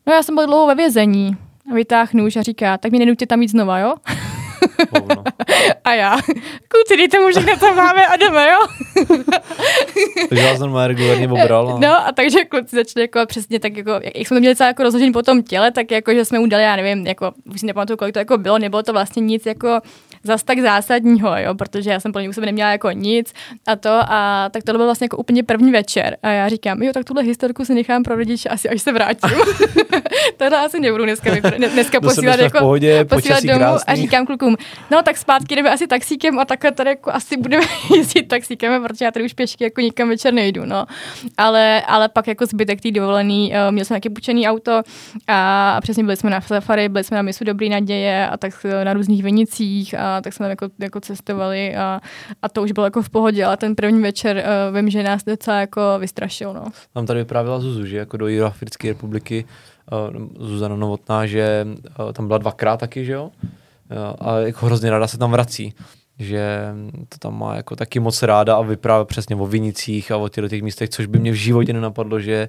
no 0.06 0.12
já 0.12 0.22
jsem 0.22 0.34
byl 0.34 0.46
dlouho 0.46 0.66
ve 0.66 0.74
vězení. 0.74 1.36
A 1.70 1.74
vytáhnu 1.74 2.26
už 2.26 2.36
a 2.36 2.42
říká, 2.42 2.78
tak 2.78 2.92
mi 2.92 2.98
nenutě 2.98 3.26
tam 3.26 3.42
jít 3.42 3.48
znova, 3.48 3.78
jo? 3.78 3.94
a 5.84 5.94
já, 5.94 6.16
kluci, 6.68 6.96
dejte 6.96 7.20
mu 7.20 7.28
všechno, 7.28 7.56
co 7.56 7.74
máme 7.74 8.06
a 8.06 8.16
jdeme, 8.16 8.48
jo? 8.48 8.58
takže 10.28 10.44
vás 10.44 10.58
normálně 10.58 10.88
regulárně 10.88 11.28
obral. 11.28 11.66
No. 11.66 11.78
no. 11.78 12.06
a 12.06 12.12
takže 12.12 12.44
kluci 12.44 12.76
začali 12.76 13.02
jako 13.04 13.26
přesně 13.26 13.60
tak 13.60 13.76
jako, 13.76 13.90
jak 13.90 14.26
jsme 14.26 14.36
to 14.36 14.40
měli 14.40 14.56
celé 14.56 14.68
jako 14.68 14.82
rozložení 14.82 15.12
po 15.12 15.22
tom 15.22 15.42
těle, 15.42 15.70
tak 15.70 15.90
jako, 15.90 16.14
že 16.14 16.24
jsme 16.24 16.38
udali, 16.38 16.62
já 16.62 16.76
nevím, 16.76 17.06
jako, 17.06 17.32
už 17.54 17.60
si 17.60 17.66
nepamatuju, 17.66 17.96
kolik 17.96 18.12
to 18.12 18.18
jako 18.18 18.38
bylo, 18.38 18.58
nebylo 18.58 18.82
to 18.82 18.92
vlastně 18.92 19.22
nic 19.22 19.46
jako 19.46 19.80
zas 20.24 20.42
tak 20.42 20.58
zásadního, 20.58 21.36
jo, 21.36 21.54
protože 21.54 21.90
já 21.90 22.00
jsem 22.00 22.12
plně 22.12 22.28
u 22.28 22.32
sebe 22.32 22.46
neměla 22.46 22.70
jako 22.70 22.90
nic 22.90 23.32
a 23.66 23.76
to 23.76 23.90
a 24.08 24.48
tak 24.52 24.62
to 24.62 24.72
byl 24.72 24.84
vlastně 24.84 25.04
jako 25.04 25.16
úplně 25.16 25.42
první 25.42 25.72
večer 25.72 26.16
a 26.22 26.28
já 26.28 26.48
říkám, 26.48 26.82
jo, 26.82 26.92
tak 26.92 27.04
tuhle 27.04 27.22
historku 27.22 27.64
si 27.64 27.74
nechám 27.74 28.02
pro 28.02 28.16
rodiče 28.16 28.48
asi, 28.48 28.68
až 28.68 28.82
se 28.82 28.92
vrátím. 28.92 29.30
Tohle 30.36 30.58
asi 30.58 30.80
nebudu 30.80 31.04
dneska, 31.04 31.30
vypr- 31.30 31.70
dneska 31.72 32.00
posílat, 32.00 32.40
jako, 32.40 32.58
pohodě, 32.58 33.04
posílat 33.04 33.44
domů 33.44 33.58
krásný. 33.58 33.92
a 33.92 33.94
říkám 33.94 34.26
klukům, 34.26 34.56
no 34.90 35.02
tak 35.02 35.16
zpátky 35.16 35.56
jdeme 35.56 35.70
asi 35.70 35.86
taxíkem 35.86 36.38
a 36.38 36.44
takhle 36.44 36.72
tady 36.72 36.90
jako 36.90 37.10
asi 37.14 37.36
budeme 37.36 37.64
jezdit 37.96 38.22
taxíkem, 38.22 38.82
protože 38.82 39.04
já 39.04 39.10
tady 39.10 39.24
už 39.24 39.32
pěšky 39.32 39.64
jako 39.64 39.80
nikam 39.80 40.08
večer 40.08 40.34
nejdu, 40.34 40.64
no. 40.64 40.86
Ale, 41.36 41.82
ale 41.82 42.08
pak 42.08 42.26
jako 42.26 42.46
zbytek 42.46 42.80
té 42.80 42.90
dovolený, 42.90 43.52
uh, 43.52 43.72
měl 43.72 43.84
jsem 43.84 43.94
taky 43.94 44.10
půjčený 44.10 44.48
auto 44.48 44.82
a 45.28 45.78
přesně 45.80 46.04
byli 46.04 46.16
jsme 46.16 46.30
na 46.30 46.40
safari, 46.40 46.88
byli 46.88 47.04
jsme 47.04 47.16
na 47.16 47.22
misu 47.22 47.44
Dobrý 47.44 47.68
naděje 47.68 48.28
a 48.28 48.36
tak 48.36 48.66
na 48.84 48.92
různých 48.92 49.22
vinicích 49.22 49.94
a 49.98 50.13
tak 50.20 50.32
jsme 50.32 50.48
jako, 50.48 50.68
jako 50.78 51.00
cestovali 51.00 51.76
a, 51.76 52.00
a 52.42 52.48
to 52.48 52.62
už 52.62 52.72
bylo 52.72 52.86
jako 52.86 53.02
v 53.02 53.10
pohodě, 53.10 53.44
ale 53.44 53.56
ten 53.56 53.74
první 53.74 54.02
večer 54.02 54.36
uh, 54.36 54.76
vím, 54.76 54.90
že 54.90 55.02
nás 55.02 55.24
docela 55.24 55.60
jako 55.60 55.80
vystrašil. 55.98 56.52
No. 56.52 56.64
Tam 56.92 57.06
tady 57.06 57.20
vyprávěla 57.20 57.60
Zuzu, 57.60 57.86
že 57.86 57.96
jako 57.96 58.16
do 58.16 58.28
Jihoafrické 58.28 58.88
republiky 58.88 59.44
uh, 59.92 60.46
Zuzana 60.48 60.76
Novotná, 60.76 61.26
že 61.26 61.66
uh, 62.00 62.12
tam 62.12 62.26
byla 62.26 62.38
dvakrát 62.38 62.76
taky, 62.76 63.04
že 63.04 63.12
jo? 63.12 63.24
Uh, 63.24 64.28
a 64.28 64.38
jako 64.38 64.66
hrozně 64.66 64.90
ráda 64.90 65.06
se 65.06 65.18
tam 65.18 65.30
vrací 65.30 65.74
že 66.18 66.74
to 67.08 67.18
tam 67.18 67.38
má 67.38 67.56
jako 67.56 67.76
taky 67.76 68.00
moc 68.00 68.22
ráda 68.22 68.56
a 68.56 68.62
vyprávět 68.62 69.08
přesně 69.08 69.36
o 69.36 69.46
Vinicích 69.46 70.10
a 70.10 70.16
o 70.16 70.28
těchto 70.28 70.48
těch 70.48 70.62
místech, 70.62 70.88
což 70.88 71.06
by 71.06 71.18
mě 71.18 71.32
v 71.32 71.34
životě 71.34 71.72
nenapadlo, 71.72 72.20
že 72.20 72.48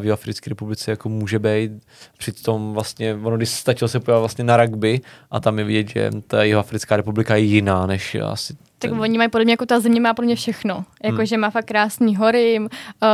v 0.00 0.12
Africké 0.12 0.50
republice 0.50 0.90
jako 0.90 1.08
může 1.08 1.38
být. 1.38 1.72
Přitom 2.18 2.72
vlastně, 2.72 3.14
ono 3.14 3.36
když 3.36 3.48
stačilo 3.48 3.88
se 3.88 4.00
podívat 4.00 4.18
vlastně 4.18 4.44
na 4.44 4.56
rugby 4.56 5.00
a 5.30 5.40
tam 5.40 5.58
je 5.58 5.64
vidět, 5.64 5.88
že 5.88 6.10
ta 6.26 6.42
Jihoafrická 6.42 6.96
republika 6.96 7.36
je 7.36 7.42
jiná 7.42 7.86
než 7.86 8.14
asi 8.14 8.56
tak 8.78 8.90
ten... 8.90 9.00
oni 9.00 9.18
mají 9.18 9.30
podle 9.30 9.44
mě, 9.44 9.52
jako 9.52 9.66
ta 9.66 9.80
země 9.80 10.00
má 10.00 10.14
podle 10.14 10.26
mě 10.26 10.36
všechno. 10.36 10.84
Jako, 11.04 11.16
hmm. 11.16 11.26
že 11.26 11.36
má 11.36 11.50
fakt 11.50 11.64
krásný 11.64 12.16
hory, 12.16 12.58
uh, 12.60 12.68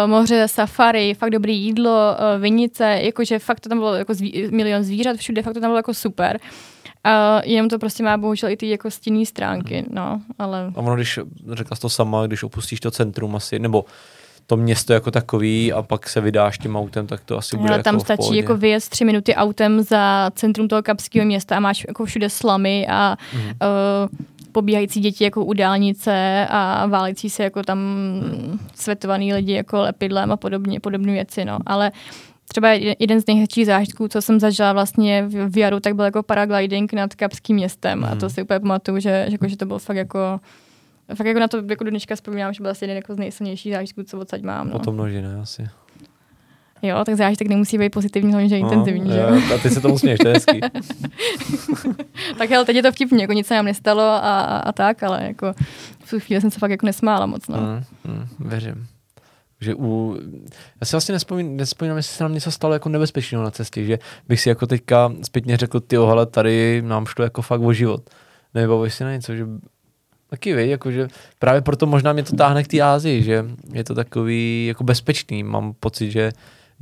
moře, 0.07 0.49
safari, 0.49 1.15
fakt 1.15 1.31
dobré 1.31 1.53
jídlo, 1.53 1.91
uh, 1.91 2.43
vinice, 2.43 2.99
jakože 3.03 3.39
fakt 3.39 3.61
to 3.61 3.69
tam 3.69 3.79
bylo 3.79 3.95
jako 3.95 4.15
zví, 4.15 4.49
milion 4.51 4.83
zvířat 4.83 5.17
všude, 5.17 5.43
fakt 5.43 5.55
to 5.55 5.61
tam 5.61 5.71
bylo 5.71 5.79
jako 5.79 5.95
super. 5.95 6.41
A 7.05 7.41
jenom 7.45 7.69
to 7.69 7.79
prostě 7.79 8.03
má 8.03 8.17
bohužel 8.17 8.51
i 8.51 8.57
ty 8.57 8.71
jako 8.71 8.91
stinné 8.91 9.27
stránky, 9.27 9.85
no, 9.91 10.21
ale... 10.39 10.73
A 10.75 10.79
ono, 10.79 10.95
když, 10.95 11.19
řekla 11.53 11.77
jsi 11.77 11.81
to 11.81 11.89
sama, 11.89 12.27
když 12.27 12.43
opustíš 12.43 12.81
to 12.81 12.91
centrum 12.91 13.37
asi, 13.37 13.59
nebo 13.59 13.85
to 14.47 14.57
město 14.57 14.93
jako 14.93 15.11
takový 15.11 15.73
a 15.73 15.83
pak 15.83 16.09
se 16.09 16.21
vydáš 16.21 16.59
tím 16.59 16.77
autem, 16.77 17.07
tak 17.07 17.21
to 17.25 17.39
asi 17.39 17.57
bude 17.57 17.75
Ale 17.75 17.83
tam 17.83 17.95
jako 17.95 18.05
stačí 18.05 18.37
jako 18.37 18.57
vyjet 18.57 18.89
tři 18.89 19.05
minuty 19.05 19.35
autem 19.35 19.83
za 19.83 20.31
centrum 20.35 20.69
toho 20.69 20.83
kapského 20.83 21.27
města 21.27 21.57
a 21.57 21.61
máš 21.61 21.85
jako 21.89 22.05
všude 22.05 22.31
slamy 22.31 22.87
a 22.89 23.17
mm. 23.35 23.41
uh, 23.41 23.53
pobíhající 24.53 25.01
děti 25.01 25.25
jako 25.25 25.45
u 25.45 25.53
dálnice 25.53 26.47
a 26.51 26.87
válící 26.87 27.31
se 27.31 27.43
jako 27.43 27.63
tam 27.63 27.79
mm. 27.79 28.59
světovaný 28.75 29.35
lidi 29.35 29.53
jako 29.53 29.81
lepidlem 29.81 30.33
a 30.33 30.37
podobně, 30.37 30.81
podobné 30.81 31.13
věci, 31.13 31.45
no. 31.45 31.59
Ale 31.67 31.93
třeba 32.53 32.69
jeden 32.99 33.21
z 33.21 33.27
nejhezčích 33.27 33.67
zážitků, 33.67 34.09
co 34.09 34.23
jsem 34.23 34.41
zažila 34.41 34.73
vlastně 34.73 35.25
v, 35.29 35.59
jaru, 35.59 35.81
tak 35.81 35.95
byl 35.95 36.05
jako 36.05 36.23
paragliding 36.23 36.93
nad 36.93 37.15
Kapským 37.15 37.57
městem 37.57 37.99
mm. 37.99 38.05
a 38.05 38.11
to 38.11 38.27
mhm. 38.27 38.31
si 38.31 38.43
úplně 38.43 38.61
pamatuju, 38.61 38.99
že, 38.99 39.25
že, 39.29 39.35
jako, 39.35 39.49
že 39.49 39.57
to 39.57 39.67
bylo 39.67 39.79
fakt 39.79 39.97
jako 39.97 40.41
fakt 41.15 41.27
jako 41.27 41.41
na 41.41 41.49
to 41.49 41.63
jako 41.71 41.85
do 41.85 41.91
dneška 41.91 42.15
vzpomínám, 42.15 42.53
že 42.53 42.63
byl 42.63 42.71
asi 42.71 42.85
jeden 42.85 42.97
jako 42.97 43.15
z 43.15 43.19
nejsilnějších 43.19 43.73
zážitků, 43.73 44.03
co 44.03 44.19
odsaď 44.19 44.43
mám. 44.43 44.67
No. 44.67 44.73
Potom 44.73 44.95
množí, 44.95 45.23
ne 45.23 45.41
asi. 45.43 45.69
Jo, 46.83 47.05
tak 47.05 47.15
zážitek 47.15 47.49
nemusí 47.49 47.79
být 47.79 47.91
pozitivní, 47.91 48.33
hlavně, 48.33 48.49
že 48.49 48.59
no, 48.59 48.73
intenzivní, 48.73 49.17
jo, 49.17 49.41
že 49.49 49.55
A 49.55 49.59
ty 49.59 49.71
se 49.71 49.81
tomu 49.81 49.99
směješ, 49.99 50.19
to 50.19 50.29
je 50.29 50.35
hezký. 50.35 50.61
tak 52.39 52.53
ale 52.53 52.65
teď 52.65 52.77
je 52.77 52.83
to 52.83 52.93
vtipně, 52.93 53.21
jako 53.21 53.33
nic 53.33 53.47
se 53.47 53.55
nám 53.55 53.65
nestalo 53.65 54.03
a, 54.03 54.19
a, 54.19 54.59
a 54.59 54.73
tak, 54.73 55.03
ale 55.03 55.25
jako 55.25 55.53
v 56.05 56.11
tu 56.11 56.21
chvíli 56.21 56.41
jsem 56.41 56.51
se 56.51 56.59
fakt 56.59 56.71
jako 56.71 56.87
nesmála 56.87 57.27
moc, 57.27 57.49
no. 57.49 57.57
Mm, 57.57 57.85
mm, 58.05 58.49
věřím. 58.49 58.87
Že 59.63 59.75
u, 59.75 60.19
já 60.81 60.87
si 60.87 60.93
vlastně 60.93 61.13
nespomínám, 61.13 61.57
nespomínám, 61.57 61.97
jestli 61.97 62.17
se 62.17 62.25
nám 62.25 62.35
něco 62.35 62.51
stalo 62.51 62.75
jako 62.75 62.89
nebezpečného 62.89 63.45
na 63.45 63.51
cestě, 63.51 63.85
že 63.85 63.99
bych 64.29 64.41
si 64.41 64.49
jako 64.49 64.67
teďka 64.67 65.13
zpětně 65.23 65.57
řekl, 65.57 65.81
ty 65.81 65.97
hele, 65.97 66.27
tady 66.27 66.83
nám 66.83 67.07
šlo 67.07 67.25
jako 67.25 67.43
fakt 67.43 67.61
o 67.61 67.73
život. 67.73 68.11
Nebo 68.55 68.91
si 68.91 69.05
na 69.05 69.13
něco, 69.13 69.35
že 69.35 69.47
taky 70.31 70.55
vy, 70.55 70.69
jakože 70.69 71.09
právě 71.39 71.61
proto 71.61 71.87
možná 71.87 72.13
mě 72.13 72.23
to 72.23 72.37
táhne 72.37 72.65
k 72.65 72.69
té 72.69 72.81
Ázii, 72.81 73.23
že 73.23 73.45
je 73.73 73.85
to 73.85 73.95
takový 73.95 74.67
jako 74.67 74.85
bezpečný. 74.85 75.43
Mám 75.43 75.75
pocit, 75.81 76.11
že 76.11 76.33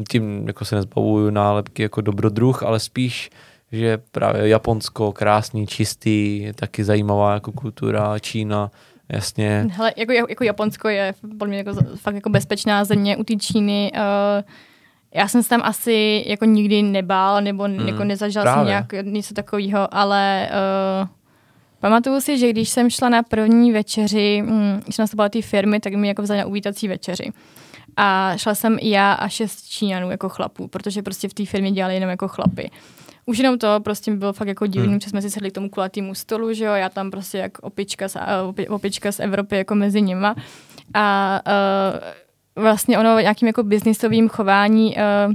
tím 0.09 0.47
jako 0.47 0.65
se 0.65 0.77
nezbavuju 0.77 1.31
nálepky 1.31 1.83
jako 1.83 2.01
dobrodruh, 2.01 2.63
ale 2.63 2.81
spíš, 2.81 3.31
že 3.73 3.99
právě 4.13 4.49
Japonsko, 4.49 5.13
krásný, 5.13 5.67
čistý, 5.67 6.49
taky 6.55 6.85
zajímavá 6.85 7.35
jako 7.35 7.53
kultura, 7.53 8.19
Čína, 8.19 8.71
Jasně. 9.13 9.67
Hele, 9.71 9.93
jako, 9.97 10.13
jako 10.13 10.45
Japonsko 10.45 10.89
je 10.89 11.15
podle 11.39 11.49
mě 11.49 11.59
jako, 11.59 11.75
fakt 11.97 12.15
jako 12.15 12.31
bezpečná 12.31 12.85
země 12.85 13.17
u 13.17 13.25
té 13.25 13.37
Číny. 13.37 13.93
Uh, 13.95 14.51
já 15.15 15.29
jsem 15.29 15.43
se 15.43 15.49
tam 15.49 15.61
asi 15.65 16.25
jako 16.27 16.45
nikdy 16.45 16.83
nebál, 16.83 17.43
nebo 17.43 17.65
hmm, 17.65 17.89
jako 17.89 18.05
nezažil 18.05 18.43
jsem 18.43 18.67
nějak 18.67 18.93
něco 19.03 19.35
takového, 19.35 19.95
ale 19.95 20.51
uh, 21.03 21.09
pamatuju 21.81 22.21
si, 22.21 22.39
že 22.39 22.51
když 22.51 22.69
jsem 22.69 22.91
šla 22.91 23.09
na 23.09 23.23
první 23.23 23.73
večeři, 23.73 24.43
hm, 24.47 24.81
když 24.85 24.97
jsem 24.97 25.03
nastupovala 25.03 25.29
té 25.29 25.43
firmy, 25.43 25.81
tak 25.81 25.95
mi 25.95 26.09
jako 26.09 26.23
vzali 26.23 26.41
na 26.41 26.47
uvítací 26.47 26.89
večeři. 26.89 27.33
A 27.97 28.33
šla 28.37 28.55
jsem 28.55 28.77
i 28.81 28.91
já 28.91 29.13
a 29.13 29.29
šest 29.29 29.69
Číňanů 29.69 30.11
jako 30.11 30.29
chlapů, 30.29 30.69
protože 30.69 31.03
prostě 31.03 31.29
v 31.29 31.35
té 31.35 31.47
firmě 31.47 31.73
dělali 31.73 31.95
jenom 31.95 32.11
jako 32.11 32.29
chlapy. 32.29 32.71
Už 33.27 33.39
jenom 33.39 33.59
to 33.59 33.81
prostě 33.81 34.17
bylo 34.17 34.33
fakt 34.33 34.49
jako 34.49 34.67
divný, 34.67 34.89
Hmm. 34.89 35.01
že 35.01 35.11
jsme 35.11 35.23
si 35.23 35.31
sedli 35.31 35.51
k 35.51 35.55
tomu 35.55 35.71
kulatýmu 35.71 36.15
stolu, 36.15 36.53
že 36.53 36.65
jo, 36.65 36.73
já 36.73 36.89
tam 36.89 37.11
prostě 37.11 37.39
jak 37.39 37.59
opička 37.59 38.09
z, 38.09 38.17
a- 38.17 38.43
opi, 38.43 38.69
opička 38.69 39.13
z 39.13 39.21
Evropy 39.21 39.57
jako 39.57 39.75
mezi 39.75 40.03
nima. 40.03 40.35
A 40.95 41.41
uh, 42.57 42.63
vlastně 42.63 42.99
ono 42.99 43.19
nějakým 43.21 43.47
jako 43.49 43.63
biznisovým 43.63 44.29
chování 44.29 44.97
uh, 44.97 45.35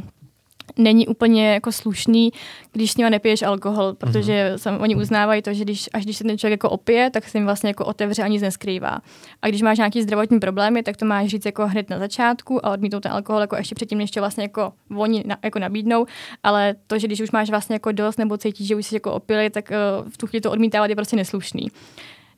není 0.78 1.08
úplně 1.08 1.54
jako 1.54 1.72
slušný, 1.72 2.32
když 2.72 2.92
s 2.92 2.98
nima 2.98 3.10
nepiješ 3.10 3.42
alkohol, 3.42 3.94
protože 3.94 4.54
mm-hmm. 4.56 4.82
oni 4.82 4.96
uznávají 4.96 5.42
to, 5.42 5.54
že 5.54 5.64
když, 5.64 5.90
až 5.94 6.04
když 6.04 6.18
se 6.18 6.24
ten 6.24 6.38
člověk 6.38 6.52
jako 6.52 6.70
opije, 6.70 7.10
tak 7.10 7.30
se 7.30 7.38
jim 7.38 7.46
vlastně 7.46 7.70
jako 7.70 7.86
otevře 7.86 8.24
a 8.24 8.28
nic 8.28 8.42
neskrývá. 8.42 9.00
A 9.42 9.48
když 9.48 9.62
máš 9.62 9.78
nějaký 9.78 10.02
zdravotní 10.02 10.40
problémy, 10.40 10.84
tak 10.84 10.98
to 10.98 11.06
máš 11.06 11.28
říct 11.28 11.46
jako 11.46 11.68
hned 11.68 11.90
na 11.90 12.00
začátku 12.00 12.66
a 12.66 12.72
odmítnout 12.72 13.00
ten 13.00 13.12
alkohol 13.12 13.42
jako 13.42 13.56
ještě 13.56 13.76
předtím, 13.76 13.98
než 13.98 14.18
vlastně 14.18 14.44
jako 14.44 14.74
oni 14.98 15.24
na, 15.26 15.38
jako 15.44 15.60
nabídnou, 15.60 16.06
ale 16.44 16.76
to, 16.88 17.00
že 17.00 17.08
když 17.08 17.22
už 17.22 17.32
máš 17.32 17.50
vlastně 17.50 17.76
jako 17.76 17.92
dost 17.92 18.18
nebo 18.18 18.38
cítíš, 18.38 18.68
že 18.68 18.76
už 18.76 18.86
jsi 18.86 18.96
jako 18.96 19.12
opili, 19.12 19.50
tak 19.50 19.72
uh, 19.72 20.10
v 20.10 20.18
tu 20.18 20.28
chvíli 20.28 20.42
to 20.42 20.52
odmítávat 20.52 20.90
je 20.90 20.96
prostě 20.96 21.16
neslušný. 21.16 21.68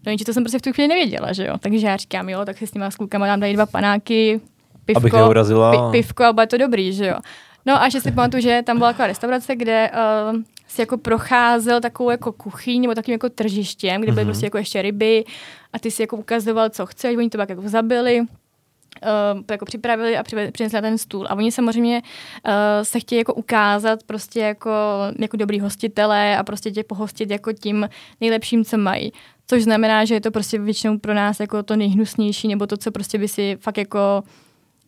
No 0.06 0.10
jenže 0.10 0.26
to 0.26 0.34
jsem 0.34 0.44
prostě 0.44 0.60
v 0.60 0.62
tu 0.62 0.74
chvíli 0.74 0.88
nevěděla, 0.88 1.34
že 1.34 1.46
jo. 1.46 1.56
Takže 1.60 1.88
já 1.88 1.98
říkám, 1.98 2.30
jo, 2.30 2.46
tak 2.46 2.58
si 2.58 2.68
s 2.68 2.72
těma 2.72 2.92
s 2.92 2.96
klukama 2.96 3.28
dám 3.28 3.40
tady 3.40 3.54
dva 3.54 3.66
panáky, 3.66 4.42
pivko, 4.86 4.98
Abych 4.98 5.14
neurazila. 5.14 5.72
pi, 5.92 5.98
pivko 5.98 6.24
a 6.24 6.34
bude 6.34 6.48
to 6.48 6.58
dobrý, 6.58 6.94
že 6.94 7.08
jo. 7.08 7.16
No 7.68 7.82
a 7.82 7.86
ještě 7.86 8.02
si 8.02 8.12
pamatuju, 8.12 8.42
že 8.44 8.62
tam 8.66 8.78
byla 8.78 8.90
taková 8.94 9.08
restaurace, 9.08 9.56
kde 9.56 9.92
uh, 10.34 10.42
si 10.68 10.82
jako 10.82 10.98
procházel 10.98 11.82
takovou 11.82 12.10
jako 12.10 12.32
kuchyň 12.32 12.82
nebo 12.82 12.96
takovým 12.96 13.14
jako 13.14 13.30
tržištěm, 13.30 14.02
kde 14.02 14.12
byly 14.12 14.24
Mhm. 14.24 14.28
prostě 14.32 14.46
jako 14.46 14.58
ještě 14.58 14.82
ryby 14.82 15.26
a 15.74 15.80
ty 15.80 15.92
si 15.92 16.04
jako 16.04 16.18
ukazoval, 16.18 16.70
co 16.70 16.86
chceš, 16.86 17.18
oni 17.18 17.30
to 17.30 17.38
pak 17.38 17.50
jako 17.50 17.70
zabili, 17.70 18.22
Uh, 19.34 19.42
jako 19.52 19.66
připravili 19.66 20.18
a 20.18 20.24
přinesli 20.24 20.76
na 20.76 20.82
ten 20.82 20.98
stůl. 20.98 21.28
A 21.30 21.36
oni 21.36 21.52
samozřejmě 21.52 22.02
uh, 22.46 22.52
se 22.84 23.00
chtějí 23.00 23.18
jako 23.20 23.34
ukázat 23.34 24.04
prostě 24.04 24.40
jako, 24.40 24.72
jako 25.20 25.38
dobrý 25.38 25.60
hostitelé 25.60 26.38
a 26.38 26.44
prostě 26.44 26.72
tě 26.72 26.84
pohostit 26.84 27.32
jako 27.32 27.54
tím 27.54 27.90
nejlepším, 28.22 28.66
co 28.66 28.78
mají. 28.78 29.12
Což 29.48 29.64
znamená, 29.64 30.06
že 30.06 30.14
je 30.14 30.22
to 30.22 30.32
prostě 30.32 30.60
většinou 30.60 30.98
pro 31.00 31.14
nás 31.14 31.40
jako 31.40 31.64
to 31.64 31.76
nejhnusnější, 31.76 32.48
nebo 32.48 32.68
to, 32.68 32.78
co 32.78 32.92
prostě 32.92 33.18
by 33.18 33.28
si 33.28 33.58
fakt 33.62 33.78
jako 33.78 34.24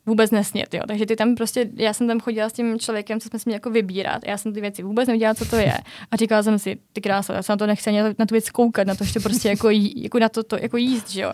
vůbec 0.06 0.32
nesnět, 0.32 0.74
jo. 0.74 0.82
Takže 0.88 1.06
ty 1.06 1.16
tam 1.16 1.36
prostě, 1.36 1.70
já 1.76 1.94
jsem 1.94 2.08
tam 2.08 2.20
chodila 2.20 2.50
s 2.50 2.54
tím 2.54 2.80
člověkem, 2.80 3.20
co 3.20 3.30
jsme 3.30 3.40
si 3.40 3.50
měli 3.50 3.56
jako 3.56 3.70
vybírat. 3.70 4.22
Já 4.26 4.38
jsem 4.38 4.54
ty 4.54 4.62
věci 4.62 4.84
vůbec 4.84 5.08
nevěděla, 5.08 5.34
co 5.34 5.46
to 5.46 5.56
je. 5.56 5.74
A 6.12 6.16
říkala 6.16 6.44
jsem 6.44 6.60
si, 6.60 6.78
ty 6.94 7.02
krása, 7.02 7.34
já 7.34 7.44
se 7.44 7.52
na 7.52 7.58
to 7.58 7.68
nechci 7.68 7.90
ani 7.90 8.02
na 8.02 8.26
tu 8.26 8.34
věc 8.36 8.50
koukat, 8.50 8.88
na 8.88 8.96
to, 8.96 9.04
že 9.04 9.14
to 9.14 9.20
prostě 9.20 9.50
jako, 9.50 9.70
jí, 9.70 10.04
jako 10.04 10.20
na 10.20 10.30
to, 10.30 10.44
to, 10.44 10.58
jako 10.58 10.78
jíst, 10.78 11.10
že 11.10 11.22
jo. 11.22 11.34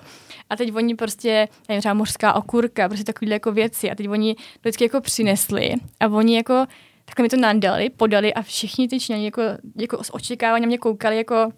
A 0.50 0.56
teď 0.56 0.76
oni 0.76 0.96
prostě, 0.96 1.48
nevím, 1.70 1.82
třeba 1.82 1.94
mořská 1.94 2.34
okurka, 2.34 2.90
prostě 2.90 3.04
takovýhle 3.04 3.36
jako 3.36 3.52
věci. 3.52 3.92
A 3.92 3.96
teď 3.96 4.10
oni 4.10 4.36
vždycky 4.62 4.84
jako 4.84 5.02
přinesli 5.02 5.74
a 6.00 6.08
oni 6.08 6.36
jako 6.36 6.66
takhle 7.06 7.24
mi 7.24 7.30
to 7.30 7.38
nadali, 7.38 7.90
podali 7.90 8.34
a 8.34 8.42
všichni 8.42 8.88
ty 8.88 9.00
Číňani 9.00 9.26
jako, 9.26 9.42
jako 9.76 10.04
s 10.04 10.14
očekáváním 10.14 10.68
mě 10.68 10.78
koukali, 10.78 11.18
jako 11.18 11.52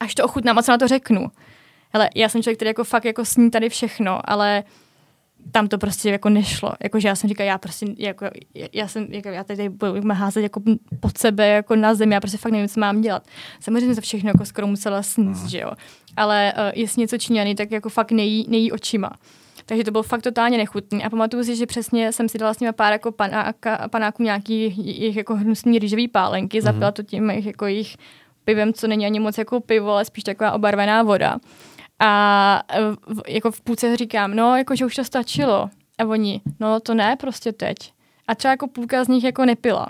až 0.00 0.14
to 0.14 0.24
ochutnám 0.24 0.58
a 0.58 0.62
co 0.62 0.72
na 0.72 0.78
to 0.78 0.88
řeknu. 0.88 1.26
Hele, 1.94 2.10
já 2.14 2.28
jsem 2.28 2.42
člověk, 2.42 2.58
který 2.58 2.68
jako 2.68 2.84
fakt 2.84 3.04
jako 3.04 3.24
sní 3.24 3.50
tady 3.50 3.68
všechno, 3.68 4.30
ale 4.30 4.64
tam 5.50 5.68
to 5.68 5.78
prostě 5.78 6.10
jako 6.10 6.28
nešlo. 6.28 6.72
Jakože 6.82 7.08
já 7.08 7.14
jsem 7.14 7.28
říkala, 7.28 7.46
já 7.46 7.58
prostě, 7.58 7.86
jako, 7.98 8.26
já, 8.72 8.88
jsem, 8.88 9.06
jako, 9.10 9.28
já 9.28 9.44
tady 9.44 9.68
budu 9.68 10.08
házet 10.12 10.42
jako 10.42 10.62
pod 11.00 11.18
sebe, 11.18 11.48
jako 11.48 11.76
na 11.76 11.94
zemi, 11.94 12.14
já 12.14 12.20
prostě 12.20 12.38
fakt 12.38 12.52
nevím, 12.52 12.68
co 12.68 12.80
mám 12.80 13.00
dělat. 13.00 13.26
Samozřejmě 13.60 13.94
to 13.94 14.00
všechno 14.00 14.28
jako 14.28 14.44
skoro 14.44 14.66
musela 14.66 15.02
sníst, 15.02 15.46
že 15.46 15.58
jo. 15.58 15.72
Ale 16.16 16.52
uh, 16.56 16.80
jestli 16.80 17.00
něco 17.00 17.18
Číňany, 17.18 17.54
tak 17.54 17.70
jako 17.70 17.88
fakt 17.88 18.10
nejí, 18.12 18.46
nejí 18.48 18.72
očima. 18.72 19.10
Takže 19.66 19.84
to 19.84 19.90
bylo 19.90 20.02
fakt 20.02 20.22
totálně 20.22 20.58
nechutný. 20.58 21.04
A 21.04 21.10
pamatuju 21.10 21.44
si, 21.44 21.56
že 21.56 21.66
přesně 21.66 22.12
jsem 22.12 22.28
si 22.28 22.38
dala 22.38 22.54
s 22.54 22.60
nimi 22.60 22.72
pár 22.72 22.92
jako 22.92 23.12
panáka, 23.12 23.88
panáků 23.88 24.22
nějaký 24.22 24.60
jejich 24.76 25.16
jako 25.16 25.36
hnusný 25.36 25.78
rýžový 25.78 26.08
pálenky, 26.08 26.58
mm-hmm. 26.58 26.64
zapila 26.64 26.92
to 26.92 27.02
tím 27.02 27.30
jejich, 27.30 27.46
jako 27.46 27.66
jejich 27.66 27.96
pivem, 28.44 28.72
co 28.72 28.86
není 28.86 29.06
ani 29.06 29.20
moc 29.20 29.38
jako 29.38 29.60
pivo, 29.60 29.90
ale 29.90 30.04
spíš 30.04 30.24
taková 30.24 30.52
obarvená 30.52 31.02
voda. 31.02 31.38
A 32.04 32.62
v, 33.06 33.22
jako 33.28 33.50
v 33.50 33.60
půlce 33.60 33.96
říkám, 33.96 34.34
no, 34.34 34.56
jako, 34.56 34.76
že 34.76 34.84
už 34.84 34.94
to 34.94 35.04
stačilo. 35.04 35.70
A 35.98 36.04
oni, 36.04 36.40
no 36.60 36.80
to 36.80 36.94
ne, 36.94 37.16
prostě 37.16 37.52
teď. 37.52 37.76
A 38.28 38.34
třeba 38.34 38.50
jako 38.50 38.66
půlka 38.66 39.04
z 39.04 39.08
nich 39.08 39.24
jako 39.24 39.44
nepila. 39.44 39.86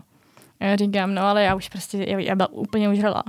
A 0.61 0.65
já 0.65 0.77
říkám, 0.77 1.15
no 1.15 1.23
ale 1.23 1.43
já 1.43 1.55
už 1.55 1.69
prostě, 1.69 2.05
já, 2.09 2.19
já 2.19 2.35
byla 2.35 2.53
úplně 2.53 2.89
užrala. 2.89 3.23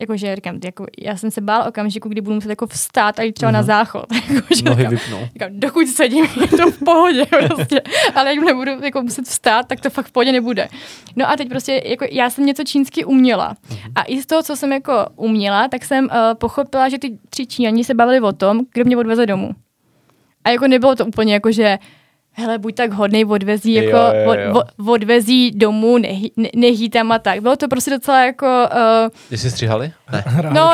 Jakože 0.00 0.36
říkám, 0.36 0.58
jako, 0.64 0.86
já 0.98 1.16
jsem 1.16 1.30
se 1.30 1.40
bál 1.40 1.68
okamžiku, 1.68 2.08
kdy 2.08 2.20
budu 2.20 2.34
muset 2.34 2.50
jako 2.50 2.66
vstát 2.66 3.18
a 3.18 3.22
jít 3.22 3.32
třeba 3.32 3.50
mm-hmm. 3.50 3.54
na 3.54 3.62
záchod. 3.62 4.06
Jakože 4.34 4.64
Nohy 4.64 4.76
říkám, 4.76 4.90
vypnou. 4.90 5.28
říkám, 5.32 5.48
dokud 5.52 5.88
sedím, 5.88 6.24
je 6.40 6.48
to 6.48 6.70
v 6.70 6.78
pohodě 6.84 7.26
prostě. 7.46 7.82
Ale 8.14 8.34
jak 8.34 8.44
nebudu 8.44 8.70
jako 8.82 9.02
muset 9.02 9.24
vstát, 9.24 9.68
tak 9.68 9.80
to 9.80 9.90
fakt 9.90 10.06
v 10.06 10.12
pohodě 10.12 10.32
nebude. 10.32 10.68
No 11.16 11.30
a 11.30 11.36
teď 11.36 11.48
prostě, 11.48 11.82
jako 11.86 12.06
já 12.10 12.30
jsem 12.30 12.46
něco 12.46 12.64
čínsky 12.64 13.04
uměla. 13.04 13.56
A 13.94 14.02
i 14.06 14.22
z 14.22 14.26
toho, 14.26 14.42
co 14.42 14.56
jsem 14.56 14.72
jako 14.72 15.06
uměla, 15.16 15.68
tak 15.68 15.84
jsem 15.84 16.04
uh, 16.04 16.10
pochopila, 16.38 16.88
že 16.88 16.98
ty 16.98 17.18
tři 17.30 17.46
Číňani 17.46 17.84
se 17.84 17.94
bavili 17.94 18.20
o 18.20 18.32
tom, 18.32 18.60
kdo 18.72 18.84
mě 18.84 18.96
odveze 18.96 19.26
domů. 19.26 19.50
A 20.44 20.50
jako 20.50 20.68
nebylo 20.68 20.96
to 20.96 21.06
úplně 21.06 21.34
jako, 21.34 21.52
že 21.52 21.78
hele, 22.36 22.58
buď 22.58 22.74
tak 22.74 22.92
hodnej, 22.92 23.24
odvezí, 23.24 23.74
Jo, 23.74 23.82
jako, 23.82 23.96
jo, 23.96 24.34
jo. 24.34 24.50
Od, 24.50 24.58
od, 24.58 24.88
odvezí 24.88 25.50
domů, 25.50 25.98
nehy, 25.98 26.30
ne, 26.36 26.48
nehý 26.56 26.90
tam 26.90 27.12
a 27.12 27.18
tak. 27.18 27.40
Bylo 27.40 27.56
to 27.56 27.68
prostě 27.68 27.90
docela 27.90 28.24
jako, 28.24 28.46
uh, 29.30 29.38
Jsi 29.38 29.50
stříhali? 29.50 29.92
Ne. 30.12 30.24
Hráli 30.26 30.54
No. 30.54 30.70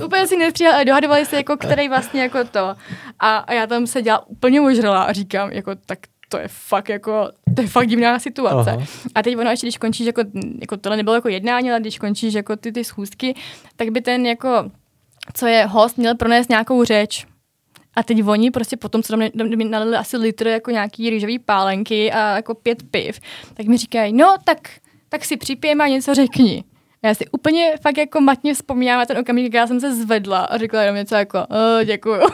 úplně 0.04 0.26
si 0.26 0.36
nestříhali, 0.36 0.74
ale 0.74 0.84
dohadovali 0.84 1.26
se, 1.26 1.36
jako, 1.36 1.56
který 1.56 1.88
vlastně 1.88 2.22
jako 2.22 2.44
to. 2.44 2.74
A, 3.20 3.36
a 3.36 3.52
já 3.52 3.66
tam 3.66 3.86
se 3.86 4.02
dělala 4.02 4.26
úplně 4.26 4.60
ožrala 4.60 5.02
a 5.02 5.12
říkám, 5.12 5.52
jako, 5.52 5.74
tak 5.86 5.98
to 6.28 6.38
je 6.38 6.48
fakt 6.48 6.88
jako, 6.88 7.30
to 7.54 7.62
je 7.62 7.68
fakt 7.68 7.88
divná 7.88 8.18
situace. 8.18 8.70
Aha. 8.70 8.86
A 9.14 9.22
teď 9.22 9.36
ono 9.36 9.50
ještě, 9.50 9.66
když 9.66 9.78
končíš, 9.78 10.06
jako, 10.06 10.22
jako 10.60 10.76
tohle 10.76 10.96
nebylo 10.96 11.14
jako 11.14 11.28
jednání, 11.28 11.70
ale 11.70 11.80
když 11.80 11.98
končíš 11.98 12.34
jako 12.34 12.56
ty, 12.56 12.72
ty 12.72 12.84
schůzky, 12.84 13.34
tak 13.76 13.88
by 13.88 14.00
ten 14.00 14.26
jako, 14.26 14.70
co 15.34 15.46
je 15.46 15.66
host, 15.66 15.98
měl 15.98 16.14
pronést 16.14 16.50
nějakou 16.50 16.84
řeč. 16.84 17.26
A 17.96 18.02
teď 18.02 18.26
oni 18.26 18.50
prostě 18.50 18.76
potom, 18.76 19.02
co 19.02 19.12
tam 19.12 19.22
mě 19.34 19.64
nalili 19.64 19.96
asi 19.96 20.16
litr 20.16 20.46
jako 20.46 20.70
nějaký 20.70 21.10
rýžový 21.10 21.38
pálenky 21.38 22.12
a 22.12 22.36
jako 22.36 22.54
pět 22.54 22.82
piv, 22.90 23.20
tak 23.54 23.66
mi 23.66 23.76
říkají, 23.76 24.12
no 24.12 24.36
tak, 24.44 24.58
tak 25.08 25.24
si 25.24 25.36
připijeme 25.36 25.84
a 25.84 25.88
něco 25.88 26.14
řekni. 26.14 26.64
A 27.02 27.06
já 27.06 27.14
si 27.14 27.26
úplně 27.32 27.72
fakt 27.82 27.98
jako 27.98 28.20
matně 28.20 28.54
vzpomínám 28.54 28.98
na 28.98 29.06
ten 29.06 29.18
okamžik, 29.18 29.48
kdy 29.48 29.58
já 29.58 29.66
jsem 29.66 29.80
se 29.80 29.94
zvedla 29.94 30.40
a 30.40 30.58
řekla 30.58 30.82
jenom 30.82 30.96
něco 30.96 31.14
jako, 31.14 31.38
"Eh, 31.80 31.84
děkuju. 31.84 32.20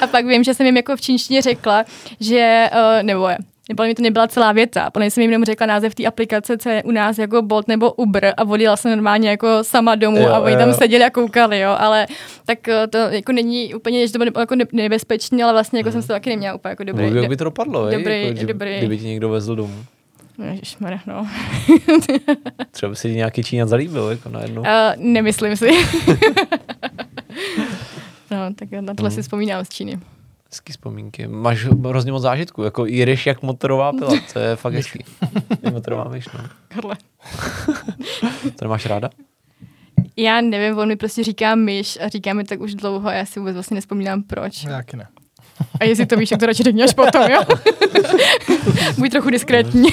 a 0.00 0.06
pak 0.06 0.26
vím, 0.26 0.44
že 0.44 0.54
jsem 0.54 0.66
jim 0.66 0.76
jako 0.76 0.96
v 0.96 1.00
čínštině 1.00 1.42
řekla, 1.42 1.84
že, 2.20 2.70
uh, 2.72 3.02
nebo 3.02 3.28
nebo 3.68 3.82
mi 3.82 3.94
to 3.94 4.02
nebyla 4.02 4.26
celá 4.28 4.52
věta. 4.52 4.90
Podle 4.90 5.04
mě 5.04 5.10
jsem 5.10 5.22
jim 5.22 5.30
jenom 5.30 5.44
řekla 5.44 5.66
název 5.66 5.94
té 5.94 6.04
aplikace, 6.06 6.58
co 6.58 6.68
je 6.68 6.82
u 6.82 6.90
nás 6.90 7.18
jako 7.18 7.42
Bolt 7.42 7.68
nebo 7.68 7.92
Uber 7.92 8.34
a 8.36 8.44
odjela 8.44 8.76
jsem 8.76 8.90
normálně 8.90 9.30
jako 9.30 9.48
sama 9.64 9.94
domů 9.94 10.18
Jo, 10.18 10.28
a 10.28 10.38
oni 10.40 10.56
tam 10.56 10.74
seděli 10.74 11.04
a 11.04 11.10
koukali, 11.10 11.60
jo, 11.60 11.76
ale 11.78 12.06
tak 12.46 12.68
eh, 12.68 12.86
to 12.86 12.98
jako 12.98 13.32
není 13.32 13.74
úplně, 13.74 14.06
že 14.06 14.12
to 14.12 14.18
bylo 14.18 14.30
jako 14.40 14.54
ne- 14.54 14.64
nebezpečné, 14.72 15.44
ale 15.44 15.52
vlastně 15.52 15.78
jako 15.80 15.92
jsem 15.92 16.02
se 16.02 16.08
to 16.08 16.14
taky 16.14 16.30
neměla 16.30 16.54
úplně 16.54 16.70
jako 16.70 16.84
dobrý. 16.84 17.14
Jak 17.14 17.28
by 17.28 17.36
to 17.36 17.44
dopadlo, 17.44 17.90
dobrý, 17.90 18.22
jako, 18.26 18.40
že, 18.40 18.46
dobrý. 18.46 18.78
kdyby 18.78 18.98
ti 18.98 19.04
někdo 19.06 19.28
vezl 19.28 19.56
domů. 19.56 19.84
Ježišmarja, 20.50 20.98
no. 21.06 21.26
Třeba 22.70 22.90
by 22.90 22.96
se 22.96 23.08
ti 23.08 23.14
nějaký 23.14 23.42
Číňan 23.42 23.68
zalíbil, 23.68 24.08
jako 24.10 24.28
najednou. 24.28 24.60
Uh, 24.62 24.68
nemyslím 24.96 25.56
si. 25.56 25.70
no, 28.30 28.38
tak 28.54 28.70
na 28.80 28.94
tohle 28.94 29.08
Mhm. 29.08 29.14
si 29.14 29.22
vzpomínám 29.22 29.64
z 29.64 29.68
Číny. 29.68 29.98
Hezký 30.54 30.72
vzpomínky. 30.72 31.26
Máš 31.28 31.64
hrozně 31.64 32.12
moc 32.12 32.22
zážitku, 32.22 32.62
jako 32.62 32.86
jedeš 32.86 33.26
jak 33.26 33.42
motorová 33.42 33.92
pila, 33.92 34.12
to 34.32 34.38
je 34.38 34.56
fakt 34.56 34.74
hezký. 34.74 35.04
Je 35.62 35.70
motorová 35.70 36.04
myš, 36.04 36.28
no. 36.34 36.44
Karle. 36.68 36.96
To 38.58 38.64
nemáš 38.64 38.86
ráda? 38.86 39.10
Já 40.16 40.40
nevím, 40.40 40.78
on 40.78 40.88
mi 40.88 40.96
prostě 40.96 41.24
říká 41.24 41.54
myš 41.54 41.98
a 42.00 42.08
říká 42.08 42.32
mi 42.32 42.44
tak 42.44 42.60
už 42.60 42.74
dlouho 42.74 43.08
a 43.08 43.12
já 43.12 43.26
si 43.26 43.40
vůbec 43.40 43.54
vlastně 43.54 43.74
nespomínám 43.74 44.22
proč. 44.22 44.64
Jaký 44.64 44.96
ne. 44.96 45.06
A 45.80 45.84
jestli 45.84 46.06
to 46.06 46.16
víš, 46.16 46.28
tak 46.28 46.40
to 46.40 46.46
radši 46.46 46.62
řekni 46.62 46.82
až 46.82 46.94
potom, 46.94 47.22
jo? 47.30 47.40
Buď 48.98 49.10
trochu 49.10 49.30
diskrétní. 49.30 49.88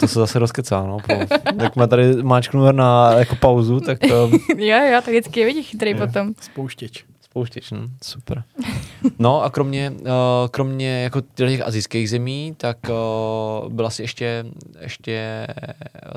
To 0.00 0.08
se 0.08 0.18
zase 0.18 0.38
rozkecá, 0.38 0.82
no. 0.82 0.98
Po, 1.06 1.36
jak 1.62 1.76
má 1.76 1.86
tady 1.86 2.22
máčknu 2.22 2.72
na 2.72 3.12
jako 3.12 3.36
pauzu, 3.36 3.80
tak 3.80 3.98
um, 4.02 4.40
jo, 4.56 4.78
jo, 4.92 5.00
tak 5.04 5.08
vždycky 5.08 5.40
je 5.40 5.46
vidíš 5.46 5.66
chytrý 5.66 5.94
potom. 5.94 6.32
Spouštěč. 6.40 7.04
Spouštěč, 7.36 7.70
no, 7.70 7.78
super. 8.02 8.44
No 9.18 9.42
a 9.42 9.50
kromě, 9.50 9.90
uh, 9.90 10.06
kromě 10.50 11.02
jako 11.02 11.20
těch 11.20 11.66
azijských 11.66 12.10
zemí, 12.10 12.54
tak 12.56 12.78
uh, 12.88 13.72
byla 13.72 13.90
si 13.90 14.02
ještě, 14.02 14.44
ještě 14.80 15.46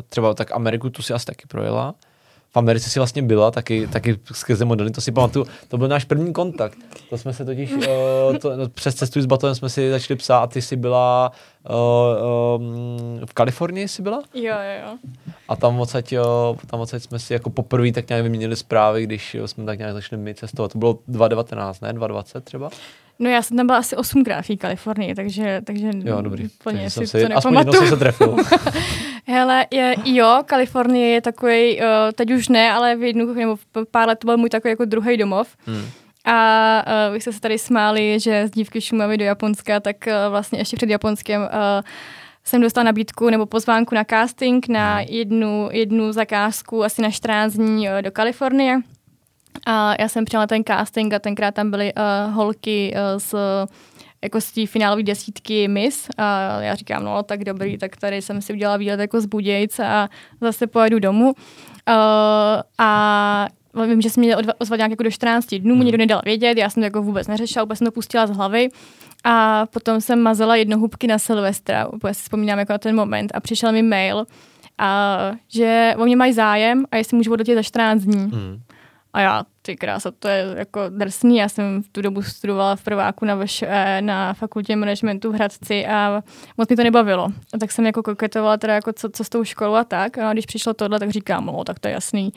třeba 0.10 0.34
tak 0.34 0.52
Ameriku, 0.52 0.90
tu 0.90 1.02
si 1.02 1.14
asi 1.14 1.26
taky 1.26 1.48
projela. 1.48 1.96
V 2.52 2.58
Americe 2.58 2.90
si 2.90 3.00
vlastně 3.00 3.22
byla, 3.22 3.52
taky, 3.52 3.88
taky 3.88 4.20
skrze 4.32 4.66
modely, 4.66 4.92
to 4.92 5.02
si 5.02 5.12
pamatuju, 5.12 5.46
to 5.68 5.78
byl 5.78 5.88
náš 5.88 6.06
první 6.06 6.34
kontakt. 6.34 6.78
To 7.10 7.18
jsme 7.18 7.34
se 7.34 7.46
totiž, 7.46 7.72
uh, 7.74 7.84
to, 8.42 8.56
no, 8.58 8.70
přes 8.70 8.96
cestu 8.96 9.22
s 9.22 9.26
Batonem 9.26 9.56
jsme 9.56 9.70
si 9.70 9.90
začali 9.92 10.18
psát 10.18 10.40
a 10.40 10.48
ty 10.48 10.62
jsi 10.62 10.76
byla 10.76 11.32
uh, 11.70 12.62
um, 12.62 13.22
v 13.26 13.34
Kalifornii 13.34 13.88
jsi 13.88 14.02
byla? 14.02 14.24
Jo, 14.34 14.44
jo, 14.44 14.82
jo. 14.88 14.98
A 15.48 15.56
tam 15.56 15.80
odsaď, 15.80 16.12
jo, 16.12 16.56
tam 16.68 16.80
odsaď 16.80 17.04
jsme 17.04 17.20
si 17.20 17.34
jako 17.34 17.50
poprvé 17.50 17.92
tak 17.92 18.10
nějak 18.10 18.24
vyměnili 18.24 18.56
zprávy, 18.56 19.04
když 19.04 19.36
jo, 19.36 19.48
jsme 19.48 19.66
tak 19.66 19.78
nějak 19.78 19.94
začali 19.94 20.22
my 20.22 20.36
cestovat. 20.36 20.72
To 20.72 20.78
bylo 20.78 21.00
2019, 21.08 21.82
ne? 21.82 21.94
2020 21.94 22.44
třeba? 22.44 22.70
No 23.20 23.30
já 23.30 23.42
jsem 23.42 23.58
tam 23.58 23.66
byla 23.68 23.78
asi 23.80 23.96
osmkrát 23.96 24.42
v 24.42 24.56
Kalifornii, 24.56 25.16
takže, 25.16 25.62
takže 25.66 25.92
Jo, 26.04 26.22
dobrý. 26.22 26.48
plně 26.64 26.78
Takže 26.80 26.90
si 26.90 26.94
jsem 26.94 27.04
to 27.04 27.28
si, 27.28 27.34
aspoň 27.34 27.58
jednou 27.58 27.74
nepamatuju. 27.74 27.80
jsem 27.80 27.88
se 27.90 27.98
trefil. 27.98 28.36
Hele, 29.30 29.68
je, 29.72 29.96
jo, 30.06 30.44
Kalifornie 30.46 31.08
je 31.08 31.22
takový, 31.22 31.80
uh, 31.80 31.86
teď 32.16 32.32
už 32.32 32.48
ne, 32.48 32.72
ale 32.72 32.96
v 32.96 33.04
jednu 33.04 33.34
nebo 33.34 33.56
v 33.56 33.86
pár 33.92 34.08
let 34.08 34.20
to 34.20 34.26
byl 34.26 34.38
můj 34.38 34.50
takový 34.50 34.70
jako 34.70 34.86
druhý 34.86 35.18
domov. 35.18 35.58
Hmm. 35.66 35.86
A 36.26 36.84
uh, 37.08 37.14
vy 37.14 37.22
jste 37.22 37.34
se 37.34 37.40
tady 37.40 37.60
smáli, 37.60 38.20
že 38.20 38.48
z 38.48 38.52
dívky 38.52 38.82
Šumavy 38.82 39.18
do 39.18 39.26
Japonska, 39.26 39.80
tak 39.80 39.96
uh, 40.08 40.14
vlastně 40.32 40.60
ještě 40.60 40.76
před 40.76 40.90
Japonskem 40.90 41.42
uh, 41.42 41.48
jsem 42.44 42.62
dostala 42.62 42.84
nabídku 42.84 43.30
nebo 43.30 43.46
pozvánku 43.46 43.96
na 43.96 44.04
casting 44.04 44.68
na 44.68 45.02
jednu, 45.02 45.70
jednu 45.72 46.12
zakázku 46.12 46.84
asi 46.84 47.02
na 47.02 47.12
14 47.12 47.54
dní 47.54 47.90
uh, 47.90 48.02
do 48.02 48.12
Kalifornie. 48.12 48.80
A 49.68 49.94
já 50.00 50.08
jsem 50.08 50.26
přijela 50.26 50.48
ten 50.48 50.64
casting 50.64 51.14
a 51.14 51.20
tenkrát 51.20 51.56
tam 51.56 51.72
byly 51.72 51.94
uh, 51.94 52.34
holky 52.34 52.94
uh, 52.94 53.20
z 53.20 53.36
jako 54.24 54.42
z 54.42 54.52
té 54.52 54.68
finálové 54.68 55.04
desítky 55.04 55.68
Miss 55.68 56.08
a 56.18 56.62
já 56.62 56.76
říkám, 56.76 57.04
no 57.04 57.24
tak 57.24 57.44
dobrý, 57.44 57.78
tak 57.78 57.98
tady 57.98 58.22
jsem 58.22 58.42
si 58.42 58.54
udělala 58.54 58.78
výlet 58.78 59.00
jako 59.00 59.22
z 59.22 59.26
Budějc 59.26 59.80
a 59.80 60.10
zase 60.42 60.68
pojedu 60.68 61.00
domů. 61.00 61.26
Uh, 61.26 61.34
a 62.78 63.48
vím, 63.86 64.02
že 64.02 64.10
jsem 64.10 64.24
měla 64.24 64.42
ozvat 64.58 64.78
nějak 64.78 64.92
jako 64.92 65.04
do 65.04 65.12
14 65.12 65.56
dnů, 65.56 65.76
mu 65.76 65.84
nikdo 65.84 65.98
nedal 65.98 66.22
vědět, 66.26 66.58
já 66.58 66.70
jsem 66.70 66.82
to 66.82 66.86
jako 66.86 67.02
vůbec 67.02 67.28
neřešila, 67.28 67.64
úplně 67.64 67.78
jsem 67.78 67.86
to 67.86 67.92
pustila 67.92 68.28
z 68.28 68.32
hlavy. 68.32 68.70
A 69.24 69.66
potom 69.66 70.02
jsem 70.02 70.22
mazala 70.22 70.56
jednohubky 70.56 71.08
na 71.08 71.20
Silvestra, 71.20 71.88
úplně 71.88 72.14
si 72.14 72.24
vzpomínám 72.24 72.60
jako 72.60 72.74
na 72.74 72.78
ten 72.78 72.96
moment 72.96 73.32
a 73.34 73.40
přišel 73.40 73.72
mi 73.72 73.82
mail, 73.82 74.26
a, 74.78 75.32
že 75.48 75.96
o 75.98 76.06
mě 76.06 76.16
mají 76.16 76.34
zájem 76.34 76.86
a 76.92 76.98
jestli 76.98 77.18
můžu 77.18 77.32
odletět 77.32 77.56
za 77.56 77.64
14 77.64 78.02
dní. 78.02 78.18
Mm. 78.18 78.62
A 79.14 79.22
já, 79.22 79.44
ty 79.62 79.76
krása, 79.76 80.12
to 80.12 80.28
je 80.28 80.46
jako 80.58 80.82
drsný. 80.90 81.38
Já 81.38 81.50
jsem 81.50 81.84
v 81.84 81.90
tu 81.90 82.02
dobu 82.02 82.22
studovala 82.22 82.76
v 82.76 82.84
prváku 82.84 83.26
na, 83.26 83.36
vaš, 83.36 83.64
eh, 83.68 84.02
na 84.02 84.34
fakultě 84.34 84.76
managementu 84.76 85.32
v 85.32 85.36
Hradci 85.36 85.88
a 85.88 86.24
moc 86.58 86.70
mi 86.70 86.76
to 86.76 86.84
nebavilo. 86.84 87.28
A 87.54 87.58
tak 87.60 87.72
jsem 87.72 87.86
jako 87.86 88.04
koketovala 88.04 88.58
teda 88.58 88.74
jako 88.74 88.94
co, 88.94 89.10
co 89.10 89.24
s 89.24 89.30
tou 89.30 89.44
školou 89.44 89.74
a 89.74 89.84
tak. 89.84 90.18
A 90.18 90.34
když 90.34 90.46
přišlo 90.46 90.74
tohle, 90.74 91.00
tak 91.00 91.10
říkám, 91.10 91.46
no 91.46 91.64
tak 91.64 91.80
to 91.80 91.88
je 91.88 91.94
jasný. 91.94 92.34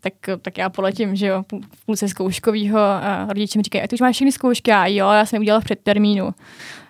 Tak, 0.00 0.12
tak 0.42 0.58
já 0.58 0.68
poletím, 0.68 1.16
že 1.16 1.26
jo, 1.26 1.44
v 1.74 1.86
půlce 1.86 2.08
zkouškovýho 2.08 2.78
a 2.78 3.26
rodiče 3.28 3.58
mi 3.58 3.62
říkají, 3.62 3.84
a 3.84 3.86
ty 3.86 3.94
už 3.94 4.00
máš 4.00 4.14
všechny 4.14 4.32
zkoušky? 4.32 4.72
A 4.72 4.86
jo, 4.86 5.10
já 5.10 5.26
jsem 5.26 5.40
udělala 5.40 5.60
v 5.60 5.64
předtermínu. 5.64 6.34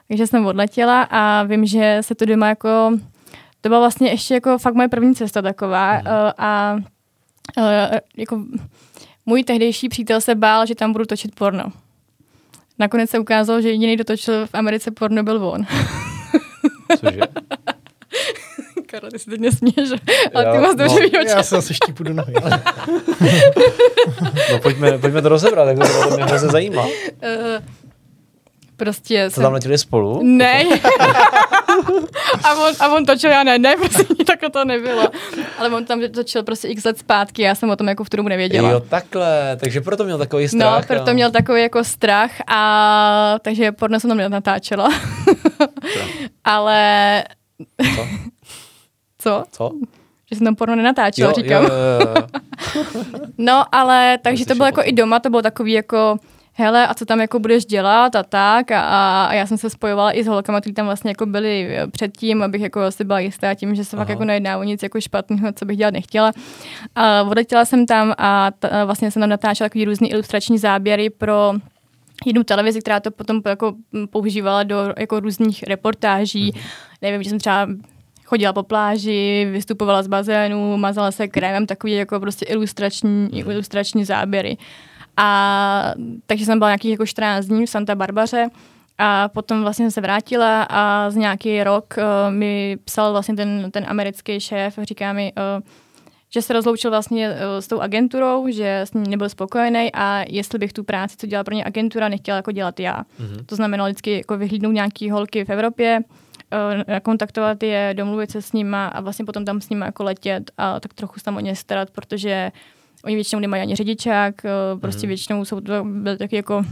Takže 0.09 0.27
jsem 0.27 0.47
odletěla 0.47 1.03
a 1.03 1.43
vím, 1.43 1.67
že 1.67 1.99
se 2.01 2.15
to 2.15 2.25
doma 2.25 2.49
jako, 2.49 2.93
to 3.61 3.69
byla 3.69 3.81
vlastně 3.81 4.11
ještě 4.11 4.35
jako 4.35 4.59
fakt 4.59 4.75
moje 4.75 4.89
první 4.89 5.15
cesta 5.15 5.43
taková 5.43 5.93
mm. 5.93 6.07
a, 6.07 6.31
a 6.39 6.79
jako 8.17 8.45
můj 9.27 9.45
tehdejší 9.45 9.89
přítel 9.89 10.21
se 10.21 10.35
bál, 10.35 10.67
že 10.67 10.75
tam 10.75 10.93
budu 10.93 11.05
točit 11.05 11.35
porno. 11.35 11.65
Nakonec 12.79 13.11
se 13.11 13.19
ukázalo, 13.19 13.61
že 13.61 13.69
jediný, 13.69 13.95
kdo 13.95 14.05
točil 14.05 14.47
v 14.47 14.55
Americe 14.55 14.91
porno, 14.91 15.23
byl 15.23 15.45
on. 15.47 15.67
Cože? 17.01 17.21
Karla, 18.87 19.11
ty 19.11 19.19
si 19.19 19.31
teď 19.31 19.41
nesměješ, 19.41 19.91
ale 20.35 20.53
ty 20.53 20.59
máš 20.59 20.75
dobře 20.75 21.11
no, 21.13 21.21
Já 21.21 21.43
se 21.43 21.55
zase 21.55 21.75
štípu 21.75 22.03
do 22.03 22.15
nohy. 22.15 22.35
no 24.53 24.59
pojďme, 24.59 24.99
pojďme 24.99 25.23
to 25.23 25.29
rozebrat, 25.29 25.69
tak 25.69 25.89
to, 25.89 26.09
to 26.09 26.17
mě 26.17 26.25
hrozně 26.25 26.49
zajímá. 26.49 26.87
Uh, 26.87 26.91
prostě 28.77 29.27
Co 29.31 29.35
jsem... 29.35 29.43
tam 29.43 29.53
letěli 29.53 29.79
spolu? 29.79 30.21
Ne. 30.23 30.65
a, 32.45 32.55
on, 32.55 32.75
a 32.81 32.89
on 32.89 33.05
točil, 33.07 33.31
já 33.31 33.43
ne, 33.43 33.59
ne, 33.59 33.77
prostě 33.77 34.05
tak 34.27 34.41
to 34.53 34.65
nebylo. 34.65 35.09
Ale 35.59 35.69
on 35.71 35.85
tam 35.85 36.01
točil 36.15 36.43
prostě 36.43 36.69
x 36.69 36.85
let 36.85 36.99
zpátky, 36.99 37.43
já 37.43 37.55
jsem 37.55 37.71
o 37.71 37.77
tom 37.77 37.89
jako 37.89 38.05
v 38.05 38.11
dobu 38.11 38.29
nevěděla. 38.29 38.71
Jo, 38.71 38.81
takhle, 38.81 39.57
takže 39.61 39.81
proto 39.81 40.05
měl 40.05 40.19
takový 40.19 40.49
strach. 40.49 40.81
No, 40.81 40.87
proto 40.87 41.11
a... 41.11 41.13
měl 41.13 41.31
takový 41.31 41.63
jako 41.63 41.85
strach 41.85 42.31
a 42.47 43.39
takže 43.43 43.73
porno 43.73 44.01
jsem 44.01 44.11
tam 44.11 44.31
natáčela. 44.31 44.89
Ale... 46.45 47.25
Co? 47.97 48.07
Co? 49.19 49.45
Co? 49.53 49.71
Že 50.31 50.37
jsem 50.37 50.45
tam 50.45 50.55
porno 50.55 50.77
nenatáčela, 50.77 51.31
jo, 51.31 51.35
říkám. 51.43 51.65
Jo, 51.65 51.71
jo, 51.71 52.13
jo. 52.17 52.27
no, 53.39 53.65
ale 53.75 54.19
takže 54.23 54.47
to 54.47 54.55
bylo 54.55 54.67
jako 54.67 54.81
i 54.85 54.93
doma, 54.93 55.21
to 55.21 55.31
bylo 55.31 55.43
takový 55.43 55.73
jako 55.73 56.19
hele, 56.61 56.87
a 56.87 56.95
co 56.95 57.05
tam 57.05 57.21
jako 57.21 57.39
budeš 57.39 57.65
dělat 57.65 58.17
a 58.17 58.23
tak. 58.23 58.71
A, 58.71 59.25
a 59.25 59.35
já 59.35 59.47
jsem 59.47 59.59
se 59.59 59.71
spojovala 59.71 60.13
i 60.13 60.25
s 60.25 60.27
holkama, 60.27 60.61
kteří 60.61 60.75
tam 60.75 60.87
vlastně 60.87 61.11
jako 61.11 61.27
byli 61.27 61.77
eh, 61.77 61.87
předtím, 61.87 62.43
abych 62.43 62.63
jako 62.63 62.91
si 62.91 63.05
byla 63.05 63.21
jistá 63.21 63.55
tím, 63.55 63.75
že 63.75 63.85
se 63.85 63.97
Aha. 63.97 64.05
fakt 64.05 64.09
jako 64.09 64.25
nejedná 64.25 64.59
o 64.59 64.63
nic 64.63 64.83
jako 64.83 65.01
špatného, 65.01 65.53
co 65.53 65.65
bych 65.65 65.77
dělat 65.77 65.95
nechtěla. 65.95 66.33
A 66.95 67.23
odletěla 67.23 67.65
jsem 67.65 67.87
tam 67.87 68.15
a 68.19 68.51
ta, 68.59 68.85
vlastně 68.85 69.11
jsem 69.11 69.21
tam 69.21 69.31
natáčela 69.31 69.69
takový 69.69 69.85
různý 69.85 70.11
ilustrační 70.11 70.59
záběry 70.59 71.11
pro 71.11 71.53
jednu 72.27 72.45
televizi, 72.45 72.81
která 72.81 73.01
to 73.01 73.11
potom 73.11 73.43
jako 73.49 73.75
používala 74.11 74.63
do 74.63 74.95
jako 74.99 75.21
různých 75.21 75.63
reportáží. 75.63 76.53
Mm. 76.55 76.61
Nevím, 77.03 77.23
že 77.23 77.31
jsem 77.31 77.39
třeba 77.39 77.69
chodila 78.25 78.53
po 78.53 78.63
pláži, 78.63 79.49
vystupovala 79.53 80.03
z 80.03 80.07
bazénu, 80.07 80.77
mazala 80.77 81.11
se 81.11 81.29
krémem, 81.29 81.67
takový 81.67 81.93
jako 81.93 82.21
prostě 82.21 82.45
ilustrační, 82.45 83.29
mm. 83.33 83.51
ilustrační 83.51 84.05
záběry. 84.05 84.57
A 85.17 85.95
takže 86.27 86.45
jsem 86.45 86.59
byla 86.59 86.71
nějakých 86.71 86.91
jako 86.91 87.07
14 87.07 87.47
dní 87.47 87.67
v 87.67 87.71
Santa 87.71 87.95
Barbaře 87.95 88.51
a 89.03 89.29
potom 89.29 89.63
vlastně 89.63 89.85
jsem 89.85 89.91
se 89.91 90.01
vrátila 90.01 90.63
a 90.63 91.11
z 91.11 91.17
nějaký 91.17 91.65
rok 91.65 91.95
uh, 91.99 92.35
mi 92.35 92.79
psal 92.85 93.13
vlastně 93.13 93.37
ten, 93.37 93.71
ten 93.71 93.85
americký 93.89 94.41
šéf, 94.41 94.79
říká 94.83 95.13
mi, 95.13 95.33
uh, 95.57 95.63
že 96.31 96.43
se 96.43 96.53
rozloučil 96.53 96.91
vlastně 96.91 97.31
uh, 97.31 97.35
s 97.61 97.67
tou 97.67 97.81
agenturou, 97.81 98.49
že 98.49 98.81
s 98.81 98.93
ním 98.93 99.05
nebyl 99.05 99.29
spokojený 99.29 99.91
a 99.93 100.25
jestli 100.29 100.59
bych 100.59 100.73
tu 100.73 100.85
práci, 100.85 101.17
co 101.17 101.27
dělala 101.27 101.45
pro 101.45 101.55
ně 101.55 101.65
agentura, 101.65 102.09
nechtěla 102.09 102.37
jako 102.37 102.53
dělat 102.53 102.81
já. 102.81 103.03
Mm-hmm. 103.03 103.45
To 103.47 103.57
znamenalo 103.57 103.89
vždycky 103.89 104.17
jako 104.17 104.37
vyhlídnout 104.37 104.75
nějaký 104.75 105.11
holky 105.11 105.45
v 105.45 105.51
Evropě, 105.51 106.01
uh, 106.53 106.99
kontaktovat 107.03 107.63
je, 107.63 107.95
domluvit 107.97 108.31
se 108.31 108.43
s 108.43 108.53
nima 108.53 108.87
a 108.87 109.01
vlastně 109.01 109.25
potom 109.25 109.45
tam 109.45 109.61
s 109.61 109.69
nimi 109.69 109.85
jako 109.85 110.05
letět 110.05 110.51
a 110.59 110.81
tak 110.81 110.95
trochu 110.95 111.19
se 111.19 111.25
tam 111.25 111.37
o 111.37 111.41
ně 111.41 111.57
starat, 111.57 111.91
protože 111.91 112.53
Oni 113.05 113.15
většinou 113.15 113.41
nemají 113.41 113.63
ani 113.63 113.77
řidičák, 113.77 114.45
eh, 114.45 114.51
prostě 114.81 115.07
mm. 115.07 115.09
většinou 115.09 115.45
jsou 115.45 115.61
to 115.61 115.85
byly 115.85 116.17
taky 116.17 116.37
jako 116.37 116.63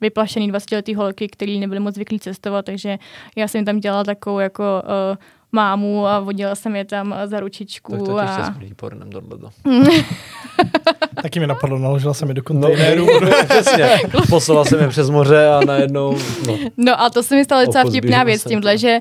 vyplašený 0.00 0.52
20-letý 0.52 0.94
holky, 0.94 1.28
který 1.28 1.60
nebyly 1.60 1.80
moc 1.80 1.94
zvyklí 1.94 2.20
cestovat, 2.20 2.64
takže 2.64 2.98
já 3.36 3.48
jsem 3.48 3.64
tam 3.64 3.80
dělala 3.80 4.04
takovou 4.04 4.38
jako 4.38 4.82
uh, 4.84 5.16
mámu 5.52 6.06
a 6.06 6.20
vodila 6.20 6.54
jsem 6.54 6.76
je 6.76 6.84
tam 6.84 7.14
za 7.24 7.40
ručičku. 7.40 7.92
Tak 7.92 8.02
to 8.02 8.18
a... 8.18 8.26
těžce 8.26 8.74
pornem 8.76 9.10
tohleto. 9.10 9.50
Taky 11.22 11.40
mi 11.40 11.46
napadlo, 11.46 11.78
naložila 11.78 12.14
jsem 12.14 12.28
je 12.28 12.34
do 12.34 12.42
kontejneru. 12.42 13.06
No, 13.20 13.30
přesně. 13.48 13.98
Poslala 14.30 14.64
jsem 14.64 14.80
je 14.80 14.88
přes 14.88 15.10
moře 15.10 15.46
a 15.48 15.60
najednou... 15.64 16.18
No, 16.46 16.58
no 16.76 17.00
a 17.00 17.10
to 17.10 17.22
se 17.22 17.36
mi 17.36 17.44
stalo 17.44 17.66
docela 17.66 17.84
vtipná 17.84 18.24
věc 18.24 18.44
tímhle, 18.44 18.78
že 18.78 19.00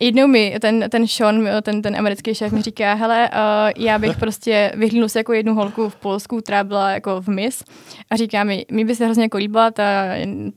jednou 0.00 0.26
mi 0.26 0.56
ten, 0.60 0.84
ten 0.90 1.06
Sean, 1.06 1.48
ten, 1.62 1.82
ten 1.82 1.96
americký 1.96 2.34
šéf 2.34 2.52
mi 2.52 2.62
říká, 2.62 2.94
hele, 2.94 3.30
uh, 3.32 3.84
já 3.84 3.98
bych 3.98 4.16
prostě 4.16 4.72
vyhlídnul 4.76 5.08
se 5.08 5.18
jako 5.18 5.32
jednu 5.32 5.54
holku 5.54 5.88
v 5.88 5.96
Polsku, 5.96 6.40
která 6.40 6.64
byla 6.64 6.90
jako 6.90 7.20
v 7.20 7.28
MIS 7.28 7.64
a 8.10 8.16
říká 8.16 8.44
mi, 8.44 8.66
mi 8.70 8.84
by 8.84 8.96
se 8.96 9.04
hrozně 9.04 9.22
jako 9.22 9.36
líbila 9.36 9.70
ta, 9.70 10.04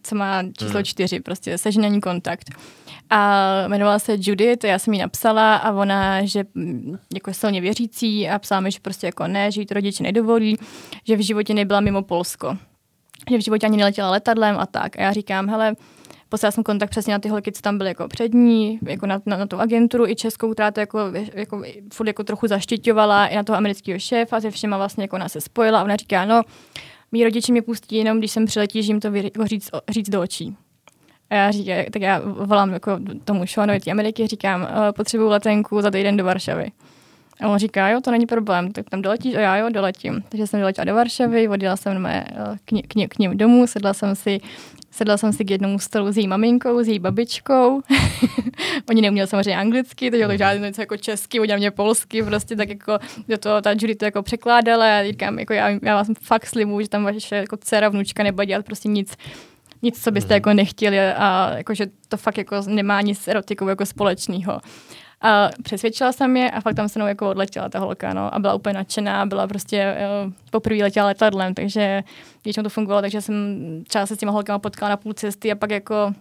co 0.03 0.15
má 0.15 0.43
číslo 0.43 0.73
hmm. 0.73 0.83
čtyři, 0.83 1.19
prostě 1.19 1.57
seží 1.57 1.79
na 1.79 1.87
ní 1.87 2.01
kontakt. 2.01 2.49
A 3.09 3.41
jmenovala 3.65 3.99
se 3.99 4.17
Judith, 4.19 4.63
já 4.63 4.79
jsem 4.79 4.93
jí 4.93 4.99
napsala 4.99 5.55
a 5.55 5.71
ona, 5.71 6.25
že 6.25 6.43
mm, 6.53 6.97
jako 7.13 7.29
je 7.29 7.33
silně 7.33 7.61
věřící 7.61 8.29
a 8.29 8.39
psala 8.39 8.61
mi, 8.61 8.71
že 8.71 8.79
prostě 8.81 9.07
jako 9.07 9.27
ne, 9.27 9.51
že 9.51 9.61
jí 9.61 9.65
to 9.65 9.73
rodiče 9.73 10.03
nedovolí, 10.03 10.57
že 11.07 11.15
v 11.15 11.25
životě 11.25 11.53
nebyla 11.53 11.79
mimo 11.79 12.01
Polsko. 12.01 12.57
Že 13.29 13.37
v 13.37 13.41
životě 13.41 13.67
ani 13.67 13.77
neletěla 13.77 14.11
letadlem 14.11 14.59
a 14.59 14.65
tak. 14.65 14.97
A 14.97 15.01
já 15.01 15.13
říkám, 15.13 15.49
hele, 15.49 15.75
poslala 16.33 16.51
jsem 16.51 16.63
kontakt 16.63 16.89
přesně 16.89 17.13
na 17.13 17.19
ty 17.19 17.29
holky, 17.29 17.51
co 17.51 17.61
tam 17.61 17.77
byly 17.77 17.89
jako 17.89 18.07
přední, 18.07 18.79
jako 18.87 19.05
na, 19.05 19.21
na, 19.25 19.37
na 19.37 19.45
tu 19.45 19.59
agenturu 19.59 20.07
i 20.07 20.15
českou, 20.15 20.53
která 20.53 20.71
to 20.71 20.79
jako, 20.79 20.99
jako, 21.33 21.63
furt 21.93 22.07
jako 22.07 22.23
trochu 22.23 22.47
zaštiťovala, 22.47 23.27
i 23.27 23.35
na 23.35 23.43
toho 23.43 23.57
amerického 23.57 23.99
šéfa, 23.99 24.41
se 24.41 24.51
všema 24.51 24.77
vlastně 24.77 25.03
jako 25.03 25.15
ona 25.15 25.29
se 25.29 25.41
spojila 25.41 25.79
a 25.79 25.83
ona 25.83 25.95
říká, 25.95 26.25
no, 26.25 26.41
mý 27.11 27.23
rodiče 27.23 27.51
mě 27.51 27.61
pustí 27.61 27.95
jenom, 27.95 28.17
když 28.17 28.31
jsem 28.31 28.45
přiletí, 28.45 28.83
že 28.83 28.91
jim 28.91 28.99
to 28.99 29.11
vy, 29.11 29.23
jako 29.23 29.47
říct, 29.47 29.69
říct 29.89 30.09
do 30.09 30.21
očí. 30.21 30.57
A 31.29 31.35
já 31.35 31.51
říkám, 31.51 31.77
tak 31.91 32.01
já 32.01 32.21
volám 32.25 32.73
jako 32.73 32.99
tomu 33.23 33.47
Seanovi 33.47 33.79
té 33.79 33.91
Ameriky, 33.91 34.27
říkám, 34.27 34.61
uh, 34.61 34.67
potřebuju 34.95 35.29
letenku 35.29 35.81
za 35.81 35.91
týden 35.91 36.17
do 36.17 36.23
Varšavy. 36.23 36.71
A 37.41 37.47
on 37.49 37.59
říká, 37.59 37.89
jo, 37.89 38.01
to 38.01 38.11
není 38.11 38.25
problém, 38.25 38.71
tak 38.71 38.89
tam 38.89 39.01
doletíš 39.01 39.35
a 39.35 39.39
já 39.39 39.57
jo, 39.57 39.69
doletím. 39.69 40.23
Takže 40.29 40.47
jsem 40.47 40.59
doletěla 40.59 40.85
do 40.85 40.95
Varšavy, 40.95 41.47
odjela 41.47 41.75
jsem 41.75 41.99
mé, 41.99 42.25
eh, 42.29 42.57
k, 42.65 42.87
k, 42.87 43.07
k 43.09 43.19
ním 43.19 43.37
domů, 43.37 43.67
sedla 43.67 43.93
jsem 43.93 44.15
si 44.15 44.41
Sedla 44.93 45.17
jsem 45.17 45.33
si 45.33 45.45
k 45.45 45.51
jednomu 45.51 45.79
stolu 45.79 46.11
s 46.11 46.17
její 46.17 46.27
maminkou, 46.27 46.83
s 46.83 46.87
její 46.87 46.99
babičkou. 46.99 47.81
Oni 48.89 49.01
neuměli 49.01 49.27
samozřejmě 49.27 49.57
anglicky, 49.57 50.11
takže 50.11 50.27
to 50.27 50.37
žádný 50.37 50.61
něco 50.63 50.81
jako 50.81 50.97
česky, 50.97 51.39
udělali 51.39 51.59
mě 51.59 51.71
polsky, 51.71 52.23
prostě 52.23 52.55
tak 52.55 52.69
jako 52.69 52.99
do 53.27 53.37
toho 53.37 53.61
ta 53.61 53.71
Judy 53.71 53.95
to 53.95 54.05
jako 54.05 54.23
překládala 54.23 54.99
a 54.99 55.03
říkám, 55.03 55.39
jako 55.39 55.53
já, 55.53 55.69
já 55.69 55.95
vás 55.95 56.07
fakt 56.21 56.45
slibuju, 56.45 56.81
že 56.81 56.89
tam 56.89 57.03
vaše 57.03 57.35
jako 57.35 57.57
dcera, 57.57 57.89
vnučka 57.89 58.23
nebude 58.23 58.45
dělat 58.45 58.65
prostě 58.65 58.89
nic, 58.89 59.17
nic, 59.81 60.03
co 60.03 60.11
byste 60.11 60.33
mm. 60.33 60.35
jako 60.35 60.53
nechtěli 60.53 60.99
a 60.99 61.53
jako, 61.57 61.73
že 61.73 61.87
to 62.09 62.17
fakt 62.17 62.37
jako 62.37 62.55
nemá 62.67 63.01
nic 63.01 63.27
erotikou 63.27 63.67
jako 63.67 63.85
společného. 63.85 64.61
A 65.23 65.49
přesvědčila 65.63 66.11
jsem 66.11 66.37
je 66.37 66.51
a 66.51 66.61
fakt 66.61 66.75
tam 66.75 66.89
se 66.89 66.99
mnou 66.99 67.07
jako 67.07 67.29
odletěla 67.29 67.69
ta 67.69 67.79
holka, 67.79 68.13
no, 68.13 68.35
a 68.35 68.39
byla 68.39 68.53
úplně 68.53 68.73
nadšená, 68.73 69.25
byla 69.25 69.47
prostě 69.47 69.95
poprvé 70.51 70.83
letěla 70.83 71.05
letadlem, 71.05 71.53
takže 71.53 72.03
většinou 72.45 72.63
to 72.63 72.69
fungovalo, 72.69 73.01
takže 73.01 73.21
jsem 73.21 73.35
třeba 73.87 74.05
se 74.05 74.15
s 74.15 74.19
těma 74.19 74.31
holkama 74.31 74.59
potkala 74.59 74.89
na 74.89 74.97
půl 74.97 75.13
cesty 75.13 75.51
a 75.51 75.55
pak 75.55 75.71
jako 75.71 76.13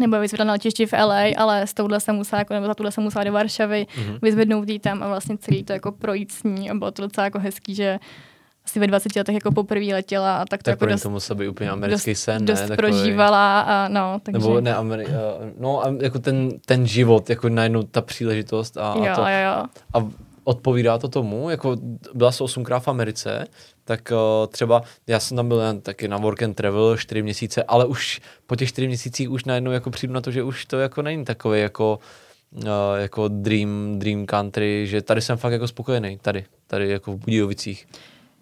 nebo 0.00 0.20
vyzvedla 0.20 0.44
na 0.44 0.52
letišti 0.52 0.86
v 0.86 0.92
LA, 0.92 1.22
ale 1.36 1.66
s 1.66 1.74
touhle 1.74 2.00
jsem 2.00 2.16
musela, 2.16 2.38
jako, 2.38 2.54
nebo 2.54 2.66
za 2.66 2.74
tuhle 2.74 2.92
jsem 2.92 3.04
musela 3.04 3.24
do 3.24 3.32
Varšavy, 3.32 3.86
mm-hmm. 3.90 4.18
vyzvednout 4.22 4.68
jí 4.68 4.78
tam 4.78 5.02
a 5.02 5.08
vlastně 5.08 5.38
celý 5.38 5.64
to 5.64 5.72
jako 5.72 5.92
projít 5.92 6.32
s 6.32 6.42
ní 6.42 6.70
a 6.70 6.74
bylo 6.74 6.90
to 6.90 7.02
docela 7.02 7.24
jako 7.24 7.38
hezký, 7.38 7.74
že 7.74 7.98
asi 8.66 8.80
ve 8.80 8.86
20 8.86 9.16
letech 9.16 9.34
jako 9.34 9.52
poprvé 9.52 9.86
letěla 9.92 10.36
a 10.36 10.44
tak 10.44 10.62
to 10.62 10.64
Tak 10.64 10.72
jako 10.72 10.86
dost, 10.86 11.02
to 11.02 11.10
musel 11.10 11.36
být 11.36 11.48
úplně 11.48 11.70
americký 11.70 12.10
dost, 12.10 12.20
sen, 12.20 12.44
dost 12.44 12.60
ne? 12.60 12.68
Takový- 12.68 12.92
prožívala 12.92 13.60
a 13.60 13.88
no, 13.88 14.20
takže 14.22 14.38
Nebo 14.38 14.60
ne, 14.60 14.74
Ameri- 14.74 15.08
uh, 15.08 15.50
no 15.58 15.84
a 15.86 15.94
jako 16.00 16.18
ten, 16.18 16.50
ten 16.66 16.86
život, 16.86 17.30
jako 17.30 17.48
najednou 17.48 17.82
ta 17.82 18.00
příležitost 18.00 18.76
a, 18.76 18.94
jo, 18.96 19.12
a 19.12 19.14
to. 19.14 19.20
jo. 19.20 19.64
A 19.94 20.10
odpovídá 20.44 20.98
to 20.98 21.08
tomu, 21.08 21.50
jako 21.50 21.76
byla 22.14 22.32
jsi 22.32 22.42
osmkrát 22.42 22.78
v 22.78 22.88
Americe, 22.88 23.46
tak 23.84 24.12
uh, 24.12 24.46
třeba 24.46 24.82
já 25.06 25.20
jsem 25.20 25.36
tam 25.36 25.48
byl 25.48 25.60
jen 25.60 25.80
taky 25.80 26.08
na 26.08 26.16
work 26.16 26.42
and 26.42 26.54
travel 26.54 26.96
čtyři 26.96 27.22
měsíce, 27.22 27.62
ale 27.62 27.84
už 27.86 28.20
po 28.46 28.56
těch 28.56 28.68
čtyři 28.68 28.86
měsících 28.86 29.30
už 29.30 29.44
najednou 29.44 29.70
jako 29.70 29.90
přijdu 29.90 30.14
na 30.14 30.20
to, 30.20 30.30
že 30.30 30.42
už 30.42 30.66
to 30.66 30.78
jako 30.78 31.02
není 31.02 31.24
takový 31.24 31.60
jako 31.60 31.98
uh, 32.50 32.62
jako 32.96 33.28
dream, 33.28 33.98
dream 33.98 34.26
country, 34.26 34.86
že 34.86 35.02
tady 35.02 35.20
jsem 35.20 35.36
fakt 35.36 35.52
jako 35.52 35.68
spokojený, 35.68 36.18
tady, 36.22 36.44
tady 36.66 36.90
jako 36.90 37.12
v 37.12 37.16
Budějovicích. 37.16 37.86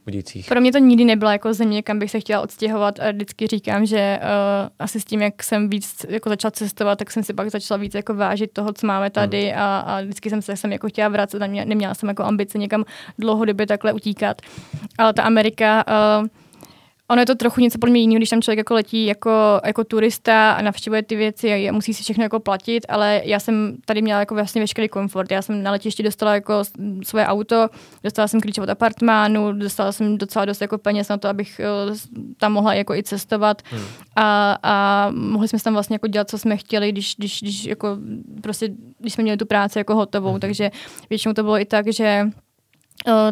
Budějcích. 0.04 0.46
Pro 0.48 0.60
mě 0.60 0.72
to 0.72 0.78
nikdy 0.78 1.04
nebyla 1.04 1.32
jako 1.32 1.54
země, 1.54 1.82
kam 1.82 1.98
bych 1.98 2.10
se 2.10 2.20
chtěla 2.20 2.42
odstěhovat 2.42 3.00
a 3.00 3.10
vždycky 3.10 3.46
říkám, 3.46 3.86
že 3.86 4.20
uh, 4.22 4.68
asi 4.78 5.00
s 5.00 5.04
tím, 5.04 5.22
jak 5.22 5.42
jsem 5.42 5.70
víc 5.70 6.06
jako 6.08 6.28
začala 6.28 6.50
cestovat, 6.50 6.98
tak 6.98 7.10
jsem 7.10 7.22
si 7.22 7.34
pak 7.34 7.50
začala 7.50 7.78
víc 7.78 7.94
jako 7.94 8.14
vážit 8.14 8.52
toho, 8.52 8.72
co 8.72 8.86
máme 8.86 9.10
tady 9.10 9.50
Hmm. 9.50 9.62
a, 9.62 9.80
a 9.80 10.00
vždycky 10.00 10.30
jsem 10.30 10.42
se 10.42 10.56
sem 10.56 10.72
jako 10.72 10.88
chtěla 10.88 11.08
vracet 11.08 11.42
a 11.42 11.46
mě, 11.46 11.64
neměla 11.64 11.94
jsem 11.94 12.08
jako 12.08 12.24
ambice 12.24 12.58
někam 12.58 12.84
dlouhodobě 13.18 13.66
takhle 13.66 13.92
utíkat. 13.92 14.42
Ale 14.98 15.12
ta 15.12 15.22
Amerika, 15.22 15.84
uh, 16.20 16.26
ono 17.08 17.22
je 17.22 17.26
to 17.26 17.34
trochu 17.34 17.60
něco 17.60 17.78
podle 17.78 17.90
mě 17.90 18.00
jiného, 18.00 18.16
když 18.18 18.28
tam 18.30 18.42
člověk 18.42 18.58
jako 18.58 18.74
letí 18.74 19.06
jako, 19.06 19.30
jako 19.64 19.84
turista 19.84 20.52
a 20.52 20.62
navštěvuje 20.62 21.02
ty 21.02 21.16
věci 21.16 21.52
a 21.68 21.72
musí 21.72 21.94
si 21.94 22.02
všechno 22.02 22.22
jako 22.22 22.40
platit, 22.40 22.86
ale 22.88 23.20
já 23.24 23.40
jsem 23.40 23.76
tady 23.84 24.02
měla 24.02 24.20
jako 24.20 24.34
vlastně 24.34 24.60
veškerý 24.60 24.88
komfort. 24.88 25.30
Já 25.30 25.42
jsem 25.42 25.62
na 25.62 25.70
letišti 25.70 26.02
dostala 26.02 26.34
jako 26.34 26.62
svoje 27.02 27.26
auto, 27.26 27.68
dostala 28.04 28.28
jsem 28.28 28.40
klíče 28.40 28.62
od 28.62 28.68
apartmánu, 28.68 29.52
dostala 29.52 29.92
jsem 29.92 30.18
docela 30.18 30.44
dost 30.44 30.60
jako 30.60 30.78
peněz 30.78 31.08
na 31.08 31.16
to, 31.16 31.28
abych 31.28 31.60
eh, 31.60 31.64
tam 32.36 32.52
mohla 32.52 32.74
jako 32.74 32.94
i 32.94 33.02
cestovat 33.02 33.62
Hmm. 33.70 33.82
a, 34.16 34.58
a 34.62 35.10
mohli 35.14 35.48
jsme 35.48 35.58
tam 35.60 35.72
vlastně 35.72 35.94
jako 35.94 36.06
dělat, 36.06 36.30
co 36.30 36.38
jsme 36.38 36.56
chtěli, 36.56 36.92
když, 36.92 37.14
když, 37.18 37.42
když 37.42 37.64
jako 37.64 37.96
prostě, 38.42 38.68
když 38.98 39.12
jsme 39.14 39.22
měli 39.22 39.36
tu 39.36 39.46
práci 39.46 39.78
jako 39.78 39.94
hotovou, 39.94 40.30
Mhm. 40.30 40.40
takže 40.40 40.70
většinou 41.10 41.34
to 41.34 41.42
bylo 41.42 41.60
i 41.60 41.64
tak, 41.64 41.92
že 41.92 42.26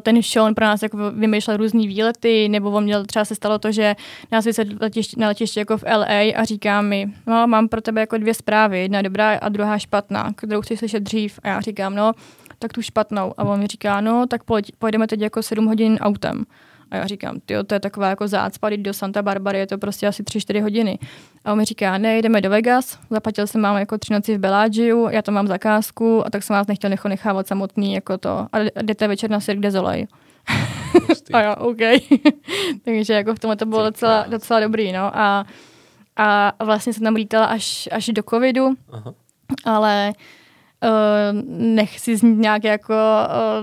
ten 0.03 0.23
Sean 0.23 0.55
pro 0.55 0.65
nás 0.65 0.83
jako 0.83 1.11
vymýšlel 1.11 1.57
různý 1.57 1.89
výlety, 1.89 2.49
nebo 2.49 2.71
on 2.71 2.85
měl 2.85 3.05
třeba 3.05 3.25
se 3.25 3.35
stalo 3.35 3.59
to, 3.59 3.73
že 3.73 3.97
nás 4.33 4.45
vysedl 4.45 4.77
letiště, 4.81 5.17
na 5.21 5.29
letiště 5.29 5.61
jako 5.61 5.79
v 5.79 5.85
LA 5.97 6.33
a 6.37 6.45
říká 6.45 6.83
mi, 6.83 7.13
no 7.27 7.47
mám 7.47 7.69
pro 7.69 7.81
tebe 7.81 8.01
jako 8.01 8.19
dvě 8.19 8.35
zprávy, 8.35 8.81
jedna 8.81 8.99
je 8.99 9.03
dobrá 9.03 9.39
a 9.39 9.49
druhá 9.49 9.79
špatná, 9.79 10.33
kterou 10.37 10.61
chceš 10.61 10.79
slyšet 10.79 11.01
dřív 11.01 11.41
a 11.43 11.49
já 11.49 11.61
říkám, 11.61 11.95
no 11.95 12.13
tak 12.59 12.73
tu 12.73 12.83
špatnou 12.83 13.35
a 13.37 13.45
on 13.45 13.61
mi 13.61 13.67
říká, 13.67 14.01
no 14.01 14.27
tak 14.27 14.45
pojď, 14.45 14.73
pojedeme 14.79 15.07
teď 15.07 15.21
jako 15.21 15.43
7 15.43 15.67
hodin 15.67 15.99
autem. 16.01 16.45
A 16.91 16.97
já 16.97 17.07
říkám, 17.07 17.41
ty 17.47 17.55
to 17.67 17.75
je 17.75 17.81
taková 17.81 18.09
jako 18.09 18.29
zácpa, 18.29 18.71
do 18.77 18.93
Santa 18.93 19.23
Barbary, 19.23 19.59
je 19.59 19.67
to 19.67 19.79
prostě 19.79 20.07
asi 20.07 20.23
3-4 20.23 20.63
hodiny. 20.63 20.99
A 21.45 21.53
on 21.53 21.59
mi 21.59 21.65
říká, 21.65 21.99
ne, 21.99 22.19
jdeme 22.19 22.41
do 22.41 22.51
Vegas, 22.51 22.99
zaplatil 23.11 23.47
jsem 23.47 23.63
vám 23.63 23.77
jako 23.77 23.99
tři 23.99 24.13
noci 24.13 24.37
v 24.37 24.41
Bellagio, 24.41 25.09
já 25.09 25.23
tam 25.23 25.35
mám 25.35 25.47
zakázku 25.47 26.27
a 26.27 26.31
tak 26.31 26.43
jsem 26.43 26.55
vás 26.55 26.67
nechtěl 26.67 26.91
nechávat 27.09 27.47
samotný 27.47 27.95
jako 27.95 28.19
to. 28.19 28.47
A 28.53 28.59
jdete 28.83 29.09
večer 29.09 29.31
na 29.31 29.41
Cirque 29.41 29.73
Soleil. 29.73 30.07
Hustý. 31.09 31.33
A 31.35 31.43
jo, 31.43 31.55
OK. 31.59 32.03
Takže 32.85 33.13
jako 33.13 33.35
v 33.35 33.39
tomhle 33.39 33.57
to 33.57 33.67
bylo 33.67 33.85
docela, 33.85 34.25
docela 34.29 34.61
dobrý, 34.61 34.93
no. 34.93 35.19
A, 35.19 35.47
a 36.17 36.53
vlastně 36.65 36.93
jsem 36.93 37.05
tam 37.05 37.15
lítala 37.15 37.47
až, 37.47 37.89
až 37.93 38.07
do 38.07 38.23
covidu, 38.23 38.75
Aha. 38.93 39.15
ale 39.65 40.13
uh, 40.83 41.43
nechci 41.59 42.17
znít 42.17 42.39
nějak 42.39 42.65
jako, 42.65 42.95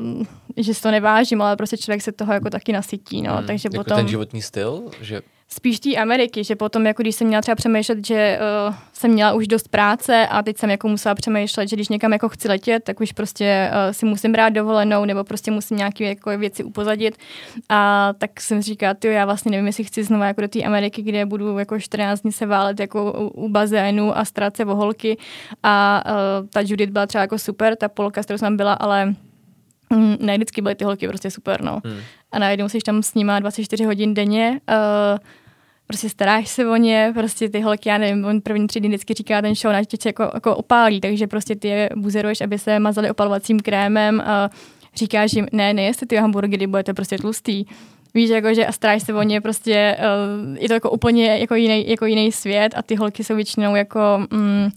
uh, 0.01 0.23
že 0.57 0.73
si 0.73 0.81
to 0.81 0.91
nevážím, 0.91 1.41
ale 1.41 1.55
prostě 1.55 1.77
člověk 1.77 2.01
se 2.01 2.11
toho 2.11 2.33
jako 2.33 2.49
taky 2.49 2.73
nasytí, 2.73 3.21
no. 3.21 3.35
Hmm. 3.35 3.47
Takže 3.47 3.69
jako 3.73 3.83
potom 3.83 3.97
ten 3.97 4.07
životní 4.07 4.41
styl, 4.41 4.83
že 5.01 5.21
spíš 5.51 5.79
té 5.79 5.95
Ameriky, 5.95 6.43
že 6.43 6.55
potom, 6.55 6.85
jako 6.85 7.01
když 7.01 7.15
jsem 7.15 7.27
měla 7.27 7.41
třeba 7.41 7.55
přemýšlet, 7.55 8.05
že 8.07 8.39
uh, 8.67 8.75
jsem 8.93 9.11
měla 9.11 9.33
už 9.33 9.47
dost 9.47 9.67
práce 9.67 10.27
a 10.27 10.43
teď 10.43 10.57
jsem 10.57 10.69
jako 10.69 10.87
musela 10.87 11.15
přemýšlet, 11.15 11.69
že 11.69 11.75
když 11.75 11.89
někam 11.89 12.13
jako 12.13 12.29
chci 12.29 12.47
letět, 12.47 12.83
tak 12.83 13.01
už 13.01 13.11
prostě 13.11 13.71
uh, 13.71 13.93
si 13.93 14.05
musím 14.05 14.31
brát 14.31 14.49
dovolenou 14.49 15.05
nebo 15.05 15.23
prostě 15.23 15.51
musím 15.51 15.77
nějaké 15.77 16.03
jako 16.03 16.37
věci 16.37 16.63
upozadit. 16.63 17.17
A 17.69 18.13
tak 18.17 18.41
jsem 18.41 18.63
si 18.63 18.69
říkala, 18.69 18.93
ty 18.93 19.07
já 19.07 19.25
vlastně 19.25 19.51
nevím, 19.51 19.67
jestli 19.67 19.83
chci 19.83 20.03
znovu 20.03 20.23
jako 20.23 20.41
do 20.41 20.47
té 20.47 20.63
Ameriky, 20.63 21.01
kde 21.01 21.25
budu 21.25 21.57
jako 21.57 21.79
14 21.79 22.21
dní 22.21 22.31
se 22.31 22.45
válet 22.45 22.79
jako 22.79 23.13
u, 23.13 23.27
u 23.27 23.49
bazénu 23.49 24.17
a 24.17 24.25
starat 24.25 24.57
se 24.57 24.65
o 24.65 24.75
holky. 24.75 25.17
A 25.63 26.03
uh, 26.05 26.47
ta 26.47 26.61
Judith 26.61 26.91
byla 26.91 27.05
třeba 27.05 27.21
jako 27.21 27.39
super, 27.39 27.75
ta 27.75 27.89
Polka, 27.89 28.23
s 28.23 28.25
kterou 28.25 28.37
jsem 28.37 28.57
byla, 28.57 28.73
ale 28.73 29.15
Mm, 29.93 30.15
ne, 30.19 30.35
vždycky 30.35 30.61
byly 30.61 30.75
ty 30.75 30.83
holky 30.83 31.07
prostě 31.07 31.31
super, 31.31 31.61
no. 31.61 31.81
Hmm. 31.85 31.99
A 32.31 32.39
najednou 32.39 32.69
jsi 32.69 32.79
tam 32.79 33.03
s 33.03 33.13
nima 33.13 33.39
24 33.39 33.83
hodin 33.83 34.13
denně, 34.13 34.61
uh, 34.69 35.19
prostě 35.89 36.09
staráš 36.09 36.47
se 36.47 36.67
o 36.67 36.75
ně, 36.75 37.11
prostě 37.13 37.49
ty 37.49 37.61
holky, 37.61 37.89
já 37.89 37.97
nevím, 37.97 38.25
on 38.25 38.41
první 38.41 38.67
tři 38.67 38.79
dny 38.79 38.89
vždycky 38.89 39.13
říká 39.13 39.41
ten 39.41 39.55
show, 39.55 39.73
na 39.73 39.83
tě 39.83 39.97
jako, 40.09 40.31
jako 40.33 40.55
opálí, 40.55 41.01
takže 41.01 41.27
prostě 41.27 41.55
ty 41.55 41.67
je 41.67 41.89
buzeruješ, 41.95 42.41
aby 42.41 42.59
se 42.59 42.79
mazali 42.79 43.11
opalovacím 43.11 43.59
krémem 43.59 44.21
a 44.21 44.49
říkáš 44.95 45.33
jim, 45.33 45.47
ne, 45.51 45.73
nejeste 45.73 46.05
ty 46.05 46.15
hamburgery, 46.15 46.67
budete 46.67 46.93
prostě 46.93 47.17
tlustý. 47.17 47.65
Víš, 48.13 48.29
jako, 48.29 48.53
že 48.53 48.65
a 48.65 48.71
staráš 48.71 49.03
se 49.03 49.13
o 49.13 49.21
ně, 49.23 49.41
prostě 49.41 49.97
uh, 49.99 50.57
je 50.57 50.67
to 50.67 50.73
jako 50.73 50.91
úplně 50.91 51.37
jako 51.37 51.55
jiný, 51.55 51.89
jako 51.89 52.05
jiný 52.05 52.31
svět 52.31 52.73
a 52.77 52.81
ty 52.81 52.95
holky 52.95 53.23
jsou 53.23 53.35
většinou 53.35 53.75
jako, 53.75 53.99
mm, 54.31 54.69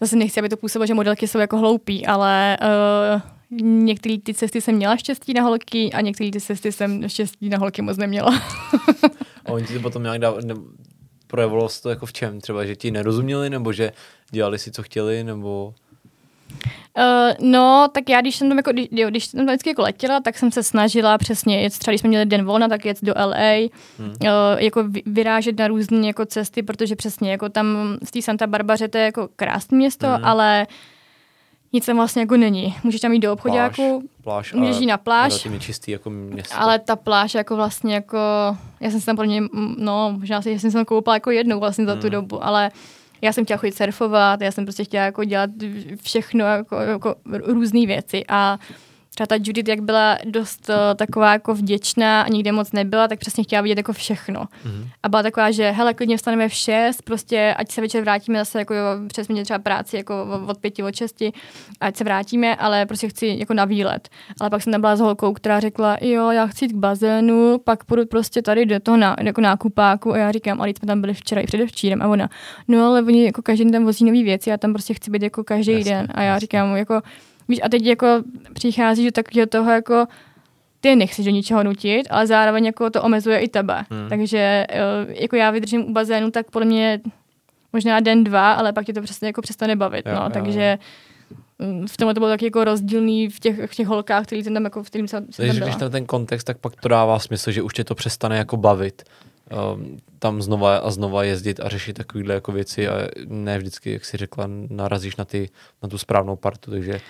zase 0.00 0.16
nechci, 0.16 0.40
aby 0.40 0.48
to 0.48 0.56
působilo, 0.56 0.86
že 0.86 0.94
modelky 0.94 1.28
jsou 1.28 1.38
jako 1.38 1.58
hloupí, 1.58 2.06
ale 2.06 2.58
uh, 2.62 3.20
některé 3.60 4.16
ty 4.18 4.34
cesty 4.34 4.60
jsem 4.60 4.74
měla 4.74 4.96
štěstí 4.96 5.34
na 5.34 5.42
holky 5.42 5.92
a 5.92 6.00
některé 6.00 6.30
ty 6.30 6.40
cesty 6.40 6.72
jsem 6.72 7.08
štěstí 7.08 7.48
na 7.48 7.58
holky 7.58 7.82
moc 7.82 7.96
neměla. 7.96 8.42
A 9.48 9.52
oni 9.52 9.66
ti 9.66 9.74
to 9.74 9.80
potom 9.80 10.02
nějak 10.02 10.18
dá, 10.18 10.34
ne, 10.44 10.54
projevilo 11.26 11.68
se 11.68 11.82
to 11.82 11.90
jako 11.90 12.06
v 12.06 12.12
čem? 12.12 12.40
Třeba, 12.40 12.64
že 12.64 12.76
ti 12.76 12.90
nerozuměli, 12.90 13.50
nebo 13.50 13.72
že 13.72 13.92
dělali 14.30 14.58
si, 14.58 14.70
co 14.70 14.82
chtěli, 14.82 15.24
nebo... 15.24 15.74
Uh, 16.98 17.50
no, 17.50 17.88
tak 17.94 18.08
já, 18.08 18.20
když 18.20 18.36
jsem 18.36 18.48
tam, 18.48 18.56
jako, 18.56 18.72
když, 18.72 18.88
jo, 18.90 19.10
když 19.10 19.24
jsem 19.26 19.38
tam 19.38 19.46
vždycky 19.46 19.70
jako 19.70 19.82
letěla, 19.82 20.20
tak 20.20 20.38
jsem 20.38 20.52
se 20.52 20.62
snažila 20.62 21.18
přesně 21.18 21.62
jet, 21.62 21.78
třeba 21.78 21.92
když 21.92 22.00
jsme 22.00 22.08
měli 22.08 22.26
den 22.26 22.44
volna, 22.44 22.68
tak 22.68 22.84
jet 22.84 22.98
do 23.02 23.12
LA, 23.16 23.68
Hmm. 23.98 24.08
uh, 24.22 24.28
jako 24.58 24.84
vy- 24.84 25.02
vyrážet 25.06 25.58
na 25.58 25.68
různé 25.68 26.06
jako 26.06 26.26
cesty, 26.26 26.62
protože 26.62 26.96
přesně 26.96 27.30
jako 27.30 27.48
tam 27.48 27.96
z 28.04 28.10
té 28.10 28.22
Santa 28.22 28.46
Barbaře 28.46 28.88
to 28.88 28.98
je 28.98 29.04
jako 29.04 29.28
krásné 29.36 29.76
město, 29.78 30.06
Mhm. 30.06 30.24
ale 30.24 30.66
nic 31.72 31.86
tam 31.86 31.96
vlastně 31.96 32.22
jako 32.22 32.36
není. 32.36 32.74
Můžeš 32.84 33.00
tam 33.00 33.12
jít 33.12 33.18
do 33.20 33.32
obchodáku, 33.32 34.08
pláž 34.22 34.52
můžeš 34.52 34.76
jít 34.78 34.86
na 34.86 34.96
pláž, 34.98 35.46
čistý 35.58 35.90
jako 35.92 36.10
město. 36.10 36.54
ale 36.58 36.78
ta 36.78 36.96
pláž 36.96 37.34
jako 37.34 37.56
vlastně 37.56 37.94
jako, 37.94 38.18
já 38.80 38.90
jsem 38.90 39.00
se 39.00 39.06
tam 39.06 39.16
mě, 39.26 39.40
mm, 39.40 39.74
no 39.78 40.14
možná 40.18 40.42
si, 40.42 40.58
jsem 40.58 40.70
se 40.70 40.76
tam 40.78 40.84
koupala 40.84 41.16
jako 41.16 41.30
jednou 41.30 41.60
vlastně 41.60 41.84
za 41.86 41.94
tu 41.94 42.06
Mhm. 42.06 42.10
dobu, 42.10 42.44
ale 42.44 42.70
já 43.22 43.32
jsem 43.32 43.44
chtěla 43.44 43.56
chodit 43.58 43.76
surfovat, 43.76 44.40
já 44.40 44.52
jsem 44.52 44.64
prostě 44.64 44.84
chtěla 44.84 45.04
jako 45.04 45.24
dělat 45.24 45.50
všechno, 46.02 46.44
jako, 46.44 46.76
jako 46.76 47.14
různé 47.32 47.86
věci 47.86 48.24
a 48.28 48.58
třeba 49.18 49.26
ta 49.26 49.44
Judith, 49.44 49.68
jak 49.68 49.80
byla 49.80 50.18
dost 50.24 50.68
uh, 50.68 50.74
taková 50.96 51.32
jako 51.32 51.54
vděčná 51.54 52.22
a 52.22 52.28
nikde 52.28 52.52
moc 52.52 52.72
nebyla, 52.72 53.08
tak 53.08 53.18
přesně 53.18 53.44
chtěla 53.44 53.62
vidět 53.62 53.78
jako 53.78 53.92
všechno. 53.92 54.44
Mhm. 54.64 54.88
A 55.02 55.08
byla 55.08 55.22
taková, 55.22 55.50
že 55.50 55.70
hele, 55.70 55.94
klidně 55.94 56.16
vstaneme 56.16 56.48
v 56.48 56.52
6, 56.52 57.02
prostě 57.02 57.54
ať 57.58 57.70
se 57.70 57.80
večer 57.80 58.02
vrátíme 58.02 58.38
zase, 58.38 58.58
jako 58.58 58.74
jo, 58.74 58.84
přes 59.08 59.28
měli 59.28 59.44
třeba 59.44 59.58
práci 59.58 59.96
jako 59.96 60.26
od 60.46 60.58
pěti, 60.58 60.82
od 60.82 60.94
šesti, 60.94 61.32
ať 61.80 61.96
se 61.96 62.04
vrátíme, 62.04 62.56
ale 62.56 62.86
prostě 62.86 63.08
chci 63.08 63.36
jako 63.38 63.54
na 63.54 63.64
výlet. 63.64 64.08
Ale 64.40 64.50
pak 64.50 64.62
jsem 64.62 64.72
tam 64.72 64.80
byla 64.80 64.96
s 64.96 65.00
holkou, 65.00 65.32
která 65.32 65.60
řekla, 65.60 65.96
jo, 66.00 66.30
já 66.30 66.46
chci 66.46 66.64
jít 66.64 66.72
k 66.72 66.76
bazénu, 66.76 67.58
pak 67.64 67.84
půjdu 67.84 68.06
prostě 68.06 68.42
tady 68.42 68.66
do 68.66 68.80
toho 68.80 68.96
ná, 68.96 69.16
jako 69.20 69.40
nákupáku 69.40 70.12
a 70.12 70.18
já 70.18 70.32
říkám, 70.32 70.60
ale 70.60 70.70
jsme 70.70 70.86
tam 70.86 71.00
byli 71.00 71.14
včera 71.14 71.40
i 71.40 71.46
předevčírem 71.46 72.02
a 72.02 72.08
ona, 72.08 72.28
no 72.68 72.86
ale 72.86 73.02
oni 73.02 73.24
jako 73.24 73.42
každý 73.42 73.70
den 73.70 73.84
vozí 73.84 74.04
nový 74.04 74.22
věci, 74.22 74.50
já 74.50 74.56
tam 74.56 74.72
prostě 74.72 74.94
chci 74.94 75.10
být 75.10 75.22
jako 75.22 75.44
každý 75.44 75.72
Jasně, 75.72 75.92
den. 75.92 76.06
A 76.10 76.22
já 76.22 76.38
říkám, 76.38 76.76
jako, 76.76 77.00
víš, 77.48 77.60
a 77.62 77.68
teď 77.68 77.84
jako 77.84 78.06
přichází 78.54 79.04
do 79.04 79.10
takového 79.10 79.46
toho 79.46 79.70
jako, 79.70 80.06
ty 80.80 80.96
nechceš 80.96 81.24
do 81.24 81.30
ničeho 81.30 81.62
nutit, 81.62 82.06
ale 82.10 82.26
zároveň 82.26 82.66
jako 82.66 82.90
to 82.90 83.02
omezuje 83.02 83.38
i 83.38 83.48
tebe. 83.48 83.84
Hmm. 83.90 84.08
Takže 84.08 84.66
eh, 84.68 84.76
jako 85.08 85.36
já 85.36 85.50
vydržím 85.50 85.84
u 85.84 85.92
bazénu, 85.92 86.30
tak 86.30 86.50
podle 86.50 86.66
mě 86.66 87.00
možná 87.72 88.00
den, 88.00 88.24
dva, 88.24 88.52
ale 88.52 88.72
pak 88.72 88.86
tě 88.86 88.92
to 88.92 89.02
přesně 89.02 89.26
jako 89.28 89.42
přestane 89.42 89.76
bavit. 89.76 90.06
Jo, 90.06 90.14
no. 90.14 90.22
jo, 90.22 90.30
takže 90.32 90.78
mm, 91.58 91.86
v 91.86 91.96
tomhle 91.96 92.14
to 92.14 92.20
bylo 92.20 92.30
taky 92.30 92.44
jako 92.44 92.64
rozdílný 92.64 93.28
v 93.28 93.40
těch, 93.40 93.70
v 93.70 93.74
těch 93.74 93.86
holkách, 93.86 94.26
který 94.26 94.44
jsem 94.44 94.54
tam 94.54 94.64
jako, 94.64 94.82
v 94.82 94.86
kterým 94.86 95.08
jsem, 95.08 95.24
jsem 95.24 95.32
Takže 95.36 95.60
tam 95.60 95.68
když 95.68 95.76
byla. 95.76 95.88
na 95.88 95.90
ten 95.90 96.06
kontext, 96.06 96.46
tak 96.46 96.58
pak 96.58 96.80
to 96.80 96.88
dává 96.88 97.18
smysl, 97.18 97.50
že 97.50 97.62
už 97.62 97.72
tě 97.72 97.84
to 97.84 97.94
přestane 97.94 98.38
jako 98.38 98.56
bavit. 98.56 99.02
Um, 99.74 99.98
tam 100.18 100.42
znova 100.42 100.76
a 100.76 100.90
znova 100.90 101.24
jezdit 101.24 101.60
a 101.60 101.68
řešit 101.68 101.92
takovéhle 101.92 102.34
jako 102.34 102.52
věci 102.52 102.88
a 102.88 103.08
ne 103.26 103.58
vždycky, 103.58 103.92
jak 103.92 104.04
si 104.04 104.16
řekla, 104.16 104.44
narazíš 104.70 105.16
na, 105.16 105.24
ty, 105.24 105.50
na 105.82 105.88
tu 105.88 105.98
správnou 105.98 106.36
partu, 106.36 106.70
takže 106.70 107.00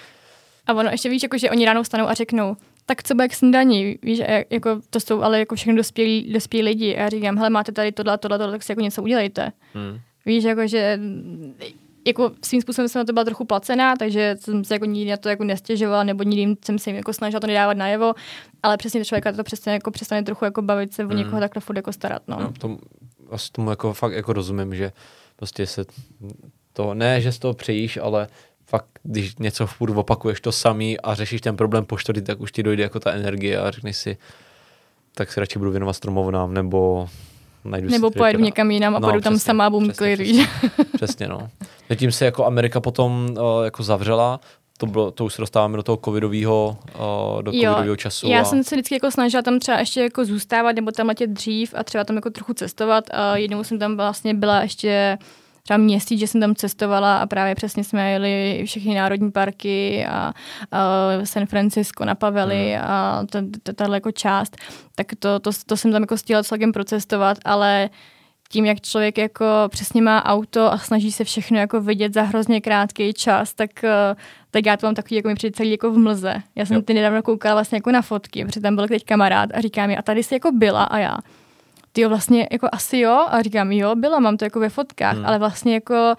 A 0.69 0.75
ono 0.75 0.91
ještě 0.91 1.09
víš, 1.09 1.23
jako, 1.23 1.39
že 1.39 1.51
oni 1.51 1.65
ráno 1.65 1.83
vstanou 1.83 2.09
a 2.09 2.15
řeknou, 2.15 2.57
tak 2.87 3.03
co 3.03 3.15
bude 3.15 3.29
k 3.29 3.35
snídaní, 3.35 3.99
víš, 4.03 4.21
a 4.21 4.45
jako, 4.51 4.81
to 4.91 5.01
jsou 5.01 5.23
ale 5.23 5.39
jako 5.39 5.55
všechno 5.55 5.77
dospělí, 5.77 6.33
dospělí 6.33 6.65
lidi. 6.65 6.97
A 6.97 7.01
já 7.01 7.09
říkám, 7.09 7.37
hele, 7.37 7.51
máte 7.51 7.73
tady 7.73 7.93
tohle, 7.93 8.19
tohle, 8.19 8.39
tohle, 8.39 8.53
tak 8.53 8.63
si 8.63 8.73
jako 8.73 8.81
něco 8.81 9.03
udělejte. 9.03 9.53
hmm. 9.75 9.99
Víš, 10.27 10.45
jako, 10.45 10.67
že 10.67 11.01
jako 12.07 12.33
svým 12.45 12.63
způsobem 12.63 12.89
jsem 12.89 13.01
na 13.01 13.05
to 13.05 13.13
byla 13.13 13.25
trochu 13.25 13.45
placená, 13.45 13.97
takže 13.97 14.37
jsem 14.41 14.65
se 14.65 14.75
jako 14.75 14.85
nikdy 14.85 15.11
na 15.11 15.17
to 15.17 15.29
jako 15.29 15.45
nestěžovala, 15.45 16.05
nebo 16.05 16.23
nikdy 16.23 16.57
jsem 16.65 16.79
se 16.79 16.91
jim 16.91 16.97
jako 16.97 17.13
snažila 17.13 17.41
to 17.41 17.47
nedávat 17.47 17.77
najevo, 17.77 18.15
ale 18.63 18.77
přesně 18.77 19.05
člověka 19.05 19.33
to 19.33 19.45
přestane, 19.45 19.75
jako, 19.75 19.91
přestane 19.91 20.23
trochu 20.23 20.45
jako 20.45 20.63
bavit 20.63 20.93
se 20.93 21.07
o 21.07 21.13
někoho 21.13 21.37
mm. 21.37 21.41
takhle 21.41 21.61
furt 21.61 21.77
jako 21.77 21.93
starat. 21.93 22.23
No. 22.29 22.41
no 22.41 22.53
tomu, 22.53 22.79
asi 23.31 23.53
tomu 23.53 23.71
jako 23.71 23.93
fakt 23.93 24.13
jako 24.13 24.33
rozumím, 24.33 24.75
že 24.75 24.93
prostě 25.37 25.67
se 25.67 25.85
to, 26.73 26.95
ne, 26.95 27.21
že 27.21 27.33
z 27.33 27.39
toho 27.39 27.55
přejíš, 27.55 27.97
ale 27.97 28.29
fakt, 28.69 28.87
když 29.03 29.37
něco 29.37 29.67
furt 29.67 29.97
opakuješ 29.97 30.41
to 30.41 30.53
samý 30.53 31.01
a 31.01 31.15
řešíš 31.15 31.41
ten 31.41 31.57
problém 31.57 31.85
po 31.85 31.99
čtvrtý, 31.99 32.23
tak 32.23 32.41
už 32.41 32.53
ti 32.53 32.63
dojde 32.63 32.83
jako 32.83 33.01
ta 33.01 33.13
energie 33.13 33.61
a 33.61 33.71
řekneš 33.71 33.97
si, 33.97 34.17
tak 35.15 35.33
si 35.33 35.41
radši 35.41 35.59
budu 35.59 35.71
věnovat 35.71 35.93
stromovnám, 35.93 36.55
nebo 36.55 37.09
najdu 37.65 37.89
Nebo 37.89 38.11
si 38.11 38.19
pojedu 38.19 38.39
někam 38.39 38.71
jinam 38.71 38.97
a 38.97 38.99
no, 38.99 39.09
pojedu 39.09 39.23
tam 39.23 39.39
sama 39.39 39.67
a 39.67 39.71
budu 39.71 39.89
přesně, 39.89 40.17
přesně, 40.17 40.47
přesně, 40.97 41.29
no. 41.29 41.51
Zatím 41.89 42.13
se 42.13 42.25
jako 42.25 42.45
Amerika 42.45 42.81
potom 42.81 43.29
uh, 43.31 43.65
jako 43.65 43.83
zavřela, 43.83 44.41
to, 44.79 44.87
bylo, 44.87 45.11
to 45.11 45.25
už 45.25 45.35
se 45.35 45.43
dostáváme 45.43 45.77
do 45.77 45.83
toho 45.83 45.99
covidového, 46.05 46.77
uh, 46.95 47.43
do 47.43 47.53
covidového 47.53 47.97
času. 47.97 48.29
Já 48.29 48.41
a... 48.41 48.45
jsem 48.45 48.65
se 48.65 48.75
vždycky 48.75 48.95
jako 48.95 49.11
snažila 49.11 49.43
tam 49.43 49.59
třeba 49.59 49.79
ještě 49.79 50.03
jako 50.03 50.25
zůstávat 50.25 50.77
nebo 50.77 50.93
tam 50.93 51.07
letět 51.07 51.31
dřív 51.31 51.75
a 51.77 51.85
třeba 51.85 52.05
tam 52.05 52.17
jako 52.17 52.31
trochu 52.31 52.55
cestovat. 52.55 53.05
A 53.11 53.37
jednou 53.37 53.65
jsem 53.65 53.79
tam 53.79 53.97
vlastně 53.97 54.35
byla 54.35 54.61
ještě 54.61 55.19
třeba 55.69 55.79
měsíc, 55.79 56.21
že 56.21 56.27
jsem 56.27 56.41
tam 56.41 56.55
cestovala 56.55 57.19
a 57.19 57.27
právě 57.27 57.55
přesně 57.55 57.85
jsme 57.85 58.13
jeli 58.13 58.63
všechny 58.67 58.95
národní 58.95 59.31
parky 59.31 60.07
a, 60.07 60.33
a 60.73 60.83
San 61.25 61.47
Francisco 61.47 62.05
na 62.05 62.15
Paveli 62.15 62.77
mm. 62.77 62.85
a 62.91 63.27
tato 63.63 63.95
jako 63.95 64.13
část, 64.13 64.57
tak 64.95 65.07
to, 65.19 65.39
to, 65.39 65.51
to 65.67 65.77
jsem 65.77 65.93
tam 65.93 66.03
jako 66.03 66.17
stihla 66.17 66.43
celkem 66.43 66.73
procestovat, 66.73 67.39
ale 67.45 67.91
tím, 68.49 68.67
jak 68.67 68.81
člověk 68.81 69.19
jako 69.19 69.45
přesně 69.69 70.03
má 70.03 70.25
auto 70.25 70.73
a 70.73 70.79
snaží 70.79 71.13
se 71.13 71.25
všechno 71.25 71.59
jako 71.59 71.81
vidět 71.81 72.15
za 72.15 72.23
hrozně 72.23 72.61
krátký 72.61 73.13
čas, 73.13 73.55
tak, 73.55 73.85
eh, 73.85 74.17
tak 74.51 74.67
já 74.67 74.77
to 74.77 74.87
mám 74.87 74.95
takový 74.95 75.17
jako 75.17 75.29
mi 75.29 75.35
přijde 75.35 75.57
celý 75.57 75.71
jako 75.71 75.91
v 75.91 75.99
mlze. 75.99 76.35
Já 76.57 76.67
jsem 76.67 76.77
jo. 76.77 76.83
ty 76.83 76.95
nedávno 76.95 77.23
koukala 77.23 77.55
vlastně 77.55 77.77
jako 77.77 77.91
na 77.91 78.03
fotky, 78.03 78.45
protože 78.45 78.61
tam 78.61 78.77
byl 78.77 78.89
teď 78.89 79.05
kamarád 79.05 79.51
a 79.55 79.61
říká 79.61 79.87
mi, 79.87 79.97
a 79.97 80.03
tady 80.03 80.23
jsi 80.23 80.35
jako 80.35 80.53
byla 80.53 80.85
a 80.85 80.99
já. 80.99 81.19
Ty 81.99 82.03
jo, 82.03 82.09
vlastně 82.09 82.49
jako 82.53 82.69
asi 82.73 82.99
jo 82.99 83.27
a 83.31 83.43
říkám, 83.43 83.73
jo, 83.73 83.95
byla, 83.95 84.19
mám 84.19 84.37
to 84.37 84.45
jako 84.45 84.61
ve 84.61 84.69
fotkách, 84.69 85.17
hmm. 85.17 85.27
ale 85.27 85.39
vlastně 85.39 85.75
jako 85.75 86.15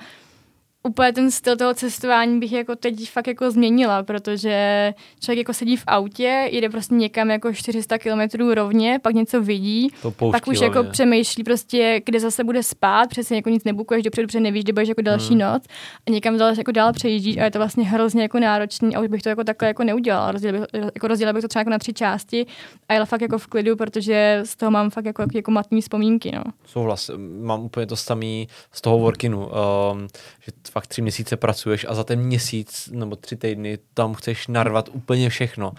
úplně 0.84 1.14
ten 1.14 1.32
styl 1.32 1.58
toho 1.58 1.74
cestování 1.74 2.40
bych 2.40 2.52
jako 2.52 2.76
teď 2.76 3.10
fakt 3.10 3.28
jako 3.28 3.52
změnila, 3.52 4.04
protože 4.04 4.94
člověk 5.20 5.38
jako 5.38 5.54
sedí 5.54 5.78
v 5.78 5.84
autě, 5.88 6.50
jede 6.52 6.70
prostě 6.70 6.96
někam 6.96 7.30
jako 7.30 7.54
400 7.54 7.98
kilometrů 7.98 8.54
rovně, 8.54 9.00
pak 9.02 9.14
něco 9.14 9.42
vidí, 9.42 9.90
to 10.02 10.12
pak 10.12 10.48
už 10.48 10.62
jako 10.62 10.84
přemýšlí 10.84 11.44
prostě, 11.44 12.02
kde 12.06 12.20
zase 12.20 12.44
bude 12.44 12.64
spát, 12.64 13.10
přesně 13.10 13.36
jako 13.36 13.50
nic 13.50 13.64
nebukuješ 13.64 14.04
dopředu, 14.04 14.28
protože 14.28 14.40
nevíš, 14.40 14.64
kde 14.64 14.74
budeš 14.74 14.90
jako 14.90 15.02
další 15.02 15.30
hmm. 15.30 15.40
noc 15.40 15.64
a 16.08 16.12
někam 16.12 16.38
dál, 16.38 16.54
jako 16.58 16.72
dál 16.72 16.94
přejíždíš 16.94 17.38
a 17.38 17.44
je 17.44 17.52
to 17.52 17.60
vlastně 17.60 17.84
hrozně 17.84 18.22
jako 18.22 18.40
náročný 18.40 18.96
a 18.96 19.00
už 19.00 19.08
bych 19.08 19.22
to 19.22 19.30
jako 19.30 19.44
takhle 19.44 19.68
jako 19.68 19.84
neudělala. 19.84 20.32
Rozdělila 20.32 20.68
bych, 20.74 20.84
jako 20.96 21.08
rozdělila 21.08 21.34
bych 21.34 21.42
to 21.42 21.48
třeba 21.48 21.62
jako 21.62 21.70
na 21.70 21.80
tři 21.80 21.94
části 21.94 22.46
a 22.90 22.94
jela 22.94 23.06
fakt 23.06 23.22
jako 23.22 23.38
v 23.38 23.48
klidu, 23.48 23.76
protože 23.76 24.42
z 24.44 24.56
toho 24.56 24.72
mám 24.72 24.90
fakt 24.90 25.06
jako, 25.06 25.26
jako 25.34 25.52
matní 25.52 25.82
vzpomínky. 25.82 26.32
No. 26.36 26.44
Souhlas, 26.66 27.12
mám 27.42 27.62
úplně 27.62 27.86
to 27.86 27.96
samý 27.96 28.48
z 28.72 28.82
toho 28.82 29.00
workinu, 29.00 29.40
um, 29.40 30.08
že 30.40 30.52
fakt 30.70 30.88
tři 30.88 31.02
měsíce 31.02 31.38
pracuješ 31.38 31.86
a 31.90 31.94
za 31.94 32.04
ten 32.04 32.20
měsíc 32.20 32.90
nebo 32.94 33.16
tři 33.16 33.36
týdny 33.36 33.78
tam 33.94 34.14
chceš 34.14 34.48
narvat 34.48 34.90
úplně 34.94 35.30
všechno. 35.30 35.72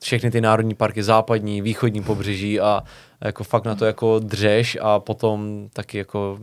Všechny 0.00 0.30
ty 0.30 0.40
národní 0.40 0.74
parky, 0.74 1.02
západní, 1.02 1.62
východní 1.62 2.02
pobřeží 2.02 2.60
a 2.60 2.82
jako 3.20 3.44
fakt 3.44 3.64
na 3.64 3.74
to 3.74 3.84
jako 3.84 4.18
dřeš 4.18 4.78
a 4.80 5.00
potom 5.00 5.68
taky 5.72 5.98
jako 5.98 6.38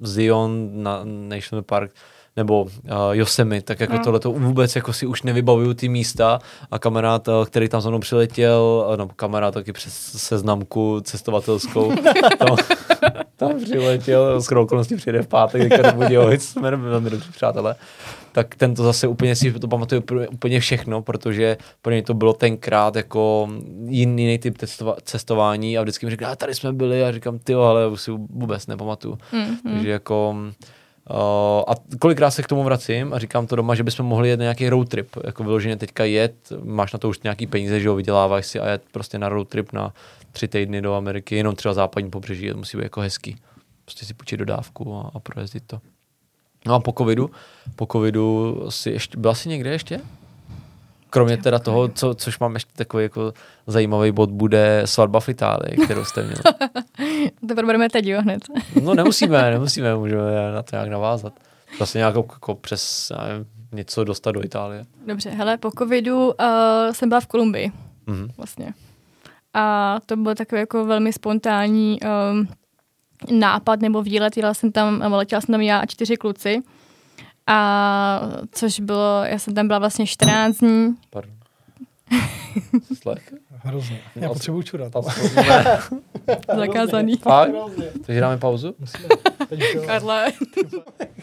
Zion 0.00 0.70
na 0.82 1.00
National 1.04 1.62
Park 1.62 1.90
nebo 2.36 2.62
uh, 2.62 2.70
Yosemite, 3.10 3.64
tak 3.64 3.80
jako 3.80 3.92
no. 3.92 4.04
tohle 4.04 4.20
to 4.20 4.32
vůbec 4.32 4.76
jako 4.76 4.92
si 4.92 5.06
už 5.06 5.22
nevybavuju 5.22 5.74
ty 5.74 5.88
místa 5.88 6.38
a 6.70 6.78
kamarád, 6.78 7.28
uh, 7.28 7.44
který 7.44 7.68
tam 7.68 7.80
za 7.80 7.90
mnou 7.90 7.98
přiletěl, 7.98 8.94
no 8.96 9.08
kamarád 9.08 9.54
taky 9.54 9.72
přes 9.72 9.94
seznamku 10.16 11.00
cestovatelskou, 11.00 11.92
tam, 12.38 12.56
tam 13.36 13.60
přiletěl, 13.64 14.40
s 14.40 14.52
okolností 14.52 14.96
přijde 14.96 15.22
v 15.22 15.26
pátek, 15.26 15.62
teďka 15.62 15.90
do 15.90 15.96
Budějovic, 15.96 16.48
jsme 16.48 16.76
velmi 16.76 17.10
dobří 17.10 17.30
přátelé, 17.32 17.74
tak 18.32 18.54
ten 18.54 18.74
to 18.74 18.82
zase 18.82 19.06
úplně 19.06 19.36
si 19.36 19.52
to 19.52 19.68
pamatuje 19.68 20.02
úplně 20.32 20.60
všechno, 20.60 21.02
protože 21.02 21.56
pro 21.82 21.92
něj 21.92 22.02
to 22.02 22.14
bylo 22.14 22.32
tenkrát 22.32 22.96
jako 22.96 23.48
jiný, 23.86 24.22
jiný 24.22 24.38
typ 24.38 24.58
cestova, 24.58 24.96
cestování 25.02 25.78
a 25.78 25.82
vždycky 25.82 26.06
mi 26.06 26.10
říká, 26.10 26.36
tady 26.36 26.54
jsme 26.54 26.72
byli 26.72 27.04
a 27.04 27.12
říkám, 27.12 27.38
ty 27.38 27.54
ale 27.54 27.88
už 27.88 28.00
si 28.00 28.10
vůbec 28.10 28.66
nepamatuju. 28.66 29.18
Mm-hmm. 29.32 29.56
Takže 29.72 29.90
jako 29.90 30.36
Uh, 31.10 31.16
a 31.68 31.74
kolikrát 31.98 32.30
se 32.30 32.42
k 32.42 32.46
tomu 32.46 32.62
vracím 32.62 33.14
a 33.14 33.18
říkám 33.18 33.46
to 33.46 33.56
doma, 33.56 33.74
že 33.74 33.82
bychom 33.82 34.06
mohli 34.06 34.28
jet 34.28 34.36
na 34.36 34.42
nějaký 34.42 34.68
road 34.68 34.88
trip, 34.88 35.08
jako 35.24 35.44
vyloženě 35.44 35.76
teďka 35.76 36.04
jet, 36.04 36.34
máš 36.62 36.92
na 36.92 36.98
to 36.98 37.08
už 37.08 37.20
nějaký 37.20 37.46
peníze, 37.46 37.80
že 37.80 37.88
ho 37.88 37.94
vyděláváš 37.94 38.46
si 38.46 38.60
a 38.60 38.70
jet 38.70 38.82
prostě 38.92 39.18
na 39.18 39.28
road 39.28 39.48
trip 39.48 39.72
na 39.72 39.94
tři 40.32 40.48
týdny 40.48 40.82
do 40.82 40.94
Ameriky, 40.94 41.36
jenom 41.36 41.56
třeba 41.56 41.74
západní 41.74 42.10
pobřeží, 42.10 42.50
to 42.50 42.56
musí 42.56 42.76
být 42.76 42.82
jako 42.82 43.00
hezký. 43.00 43.36
Prostě 43.84 44.06
si 44.06 44.14
půjčit 44.14 44.36
dodávku 44.36 44.96
a, 44.96 45.10
a 45.14 45.18
projezdit 45.20 45.64
to. 45.66 45.80
No 46.66 46.74
a 46.74 46.80
po 46.80 46.92
covidu, 46.98 47.30
po 47.76 47.86
covidu 47.86 48.56
si 48.68 48.90
ještě, 48.90 49.18
byla 49.18 49.34
jsi 49.34 49.48
někde 49.48 49.70
ještě? 49.70 50.00
Kromě 51.14 51.36
teda 51.36 51.58
toho, 51.58 51.88
co, 51.88 52.14
což 52.14 52.38
mám 52.38 52.54
ještě 52.54 52.70
takový 52.76 53.02
jako 53.02 53.32
zajímavý 53.66 54.12
bod, 54.12 54.30
bude 54.30 54.82
svatba 54.84 55.20
v 55.20 55.28
Itálii, 55.28 55.76
kterou 55.84 56.04
jste 56.04 56.22
měli. 56.22 56.40
to 57.48 57.54
probereme 57.54 57.88
teď, 57.88 58.06
jo, 58.06 58.22
hned. 58.22 58.42
no 58.82 58.94
nemusíme, 58.94 59.50
nemusíme, 59.50 59.96
můžeme 59.96 60.52
na 60.54 60.62
to 60.62 60.76
nějak 60.76 60.88
navázat. 60.88 61.32
Vlastně 61.78 61.98
nějak 61.98 62.14
jako 62.14 62.54
přes 62.54 63.12
nevím, 63.28 63.46
něco 63.72 64.04
dostat 64.04 64.32
do 64.32 64.44
Itálie. 64.44 64.84
Dobře, 65.06 65.30
hele, 65.30 65.56
po 65.56 65.70
covidu 65.78 66.26
uh, 66.26 66.34
jsem 66.92 67.08
byla 67.08 67.20
v 67.20 67.26
Kolumbii. 67.26 67.72
Mm-hmm. 68.06 68.28
Vlastně. 68.36 68.74
A 69.54 69.96
to 70.06 70.16
byl 70.16 70.34
takový 70.34 70.60
jako 70.60 70.84
velmi 70.84 71.12
spontánní 71.12 71.98
um, 72.30 72.48
nápad 73.38 73.80
nebo 73.80 74.02
výlet. 74.02 74.36
Jela 74.36 74.54
jsem 74.54 74.72
tam, 74.72 75.12
letěla 75.12 75.40
jsem 75.40 75.52
tam 75.52 75.60
já 75.60 75.78
a 75.78 75.86
čtyři 75.86 76.16
kluci. 76.16 76.62
A 77.46 78.20
což 78.52 78.80
bylo, 78.80 79.24
já 79.24 79.38
jsem 79.38 79.54
tam 79.54 79.66
byla 79.66 79.78
vlastně 79.78 80.06
14 80.06 80.56
dní. 80.56 80.94
Pardon. 81.10 81.34
Slech. 83.02 83.34
Hrozně. 83.64 84.00
Já 84.16 84.28
potřebuji 84.28 84.62
čurat. 84.62 84.92
Zakázaný. 86.56 87.16
Fakt? 87.16 87.50
Takže 88.06 88.20
dáme 88.20 88.38
pauzu? 88.38 88.74
Karle. 89.86 90.32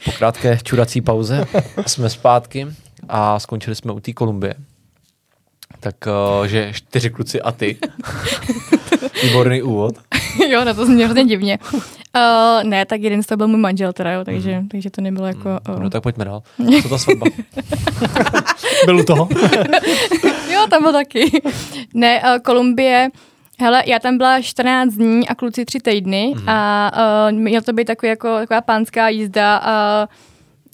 Po 0.06 0.12
krátké 0.12 0.58
čurací 0.64 1.02
pauze 1.02 1.46
jsme 1.88 2.10
zpátky 2.10 2.68
a 3.10 3.40
skončili 3.40 3.76
jsme 3.76 3.92
u 3.94 4.00
té 4.00 4.14
Kolumbie. 4.14 4.56
Tak, 5.80 5.96
uh, 6.40 6.46
že 6.46 6.72
čtyři 6.74 7.10
kluci 7.10 7.42
a 7.42 7.52
ty. 7.52 7.78
Výborný 9.24 9.62
úvod. 9.62 9.96
jo, 10.50 10.66
na 10.66 10.74
to 10.74 10.86
zní 10.86 11.04
hrozně 11.04 11.26
divně. 11.26 11.60
Uh, 12.16 12.64
ne, 12.64 12.86
tak 12.86 13.02
jeden 13.02 13.24
z 13.24 13.26
toho 13.26 13.38
byl 13.38 13.48
můj 13.48 13.60
manžel 13.60 13.94
teda, 13.94 14.12
jo, 14.12 14.26
takže, 14.26 14.60
mm. 14.60 14.68
takže 14.68 14.90
to 14.90 15.02
nebylo 15.02 15.28
jako... 15.28 15.60
Uh... 15.70 15.80
No 15.80 15.90
tak 15.90 16.04
pojďme 16.04 16.26
dál. 16.26 16.44
Co 16.82 16.90
ta 16.90 16.98
svatba? 16.98 17.28
byl 18.86 19.00
u 19.00 19.04
toho? 19.04 19.30
jo, 20.54 20.68
tam 20.70 20.84
byl 20.84 20.92
taky. 20.92 21.42
Ne, 21.94 22.22
uh, 22.22 22.40
Kolumbie, 22.40 23.10
Hele, 23.60 23.84
já 23.86 24.00
tam 24.00 24.18
byla 24.18 24.42
14 24.42 24.94
dní 24.94 25.28
a 25.28 25.36
kluci 25.36 25.66
tři 25.66 25.80
týdny 25.80 26.34
mm. 26.38 26.50
a 26.50 26.92
uh, 27.30 27.38
měl 27.38 27.62
to 27.62 27.74
být 27.74 27.86
takový 27.86 28.10
jako, 28.10 28.38
taková 28.40 28.62
pánská 28.62 29.10
jízda, 29.10 29.60
uh, 29.60 30.08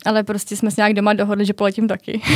ale 0.06 0.24
prostě 0.24 0.56
jsme 0.56 0.72
se 0.72 0.82
nějak 0.82 0.94
doma 0.94 1.14
dohodli, 1.14 1.46
že 1.46 1.54
poletím 1.54 1.88
taky. 1.88 2.22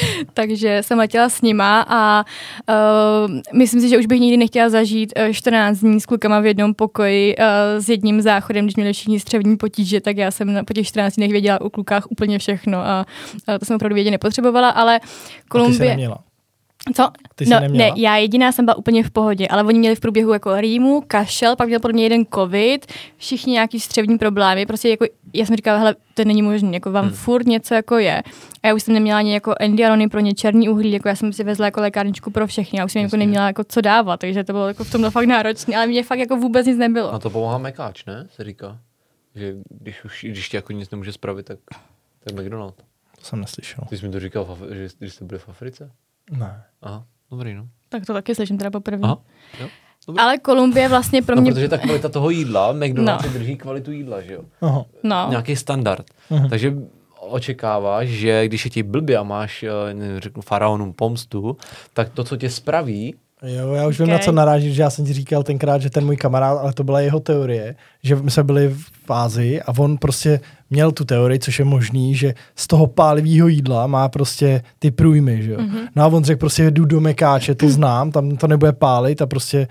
takže 0.34 0.82
jsem 0.82 0.98
letěla 0.98 1.28
s 1.28 1.42
nima 1.42 1.86
a 1.88 2.24
uh, 2.68 3.58
myslím 3.58 3.80
si, 3.80 3.88
že 3.88 3.98
už 3.98 4.06
bych 4.06 4.20
nikdy 4.20 4.36
nechtěla 4.36 4.68
zažít 4.68 5.12
uh, 5.26 5.32
14 5.32 5.78
dní 5.78 6.00
s 6.00 6.06
klukama 6.06 6.40
v 6.40 6.46
jednom 6.46 6.74
pokoji 6.74 7.36
uh, 7.36 7.44
s 7.78 7.88
jedním 7.88 8.20
záchodem, 8.20 8.64
když 8.64 8.76
měli 8.76 8.92
všichni 8.92 9.20
střevní 9.20 9.56
potíže, 9.56 10.00
tak 10.00 10.16
já 10.16 10.30
jsem 10.30 10.52
na, 10.52 10.64
po 10.64 10.72
těch 10.72 10.86
14 10.86 11.14
dnech 11.14 11.30
věděla 11.30 11.60
o 11.60 11.70
klukách 11.70 12.06
úplně 12.10 12.38
všechno 12.38 12.78
a 12.78 13.06
uh, 13.48 13.58
to 13.58 13.64
jsem 13.64 13.76
opravdu 13.76 13.94
vědět 13.94 14.10
nepotřebovala, 14.10 14.68
ale 14.68 15.00
Kolumbie... 15.48 16.22
Co? 16.94 17.10
Ty 17.34 17.46
no, 17.46 17.60
ne, 17.68 17.90
já 17.96 18.16
jediná 18.16 18.52
jsem 18.52 18.64
byla 18.64 18.76
úplně 18.76 19.04
v 19.04 19.10
pohodě, 19.10 19.48
ale 19.48 19.64
oni 19.64 19.78
měli 19.78 19.96
v 19.96 20.00
průběhu 20.00 20.32
jako 20.32 20.60
rýmu, 20.60 21.02
kašel, 21.06 21.56
pak 21.56 21.68
měl 21.68 21.80
podle 21.80 21.92
mě 21.92 22.02
jeden 22.02 22.26
covid, 22.34 22.86
všichni 23.16 23.52
nějaký 23.52 23.80
střevní 23.80 24.18
problémy, 24.18 24.66
prostě 24.66 24.88
jako, 24.88 25.06
já 25.32 25.46
jsem 25.46 25.56
říkala, 25.56 25.78
hele, 25.78 25.94
to 26.14 26.24
není 26.24 26.42
možné, 26.42 26.70
jako 26.74 26.92
vám 26.92 27.04
hmm. 27.04 27.14
furt 27.14 27.46
něco 27.46 27.74
jako 27.74 27.98
je. 27.98 28.22
A 28.62 28.68
já 28.68 28.74
už 28.74 28.82
jsem 28.82 28.94
neměla 28.94 29.18
ani 29.18 29.34
jako 29.34 29.54
endiarony 29.60 30.08
pro 30.08 30.20
ně 30.20 30.34
černý 30.34 30.68
uhlí, 30.68 30.92
jako 30.92 31.08
já 31.08 31.16
jsem 31.16 31.32
si 31.32 31.44
vezla 31.44 31.64
jako 31.64 31.80
lékárničku 31.80 32.30
pro 32.30 32.46
všechny, 32.46 32.78
já 32.78 32.84
už 32.84 32.92
jsem 32.92 33.02
jako 33.02 33.16
neměla 33.16 33.46
jako 33.46 33.64
co 33.64 33.80
dávat, 33.80 34.20
takže 34.20 34.44
to 34.44 34.52
bylo 34.52 34.68
jako 34.68 34.84
v 34.84 34.90
tomhle 34.90 35.10
fakt 35.10 35.26
náročné, 35.26 35.76
ale 35.76 35.86
mě 35.86 36.02
fakt 36.02 36.18
jako 36.18 36.36
vůbec 36.36 36.66
nic 36.66 36.78
nebylo. 36.78 37.14
A 37.14 37.18
to 37.18 37.30
pomáhá 37.30 37.58
mekáč, 37.58 38.04
ne? 38.04 38.26
Se 38.30 38.44
říká. 38.44 38.78
Že 39.34 39.54
když 39.68 40.04
už, 40.04 40.24
když 40.28 40.48
tě 40.48 40.56
jako 40.56 40.72
nic 40.72 40.90
nemůže 40.90 41.12
spravit, 41.12 41.46
tak, 41.46 41.58
tak 42.24 42.34
McDonald. 42.34 42.74
To 43.18 43.24
jsem 43.24 43.40
neslyšel. 43.40 43.84
Ty 43.88 43.98
jsi 43.98 44.06
mi 44.06 44.12
to 44.12 44.20
říkal, 44.20 44.58
že, 44.72 44.88
když 44.98 45.14
jste 45.14 45.24
byli 45.24 45.38
v 45.38 45.48
Africe? 45.48 45.90
Ne. 46.38 46.62
Aha, 46.82 47.04
dobrý, 47.30 47.54
no. 47.54 47.66
Tak 47.88 48.06
to 48.06 48.12
taky 48.12 48.34
slyším 48.34 48.58
teda 48.58 48.70
poprvé. 48.70 49.00
Aha, 49.02 49.18
jo. 49.60 49.68
Ale 50.18 50.38
Kolumbie 50.38 50.88
vlastně 50.88 51.22
pro 51.22 51.36
No, 51.36 51.42
mě... 51.42 51.52
protože 51.52 51.68
ta 51.68 51.78
kvalita 51.78 52.08
toho 52.08 52.30
jídla, 52.30 52.72
McDonald's 52.72 53.26
no. 53.26 53.32
drží 53.32 53.56
kvalitu 53.56 53.92
jídla, 53.92 54.20
že 54.20 54.32
jo? 54.34 54.42
Aha. 54.60 54.84
no. 55.02 55.26
Nějaký 55.30 55.56
standard. 55.56 56.06
Mhm. 56.30 56.48
Takže 56.48 56.74
očekáváš, 57.20 58.08
že 58.08 58.46
když 58.48 58.64
je 58.64 58.70
ti 58.70 58.82
blbě 58.82 59.16
a 59.16 59.22
máš, 59.22 59.62
eh, 59.62 59.94
nevím, 59.94 60.20
řeknu, 60.20 60.42
faraonům 60.42 60.92
pomstu, 60.92 61.56
tak 61.94 62.08
to, 62.10 62.24
co 62.24 62.36
tě 62.36 62.50
spraví, 62.50 63.14
Jo, 63.42 63.72
já 63.72 63.86
už 63.86 63.98
vím, 63.98 64.08
Ok. 64.08 64.12
na 64.12 64.18
co 64.18 64.32
narážíš, 64.32 64.74
že 64.74 64.82
já 64.82 64.90
jsem 64.90 65.04
ti 65.04 65.12
říkal 65.12 65.42
tenkrát, 65.42 65.82
že 65.82 65.90
ten 65.90 66.04
můj 66.04 66.16
kamarád, 66.16 66.58
ale 66.58 66.72
to 66.72 66.84
byla 66.84 67.00
jeho 67.00 67.20
teorie, 67.20 67.74
že 68.02 68.16
my 68.16 68.30
jsme 68.30 68.42
byli 68.42 68.74
v 69.06 69.10
Ázii 69.10 69.62
a 69.62 69.78
on 69.78 69.98
prostě 69.98 70.40
měl 70.70 70.92
tu 70.92 71.04
teorii, 71.04 71.38
což 71.38 71.58
je 71.58 71.64
možný, 71.64 72.14
že 72.14 72.34
z 72.56 72.66
toho 72.66 72.86
pálivého 72.86 73.48
jídla 73.48 73.86
má 73.86 74.08
prostě 74.08 74.62
ty 74.78 74.90
průjmy, 74.90 75.42
že 75.42 75.50
jo. 75.52 75.58
Mm-hmm. 75.58 75.88
No 75.96 76.02
a 76.02 76.06
on 76.06 76.24
řekl 76.24 76.38
prostě, 76.38 76.70
jdu 76.70 76.84
do 76.84 77.00
Mekáče, 77.00 77.54
to 77.54 77.68
znám, 77.68 78.12
tam 78.12 78.36
to 78.36 78.46
nebude 78.46 78.72
pálit 78.72 79.22
a 79.22 79.26
prostě 79.26 79.68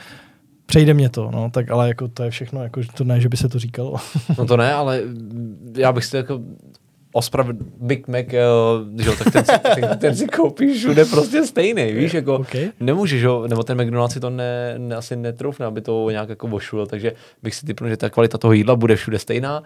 přejde 0.66 0.94
mě 0.94 1.10
to, 1.10 1.32
no, 1.32 1.50
tak 1.50 1.72
ale 1.72 1.88
jako 1.88 2.08
to 2.08 2.24
je 2.24 2.30
všechno, 2.32 2.64
jako 2.64 2.82
to 2.98 3.04
ne, 3.04 3.22
že 3.22 3.30
by 3.30 3.38
se 3.38 3.50
to 3.50 3.60
říkalo. 3.60 3.96
no 4.38 4.46
to 4.46 4.58
ne, 4.58 4.74
ale 4.74 5.02
já 5.78 5.92
bych 5.92 6.06
si 6.06 6.16
jako 6.16 6.40
ospravil 7.14 7.54
Big 7.78 8.08
Mac, 8.08 8.26
eh, 8.28 8.34
že 9.04 9.10
jo, 9.10 9.16
tak 9.24 9.34
ten, 9.34 9.46
si- 9.46 9.76
ten, 9.82 9.98
ten 10.00 10.16
si 10.16 10.28
koupíš 10.28 10.78
všude 10.78 11.06
prostě 11.06 11.46
stejný, 11.46 11.92
víš, 11.94 12.14
jako 12.14 12.36
Ok. 12.36 12.56
nemůžeš, 12.80 13.22
jo, 13.22 13.48
nebo 13.48 13.64
ten 13.64 13.82
McDonald's 13.84 14.14
si 14.14 14.20
to 14.20 14.30
ne, 14.30 14.76
ne, 14.78 14.96
asi 14.96 15.16
netroufne, 15.16 15.66
aby 15.66 15.82
to 15.82 16.10
nějak 16.10 16.30
jako 16.30 16.48
vošul, 16.48 16.86
takže 16.86 17.12
bych 17.44 17.56
si 17.56 17.66
typnul, 17.66 17.90
že 17.90 17.98
ta 17.98 18.10
kvalita 18.10 18.38
toho 18.38 18.54
jídla 18.54 18.76
bude 18.76 18.96
všude 18.96 19.20
stejná, 19.20 19.64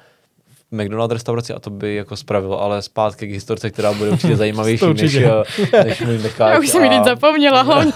v 0.72 0.76
McDonald's 0.84 1.14
restauraci 1.14 1.54
a 1.54 1.60
to 1.60 1.70
by 1.70 1.96
jako 1.96 2.16
spravilo, 2.18 2.62
ale 2.62 2.82
zpátky 2.82 3.28
k 3.28 3.32
historce, 3.32 3.70
která 3.70 3.94
bude 3.94 4.10
určitě 4.10 4.36
zajímavější 4.46 4.80
To 4.80 4.94
než, 4.94 5.02
určitě. 5.04 5.32
eh, 5.74 5.84
než 5.84 6.02
můj 6.02 6.18
Mekáč. 6.18 6.54
Já 6.54 6.60
už 6.60 6.70
jsem 6.70 6.84
ji 6.84 6.90
teď 6.90 7.04
zapomněla 7.04 7.62
hlavně. 7.62 7.94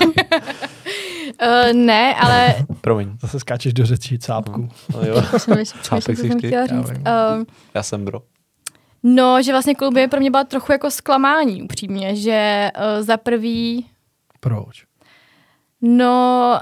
Uh, 1.41 1.73
ne, 1.73 2.15
ale 2.15 2.55
Promiň. 2.81 3.09
Zase 3.21 3.39
skáčeš 3.39 3.73
do 3.73 3.85
řečí 3.85 4.19
cápku. 4.19 4.69
No, 4.93 4.99
jo. 5.07 5.23
jsem 5.37 5.57
ještě, 5.57 5.77
Chápek 5.89 6.03
co 6.17 6.21
jsi 6.21 6.27
jsem 6.27 6.39
ty? 6.39 6.47
chtěla 6.47 6.61
Já 6.61 6.67
říct. 6.67 6.89
vím. 6.91 6.97
Uh, 7.37 7.43
Já 7.73 7.83
jsem 7.83 8.05
bro. 8.05 8.21
No, 9.03 9.41
že 9.41 9.51
vlastně 9.51 9.75
Kolumbie 9.75 10.07
pro 10.07 10.19
mě 10.19 10.31
byla 10.31 10.43
trochu 10.43 10.71
jako 10.71 10.91
zklamání 10.91 11.63
upřímně, 11.63 12.15
že 12.15 12.69
uh, 12.75 13.03
za 13.03 13.17
prvý 13.17 13.85
Proč? 14.39 14.85
No, 15.81 16.59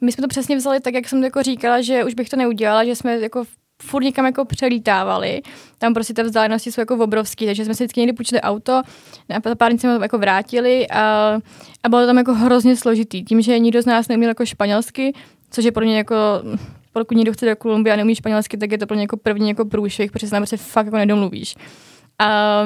my 0.00 0.12
jsme 0.12 0.22
to 0.22 0.28
přesně 0.28 0.56
vzali 0.56 0.80
tak, 0.80 0.94
jak 0.94 1.08
jsem 1.08 1.20
to 1.20 1.24
jako 1.24 1.42
říkala, 1.42 1.80
že 1.80 2.04
už 2.04 2.14
bych 2.14 2.28
to 2.28 2.36
neudělala, 2.36 2.84
že 2.84 2.96
jsme 2.96 3.20
jako 3.20 3.44
furt 3.82 4.02
někam 4.02 4.26
jako 4.26 4.44
přelítávali. 4.44 5.42
Tam 5.78 5.94
prostě 5.94 6.14
ty 6.14 6.22
vzdálenosti 6.22 6.72
jsou 6.72 6.80
jako 6.80 6.96
obrovský, 6.96 7.46
takže 7.46 7.64
jsme 7.64 7.74
si 7.74 7.84
vždycky 7.84 8.00
někdy 8.00 8.12
půjčili 8.12 8.40
auto 8.40 8.82
a 9.34 9.40
po 9.40 9.54
pár 9.56 9.70
dní 9.70 9.78
jsme 9.78 9.96
to 9.96 10.02
jako 10.02 10.18
vrátili 10.18 10.88
a, 10.88 11.38
a 11.82 11.88
bylo 11.88 12.00
to 12.00 12.06
tam 12.06 12.18
jako 12.18 12.34
hrozně 12.34 12.76
složitý. 12.76 13.24
Tím, 13.24 13.42
že 13.42 13.58
nikdo 13.58 13.82
z 13.82 13.86
nás 13.86 14.08
neuměl 14.08 14.30
jako 14.30 14.46
španělsky, 14.46 15.12
což 15.50 15.64
je 15.64 15.72
pro 15.72 15.84
mě 15.84 15.96
jako 15.96 16.16
pokud 16.92 17.16
někdo 17.16 17.32
chce 17.32 17.46
do 17.46 17.56
Kolumbie 17.56 17.92
a 17.92 17.96
neumí 17.96 18.14
španělsky, 18.14 18.56
tak 18.56 18.72
je 18.72 18.78
to 18.78 18.86
pro 18.86 18.94
mě 18.94 19.04
jako 19.04 19.16
první 19.16 19.48
jako 19.48 19.64
průšvih, 19.64 20.12
protože 20.12 20.26
se 20.26 20.30
tam 20.30 20.40
prostě 20.42 20.56
fakt 20.56 20.86
jako 20.86 20.96
nedomluvíš. 20.96 21.54
A, 22.18 22.64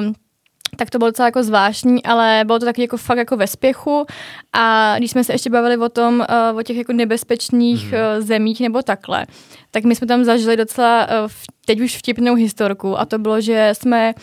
tak 0.77 0.89
to 0.89 0.97
bylo 0.97 1.09
docela 1.09 1.27
jako 1.27 1.43
zvláštní, 1.43 2.03
ale 2.03 2.41
bylo 2.45 2.59
to 2.59 2.65
taky 2.65 2.81
jako 2.81 2.97
fakt 2.97 3.17
jako 3.17 3.37
ve 3.37 3.47
spěchu 3.47 4.05
a 4.53 4.95
když 4.97 5.11
jsme 5.11 5.23
se 5.23 5.33
ještě 5.33 5.49
bavili 5.49 5.77
o 5.77 5.89
tom, 5.89 6.25
uh, 6.51 6.57
o 6.59 6.63
těch 6.63 6.77
jako 6.77 6.93
nebezpečných 6.93 7.83
Mhm. 7.91 7.93
uh, 7.93 8.25
zemích 8.25 8.61
nebo 8.61 8.81
takhle, 8.81 9.25
tak 9.71 9.83
my 9.83 9.95
jsme 9.95 10.07
tam 10.07 10.23
zažili 10.23 10.57
docela 10.57 11.07
v- 11.27 11.43
teď 11.65 11.81
už 11.81 11.97
vtipnou 11.97 12.35
historku 12.35 12.99
a 12.99 13.05
to 13.05 13.17
bylo, 13.19 13.41
že 13.41 13.69
jsme 13.73 14.13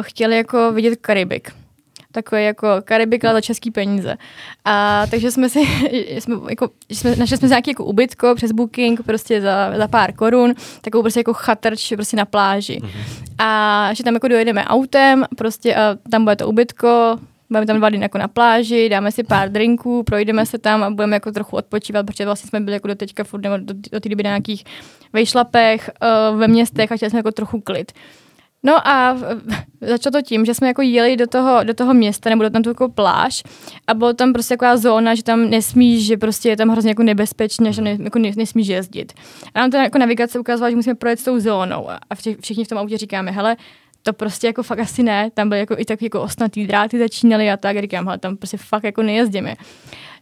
chtěli 0.00 0.36
jako 0.36 0.72
vidět 0.72 0.96
Karibik 1.00 1.50
takový 2.14 2.44
jako 2.44 2.68
Karibik, 2.84 3.24
ale 3.24 3.34
za 3.34 3.40
český 3.40 3.70
peníze. 3.70 4.16
A 4.64 5.06
takže 5.10 5.30
jsme 5.30 5.48
si, 5.48 5.60
jsme, 6.10 6.36
jako, 6.48 6.68
jsme, 6.90 7.16
našli 7.16 7.36
jsme 7.36 7.48
nějaký 7.48 7.70
jako 7.70 7.84
ubytko 7.84 8.34
přes 8.34 8.52
booking 8.52 9.02
prostě 9.02 9.40
za, 9.40 9.72
za 9.76 9.88
pár 9.88 10.12
korun, 10.12 10.54
takovou 10.80 11.02
prostě 11.02 11.20
jako 11.20 11.32
chatrč 11.32 11.92
prostě 11.96 12.16
na 12.16 12.24
pláži. 12.24 12.80
A 13.38 13.90
že 13.92 14.04
tam 14.04 14.14
jako 14.14 14.28
dojedeme 14.28 14.64
autem, 14.64 15.24
prostě 15.36 15.74
a 15.74 15.96
tam 16.10 16.24
bude 16.24 16.36
to 16.36 16.48
ubytko, 16.48 17.18
budeme 17.48 17.66
tam 17.66 17.76
dva 17.76 17.88
dny 17.88 18.00
jako 18.00 18.18
na 18.18 18.28
pláži, 18.28 18.88
dáme 18.88 19.12
si 19.12 19.22
pár 19.22 19.48
drinků, 19.48 20.02
projdeme 20.02 20.46
se 20.46 20.58
tam 20.58 20.82
a 20.82 20.90
budeme 20.90 21.16
jako 21.16 21.32
trochu 21.32 21.56
odpočívat, 21.56 22.06
protože 22.06 22.24
vlastně 22.24 22.48
jsme 22.48 22.60
byli 22.60 22.72
jako 22.74 22.88
do 22.88 22.94
teďka 22.94 23.24
furt 23.24 23.40
nebo 23.40 23.56
do, 23.56 23.74
do 23.92 24.00
té 24.00 24.08
doby 24.08 24.22
na 24.22 24.30
nějakých 24.30 24.64
vejšlapech 25.12 25.90
uh, 26.32 26.38
ve 26.38 26.48
městech 26.48 26.92
a 26.92 26.96
chtěli 26.96 27.10
jsme 27.10 27.18
jako 27.18 27.30
trochu 27.30 27.60
klid. 27.60 27.92
No 28.64 28.88
a 28.88 29.16
začalo 29.80 30.12
to 30.12 30.22
tím, 30.22 30.44
že 30.44 30.54
jsme 30.54 30.68
jako 30.68 30.82
jeli 30.82 31.16
do 31.16 31.26
toho, 31.26 31.64
do 31.64 31.74
toho 31.74 31.94
města, 31.94 32.30
nebo 32.30 32.42
do 32.42 32.50
tam 32.50 32.62
jako 32.66 32.88
pláž 32.88 33.42
a 33.86 33.94
bylo 33.94 34.12
tam 34.12 34.32
prostě 34.32 34.54
taková 34.54 34.76
zóna, 34.76 35.14
že 35.14 35.22
tam 35.22 35.50
nesmíš, 35.50 36.06
že 36.06 36.16
prostě 36.16 36.48
je 36.48 36.56
tam 36.56 36.68
hrozně 36.68 36.90
jako 36.90 37.02
nebezpečně, 37.02 37.72
že 37.72 37.82
ne, 37.82 37.98
jako 38.00 38.18
ne, 38.18 38.30
nesmíš 38.36 38.66
jezdit. 38.66 39.12
A 39.54 39.60
nám 39.60 39.70
to 39.70 39.76
jako 39.76 39.98
navigace 39.98 40.38
ukazovala, 40.38 40.70
že 40.70 40.76
musíme 40.76 40.94
projet 40.94 41.20
s 41.20 41.24
tou 41.24 41.40
zónou 41.40 41.90
a 41.90 41.98
a 42.10 42.14
vši- 42.14 42.36
všichni 42.40 42.64
v 42.64 42.68
tom 42.68 42.78
autě 42.78 42.98
říkáme, 42.98 43.30
hele, 43.30 43.56
to 44.06 44.12
prostě 44.12 44.46
jako 44.46 44.62
fakt 44.62 44.78
asi 44.78 45.02
ne, 45.02 45.30
tam 45.34 45.48
byly 45.48 45.60
jako 45.60 45.74
i 45.78 45.84
tak 45.84 46.02
jako 46.02 46.22
ostnatý 46.22 46.66
dráty 46.66 46.98
začínaly 46.98 47.50
a 47.50 47.56
tak, 47.56 47.76
a 47.76 47.80
říkám, 47.80 48.04
hele, 48.04 48.18
tam 48.18 48.36
prostě 48.36 48.56
fakt 48.56 48.84
jako 48.84 49.02
nejezdíme. 49.02 49.54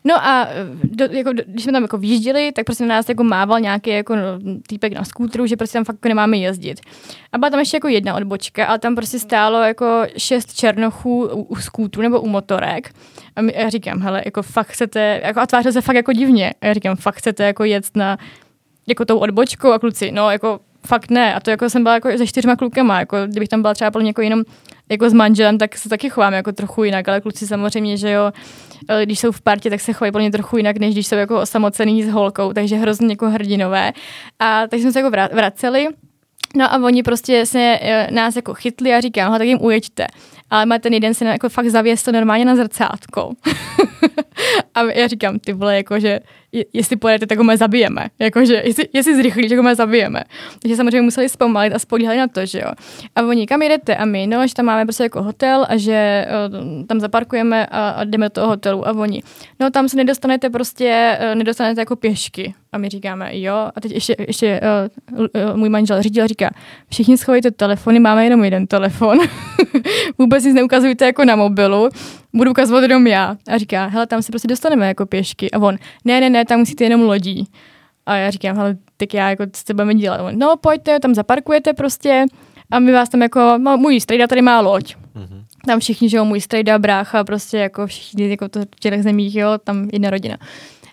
No 0.05 0.25
a 0.27 0.49
eh, 0.51 0.67
do, 0.85 1.05
jako, 1.05 1.33
do, 1.33 1.43
když 1.47 1.63
jsme 1.65 1.73
tam 1.73 1.83
jako 1.83 1.99
výjížděli, 1.99 2.53
tak 2.53 2.65
prostě 2.65 2.87
na 2.87 2.95
nás 2.95 3.09
jako 3.09 3.25
mával 3.25 3.61
nějaký 3.61 3.91
jako 3.91 4.17
no, 4.17 4.23
týpek 4.67 4.93
na 4.93 5.05
skútru, 5.05 5.47
že 5.47 5.57
prostě 5.57 5.79
tam 5.79 5.85
fakt 5.85 5.97
jako 5.97 6.09
nemáme 6.09 6.37
jezdit. 6.37 6.81
A 7.33 7.39
byla 7.39 7.51
tam 7.51 7.61
ještě 7.61 7.77
jako 7.77 7.89
jedna 7.89 8.15
odbočka, 8.15 8.67
ale 8.67 8.79
tam 8.79 8.95
prostě 8.95 9.19
stálo 9.19 9.61
jako 9.61 10.03
šest 10.17 10.55
černochů 10.55 11.29
u, 11.33 11.43
u 11.43 11.57
skútru 11.57 12.03
nebo 12.03 12.21
u 12.21 12.29
motorek. 12.29 12.95
A 13.37 13.43
my, 13.43 13.55
já 13.57 13.69
říkám, 13.69 14.01
hele, 14.01 14.23
jako 14.25 14.43
fakt 14.43 14.67
chcete, 14.69 15.21
jako 15.25 15.41
a 15.41 15.47
tvářil 15.47 15.73
se 15.73 15.81
fakt 15.81 15.97
jako 15.97 16.13
divně. 16.13 16.55
A 16.61 16.67
já 16.67 16.73
říkám, 16.75 16.97
fakt 16.97 17.15
chcete 17.15 17.45
jako 17.45 17.65
jet 17.65 17.85
na 17.97 18.19
jako 18.87 19.05
tou 19.05 19.19
odbočkou 19.19 19.73
a 19.73 19.79
kluci, 19.79 20.13
no 20.13 20.31
jako 20.31 20.61
fakt 20.87 21.11
ne. 21.11 21.35
A 21.35 21.41
to 21.41 21.51
jako 21.51 21.71
jsem 21.71 21.83
byla 21.83 21.95
jako 21.95 22.19
se 22.19 22.27
čtyřma 22.27 22.57
klukama, 22.57 22.99
jako 23.01 23.17
kdybych 23.27 23.49
tam 23.49 23.63
byla 23.63 23.75
třeba 23.75 23.91
plně 23.91 24.09
jako 24.09 24.23
jenom 24.23 24.43
jako 24.91 25.11
s 25.11 25.13
manželem, 25.13 25.59
tak 25.59 25.77
se 25.77 25.89
taky 25.89 26.11
chovám 26.11 26.33
jako 26.33 26.53
trochu 26.53 26.85
jinak, 26.85 27.09
ale 27.09 27.21
kluci 27.21 27.47
samozřejmě, 27.47 27.97
že 27.97 28.11
jo, 28.11 28.33
eh, 28.89 29.07
když 29.07 29.19
jsou 29.19 29.33
v 29.33 29.41
partě, 29.41 29.71
tak 29.71 29.81
se 29.81 29.93
chovají 29.93 30.13
plně 30.13 30.31
trochu 30.31 30.57
jinak, 30.57 30.77
než 30.77 30.95
když 30.95 31.07
jsou 31.07 31.17
jako 31.17 31.41
osamocený 31.41 32.03
s 32.03 32.09
holkou, 32.09 32.53
takže 32.53 32.77
hrozně 32.77 33.09
jako 33.09 33.31
hrdinové. 33.31 33.93
A 34.39 34.67
takže 34.67 34.83
jsme 34.83 34.93
se 34.93 34.99
jako 34.99 35.11
vra- 35.11 35.35
vraceli, 35.35 35.89
No 36.57 36.73
a 36.73 36.77
oni 36.85 37.03
prostě 37.03 37.47
se 37.47 37.79
eh, 37.81 38.09
nás 38.11 38.37
jako 38.37 38.55
chytli 38.55 38.95
a 38.95 39.01
říkám, 39.01 39.33
no 39.33 39.39
tak 39.39 39.47
jim 39.47 39.59
ujeďte. 39.63 40.07
Ale 40.53 40.67
má 40.67 40.79
ten 40.79 40.95
jeden 40.95 41.15
se 41.15 41.25
jako 41.25 41.49
fakt 41.49 41.69
zavěs 41.69 42.03
to 42.03 42.13
normálně 42.13 42.45
na 42.45 42.57
zrcátko. 42.57 43.33
a 44.75 44.83
já 44.83 45.07
říkám, 45.07 45.39
ty 45.39 45.53
vole, 45.53 45.77
jakože 45.77 46.21
je- 46.53 46.65
jestli 46.73 46.97
pojedete, 46.97 47.27
tak 47.27 47.39
ho 47.39 47.45
mě 47.45 47.57
zabijeme. 47.57 48.07
Jakože, 48.19 48.63
jestli, 48.65 48.89
jestli 48.93 49.17
zrychlíš, 49.17 49.49
tak 49.49 49.59
ho 49.59 49.63
mě 49.63 49.75
zabijeme. 49.75 50.25
Takže 50.63 50.77
samozřejmě 50.77 51.03
museli 51.03 51.29
zpomalit 51.29 51.75
a 51.75 51.79
spolíhali 51.79 52.19
na 52.19 52.29
to, 52.29 52.47
že 52.47 52.59
jo. 52.59 52.73
A 53.17 53.23
oni, 53.23 53.47
kam 53.47 53.63
jedete? 53.63 53.97
A 53.97 54.05
my, 54.05 54.27
no, 54.27 54.47
že 54.47 54.55
tam 54.55 54.67
máme 54.67 54.85
prostě 54.85 55.03
jako 55.03 55.23
hotel 55.23 55.67
a 55.69 55.77
že 55.77 55.93
eh, 55.93 56.85
tam 56.87 57.01
zaparkujeme 57.01 57.67
a, 57.67 57.89
a 57.91 58.05
jdeme 58.05 58.27
do 58.27 58.31
toho 58.31 58.49
hotelu. 58.49 58.89
A 58.89 58.93
oni, 58.93 59.23
no 59.61 59.71
tam 59.71 59.89
se 59.89 59.97
nedostanete 59.97 60.51
prostě, 60.51 61.17
eh, 61.21 61.35
nedostanete 61.35 61.81
jako 61.81 61.97
pěšky. 61.97 62.55
A 62.73 62.79
my 62.79 62.89
říkáme, 62.89 63.39
jo. 63.39 63.55
A 63.77 63.81
teď 63.81 63.93
ještě, 63.93 64.17
ještě 64.29 64.61
uh, 65.13 65.21
uh, 65.21 65.57
můj 65.57 65.69
manžel 65.69 66.03
řiditel 66.03 66.29
říká, 66.29 66.51
všichni 66.91 67.19
schovejte 67.19 67.51
telefony, 67.51 68.01
máme 68.01 68.25
jenom 68.25 68.45
jeden 68.45 68.67
telefon. 68.67 69.19
Vůbec 70.19 70.42
nic 70.45 70.55
neukazujte 70.55 71.05
jako 71.05 71.25
na 71.25 71.37
mobilu, 71.37 71.89
budu 72.35 72.51
ukazovat 72.51 72.83
jenom 72.83 73.07
já. 73.07 73.37
A 73.49 73.59
říká, 73.59 73.87
hele, 73.87 74.07
tam 74.07 74.23
se 74.23 74.33
prostě 74.33 74.49
dostaneme 74.49 74.89
jako 74.89 75.07
pěšky. 75.07 75.51
A 75.51 75.59
on, 75.59 75.77
ne, 76.05 76.21
ne, 76.21 76.31
ne, 76.31 76.45
tam 76.45 76.59
musíte 76.59 76.85
jenom 76.85 77.01
lodí. 77.01 77.49
A 78.07 78.17
já 78.17 78.31
říkám, 78.31 78.57
hele, 78.57 78.77
tak 78.97 79.15
já 79.15 79.31
jako, 79.31 79.45
co 79.53 79.75
budeme 79.75 79.95
dělat? 79.95 80.21
A 80.21 80.23
on, 80.23 80.39
no, 80.39 80.57
pojďte, 80.57 81.01
tam 81.01 81.15
zaparkujete 81.15 81.73
prostě 81.73 82.25
a 82.71 82.79
my 82.79 82.93
vás 82.93 83.09
tam 83.09 83.23
jako, 83.23 83.55
no, 83.59 83.77
můj 83.77 84.01
strejda 84.01 84.27
tady 84.27 84.43
má 84.43 84.61
loď. 84.61 84.95
Mhm. 85.15 85.45
Tam 85.67 85.81
všichni, 85.81 86.09
že 86.09 86.17
jo, 86.17 86.25
můj 86.25 86.41
strejda, 86.41 86.79
brácha, 86.79 87.25
prostě 87.25 87.59
jako 87.59 87.87
všichni 87.87 88.31
jako 88.31 88.49
to 88.49 88.61
v 88.61 88.81
těch 88.81 89.03
zemích, 89.03 89.35
jo, 89.35 89.49
tam 89.65 89.89
jedna 89.93 90.11
rodina. 90.11 90.37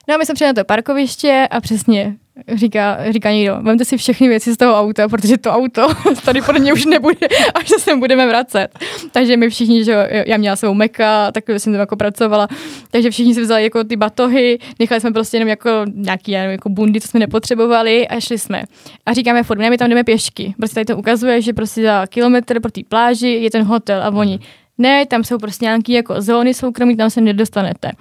No 0.09 0.15
a 0.15 0.17
my 0.17 0.25
jsme 0.25 0.35
přijeli 0.35 0.53
na 0.53 0.61
to 0.61 0.65
parkoviště 0.65 1.47
a 1.51 1.61
přesně 1.61 2.15
říká, 2.53 2.97
říká 3.09 3.31
někdo, 3.31 3.57
vemte 3.61 3.85
si 3.85 3.97
všechny 3.97 4.27
věci 4.27 4.53
z 4.53 4.57
toho 4.57 4.79
auta, 4.79 5.07
protože 5.07 5.37
to 5.37 5.51
auto 5.51 5.87
tady 6.25 6.41
podle 6.41 6.59
mě 6.61 6.73
už 6.73 6.85
nebude, 6.85 7.27
až 7.53 7.69
se 7.69 7.79
sem 7.79 7.99
budeme 7.99 8.27
vracet. 8.27 8.67
Takže 9.11 9.37
my 9.37 9.49
všichni, 9.49 9.83
že 9.83 10.07
já 10.27 10.37
měla 10.37 10.55
svou 10.55 10.73
meka, 10.73 11.31
tak 11.31 11.43
jsem 11.57 11.73
tam 11.73 11.79
jako 11.79 11.95
pracovala, 11.95 12.47
takže 12.91 13.11
všichni 13.11 13.33
si 13.33 13.41
vzali 13.41 13.63
jako 13.63 13.83
ty 13.83 13.95
batohy, 13.95 14.59
nechali 14.79 15.01
jsme 15.01 15.11
prostě 15.11 15.37
jenom 15.37 15.49
jako 15.49 15.69
nějaký 15.93 16.31
nevím, 16.31 16.51
jako 16.51 16.69
bundy, 16.69 17.01
co 17.01 17.07
jsme 17.07 17.19
nepotřebovali 17.19 18.07
a 18.07 18.19
šli 18.19 18.37
jsme. 18.37 18.63
A 19.05 19.13
říkáme 19.13 19.43
furt, 19.43 19.57
ne, 19.57 19.69
my 19.69 19.77
tam 19.77 19.89
jdeme 19.89 20.03
pěšky. 20.03 20.53
Prostě 20.57 20.75
tady 20.75 20.85
to 20.85 20.97
ukazuje, 20.97 21.41
že 21.41 21.53
prostě 21.53 21.83
za 21.83 22.07
kilometr 22.07 22.59
pro 22.59 22.71
té 22.71 22.81
pláži 22.89 23.29
je 23.29 23.51
ten 23.51 23.63
hotel 23.63 24.03
a 24.03 24.09
oni, 24.09 24.39
ne, 24.77 25.05
tam 25.05 25.23
jsou 25.23 25.37
prostě 25.37 25.65
nějaké 25.65 25.93
jako 25.93 26.21
zóny 26.21 26.53
soukromí, 26.53 26.97
tam 26.97 27.09
se 27.09 27.21
nedostanete. 27.21 27.91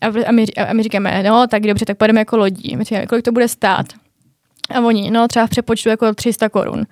A, 0.00 0.06
a, 0.28 0.32
my, 0.32 0.44
a 0.68 0.72
my 0.72 0.82
říkáme, 0.82 1.22
no 1.22 1.46
tak 1.46 1.62
dobře, 1.62 1.84
tak 1.84 1.98
půjdeme 1.98 2.20
jako 2.20 2.36
lodí. 2.36 2.76
My 2.76 2.84
říkáme, 2.84 3.06
kolik 3.06 3.24
to 3.24 3.32
bude 3.32 3.48
stát? 3.48 3.86
A 4.74 4.80
oni, 4.80 5.10
no 5.10 5.28
třeba 5.28 5.46
v 5.46 5.50
přepočtu 5.50 5.88
jako 5.88 6.14
300 6.14 6.48
korun. 6.48 6.86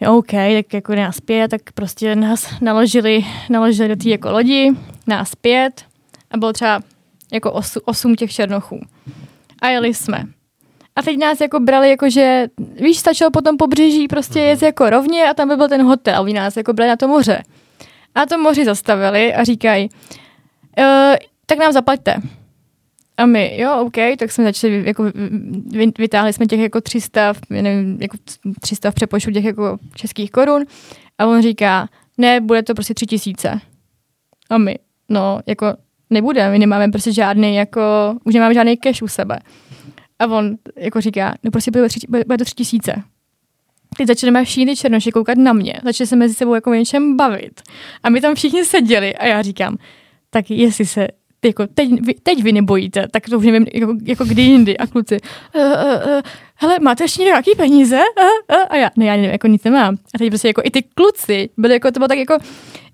Jo, 0.00 0.16
OK, 0.18 0.30
tak 0.30 0.74
jako 0.74 0.94
nás 0.94 1.20
pět, 1.20 1.50
tak 1.50 1.60
prostě 1.74 2.16
nás 2.16 2.60
naložili, 2.60 3.24
naložili 3.50 3.88
do 3.88 3.96
té 3.96 4.08
jako 4.08 4.30
lodi, 4.30 4.70
nás 5.06 5.34
pět 5.34 5.84
a 6.30 6.36
bylo 6.36 6.52
třeba 6.52 6.80
jako 7.32 7.52
osu, 7.52 7.80
osm 7.84 8.14
těch 8.14 8.32
černochů. 8.32 8.80
A 9.62 9.68
jeli 9.68 9.94
jsme. 9.94 10.24
A 10.96 11.02
teď 11.02 11.18
nás 11.18 11.40
jako 11.40 11.60
brali 11.60 11.90
jako, 11.90 12.10
že 12.10 12.46
víš, 12.80 12.98
stačilo 12.98 13.30
po 13.30 13.40
tom 13.40 13.56
pobřeží 13.56 14.08
prostě 14.08 14.38
Mhm. 14.38 14.48
jet 14.48 14.62
jako 14.62 14.90
rovně 14.90 15.24
a 15.30 15.34
tam 15.34 15.48
by 15.48 15.56
byl 15.56 15.68
ten 15.68 15.82
hotel. 15.82 16.22
Oni 16.22 16.32
nás 16.34 16.56
jako 16.56 16.72
brali 16.72 16.88
na 16.88 16.96
to 16.96 17.08
moře. 17.08 17.42
A 18.14 18.26
tom 18.26 18.40
moři 18.40 18.64
zastavili 18.64 19.34
a 19.34 19.44
říkají, 19.44 19.88
e, 20.78 21.18
tak 21.52 21.58
nám 21.58 21.72
zaplaťte. 21.72 22.16
A 23.16 23.26
my, 23.26 23.60
jo, 23.60 23.80
OK, 23.80 23.96
tak 24.18 24.32
jsme 24.32 24.44
začali, 24.44 24.82
jako 24.86 25.04
vy- 25.66 25.92
vytáhli 25.98 26.32
jsme 26.32 26.46
těch 26.46 26.60
jako 26.60 26.80
300, 26.80 27.32
v- 27.32 27.40
nevím, 27.50 27.98
jako 28.00 28.16
300 28.60 28.90
v 28.90 28.94
přepočtu 28.94 29.30
těch 29.30 29.44
jako 29.44 29.78
českých 29.94 30.30
korun 30.30 30.64
a 31.18 31.26
on 31.26 31.42
říká, 31.42 31.88
ne, 32.18 32.40
bude 32.40 32.62
to 32.62 32.74
prostě 32.74 32.94
tři 32.94 33.06
tisíce. 33.06 33.60
A 34.50 34.58
my, 34.58 34.78
no, 35.08 35.40
jako 35.46 35.74
nebude, 36.10 36.50
my 36.50 36.58
nemáme 36.58 36.88
prostě 36.88 37.12
žádný, 37.12 37.54
jako, 37.56 37.80
už 38.24 38.34
nemáme 38.34 38.54
žádný 38.54 38.76
cash 38.76 39.02
u 39.02 39.08
sebe. 39.08 39.38
A 40.18 40.26
on 40.26 40.56
jako 40.76 41.00
říká, 41.00 41.34
no 41.42 41.50
prostě 41.50 41.70
bude, 41.70 41.88
tři, 41.88 42.00
bude, 42.08 42.24
bude 42.26 42.38
to 42.38 42.44
tři 42.44 42.54
tisíce. 42.54 43.02
Teď 43.96 44.06
začneme 44.06 44.44
všichni 44.44 44.76
černoši 44.76 45.12
koukat 45.12 45.38
na 45.38 45.52
mě, 45.52 45.74
začali 45.84 46.08
se 46.08 46.16
mezi 46.16 46.34
sebou 46.34 46.54
jako 46.54 46.74
něčem 46.74 47.16
bavit. 47.16 47.62
A 48.02 48.10
my 48.10 48.20
tam 48.20 48.34
všichni 48.34 48.64
seděli 48.64 49.14
a 49.16 49.26
já 49.26 49.42
říkám, 49.42 49.76
tak 50.30 50.50
jestli 50.50 50.86
se 50.86 51.08
jako 51.44 51.66
teď, 51.66 51.90
vy, 52.00 52.14
teď 52.22 52.42
vy 52.42 52.52
nebojíte, 52.52 53.06
tak 53.10 53.30
to 53.30 53.38
už 53.38 53.46
nevím, 53.46 53.66
jako, 53.74 53.94
jako 54.04 54.24
kdy 54.24 54.42
jindy. 54.42 54.78
A 54.78 54.86
kluci, 54.86 55.16
uh, 55.54 55.62
uh, 55.62 55.68
uh, 55.68 56.20
hele, 56.54 56.78
máte 56.78 57.04
ještě 57.04 57.22
nějaký 57.22 57.50
peníze? 57.56 57.96
Uh, 57.96 58.56
uh, 58.56 58.64
a 58.70 58.76
já, 58.76 58.90
ne, 58.96 59.06
já 59.06 59.16
nevím, 59.16 59.30
jako 59.30 59.46
nic 59.46 59.64
nemám. 59.64 59.94
A 60.14 60.18
teď 60.18 60.28
prostě 60.28 60.48
jako 60.48 60.62
i 60.64 60.70
ty 60.70 60.82
kluci 60.82 61.48
byli 61.56 61.74
jako, 61.74 61.90
to 61.90 62.00
bylo 62.00 62.08
tak 62.08 62.18
jako, 62.18 62.38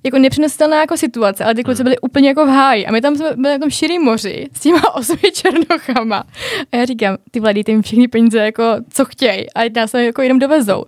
jako 0.04 0.18
nepřenositelná 0.18 0.80
jako 0.80 0.96
situace, 0.96 1.44
ale 1.44 1.54
ty 1.54 1.64
kluci 1.64 1.82
byli 1.82 1.98
úplně 1.98 2.28
jako 2.28 2.46
v 2.46 2.48
háji. 2.48 2.86
A 2.86 2.92
my 2.92 3.00
tam 3.00 3.16
jsme 3.16 3.30
byli 3.36 3.54
na 3.54 3.58
tom 3.58 3.70
širým 3.70 4.02
moři 4.02 4.46
s 4.52 4.60
těma 4.60 4.94
osmi 4.94 5.32
černochama. 5.32 6.24
A 6.72 6.76
já 6.76 6.84
říkám, 6.84 7.16
ty 7.30 7.40
vole, 7.40 7.54
dejte 7.54 7.72
jim 7.72 7.82
všichni 7.82 8.08
peníze, 8.08 8.38
jako 8.38 8.62
co 8.90 9.04
chtějí. 9.04 9.52
A 9.52 9.60
nás 9.76 9.90
tam 9.90 10.00
jako 10.00 10.22
jenom 10.22 10.38
dovezou. 10.38 10.84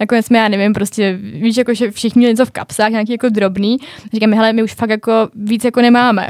Nakonec 0.00 0.26
jsme, 0.26 0.38
já 0.38 0.48
nevím, 0.48 0.72
prostě 0.72 1.18
víš, 1.22 1.56
jako, 1.56 1.74
že 1.74 1.90
všichni 1.90 2.20
měli 2.20 2.32
něco 2.32 2.46
v 2.46 2.50
kapsách, 2.50 2.90
nějaký 2.90 3.12
jako 3.12 3.28
drobný. 3.28 3.76
Říkáme, 4.12 4.36
hele, 4.36 4.52
my 4.52 4.62
už 4.62 4.74
fakt 4.74 4.90
jako 4.90 5.28
víc 5.34 5.64
jako 5.64 5.80
nemáme. 5.80 6.28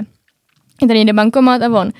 Je 0.82 0.88
tady 0.88 1.00
jde 1.00 1.12
bankomat 1.12 1.62
a 1.62 1.66
on, 1.66 1.90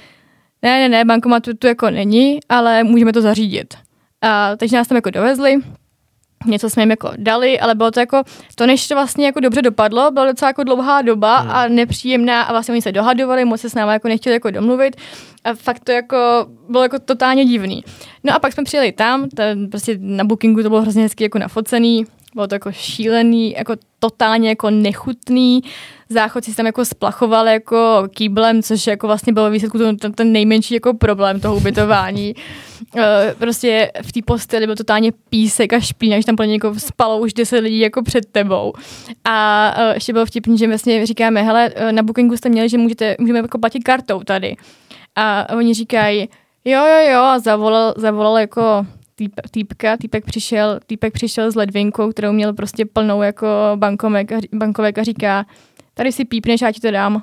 ne, 0.63 0.79
ne, 0.79 0.89
ne, 0.89 1.05
bankomat 1.05 1.43
tu, 1.43 1.55
tu 1.55 1.67
jako 1.67 1.91
není, 1.91 2.41
ale 2.49 2.85
můžeme 2.85 3.13
to 3.13 3.23
zařídit. 3.23 3.75
A, 4.23 4.57
takže 4.57 4.77
nás 4.77 4.89
tam 4.89 4.97
jako 4.97 5.11
dovezli, 5.11 5.57
něco 6.47 6.71
jsme 6.71 6.83
jim 6.83 6.91
jako 6.91 7.11
dali, 7.17 7.61
ale 7.61 7.75
bylo 7.75 7.91
to 7.91 8.01
jako, 8.01 8.23
to 8.55 8.67
než 8.67 8.89
to 8.89 8.95
vlastně 8.95 9.27
jako 9.27 9.41
dobře 9.41 9.63
dopadlo, 9.63 10.11
byla 10.11 10.27
docela 10.27 10.49
jako 10.49 10.65
dlouhá 10.65 11.03
doba 11.03 11.39
hmm. 11.39 11.51
a 11.51 11.69
nepříjemná 11.69 12.43
a 12.43 12.53
vlastně 12.53 12.73
oni 12.73 12.83
se 12.83 12.93
dohadovali, 12.93 13.45
moc 13.45 13.61
se 13.61 13.71
s 13.71 13.75
námi 13.75 13.93
jako 13.93 14.09
nechtěli 14.09 14.35
jako 14.35 14.51
domluvit 14.51 14.97
a 15.45 15.55
fakt 15.55 15.85
to 15.85 15.93
jako 15.93 16.47
bylo 16.69 16.83
jako 16.83 16.99
totálně 16.99 17.45
divný. 17.45 17.85
No 18.25 18.35
a 18.35 18.39
pak 18.39 18.53
jsme 18.53 18.65
přijeli 18.65 18.93
tam, 18.93 19.29
ten, 19.29 19.71
prostě 19.71 19.99
na 20.01 20.25
bookingu 20.25 20.63
to 20.63 20.69
bylo 20.69 20.83
hrozně 20.83 21.03
hezky 21.03 21.25
jako 21.25 21.39
nafocený, 21.39 22.07
bylo 22.35 22.47
to 22.47 22.55
jako 22.55 22.73
šílený, 22.73 23.53
jako 23.53 23.77
totálně 23.99 24.49
jako 24.49 24.71
nechutný, 24.71 25.63
záchodci 26.15 26.51
si 26.51 26.57
tam 26.57 26.67
jako 26.67 26.85
splachovali 26.85 27.53
jako 27.53 28.03
kýblem, 28.11 28.63
což 28.63 28.87
jako 28.87 29.07
vlastně 29.07 29.33
bylo 29.33 29.51
výsledku 29.51 29.79
ten, 29.79 29.97
ten, 29.97 30.13
ten 30.13 30.33
nejmenší 30.33 30.75
jako 30.75 30.95
problém 30.95 31.41
toho 31.41 31.57
ubytování. 31.57 32.35
Uh, 32.97 33.03
prostě 33.39 33.93
v 34.03 34.13
té 34.13 34.21
posteli 34.25 34.67
byl 34.67 34.77
totálně 34.77 35.13
písek 35.31 35.73
a 35.73 35.81
špína, 35.81 36.21
že 36.21 36.27
tam 36.27 36.37
plně 36.37 36.53
jako 36.53 36.75
spalo 36.79 37.19
už 37.19 37.35
10 37.35 37.61
lidí 37.61 37.79
jako 37.79 38.03
před 38.03 38.27
tebou. 38.33 38.73
A 39.25 39.75
uh, 39.79 39.95
ještě 39.95 40.13
bylo 40.13 40.27
vtipný, 40.27 40.59
že 40.59 40.69
vlastně 40.69 41.07
říkáme, 41.07 41.43
hele, 41.43 41.71
uh, 41.71 41.93
na 41.93 42.03
bookingu 42.03 42.37
jste 42.37 42.49
měli, 42.49 42.69
že 42.69 42.79
můžete, 42.79 43.17
můžeme 43.19 43.39
jako 43.39 43.59
platit 43.59 43.81
kartou 43.81 44.21
tady. 44.21 44.57
A 45.17 45.47
oni 45.57 45.75
říkají, 45.75 46.29
jo, 46.65 46.87
jo, 46.87 47.13
jo, 47.13 47.21
a 47.21 47.39
zavolal, 47.39 47.95
zavolal 47.97 48.39
jako 48.39 48.87
týp, 49.15 49.33
týpka, 49.51 49.97
týpek 49.97 50.25
přišel, 50.25 50.81
týpek 50.87 51.13
přišel 51.13 51.51
s 51.51 51.55
ledvinkou, 51.55 52.11
kterou 52.11 52.33
měl 52.33 52.53
prostě 52.53 52.87
plnou 52.87 53.23
jako 53.23 53.47
bankomek, 53.77 54.33
bankovek 54.53 54.99
a 54.99 55.03
říká, 55.03 55.45
tady 55.95 56.13
si 56.13 56.25
pípneš, 56.25 56.61
já 56.61 56.73
ti 56.73 56.81
to 56.81 56.91
dám. 56.91 57.23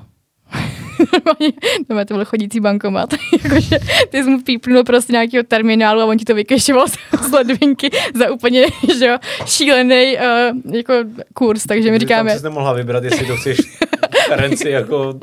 Normálně, 1.14 1.54
no, 1.90 2.06
to 2.06 2.14
byl 2.14 2.26
chodící 2.26 2.60
bankomat. 2.60 3.14
Jakože 3.44 3.80
ty 4.10 4.24
jsi 4.24 4.30
mu 4.30 4.42
pípnul 4.42 4.84
prostě 4.84 5.14
nějakého 5.14 5.44
terminálu 5.44 6.02
a 6.02 6.06
on 6.06 6.18
ti 6.18 6.26
to 6.26 6.36
vykešoval 6.36 6.88
z, 6.88 6.94
z 7.28 7.32
ledvinky 7.32 7.90
za 8.14 8.32
úplně 8.32 8.66
že 8.98 9.06
jo, 9.06 9.18
šílený 9.46 10.18
uh, 10.18 10.76
jako 10.76 10.94
kurz, 11.34 11.66
takže 11.66 11.92
my 11.92 12.00
říkáme, 12.00 12.30
Tam 12.30 12.40
jsi 12.40 12.44
nemohla 12.44 12.74
vybrat, 12.74 13.04
jestli 13.04 13.26
to 13.26 13.38
chceš 13.38 13.58
karenci 14.28 14.70
jako... 14.80 15.14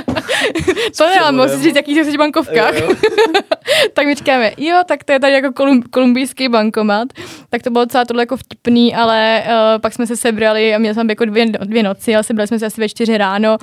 to 0.96 1.06
ne, 1.06 1.20
ale 1.20 1.32
musíš 1.32 1.62
říct, 1.62 1.76
jaký 1.76 1.94
jsi 1.94 2.12
v 2.12 2.16
bankovkách. 2.18 2.80
Jo, 2.80 2.88
jo. 2.88 2.94
tak 3.94 4.06
my 4.06 4.14
říkáme, 4.14 4.52
jo, 4.56 4.76
tak 4.88 5.04
to 5.04 5.12
je 5.12 5.20
tady 5.20 5.32
jako 5.32 5.52
kolum, 5.52 5.82
kolumbijský 5.82 6.48
bankomat. 6.48 7.08
Tak 7.50 7.62
to 7.62 7.70
bylo 7.70 7.84
docela 7.84 8.04
tohle 8.04 8.22
jako 8.22 8.36
vtipný, 8.36 8.94
ale 8.94 9.42
uh, 9.46 9.80
pak 9.80 9.92
jsme 9.92 10.06
se 10.06 10.16
sebrali 10.16 10.74
a 10.74 10.78
měli 10.78 10.94
jsme 10.94 11.04
jako 11.08 11.24
dvě, 11.24 11.46
dvě 11.46 11.82
noci, 11.82 12.14
ale 12.14 12.24
sebrali 12.24 12.48
jsme 12.48 12.58
se 12.58 12.66
asi 12.66 12.80
ve 12.80 12.88
čtyři 12.88 13.18
ráno 13.18 13.56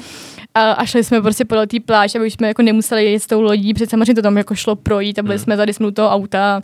a, 0.55 0.71
a 0.71 0.85
šli 0.85 1.03
jsme 1.03 1.21
prostě 1.21 1.45
podle 1.45 1.67
té 1.67 1.77
pláž, 1.79 2.15
aby 2.15 2.25
už 2.27 2.33
jsme 2.33 2.47
jako 2.47 2.61
nemuseli 2.61 3.05
jít 3.05 3.19
s 3.19 3.27
tou 3.27 3.41
lodí, 3.41 3.73
protože 3.73 3.87
samozřejmě 3.87 4.15
to 4.15 4.21
tam 4.21 4.37
jako 4.37 4.55
šlo 4.55 4.75
projít 4.75 5.19
a 5.19 5.23
byli 5.23 5.35
Hmm. 5.35 5.43
jsme 5.43 5.57
tady 5.57 5.73
jsme 5.73 5.87
u 5.87 5.91
toho 5.91 6.09
auta. 6.09 6.61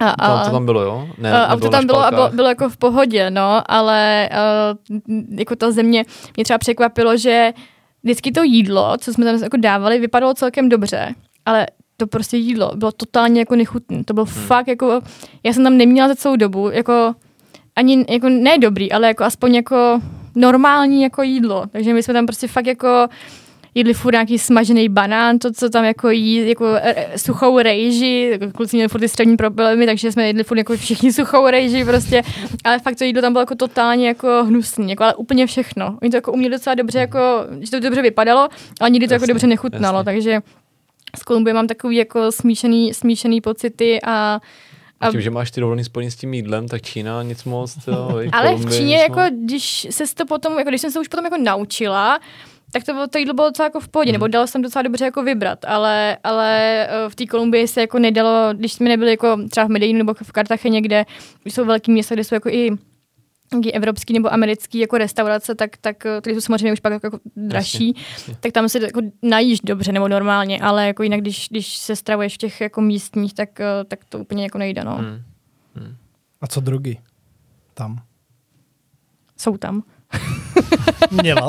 A, 0.00 0.38
To, 0.38 0.44
to 0.44 0.50
tam 0.54 0.64
bylo, 0.64 0.80
jo? 0.80 1.08
Ne, 1.18 1.32
Uh, 1.32 1.38
auto 1.38 1.54
nebylo 1.54 1.70
tam 1.70 1.86
bylo, 1.86 2.04
a 2.04 2.10
bylo, 2.10 2.28
bylo 2.32 2.48
jako 2.48 2.68
v 2.68 2.76
pohodě, 2.76 3.30
no, 3.30 3.62
ale 3.66 4.28
uh, 4.98 5.18
jako 5.38 5.56
ta 5.56 5.70
země 5.70 6.04
mě 6.36 6.44
třeba 6.44 6.58
překvapilo, 6.58 7.16
že 7.16 7.52
vždycky 8.02 8.32
to 8.32 8.42
jídlo, 8.42 8.96
co 8.98 9.12
jsme 9.12 9.24
tam 9.24 9.42
jako 9.42 9.56
dávali, 9.56 9.98
vypadalo 9.98 10.34
celkem 10.34 10.68
dobře, 10.68 11.14
ale 11.46 11.66
to 11.96 12.06
prostě 12.06 12.36
jídlo 12.36 12.72
bylo 12.76 12.92
totálně 12.92 13.40
jako 13.40 13.56
nechutné. 13.56 14.04
To 14.04 14.14
bylo 14.14 14.26
hmm. 14.26 14.44
fakt 14.46 14.68
jako, 14.68 15.00
já 15.42 15.52
jsem 15.52 15.64
tam 15.64 15.76
neměla 15.76 16.08
za 16.08 16.14
celou 16.14 16.36
dobu, 16.36 16.70
jako 16.70 17.14
ani 17.76 18.04
jako 18.08 18.28
ne 18.28 18.58
dobrý, 18.58 18.92
ale 18.92 19.06
jako 19.06 19.24
aspoň 19.24 19.54
jako 19.54 20.00
normální 20.34 21.02
jako 21.02 21.22
jídlo. 21.22 21.66
Takže 21.72 21.94
my 21.94 22.02
jsme 22.02 22.14
tam 22.14 22.26
prostě 22.26 22.48
fakt 22.48 22.66
jako 22.66 23.08
jedli 23.78 23.94
furt 23.94 24.12
nějaký 24.12 24.38
smažený 24.38 24.88
banán, 24.88 25.38
to, 25.38 25.52
co 25.52 25.70
tam 25.70 25.84
jako 25.84 26.10
jí, 26.10 26.48
jako 26.48 26.66
e, 26.74 27.18
suchou 27.18 27.58
rejži, 27.58 28.28
jako 28.40 28.52
kluci 28.52 28.76
měli 28.76 28.88
furt 28.88 29.00
ty 29.00 29.08
střední 29.08 29.36
problémy, 29.36 29.86
takže 29.86 30.12
jsme 30.12 30.26
jedli 30.26 30.44
furt 30.44 30.58
jako 30.58 30.76
všichni 30.76 31.12
suchou 31.12 31.46
rejži 31.50 31.84
prostě, 31.84 32.22
ale 32.64 32.78
fakt 32.78 32.96
to 32.98 33.04
jídlo 33.04 33.22
tam 33.22 33.32
bylo 33.32 33.42
jako 33.42 33.54
totálně 33.54 34.08
jako 34.08 34.44
hnusný, 34.44 34.90
jako 34.90 35.04
ale 35.04 35.14
úplně 35.14 35.46
všechno. 35.46 35.98
Oni 36.02 36.10
to 36.10 36.16
jako 36.16 36.32
uměli 36.32 36.54
docela 36.56 36.74
dobře, 36.74 36.98
jako, 36.98 37.18
že 37.60 37.70
to 37.70 37.80
dobře 37.80 38.02
vypadalo, 38.02 38.48
ale 38.80 38.90
nikdy 38.90 39.08
to 39.08 39.14
jako 39.14 39.22
Jasně, 39.22 39.34
dobře 39.34 39.46
nechutnalo, 39.46 39.98
jasně. 39.98 40.04
takže 40.04 40.40
s 41.18 41.22
Kolumbie 41.22 41.54
mám 41.54 41.66
takový 41.66 41.96
jako 41.96 42.32
smíšený, 42.32 42.94
smíšený 42.94 43.40
pocity 43.40 43.98
a 44.02 44.40
A 45.00 45.10
tím, 45.10 45.20
že 45.20 45.30
máš 45.30 45.50
ty 45.50 45.60
dovolený 45.60 45.84
spojený 45.84 46.10
s 46.10 46.16
tím 46.16 46.34
jídlem, 46.34 46.68
tak 46.68 46.82
Čína 46.82 47.22
nic 47.22 47.44
moc. 47.44 47.76
Jo, 47.86 48.20
Ale 48.32 48.54
v 48.54 48.76
Číně, 48.76 48.96
jako, 48.96 49.20
když 49.44 49.86
se 49.90 50.04
to 50.14 50.26
potom, 50.26 50.58
jako, 50.58 50.68
když 50.68 50.80
jsem 50.80 50.90
se 50.90 51.00
už 51.00 51.08
potom 51.08 51.24
jako 51.24 51.36
naučila, 51.38 52.18
tak 52.72 52.84
to, 52.84 52.92
bylo, 52.92 53.06
to 53.08 53.18
jídlo 53.18 53.34
bylo 53.34 53.48
docela 53.48 53.66
jako 53.66 53.80
v 53.80 53.88
pohodě, 53.88 54.10
Mhm. 54.10 54.14
nebo 54.14 54.28
dalo 54.28 54.46
jsem 54.46 54.62
docela 54.62 54.82
dobře 54.82 55.04
jako 55.04 55.22
vybrat, 55.22 55.64
ale, 55.64 56.16
ale 56.24 56.86
eh, 56.90 57.08
v 57.08 57.14
té 57.14 57.26
Kolumbii 57.26 57.68
se 57.68 57.80
jako 57.80 57.98
nedalo, 57.98 58.54
když 58.54 58.72
jsme 58.72 58.88
nebyli 58.88 59.10
jako 59.10 59.38
třeba 59.50 59.66
v 59.66 59.70
Medellínu 59.70 59.98
nebo 59.98 60.14
v 60.14 60.32
Kartacheně, 60.32 60.80
kde 60.80 61.04
jsou 61.44 61.64
velký 61.64 61.92
města, 61.92 62.14
kde 62.14 62.24
jsou 62.24 62.34
jako 62.34 62.48
i 62.48 62.70
evropský 63.72 64.12
nebo 64.12 64.32
americký 64.32 64.78
jako 64.78 64.98
restaurace, 64.98 65.54
tak, 65.54 65.76
tak 65.76 66.06
eh, 66.06 66.20
ty 66.20 66.34
jsou 66.34 66.40
samozřejmě 66.40 66.72
už 66.72 66.80
pak 66.80 66.92
jako, 66.92 67.06
jako 67.06 67.18
dražší, 67.36 67.94
jasně. 68.12 68.36
tak 68.40 68.52
tam 68.52 68.68
se 68.68 68.82
jako 68.82 69.00
najíš 69.22 69.60
dobře 69.60 69.92
nebo 69.92 70.08
normálně, 70.08 70.60
ale 70.60 70.86
jako 70.86 71.02
jinak, 71.02 71.20
když, 71.20 71.48
když 71.50 71.76
se 71.78 71.96
stravuješ 71.96 72.34
v 72.34 72.38
těch 72.38 72.60
jako 72.60 72.80
místních, 72.80 73.34
tak, 73.34 73.60
eh, 73.60 73.84
tak 73.88 74.04
to 74.08 74.18
úplně 74.18 74.42
jako 74.42 74.58
nejde, 74.58 74.84
no. 74.84 74.96
Hmm. 74.96 75.22
A 76.40 76.46
co 76.46 76.60
drogy? 76.60 76.98
Tam. 77.74 78.02
Jsou 79.36 79.56
tam. 79.56 79.82
Měla? 81.10 81.48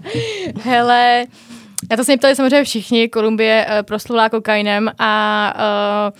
Hele, 0.62 1.24
já 1.90 1.96
to 1.96 2.04
se 2.04 2.12
mě 2.12 2.18
ptali 2.18 2.36
samozřejmě 2.36 2.64
všichni, 2.64 3.08
Kolumbie 3.08 3.66
uh, 3.66 3.82
proslulá 3.82 4.28
kokainem 4.28 4.90
a 4.98 5.54
uh, 5.56 6.18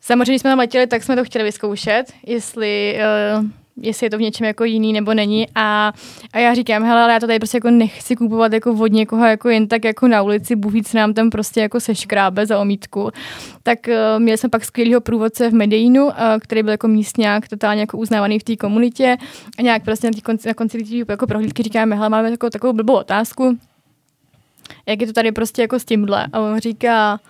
samozřejmě, 0.00 0.32
když 0.32 0.40
jsme 0.40 0.50
tam 0.50 0.58
letěli, 0.58 0.86
tak 0.86 1.02
jsme 1.02 1.16
to 1.16 1.24
chtěli 1.24 1.44
vyzkoušet, 1.44 2.12
jestli, 2.26 2.98
uh, 3.38 3.44
jestli 3.76 4.06
je 4.06 4.10
to 4.10 4.18
v 4.18 4.20
něčem 4.20 4.46
jako 4.46 4.64
jiný 4.64 4.92
nebo 4.92 5.14
není 5.14 5.46
a, 5.54 5.92
a 6.32 6.38
já 6.38 6.54
říkám, 6.54 6.84
hele, 6.84 7.02
ale 7.02 7.12
já 7.12 7.20
to 7.20 7.26
tady 7.26 7.38
prostě 7.38 7.56
jako 7.56 7.70
nechci 7.70 8.16
kupovat 8.16 8.52
jako 8.52 8.72
od 8.72 8.92
někoho 8.92 9.26
jako 9.26 9.48
jen 9.48 9.68
tak 9.68 9.84
jako 9.84 10.08
na 10.08 10.22
ulici, 10.22 10.56
Bůh 10.56 10.72
ví, 10.72 10.82
co 10.82 10.96
nám 10.96 11.14
tam 11.14 11.30
prostě 11.30 11.60
jako 11.60 11.80
seškrábe 11.80 12.46
za 12.46 12.58
omítku. 12.58 13.10
Tak 13.62 13.78
uh, 13.88 14.22
měli 14.22 14.38
jsme 14.38 14.48
pak 14.48 14.64
skvělého 14.64 15.00
průvodce 15.00 15.50
v 15.50 15.54
Medellínu, 15.54 16.06
uh, 16.06 16.12
který 16.40 16.62
byl 16.62 16.70
jako 16.70 16.88
místňák, 16.88 17.48
totálně 17.48 17.80
jako 17.80 17.98
uznávaný 17.98 18.38
v 18.38 18.44
té 18.44 18.56
komunitě 18.56 19.16
a 19.58 19.62
nějak 19.62 19.84
prostě 19.84 20.06
na, 20.06 20.12
tý 20.12 20.20
konci, 20.22 20.48
na 20.48 20.54
konci 20.54 20.84
té 20.84 21.12
jako 21.12 21.26
prohlídky 21.26 21.62
říkáme, 21.62 21.96
hele, 21.96 22.08
máme 22.08 22.30
takovou, 22.30 22.50
takovou 22.50 22.72
blbou 22.72 22.94
otázku, 22.94 23.58
jak 24.86 25.00
je 25.00 25.06
to 25.06 25.12
tady 25.12 25.32
prostě 25.32 25.62
jako 25.62 25.78
s 25.78 25.84
tímhle. 25.84 26.26
A 26.32 26.40
on 26.40 26.58
říká, 26.58 27.20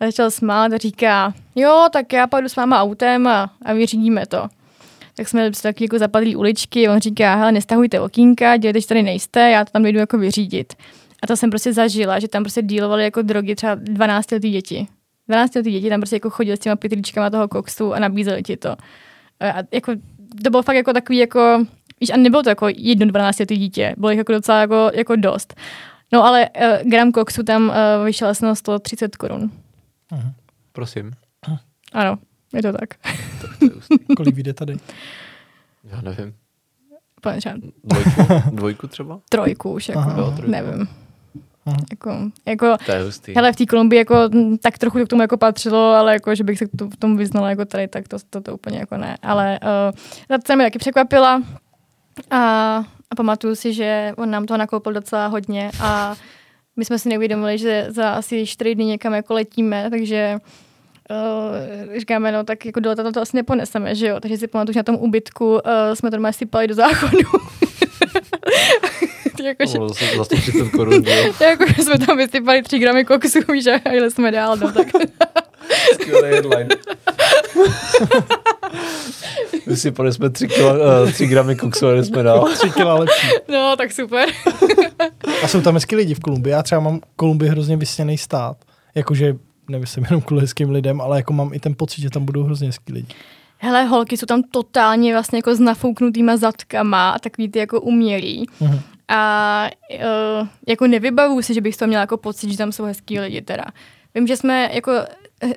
začal 0.00 0.30
smát 0.30 0.72
a 0.72 0.78
říká, 0.78 1.34
jo, 1.54 1.86
tak 1.92 2.12
já 2.12 2.26
půjdu 2.26 2.48
s 2.48 2.56
váma 2.56 2.80
autem 2.82 3.26
a, 3.26 3.50
a 3.64 3.72
vyřídíme 3.72 4.26
to. 4.26 4.48
Tak 5.20 5.28
jsme 5.28 5.46
prostě 5.46 5.68
taky 5.68 5.84
jako 5.84 5.98
zapadlí 5.98 6.36
uličky, 6.36 6.88
on 6.88 7.00
říká, 7.00 7.34
hele, 7.34 7.52
nestahujte 7.52 8.00
okýnka, 8.00 8.56
dělejte, 8.56 8.80
že 8.80 8.86
tady 8.86 9.02
nejste, 9.02 9.50
já 9.50 9.64
to 9.64 9.70
tam 9.70 9.86
jdu 9.86 9.98
jako 9.98 10.18
vyřídit. 10.18 10.72
A 11.22 11.26
to 11.26 11.36
jsem 11.36 11.50
prostě 11.50 11.72
zažila, 11.72 12.18
že 12.18 12.28
tam 12.28 12.42
prostě 12.42 12.62
dílovali 12.62 13.04
jako 13.04 13.22
drogy 13.22 13.54
třeba 13.54 13.74
12 13.74 14.32
letý 14.32 14.50
děti. 14.50 14.86
12 15.28 15.54
letý 15.54 15.70
děti 15.70 15.88
tam 15.88 16.00
prostě 16.00 16.16
jako 16.16 16.30
chodili 16.30 16.56
s 16.56 16.60
těma 16.60 16.76
pytlíčkama 16.76 17.30
toho 17.30 17.48
koksu 17.48 17.94
a 17.94 17.98
nabízeli 17.98 18.42
ti 18.42 18.56
to. 18.56 18.70
A 19.40 19.54
jako, 19.72 19.92
to 20.44 20.50
bylo 20.50 20.62
fakt 20.62 20.76
jako 20.76 20.92
takový 20.92 21.18
jako, 21.18 21.64
víš, 22.00 22.10
a 22.10 22.16
nebylo 22.16 22.42
to 22.42 22.48
jako 22.48 22.66
jedno 22.76 23.06
12 23.06 23.40
letý 23.40 23.56
dítě, 23.56 23.94
bylo 23.98 24.10
jich 24.10 24.18
jako 24.18 24.32
docela 24.32 24.60
jako, 24.60 24.90
jako 24.94 25.16
dost. 25.16 25.54
No 26.12 26.24
ale 26.24 26.48
uh, 26.48 26.90
gram 26.90 27.12
koksu 27.12 27.42
tam 27.42 27.68
uh, 27.68 27.74
vyšel 28.04 28.28
asi 28.28 28.44
na 28.44 28.54
130 28.54 29.16
korun. 29.16 29.50
Prosím. 30.72 31.12
Ano, 31.92 32.18
je 32.54 32.62
to 32.62 32.72
tak. 32.72 32.88
Kolik 34.16 34.34
vyjde 34.34 34.52
tady? 34.54 34.76
Já 35.84 36.00
nevím. 36.00 36.34
Třeba 37.38 37.54
Dvojku, 37.84 38.10
dvojku 38.56 38.86
třeba? 38.86 39.20
trojku 39.28 39.72
už, 39.72 39.88
jako, 39.88 40.00
Aha. 40.00 40.34
Nevím. 40.46 40.88
Aha. 41.66 41.76
Jako, 41.90 42.16
jako, 42.46 42.76
To 42.86 42.92
je 42.92 43.02
hustý. 43.04 43.32
hele, 43.34 43.52
v 43.52 43.56
té 43.56 43.66
Kolumbii 43.66 43.98
jako, 43.98 44.14
m, 44.32 44.58
tak 44.58 44.78
trochu 44.78 45.04
k 45.04 45.08
tomu 45.08 45.22
jako 45.22 45.36
patřilo, 45.36 45.92
ale 45.92 46.12
jako, 46.12 46.34
že 46.34 46.44
bych 46.44 46.58
se 46.58 46.66
k 46.66 46.70
to- 46.78 46.88
v 46.90 46.96
tom 46.96 47.16
vyznala 47.16 47.50
jako 47.50 47.64
tady, 47.64 47.88
tak 47.88 48.08
to, 48.08 48.16
to, 48.30 48.40
to 48.40 48.54
úplně 48.54 48.78
jako 48.78 48.96
ne. 48.96 49.16
Ale 49.22 49.58
uh, 49.62 49.98
ta 50.28 50.38
cena 50.38 50.56
mě 50.56 50.66
taky 50.66 50.78
překvapila 50.78 51.42
a, 52.30 52.38
a 53.10 53.14
pamatuju 53.16 53.54
si, 53.54 53.74
že 53.74 54.12
on 54.16 54.30
nám 54.30 54.46
toho 54.46 54.58
nakoupil 54.58 54.92
docela 54.92 55.26
hodně 55.26 55.70
a 55.82 56.14
my 56.76 56.84
jsme 56.84 56.98
si 56.98 57.08
neuvědomili, 57.08 57.58
že 57.58 57.86
za 57.88 58.10
asi 58.10 58.46
čtyři 58.46 58.74
dny 58.74 58.84
někam 58.84 59.14
jako 59.14 59.34
letíme, 59.34 59.90
takže 59.90 60.36
Uh, 60.42 60.48
říkáme, 61.98 62.32
no 62.32 62.44
tak 62.44 62.66
jako 62.66 62.80
do 62.80 62.90
leta 62.90 63.12
to 63.12 63.20
asi 63.20 63.36
neponeseme, 63.36 63.94
že 63.94 64.06
jo? 64.06 64.20
Takže 64.20 64.38
si 64.38 64.48
pamatuju, 64.48 64.72
že 64.72 64.78
na 64.78 64.82
tom 64.82 64.94
ubytku 64.94 65.52
uh, 65.52 65.60
jsme 65.94 66.10
to 66.10 66.16
normálně 66.16 66.32
sypali 66.32 66.68
do 66.68 66.74
záchodu. 66.74 67.18
jako, 69.42 69.66
že, 69.66 69.78
za 70.16 70.24
130 70.24 70.70
korun. 70.70 71.04
jako, 71.40 71.64
že 71.76 71.82
jsme 71.82 71.98
tam 71.98 72.16
vysypali 72.16 72.62
tři 72.62 72.78
gramy 72.78 73.04
koksu, 73.04 73.38
víš, 73.52 73.66
a 73.66 73.90
jeli 73.90 74.10
jsme 74.10 74.30
dál, 74.30 74.56
no 74.56 74.72
tak. 74.72 74.86
Skvělý 75.92 76.28
headline. 76.28 76.68
Vysypali 79.66 80.12
jsme 80.12 80.30
3, 80.30 80.48
kilo, 80.48 80.74
uh, 81.02 81.10
3 81.12 81.26
gramy 81.26 81.56
koksu 81.56 81.86
a 81.86 81.90
jeli 81.90 82.04
jsme 82.04 82.22
dál. 82.22 82.48
Tři 82.54 82.70
kila 82.70 82.94
lepší. 82.94 83.26
No, 83.48 83.76
tak 83.76 83.92
super. 83.92 84.28
A 85.42 85.48
jsou 85.48 85.60
tam 85.60 85.74
hezký 85.74 85.96
lidi 85.96 86.14
v 86.14 86.20
Kolumbii. 86.20 86.52
Já 86.52 86.62
třeba 86.62 86.80
mám 86.80 87.00
Kolumbii 87.16 87.50
hrozně 87.50 87.76
vysněný 87.76 88.18
stát. 88.18 88.56
Jakože 88.94 89.34
nemyslím 89.70 90.04
jenom 90.04 90.20
kvůli 90.20 90.40
hezkým 90.40 90.70
lidem, 90.70 91.00
ale 91.00 91.16
jako 91.16 91.32
mám 91.32 91.54
i 91.54 91.60
ten 91.60 91.74
pocit, 91.76 92.00
že 92.00 92.10
tam 92.10 92.24
budou 92.24 92.42
hrozně 92.42 92.66
hezký 92.66 92.92
lidi. 92.92 93.14
Hele, 93.58 93.84
holky 93.84 94.16
jsou 94.16 94.26
tam 94.26 94.42
totálně 94.42 95.12
vlastně 95.12 95.38
jako 95.38 95.54
s 95.54 95.60
nafouknutýma 95.60 96.36
zadkama 96.36 97.10
a 97.10 97.18
takový 97.18 97.48
ty 97.48 97.58
jako 97.58 97.80
umělý. 97.80 98.46
Mhm. 98.60 98.80
A 99.08 99.70
uh, 99.94 100.48
jako 100.68 100.86
nevybavuju 100.86 101.42
si, 101.42 101.54
že 101.54 101.60
bych 101.60 101.76
to 101.76 101.86
měla 101.86 102.00
jako 102.00 102.16
pocit, 102.16 102.50
že 102.50 102.58
tam 102.58 102.72
jsou 102.72 102.84
hezký 102.84 103.20
lidi 103.20 103.42
teda. 103.42 103.64
Vím, 104.14 104.26
že 104.26 104.36
jsme 104.36 104.70
jako 104.72 104.92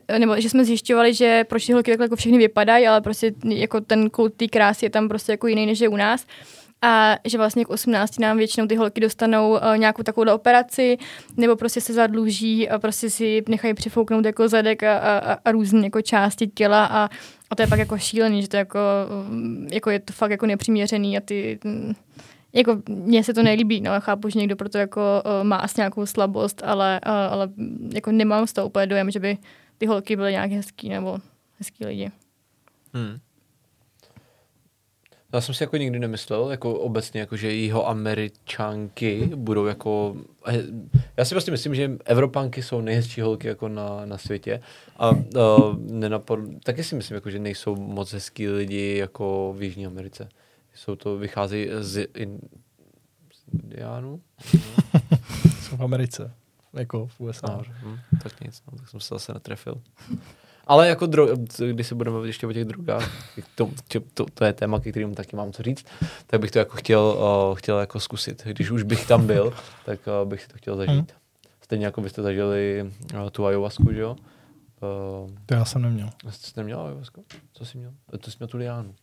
eh, 0.10 0.20
nebo 0.20 0.42
že 0.42 0.50
jsme 0.50 0.66
zjišťovali, 0.66 1.14
že 1.14 1.44
proč 1.44 1.66
ty 1.66 1.74
holky 1.74 1.92
takhle 1.92 2.06
jako 2.06 2.16
všechny 2.16 2.38
vypadají, 2.38 2.88
ale 2.88 3.02
prostě 3.02 3.34
jako 3.46 3.82
ten 3.82 4.10
kult 4.10 4.34
té 4.34 4.48
krásy 4.48 4.86
je 4.86 4.90
tam 4.90 5.08
prostě 5.08 5.32
jako 5.32 5.48
jiný, 5.48 5.66
než 5.66 5.80
je 5.80 5.90
u 5.90 5.96
nás. 5.96 6.26
A 6.84 7.18
že 7.26 7.38
vlastně 7.38 7.66
k 7.66 7.70
18 7.70 8.20
nám 8.20 8.38
většinou 8.38 8.68
ty 8.68 8.76
holky 8.76 9.02
dostanou 9.02 9.52
uh, 9.52 9.78
nějakou 9.78 10.04
takovou 10.04 10.34
operaci, 10.34 10.98
nebo 11.38 11.56
prostě 11.56 11.82
se 11.82 11.94
zadluží 11.94 12.70
a 12.70 12.80
prostě 12.80 13.10
si 13.10 13.44
nechají 13.50 13.74
přifouknout 13.74 14.26
jako 14.26 14.48
zadek 14.48 14.84
a, 14.84 14.98
a, 14.98 15.34
a, 15.46 15.52
různé 15.52 15.84
jako 15.84 16.02
části 16.02 16.48
těla 16.48 16.86
a, 16.86 17.10
a 17.50 17.56
to 17.56 17.62
je 17.62 17.68
pak 17.68 17.80
jako 17.80 17.98
šílený, 17.98 18.42
že 18.42 18.48
to 18.48 18.58
jako, 18.58 18.80
mm, 19.30 19.68
jako 19.72 19.90
je 19.90 20.00
to 20.00 20.14
fakt 20.14 20.32
jako 20.32 20.46
nepřiměřený 20.46 21.18
a 21.18 21.22
ty, 21.22 21.60
mm, 21.64 21.94
jako 22.54 22.82
mně 22.90 23.24
se 23.24 23.34
to 23.34 23.44
nelíbí, 23.44 23.82
no, 23.82 23.92
chápu, 24.00 24.30
že 24.30 24.40
někdo 24.40 24.56
proto 24.56 24.78
jako 24.78 25.24
uh, 25.26 25.48
má 25.48 25.56
asi 25.56 25.74
nějakou 25.78 26.06
slabost, 26.06 26.62
ale, 26.66 27.02
uh, 27.06 27.12
ale 27.12 27.50
jako 27.94 28.12
nemám 28.12 28.48
z 28.48 28.54
toho 28.54 28.68
úplně 28.68 28.88
dojem, 28.88 29.12
že 29.12 29.20
by 29.20 29.38
ty 29.78 29.86
holky 29.86 30.16
byly 30.16 30.32
nějak 30.32 30.52
hezký 30.52 30.90
nebo 30.90 31.18
hezký 31.60 31.86
lidi. 31.86 32.12
Hmm. 32.94 33.18
Já 35.34 35.42
jsem 35.42 35.56
si 35.56 35.64
jako 35.64 35.78
nikdy 35.78 36.00
nemyslel, 36.00 36.52
jako 36.52 36.74
obecně, 36.74 37.20
jako 37.20 37.38
že 37.38 37.54
jeho 37.56 37.88
američanky 37.90 39.32
budou 39.36 39.66
jako... 39.66 40.16
he- 40.46 40.64
Já 41.18 41.26
si 41.26 41.36
prostě 41.36 41.52
myslím, 41.52 41.76
že 41.76 41.92
Evropanky 42.06 42.64
jsou 42.64 42.82
nejhezčí 42.82 43.22
holky 43.22 43.48
jako 43.48 43.68
na, 43.68 44.06
na 44.06 44.18
světě. 44.18 44.62
A 44.98 45.10
uh, 45.10 45.22
nenapad... 45.80 46.40
taky 46.64 46.84
si 46.84 46.96
myslím, 46.96 47.16
jako, 47.16 47.30
že 47.30 47.40
nejsou 47.40 47.76
moc 47.76 48.14
hezký 48.14 48.48
lidi 48.50 48.98
jako 48.98 49.56
v 49.58 49.64
Jižní 49.64 49.86
Americe. 49.86 50.30
Jsou 50.76 50.96
to, 50.96 51.18
vycházejí 51.18 51.68
z, 51.80 52.08
in, 52.16 52.40
z 53.34 53.54
Indiánů? 53.64 54.22
Jsou 55.62 55.78
v 55.78 55.84
Americe. 55.84 56.34
Jako 56.74 57.08
v 57.08 57.20
USA. 57.20 57.48
No, 57.48 57.64
hm, 57.84 57.98
tak 58.24 58.42
nic, 58.42 58.62
no, 58.72 58.78
tak 58.78 58.90
jsem 58.90 59.00
se 59.00 59.16
zase 59.16 59.34
netrefil. 59.34 59.82
Ale 60.68 60.88
jako 60.88 61.06
dro- 61.06 61.72
když 61.74 61.88
se 61.88 61.96
budeme 61.96 62.14
bavit 62.16 62.28
ještě 62.28 62.48
o 62.48 62.54
těch 62.54 62.66
drogách, 62.66 63.12
to, 63.56 63.70
to, 64.14 64.26
to, 64.34 64.46
je 64.46 64.54
téma, 64.54 64.80
ke 64.80 64.92
kterému 64.92 65.16
taky 65.16 65.36
mám 65.36 65.52
co 65.52 65.64
říct, 65.64 65.86
tak 66.28 66.40
bych 66.42 66.52
to 66.52 66.60
jako 66.60 66.78
chtěl, 66.78 67.02
uh, 67.50 67.56
chtěl 67.58 67.80
jako 67.80 68.00
zkusit. 68.00 68.44
Když 68.46 68.72
už 68.72 68.84
bych 68.84 69.08
tam 69.08 69.28
byl, 69.28 69.54
tak 69.86 70.00
uh, 70.24 70.30
bych 70.30 70.42
si 70.42 70.48
to 70.48 70.58
chtěl 70.58 70.76
zažít. 70.76 70.94
Hmm. 70.96 71.08
Stejně 71.62 71.86
jako 71.86 72.02
byste 72.02 72.22
zažili 72.22 72.92
uh, 73.14 73.30
tu 73.30 73.46
ayahuasku, 73.46 73.94
že 73.94 74.00
jo? 74.00 74.12
Uh, 74.12 75.32
To 75.46 75.54
já 75.54 75.66
jsem 75.66 75.82
neměl. 75.82 76.10
jste 76.30 76.62
neměl 76.62 76.82
ayahuasku? 76.82 77.26
Co 77.54 77.66
jsi 77.66 77.78
měl? 77.78 77.92
To 78.20 78.32
jsi 78.32 78.38
měl 78.40 78.48
tu 78.48 78.58
liánu. 78.58 78.96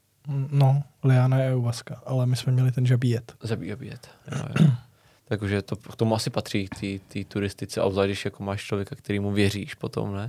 No, 0.51 0.83
Liana 1.05 1.39
je 1.39 1.45
ayahuasca, 1.45 2.03
ale 2.07 2.27
my 2.27 2.37
jsme 2.37 2.53
měli 2.53 2.73
ten 2.73 2.87
žabíjet. 2.87 3.35
Zabíjet. 3.43 3.79
bíjet. 3.79 4.09
Jo, 4.33 4.43
jo. 4.61 4.71
Takže 5.29 5.63
to 5.63 5.77
k 5.77 5.97
tomu 5.97 6.15
asi 6.15 6.31
patří, 6.31 6.69
té 7.09 7.25
turistice, 7.29 7.81
a 7.81 7.85
obzvlášť, 7.85 8.09
když 8.09 8.25
jako 8.25 8.43
máš 8.43 8.63
člověka, 8.65 8.97
kterýmu 8.97 9.33
věříš 9.33 9.75
potom, 9.75 10.15
ne? 10.15 10.29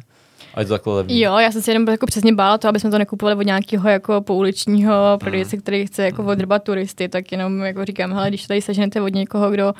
A 0.54 0.60
je 0.60 0.66
to 0.66 0.74
takhle 0.74 0.94
levný. 0.96 1.20
Jo, 1.20 1.38
já 1.38 1.52
jsem 1.52 1.62
si 1.62 1.72
jenom 1.72 1.88
jako 1.90 2.06
přesně 2.06 2.34
bála 2.34 2.58
to, 2.58 2.68
aby 2.68 2.80
jsme 2.80 2.92
to 2.92 2.98
nekupovali 2.98 3.36
od 3.36 3.42
nějakého 3.46 3.90
jako 3.90 4.22
pouličního 4.22 5.18
prodejce, 5.20 5.58
který 5.58 5.86
chce 5.86 6.04
jako 6.04 6.24
odrbat 6.26 6.64
turisty, 6.64 7.10
tak 7.10 7.32
jenom 7.32 7.60
jako 7.62 7.86
říkám, 7.86 8.14
hele, 8.14 8.28
když 8.30 8.48
tady 8.48 8.62
seženete 8.62 9.02
od 9.02 9.14
někoho, 9.14 9.52
kdo 9.52 9.74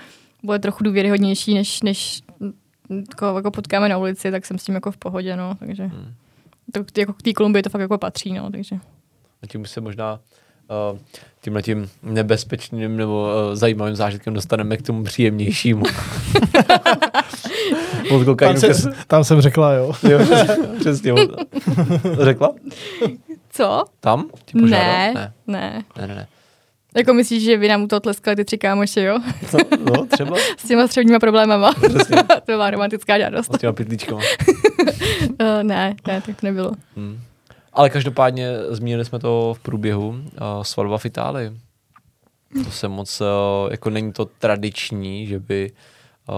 bude 0.44 0.60
trochu 0.60 0.84
důvěryhodnější, 0.84 1.54
než, 1.54 1.82
než 1.82 2.22
koho 3.18 3.38
jako 3.38 3.52
potkáme 3.52 3.90
na 3.90 3.98
ulici, 3.98 4.32
tak 4.32 4.46
jsem 4.46 4.58
s 4.58 4.64
tím 4.64 4.76
jako 4.76 4.92
v 4.92 4.98
pohodě, 4.98 5.36
no, 5.36 5.56
takže 5.60 5.84
Hmm. 5.84 6.14
to, 6.74 7.00
jako 7.00 7.14
k 7.14 7.22
té 7.22 7.34
Kolumbii 7.34 7.64
to 7.64 7.70
fakt 7.70 7.82
jako 7.82 7.98
patří, 7.98 8.34
no, 8.34 8.52
takže. 8.52 8.76
A 9.44 9.48
tím 9.48 9.66
se 9.66 9.82
možná 9.82 10.20
uh, 10.94 11.00
tímhle 11.42 11.62
tím 11.62 11.90
nebezpečným 12.04 12.98
nebo 12.98 13.24
uh, 13.24 13.56
zajímavým 13.56 13.96
zážitkem 13.96 14.34
dostaneme 14.34 14.78
k 14.78 14.82
tomu 14.82 15.04
příjemnějšímu. 15.04 15.84
Od 18.12 18.38
Tam, 18.40 18.58
se, 18.58 18.92
tam 19.08 19.24
jsem 19.24 19.42
řekla, 19.42 19.74
jo. 19.74 19.94
Jo, 20.10 20.20
přesně. 20.80 21.14
Řekla? 22.22 22.54
Co? 23.50 23.84
Tam? 24.00 24.26
Ti 24.46 24.60
požádal? 24.60 24.88
Ne, 24.88 25.14
ne. 25.14 25.34
ne. 25.48 25.84
Ne, 25.98 26.08
ne, 26.08 26.16
ne. 26.16 26.28
Jako 26.96 27.14
myslíš, 27.14 27.44
že 27.44 27.58
vy 27.58 27.68
nám 27.68 27.84
u 27.84 27.88
toho 27.88 28.00
tleskali 28.00 28.36
ty 28.36 28.46
tři 28.46 28.58
kámoši, 28.58 29.02
jo? 29.02 29.20
No, 29.54 29.60
no 29.98 30.06
třeba 30.06 30.36
S 30.58 30.68
těma 30.68 30.88
středníma 30.88 31.20
problémama. 31.20 31.74
Přesně. 31.74 32.24
to 32.24 32.42
byla 32.46 32.72
romantická 32.72 33.20
žádost. 33.20 33.56
s 33.56 33.58
těma 33.60 33.74
pytlíčkama. 33.74 34.22
Uh, 35.42 35.64
ne, 35.64 35.96
ne, 36.08 36.22
tak 36.26 36.42
to 36.42 36.48
nebylo. 36.48 36.72
Hmm. 36.96 37.20
Ale 37.74 37.90
každopádně 37.90 38.50
zmínili 38.70 39.06
jsme 39.06 39.20
to 39.20 39.54
v 39.58 39.60
průběhu. 39.60 40.10
Uh, 40.10 40.24
svatba 40.62 40.98
v 40.98 41.06
Itálii. 41.06 41.52
To 42.64 42.72
se 42.72 42.88
moc, 42.88 43.22
uh, 43.22 43.28
jako 43.72 43.90
není 43.90 44.14
to 44.14 44.26
tradiční, 44.26 45.28
že 45.28 45.40
by 45.40 45.72
uh, 46.30 46.36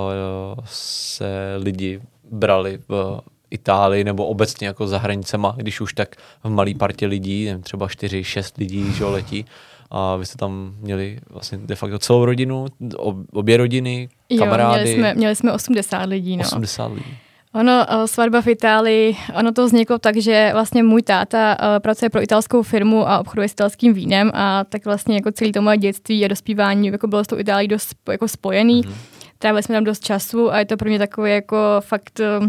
se 0.65 1.55
lidi 1.57 2.01
brali 2.31 2.79
v 2.87 3.21
Itálii 3.49 4.03
nebo 4.03 4.25
obecně 4.25 4.67
jako 4.67 4.87
za 4.87 4.97
hranicema, 4.97 5.53
když 5.57 5.81
už 5.81 5.93
tak 5.93 6.15
v 6.43 6.49
malý 6.49 6.73
partě 6.75 7.07
lidí, 7.07 7.45
nevím, 7.45 7.61
třeba 7.63 7.87
4-6 7.87 8.53
lidí, 8.57 8.93
že 8.93 9.05
letí. 9.05 9.45
A 9.91 10.15
vy 10.15 10.25
jste 10.25 10.37
tam 10.37 10.75
měli 10.79 11.19
vlastně 11.29 11.57
de 11.57 11.75
facto 11.75 11.99
celou 11.99 12.25
rodinu, 12.25 12.65
ob- 12.97 13.25
obě 13.33 13.57
rodiny, 13.57 14.09
kamarády, 14.39 14.79
Jo, 14.79 14.83
měli 14.83 14.95
jsme, 14.95 15.13
měli 15.13 15.35
jsme 15.35 15.51
80 15.51 16.03
lidí, 16.05 16.37
no. 16.37 16.43
80 16.43 16.85
lidí. 16.85 17.17
Ono, 17.53 17.85
eh, 17.89 18.07
svatba 18.07 18.41
v 18.41 18.47
Itálii, 18.47 19.17
ono 19.39 19.51
to 19.51 19.65
vzniklo 19.65 19.97
tak, 19.97 20.17
že 20.17 20.49
vlastně 20.53 20.83
můj 20.83 21.01
táta 21.01 21.57
eh, 21.59 21.79
pracuje 21.79 22.09
pro 22.09 22.23
italskou 22.23 22.63
firmu 22.63 23.09
a 23.09 23.19
obchoduje 23.19 23.49
s 23.49 23.51
italským 23.51 23.93
vínem 23.93 24.31
a 24.33 24.63
tak 24.63 24.85
vlastně 24.85 25.15
jako 25.15 25.31
celý 25.31 25.51
to 25.51 25.61
moje 25.61 25.77
dětství 25.77 26.25
a 26.25 26.27
dospívání 26.27 26.87
jako 26.87 27.07
bylo 27.07 27.23
s 27.23 27.27
tou 27.27 27.37
Itálií 27.37 27.67
dost 27.67 27.95
jako 28.09 28.27
spojený. 28.27 28.81
Mhm. 28.85 28.93
Trávili 29.39 29.63
jsme 29.63 29.75
tam 29.75 29.83
dost 29.83 30.03
času 30.03 30.53
a 30.53 30.59
je 30.59 30.65
to 30.65 30.77
pro 30.77 30.89
mě 30.89 30.99
takový 30.99 31.31
jako 31.31 31.57
fakt 31.79 32.19
eh, 32.19 32.39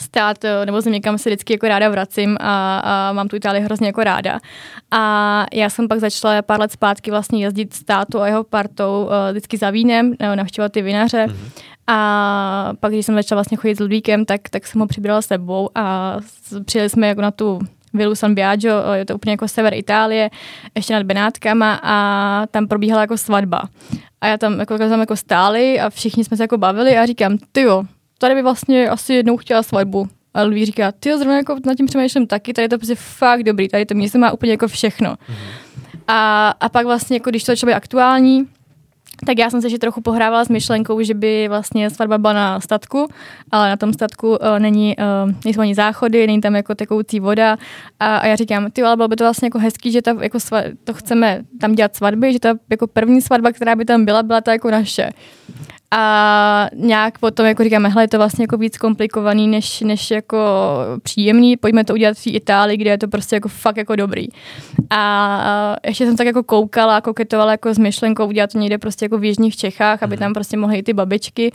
stát 0.00 0.36
nebo 0.64 0.80
země, 0.80 1.00
kam 1.00 1.18
se 1.18 1.30
vždycky 1.30 1.52
jako 1.52 1.68
ráda 1.68 1.88
vracím 1.88 2.36
a, 2.40 2.78
a 2.78 3.12
mám 3.12 3.28
tu 3.28 3.36
Itálii 3.36 3.62
hrozně 3.62 3.86
jako 3.86 4.04
ráda. 4.04 4.40
A 4.90 5.46
já 5.52 5.70
jsem 5.70 5.88
pak 5.88 6.00
začala 6.00 6.42
pár 6.42 6.60
let 6.60 6.72
zpátky 6.72 7.10
vlastně 7.10 7.44
jezdit 7.44 7.74
s 7.74 7.84
tátou 7.84 8.20
a 8.20 8.26
jeho 8.26 8.44
partou 8.44 9.10
vždycky 9.30 9.56
za 9.56 9.70
vínem, 9.70 10.14
navštěvovat 10.34 10.72
ty 10.72 10.82
vinaře. 10.82 11.26
Mhm. 11.26 11.50
A 11.86 12.72
pak, 12.80 12.92
když 12.92 13.06
jsem 13.06 13.14
začala 13.14 13.36
vlastně 13.36 13.56
chodit 13.56 13.74
s 13.74 13.80
Ludvíkem, 13.80 14.24
tak, 14.24 14.40
tak 14.48 14.66
jsem 14.66 14.80
ho 14.80 14.86
přibrala 14.86 15.22
s 15.22 15.26
sebou 15.26 15.70
a 15.74 16.16
přijeli 16.64 16.88
jsme 16.88 17.08
jako 17.08 17.20
na 17.20 17.30
tu 17.30 17.60
Vilu 17.94 18.14
San 18.14 18.34
Biagio, 18.34 18.74
eh, 18.92 18.98
je 18.98 19.04
to 19.04 19.14
úplně 19.14 19.32
jako 19.32 19.48
sever 19.48 19.74
Itálie, 19.74 20.30
ještě 20.74 20.94
nad 20.94 21.02
Benátkama 21.02 21.80
a 21.82 22.46
tam 22.50 22.68
probíhala 22.68 23.00
jako 23.00 23.16
svatba. 23.16 23.62
A 24.20 24.26
já 24.26 24.38
tam 24.38 24.60
jako, 24.60 24.78
tam 24.78 25.00
jako 25.00 25.16
stáli 25.16 25.80
a 25.80 25.90
všichni 25.90 26.24
jsme 26.24 26.36
se 26.36 26.42
jako 26.42 26.58
bavili 26.58 26.98
a 26.98 27.06
říkám, 27.06 27.38
ty 27.52 27.60
jo, 27.60 27.84
tady 28.18 28.34
by 28.34 28.42
vlastně 28.42 28.88
asi 28.88 29.14
jednou 29.14 29.36
chtěla 29.36 29.62
svatbu. 29.62 30.08
A 30.34 30.42
Louis 30.42 30.66
říká, 30.66 30.92
ty 30.92 31.18
zrovna 31.18 31.36
jako 31.36 31.56
nad 31.66 31.74
tím 31.74 31.86
přemýšlím 31.86 32.26
taky, 32.26 32.52
tady 32.52 32.64
je 32.64 32.68
to 32.68 32.78
prostě 32.78 32.94
fakt 32.94 33.42
dobrý, 33.42 33.68
tady 33.68 33.86
to 33.86 33.94
místo 33.94 34.18
má 34.18 34.32
úplně 34.32 34.52
jako 34.52 34.68
všechno. 34.68 35.16
A, 36.08 36.48
a 36.60 36.68
pak 36.68 36.86
vlastně, 36.86 37.16
jako 37.16 37.30
když 37.30 37.44
to 37.44 37.52
začalo 37.52 37.70
být 37.70 37.74
aktuální, 37.74 38.46
tak 39.26 39.38
já 39.38 39.50
jsem 39.50 39.60
se 39.60 39.66
ještě 39.66 39.78
trochu 39.78 40.00
pohrávala 40.00 40.44
s 40.44 40.48
myšlenkou, 40.48 41.02
že 41.02 41.14
by 41.14 41.48
vlastně 41.48 41.90
svatba 41.90 42.18
byla 42.18 42.32
na 42.32 42.60
statku, 42.60 43.08
ale 43.50 43.68
na 43.68 43.76
tom 43.76 43.92
statku 43.92 44.28
uh, 44.30 44.36
není, 44.58 44.96
uh, 44.96 45.34
nejsou 45.44 45.60
ani 45.60 45.74
záchody, 45.74 46.26
není 46.26 46.40
tam 46.40 46.56
jako 46.56 46.74
tekoucí 46.74 47.20
voda 47.20 47.56
a, 48.00 48.16
a 48.16 48.26
já 48.26 48.36
říkám, 48.36 48.70
ty 48.70 48.82
ale 48.82 48.96
bylo 48.96 49.08
by 49.08 49.16
to 49.16 49.24
vlastně 49.24 49.46
jako 49.46 49.58
hezký, 49.58 49.92
že 49.92 50.02
ta, 50.02 50.16
jako 50.20 50.40
sva, 50.40 50.62
to 50.84 50.94
chceme 50.94 51.42
tam 51.60 51.72
dělat 51.72 51.96
svatby, 51.96 52.32
že 52.32 52.40
ta 52.40 52.54
jako 52.70 52.86
první 52.86 53.20
svatba, 53.22 53.52
která 53.52 53.76
by 53.76 53.84
tam 53.84 54.04
byla, 54.04 54.22
byla 54.22 54.40
ta 54.40 54.52
jako 54.52 54.70
naše. 54.70 55.10
A 55.94 56.68
nějak 56.74 57.18
potom 57.18 57.46
jako 57.46 57.64
říkáme, 57.64 57.88
hele, 57.88 58.04
je 58.04 58.08
to 58.08 58.18
vlastně 58.18 58.42
jako 58.42 58.56
víc 58.56 58.78
komplikovaný, 58.78 59.48
než, 59.48 59.80
než 59.80 60.10
jako 60.10 60.38
příjemný, 61.02 61.56
pojďme 61.56 61.84
to 61.84 61.92
udělat 61.92 62.16
v 62.16 62.24
té 62.24 62.30
Itálii, 62.30 62.76
kde 62.76 62.90
je 62.90 62.98
to 62.98 63.08
prostě 63.08 63.36
jako 63.36 63.48
fakt 63.48 63.76
jako 63.76 63.96
dobrý. 63.96 64.26
A 64.90 65.76
ještě 65.86 66.06
jsem 66.06 66.16
tak 66.16 66.26
jako 66.26 66.42
koukala, 66.42 67.00
koketovala 67.00 67.50
jako 67.50 67.74
s 67.74 67.78
myšlenkou 67.78 68.26
udělat 68.26 68.52
to 68.52 68.58
někde 68.58 68.78
prostě 68.78 69.04
jako 69.04 69.18
v 69.18 69.24
jižních 69.24 69.56
Čechách, 69.56 70.02
aby 70.02 70.16
tam 70.16 70.32
prostě 70.32 70.56
mohly 70.56 70.78
i 70.78 70.82
ty 70.82 70.92
babičky. 70.92 71.52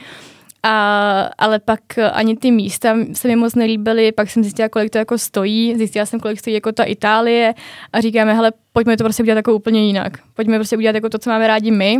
A, 0.64 1.30
ale 1.38 1.60
pak 1.60 1.80
ani 2.12 2.38
ty 2.38 2.52
místa 2.52 2.96
se 3.14 3.28
mi 3.28 3.36
moc 3.36 3.56
nelíbily, 3.56 4.12
pak 4.12 4.30
jsem 4.30 4.44
zjistila, 4.44 4.70
kolik 4.70 4.90
to 4.92 4.98
jako 4.98 5.18
stojí, 5.18 5.76
zjistila 5.76 6.06
jsem, 6.06 6.20
kolik 6.20 6.40
stojí 6.40 6.54
jako 6.54 6.72
ta 6.72 6.84
Itálie 6.84 7.54
a 7.94 8.02
říkáme, 8.02 8.34
hele, 8.34 8.52
pojďme 8.74 8.98
to 8.98 9.04
prostě 9.04 9.24
udělat 9.24 9.36
jako 9.36 9.54
úplně 9.54 9.88
jinak. 9.88 10.18
Pojďme 10.34 10.58
prostě 10.58 10.78
udělat 10.78 10.96
jako 10.96 11.10
to, 11.10 11.18
co 11.18 11.30
máme 11.30 11.48
rádi 11.48 11.72
my, 11.72 11.98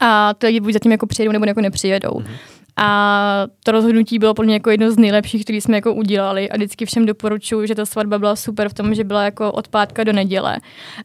a 0.00 0.34
ty 0.34 0.46
lidi 0.46 0.60
buď 0.60 0.72
zatím 0.72 0.92
jako 0.92 1.06
přijedou 1.06 1.32
nebo 1.32 1.46
jako 1.46 1.60
nepřijedou. 1.60 2.10
Mm-hmm. 2.10 2.36
A 2.76 3.46
to 3.64 3.72
rozhodnutí 3.72 4.18
bylo 4.18 4.34
pro 4.34 4.44
mě 4.44 4.54
jako 4.54 4.70
jedno 4.70 4.90
z 4.90 4.98
nejlepších, 4.98 5.44
které 5.44 5.60
jsme 5.60 5.76
jako 5.76 5.94
udělali 5.94 6.50
a 6.50 6.56
vždycky 6.56 6.86
všem 6.86 7.06
doporučuji, 7.06 7.66
že 7.66 7.74
ta 7.74 7.86
svatba 7.86 8.18
byla 8.18 8.36
super 8.36 8.68
v 8.68 8.74
tom, 8.74 8.94
že 8.94 9.04
byla 9.04 9.24
jako 9.24 9.52
od 9.52 9.68
pátka 9.68 10.04
do 10.04 10.12
neděle. 10.12 10.56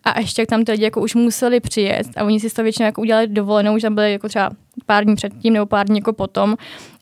A 0.04 0.20
ještě 0.20 0.42
jak 0.42 0.50
tam 0.50 0.66
ty 0.66 0.72
lidi 0.72 0.84
jako 0.84 1.02
už 1.02 1.16
museli 1.16 1.60
přijet 1.60 2.08
a 2.18 2.24
oni 2.24 2.40
si 2.40 2.50
to 2.50 2.64
většinou 2.64 2.86
jako 2.86 3.02
udělali 3.02 3.28
dovolenou, 3.28 3.78
že 3.78 3.82
tam 3.82 3.96
byli 3.96 4.12
jako 4.12 4.28
třeba 4.28 4.50
pár 4.86 5.04
dní 5.04 5.16
předtím 5.16 5.54
nebo 5.54 5.66
pár 5.66 5.86
dní 5.88 5.98
jako 5.98 6.14
potom 6.14 6.56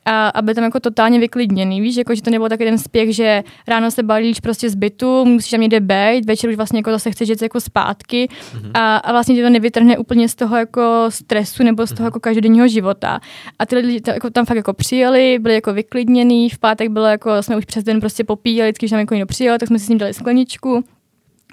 a 0.05 0.29
aby 0.29 0.53
tam 0.53 0.63
jako 0.63 0.79
totálně 0.79 1.19
vyklidněný, 1.19 1.81
víš, 1.81 1.95
jako 1.95 2.15
že 2.15 2.21
to 2.21 2.29
nebylo 2.29 2.49
takový 2.49 2.69
ten 2.69 2.77
spěch, 2.77 3.15
že 3.15 3.43
ráno 3.67 3.91
se 3.91 4.03
balíš 4.03 4.39
prostě 4.39 4.69
z 4.69 4.75
bytu, 4.75 5.25
musíš 5.25 5.51
tam 5.51 5.61
někde 5.61 5.79
být, 5.79 6.25
večer 6.25 6.49
už 6.49 6.55
vlastně 6.55 6.79
jako 6.79 6.91
zase 6.91 7.11
chceš 7.11 7.29
jít 7.29 7.41
jako 7.41 7.59
zpátky 7.59 8.27
mm-hmm. 8.27 8.71
a, 8.73 8.97
a 8.97 9.11
vlastně 9.11 9.35
tě 9.35 9.43
to 9.43 9.49
nevytrhne 9.49 9.97
úplně 9.97 10.29
z 10.29 10.35
toho 10.35 10.57
jako 10.57 11.05
stresu 11.09 11.63
nebo 11.63 11.87
z 11.87 11.89
toho 11.89 11.97
mm-hmm. 11.97 12.07
jako 12.07 12.19
každodenního 12.19 12.67
života. 12.67 13.19
A 13.59 13.65
ty 13.65 13.75
lidi 13.75 14.01
to, 14.01 14.11
jako, 14.11 14.29
tam 14.29 14.45
fakt 14.45 14.57
jako 14.57 14.73
přijeli, 14.73 15.39
byli 15.39 15.55
jako 15.55 15.73
vyklidněný, 15.73 16.49
v 16.49 16.57
pátek 16.57 16.89
bylo 16.89 17.05
jako, 17.05 17.43
jsme 17.43 17.57
už 17.57 17.65
přes 17.65 17.83
den 17.83 17.99
prostě 17.99 18.23
popíjeli, 18.23 18.73
když 18.79 18.91
tam 18.91 18.99
jako 18.99 19.13
někdo 19.13 19.27
přijel, 19.27 19.57
tak 19.57 19.67
jsme 19.67 19.79
si 19.79 19.85
s 19.85 19.89
ním 19.89 19.97
dali 19.97 20.13
skleničku 20.13 20.83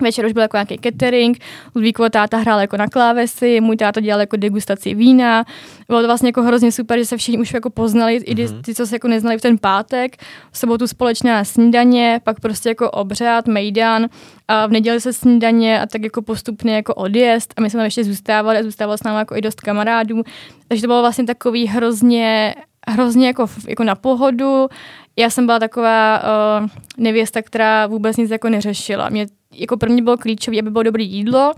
Večer 0.00 0.26
už 0.26 0.32
byl 0.32 0.42
jako 0.42 0.56
nějaký 0.56 0.78
catering, 0.82 1.38
Ludvíkova 1.74 2.08
táta 2.08 2.36
hrál 2.36 2.60
jako 2.60 2.76
na 2.76 2.86
klávesi, 2.86 3.60
můj 3.60 3.76
táta 3.76 4.00
dělal 4.00 4.20
jako 4.20 4.36
degustaci 4.36 4.94
vína. 4.94 5.44
Bylo 5.88 6.00
to 6.00 6.06
vlastně 6.06 6.28
jako 6.28 6.42
hrozně 6.42 6.72
super, 6.72 6.98
že 6.98 7.04
se 7.04 7.16
všichni 7.16 7.40
už 7.40 7.54
jako 7.54 7.70
poznali, 7.70 8.20
mm-hmm. 8.20 8.40
i 8.40 8.44
mhm. 8.44 8.62
ty, 8.62 8.74
co 8.74 8.86
se 8.86 8.94
jako 8.94 9.08
neznali 9.08 9.38
v 9.38 9.40
ten 9.40 9.58
pátek. 9.58 10.16
V 10.52 10.58
sobotu 10.58 10.86
společná 10.86 11.44
snídaně, 11.44 12.20
pak 12.24 12.40
prostě 12.40 12.68
jako 12.68 12.90
obřad, 12.90 13.46
mejdan 13.46 14.08
a 14.48 14.66
v 14.66 14.70
neděli 14.70 15.00
se 15.00 15.12
snídaně 15.12 15.80
a 15.80 15.86
tak 15.86 16.02
jako 16.02 16.22
postupně 16.22 16.74
jako 16.74 16.94
odjezd 16.94 17.54
a 17.56 17.60
my 17.60 17.70
jsme 17.70 17.78
tam 17.78 17.84
ještě 17.84 18.04
zůstávali 18.04 18.58
a 18.58 18.62
zůstávalo 18.62 18.98
s 18.98 19.02
námi 19.02 19.18
jako 19.18 19.36
i 19.36 19.40
dost 19.40 19.60
kamarádů. 19.60 20.22
Takže 20.68 20.82
to 20.82 20.86
bylo 20.86 21.00
vlastně 21.00 21.24
takový 21.24 21.66
hrozně 21.66 22.54
hrozně 22.88 23.26
jako, 23.26 23.46
jako 23.68 23.84
na 23.84 23.94
pohodu. 23.94 24.68
Já 25.16 25.30
jsem 25.30 25.46
byla 25.46 25.58
taková 25.58 26.22
uh, 26.22 26.68
nevěsta, 26.96 27.42
která 27.42 27.86
vůbec 27.86 28.16
nic 28.16 28.30
jako 28.30 28.48
neřešila. 28.48 29.08
Mě 29.08 29.26
jako 29.52 29.76
pro 29.76 29.90
mě 29.90 30.02
bylo 30.02 30.16
klíčové, 30.16 30.58
aby 30.58 30.70
bylo 30.70 30.82
dobré 30.82 31.02
jídlo, 31.02 31.52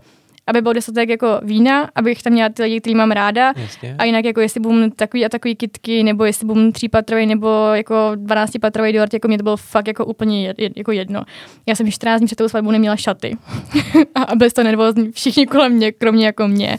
aby 0.46 0.62
byl 0.62 0.72
dostatek 0.72 1.08
jako 1.08 1.40
vína, 1.42 1.90
abych 1.94 2.22
tam 2.22 2.32
měla 2.32 2.48
ty 2.48 2.62
lidi, 2.62 2.80
který 2.80 2.94
mám 2.94 3.10
ráda. 3.10 3.52
Jasně. 3.56 3.94
A 3.98 4.04
jinak 4.04 4.24
jako 4.24 4.40
jestli 4.40 4.60
budu 4.60 4.90
takový 4.90 5.24
a 5.24 5.28
takový 5.28 5.56
kitky, 5.56 6.02
nebo 6.02 6.24
jestli 6.24 6.46
budu 6.46 6.72
třípatrový, 6.72 7.26
nebo 7.26 7.48
jako 7.72 8.12
12 8.14 8.52
patrový 8.60 8.92
dort, 8.92 9.14
jako 9.14 9.28
mě 9.28 9.38
to 9.38 9.44
bylo 9.44 9.56
fakt 9.56 9.88
jako 9.88 10.04
úplně 10.04 10.46
jed, 10.46 10.56
jako 10.76 10.92
jedno. 10.92 11.22
Já 11.66 11.74
jsem 11.74 11.90
14 11.90 12.20
dní 12.20 12.26
před 12.26 12.36
tou 12.36 12.48
svatbou 12.48 12.70
neměla 12.70 12.96
šaty. 12.96 13.36
a 14.14 14.36
byli 14.36 14.50
to 14.50 14.62
nervózní 14.62 15.12
všichni 15.12 15.46
kolem 15.46 15.72
mě, 15.72 15.92
kromě 15.92 16.26
jako 16.26 16.48
mě. 16.48 16.78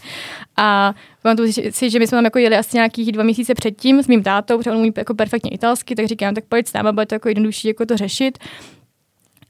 A 0.57 0.93
pamatuju 1.21 1.51
si, 1.69 1.89
že 1.89 1.99
my 1.99 2.07
jsme 2.07 2.15
tam 2.15 2.25
jako 2.25 2.39
jeli 2.39 2.57
asi 2.57 2.77
nějakých 2.77 3.11
dva 3.11 3.23
měsíce 3.23 3.53
předtím 3.53 4.03
s 4.03 4.07
mým 4.07 4.23
tátou, 4.23 4.57
protože 4.57 4.71
on 4.71 4.77
umí 4.77 4.91
jako 4.97 5.15
perfektně 5.15 5.51
italsky, 5.51 5.95
tak 5.95 6.05
říkám, 6.05 6.35
tak 6.35 6.43
pojď 6.49 6.67
s 6.67 6.73
náma, 6.73 6.91
bude 6.91 7.05
to 7.05 7.15
jako 7.15 7.29
jednodušší 7.29 7.67
jako 7.67 7.85
to 7.85 7.97
řešit. 7.97 8.37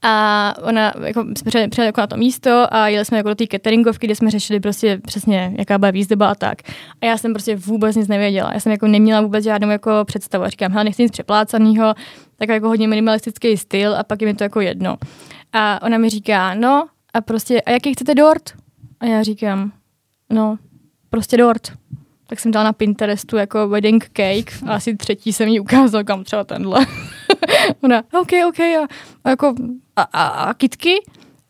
A 0.02 0.54
ona, 0.62 0.92
jako, 1.04 1.20
jsme 1.20 1.48
přijeli, 1.48 1.68
přijeli 1.68 1.86
jako 1.86 2.00
na 2.00 2.06
to 2.06 2.16
místo 2.16 2.74
a 2.74 2.88
jeli 2.88 3.04
jsme 3.04 3.16
jako 3.16 3.28
do 3.28 3.34
té 3.34 3.46
cateringovky, 3.46 4.06
kde 4.06 4.14
jsme 4.16 4.30
řešili 4.30 4.60
prostě 4.60 5.00
přesně, 5.06 5.54
jaká 5.58 5.78
byla 5.78 5.90
výzdoba 5.90 6.28
a 6.28 6.34
tak. 6.34 6.58
A 7.00 7.06
já 7.06 7.18
jsem 7.18 7.32
prostě 7.32 7.56
vůbec 7.56 7.96
nic 7.96 8.08
nevěděla. 8.08 8.50
Já 8.54 8.60
jsem 8.60 8.72
jako 8.72 8.86
neměla 8.86 9.20
vůbec 9.20 9.44
žádnou 9.44 9.70
jako 9.70 9.90
představu. 10.04 10.44
A 10.44 10.48
říkám, 10.48 10.72
hele, 10.72 10.84
nechci 10.84 11.02
nic 11.02 11.12
přeplácaného, 11.12 11.94
tak 12.36 12.48
jako 12.48 12.68
hodně 12.68 12.88
minimalistický 12.88 13.56
styl 13.56 13.96
a 13.96 14.04
pak 14.04 14.22
je 14.22 14.26
mi 14.26 14.34
to 14.34 14.44
jako 14.44 14.60
jedno. 14.60 14.96
A 15.52 15.82
ona 15.82 15.98
mi 15.98 16.10
říká, 16.10 16.54
no 16.54 16.86
a 17.14 17.20
prostě, 17.20 17.60
a 17.60 17.70
jaký 17.70 17.92
chcete 17.92 18.14
dort? 18.14 18.52
A 19.00 19.06
já 19.06 19.22
říkám, 19.22 19.72
no, 20.30 20.58
prostě 21.10 21.36
dort. 21.36 21.72
Tak 22.26 22.40
jsem 22.40 22.52
dala 22.52 22.64
na 22.64 22.72
Pinterestu 22.72 23.36
jako 23.36 23.68
wedding 23.68 24.04
cake 24.04 24.52
a 24.66 24.74
asi 24.74 24.96
třetí 24.96 25.32
jsem 25.32 25.48
jí 25.48 25.60
ukázal, 25.60 26.04
kam 26.04 26.24
třeba 26.24 26.44
tenhle. 26.44 26.86
Ona, 27.82 28.02
OK, 28.20 28.30
OK, 28.48 28.60
a, 28.60 28.88
a 29.24 29.30
jako, 29.30 29.54
a, 29.96 30.02
a, 30.02 30.26
a 30.26 30.54
kitky? 30.54 30.94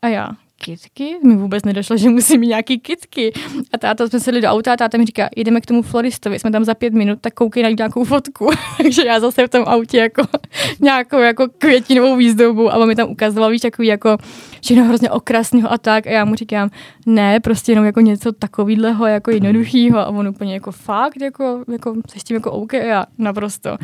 A 0.02 0.08
já, 0.08 0.30
kitky? 0.64 1.16
Mi 1.24 1.36
vůbec 1.36 1.64
nedošlo, 1.64 1.96
že 1.96 2.08
musím 2.08 2.40
mít 2.40 2.46
nějaký 2.46 2.78
kitky. 2.78 3.32
A 3.72 3.78
táta 3.78 4.08
jsme 4.08 4.20
sedli 4.20 4.40
do 4.40 4.48
auta 4.48 4.72
a 4.72 4.76
táta 4.76 4.98
mi 4.98 5.04
říká, 5.04 5.28
jdeme 5.36 5.60
k 5.60 5.66
tomu 5.66 5.82
floristovi, 5.82 6.38
jsme 6.38 6.50
tam 6.50 6.64
za 6.64 6.74
pět 6.74 6.92
minut, 6.92 7.18
tak 7.20 7.34
koukej 7.34 7.62
na 7.62 7.68
nějakou 7.70 8.04
fotku. 8.04 8.48
Takže 8.82 9.04
já 9.06 9.20
zase 9.20 9.46
v 9.46 9.50
tom 9.50 9.64
autě 9.66 9.98
jako 9.98 10.22
nějakou 10.80 11.18
jako 11.18 11.46
květinovou 11.58 12.16
výzdobu 12.16 12.72
a 12.72 12.76
on 12.76 12.88
mi 12.88 12.94
tam 12.96 13.10
ukazoval, 13.10 13.50
víš, 13.50 13.60
takový 13.60 13.88
jako 13.88 14.16
všechno 14.62 14.84
hrozně 14.84 15.10
okrasného 15.10 15.72
a 15.72 15.78
tak. 15.78 16.06
A 16.06 16.10
já 16.10 16.24
mu 16.24 16.34
říkám, 16.34 16.70
ne, 17.06 17.40
prostě 17.40 17.72
jenom 17.72 17.84
jako 17.84 18.00
něco 18.00 18.32
takového, 18.32 19.06
jako 19.06 19.30
jednoduchého. 19.30 19.98
A 19.98 20.06
on 20.06 20.28
úplně 20.28 20.54
jako 20.54 20.72
fakt, 20.72 21.20
jako, 21.20 21.64
jako 21.72 21.94
se 22.10 22.20
s 22.20 22.24
tím 22.24 22.34
jako 22.34 22.52
OK, 22.52 22.74
a 22.74 22.76
já 22.76 23.06
naprosto. 23.18 23.76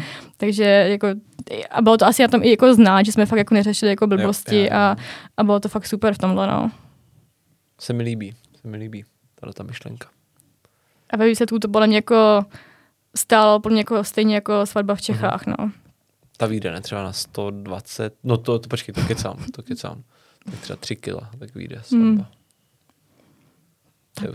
Takže 0.42 0.64
jako 0.64 1.08
a 1.70 1.82
bylo 1.82 1.96
to 1.96 2.06
asi 2.06 2.22
na 2.22 2.28
tom 2.28 2.42
i 2.42 2.50
jako 2.50 2.74
znát, 2.74 3.06
že 3.06 3.12
jsme 3.12 3.26
fakt 3.26 3.38
jako 3.38 3.54
neřešili 3.54 3.90
jako 3.90 4.06
blbosti 4.06 4.56
jo, 4.56 4.62
jo, 4.62 4.68
jo. 4.70 4.76
A, 4.76 4.96
a 5.36 5.44
bylo 5.44 5.60
to 5.60 5.68
fakt 5.68 5.86
super 5.86 6.14
v 6.14 6.18
tomhle, 6.18 6.46
no. 6.46 6.70
Se 7.80 7.92
mi 7.92 8.02
líbí, 8.02 8.34
se 8.62 8.68
mi 8.68 8.76
líbí 8.76 9.04
tato 9.34 9.52
ta 9.52 9.62
myšlenka. 9.62 10.08
A 11.10 11.16
ve 11.16 11.26
výsledku 11.26 11.58
to 11.58 11.68
podle 11.68 11.86
mě 11.86 11.96
jako 11.96 12.44
stálo 13.16 13.60
pro 13.60 13.72
mě 13.72 13.80
jako 13.80 14.04
stejně 14.04 14.34
jako 14.34 14.66
svatba 14.66 14.94
v 14.94 15.00
Čechách, 15.00 15.46
uh-huh. 15.46 15.54
no. 15.58 15.72
Ta 16.36 16.46
vyjde 16.46 16.72
ne 16.72 16.80
třeba 16.80 17.02
na 17.02 17.12
120, 17.12 18.14
no 18.24 18.36
to, 18.36 18.58
to 18.58 18.68
počkej, 18.68 18.94
to 18.94 19.00
kecám, 19.00 19.36
to 19.52 19.62
kecám. 19.62 20.02
Tak 20.44 20.60
třeba 20.60 20.76
3 20.76 20.96
kila, 20.96 21.30
tak 21.38 21.54
vyjde 21.54 21.80
svatba. 21.82 22.06
Hmm. 22.06 22.26
To 24.14 24.24
je 24.24 24.30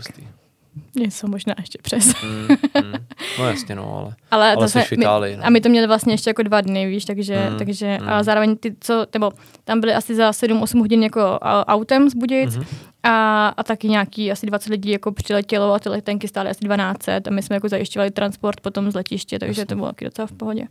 Něco 0.96 1.28
možná 1.28 1.54
ještě 1.58 1.78
přes. 1.82 2.22
mm, 2.22 2.48
mm. 2.84 2.92
No 3.38 3.44
jasně, 3.48 3.74
no, 3.74 3.98
ale, 3.98 4.14
ale, 4.30 4.54
ale 4.54 4.68
to 4.68 4.80
v 4.80 4.92
Itálii. 4.92 5.36
No. 5.36 5.46
A 5.46 5.50
my 5.50 5.60
to 5.60 5.68
měli 5.68 5.86
vlastně 5.86 6.12
ještě 6.12 6.30
jako 6.30 6.42
dva 6.42 6.60
dny, 6.60 6.86
víš, 6.86 7.04
takže, 7.04 7.50
mm, 7.50 7.58
takže 7.58 7.98
mm. 8.00 8.08
a 8.08 8.22
zároveň 8.22 8.56
ty, 8.56 8.76
co, 8.80 9.06
nebo 9.14 9.32
tam 9.64 9.80
byly 9.80 9.94
asi 9.94 10.14
za 10.14 10.30
7-8 10.30 10.78
hodin 10.78 11.02
jako 11.02 11.38
autem 11.42 12.10
z 12.10 12.14
Budějic 12.14 12.56
mm-hmm. 12.56 12.66
a, 13.02 13.48
a 13.48 13.62
taky 13.62 13.88
nějaký 13.88 14.32
asi 14.32 14.46
20 14.46 14.70
lidí 14.70 14.90
jako 14.90 15.12
přiletělo 15.12 15.72
a 15.72 15.78
ty 15.78 15.88
letenky 15.88 16.28
stály 16.28 16.50
asi 16.50 16.64
12 16.64 17.08
a 17.08 17.20
my 17.30 17.42
jsme 17.42 17.56
jako 17.56 17.68
zajišťovali 17.68 18.10
transport 18.10 18.60
potom 18.60 18.90
z 18.90 18.94
letiště, 18.94 19.38
takže 19.38 19.60
Jasně. 19.60 19.66
to 19.66 19.74
bylo 19.74 19.86
taky 19.86 20.04
docela 20.04 20.26
v 20.26 20.32
pohodě. 20.32 20.64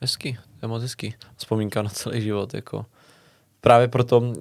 Hezký, 0.00 0.32
to 0.32 0.66
je 0.66 0.68
moc 0.68 0.82
hezký. 0.82 1.14
Vzpomínka 1.36 1.82
na 1.82 1.90
celý 1.90 2.20
život, 2.20 2.54
jako 2.54 2.86
právě 3.60 3.88
proto 3.88 4.18
uh, 4.18 4.34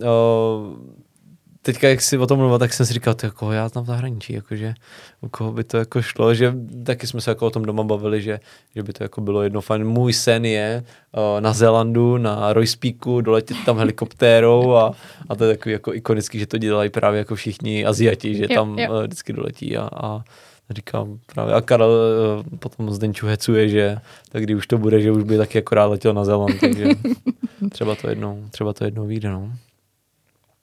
teďka, 1.61 1.87
jak 1.87 2.01
si 2.01 2.17
o 2.17 2.27
tom 2.27 2.39
mluvil, 2.39 2.59
tak 2.59 2.73
jsem 2.73 2.85
si 2.85 2.93
říkal, 2.93 3.15
koho 3.33 3.51
já 3.51 3.69
tam 3.69 3.83
v 3.83 3.87
zahraničí, 3.87 4.33
jakože 4.33 4.73
u 5.21 5.29
koho 5.29 5.51
by 5.51 5.63
to 5.63 5.77
jako 5.77 6.01
šlo, 6.01 6.33
že 6.33 6.53
taky 6.83 7.07
jsme 7.07 7.21
se 7.21 7.31
jako 7.31 7.47
o 7.47 7.49
tom 7.49 7.63
doma 7.63 7.83
bavili, 7.83 8.21
že, 8.21 8.39
že 8.75 8.83
by 8.83 8.93
to 8.93 9.03
jako 9.03 9.21
bylo 9.21 9.43
jedno 9.43 9.61
fajn. 9.61 9.87
Můj 9.87 10.13
sen 10.13 10.45
je 10.45 10.83
uh, 11.11 11.41
na 11.41 11.53
Zélandu, 11.53 12.17
na 12.17 12.53
Royspeaku, 12.53 13.21
doletět 13.21 13.57
tam 13.65 13.77
helikoptérou 13.77 14.73
a, 14.73 14.91
a 15.29 15.35
to 15.35 15.43
je 15.43 15.57
takový 15.57 15.73
jako 15.73 15.93
ikonický, 15.93 16.39
že 16.39 16.47
to 16.47 16.57
dělají 16.57 16.89
právě 16.89 17.17
jako 17.17 17.35
všichni 17.35 17.85
Aziati, 17.85 18.35
že 18.35 18.43
jo, 18.43 18.55
tam 18.55 18.79
jo. 18.79 18.91
Uh, 18.91 19.03
vždycky 19.03 19.33
doletí 19.33 19.77
a, 19.77 19.89
a 19.93 20.23
říkám 20.69 21.19
právě. 21.33 21.53
A 21.53 21.61
Karel 21.61 21.91
uh, 21.91 22.57
potom 22.57 22.91
Zdenču 22.91 23.27
hecuje, 23.27 23.69
že 23.69 23.97
tak 24.31 24.43
kdy 24.43 24.55
už 24.55 24.67
to 24.67 24.77
bude, 24.77 25.01
že 25.01 25.11
už 25.11 25.23
by 25.23 25.37
taky 25.37 25.59
akorát 25.59 25.85
letěl 25.85 26.13
na 26.13 26.25
Zéland, 26.25 26.59
takže 26.59 26.85
třeba 27.71 27.95
to 27.95 28.09
jednou, 28.09 28.45
třeba 28.51 28.73
to 28.73 28.83
jednou 28.85 29.05
vyjde, 29.05 29.29
no. 29.29 29.51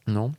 No. 0.07 0.33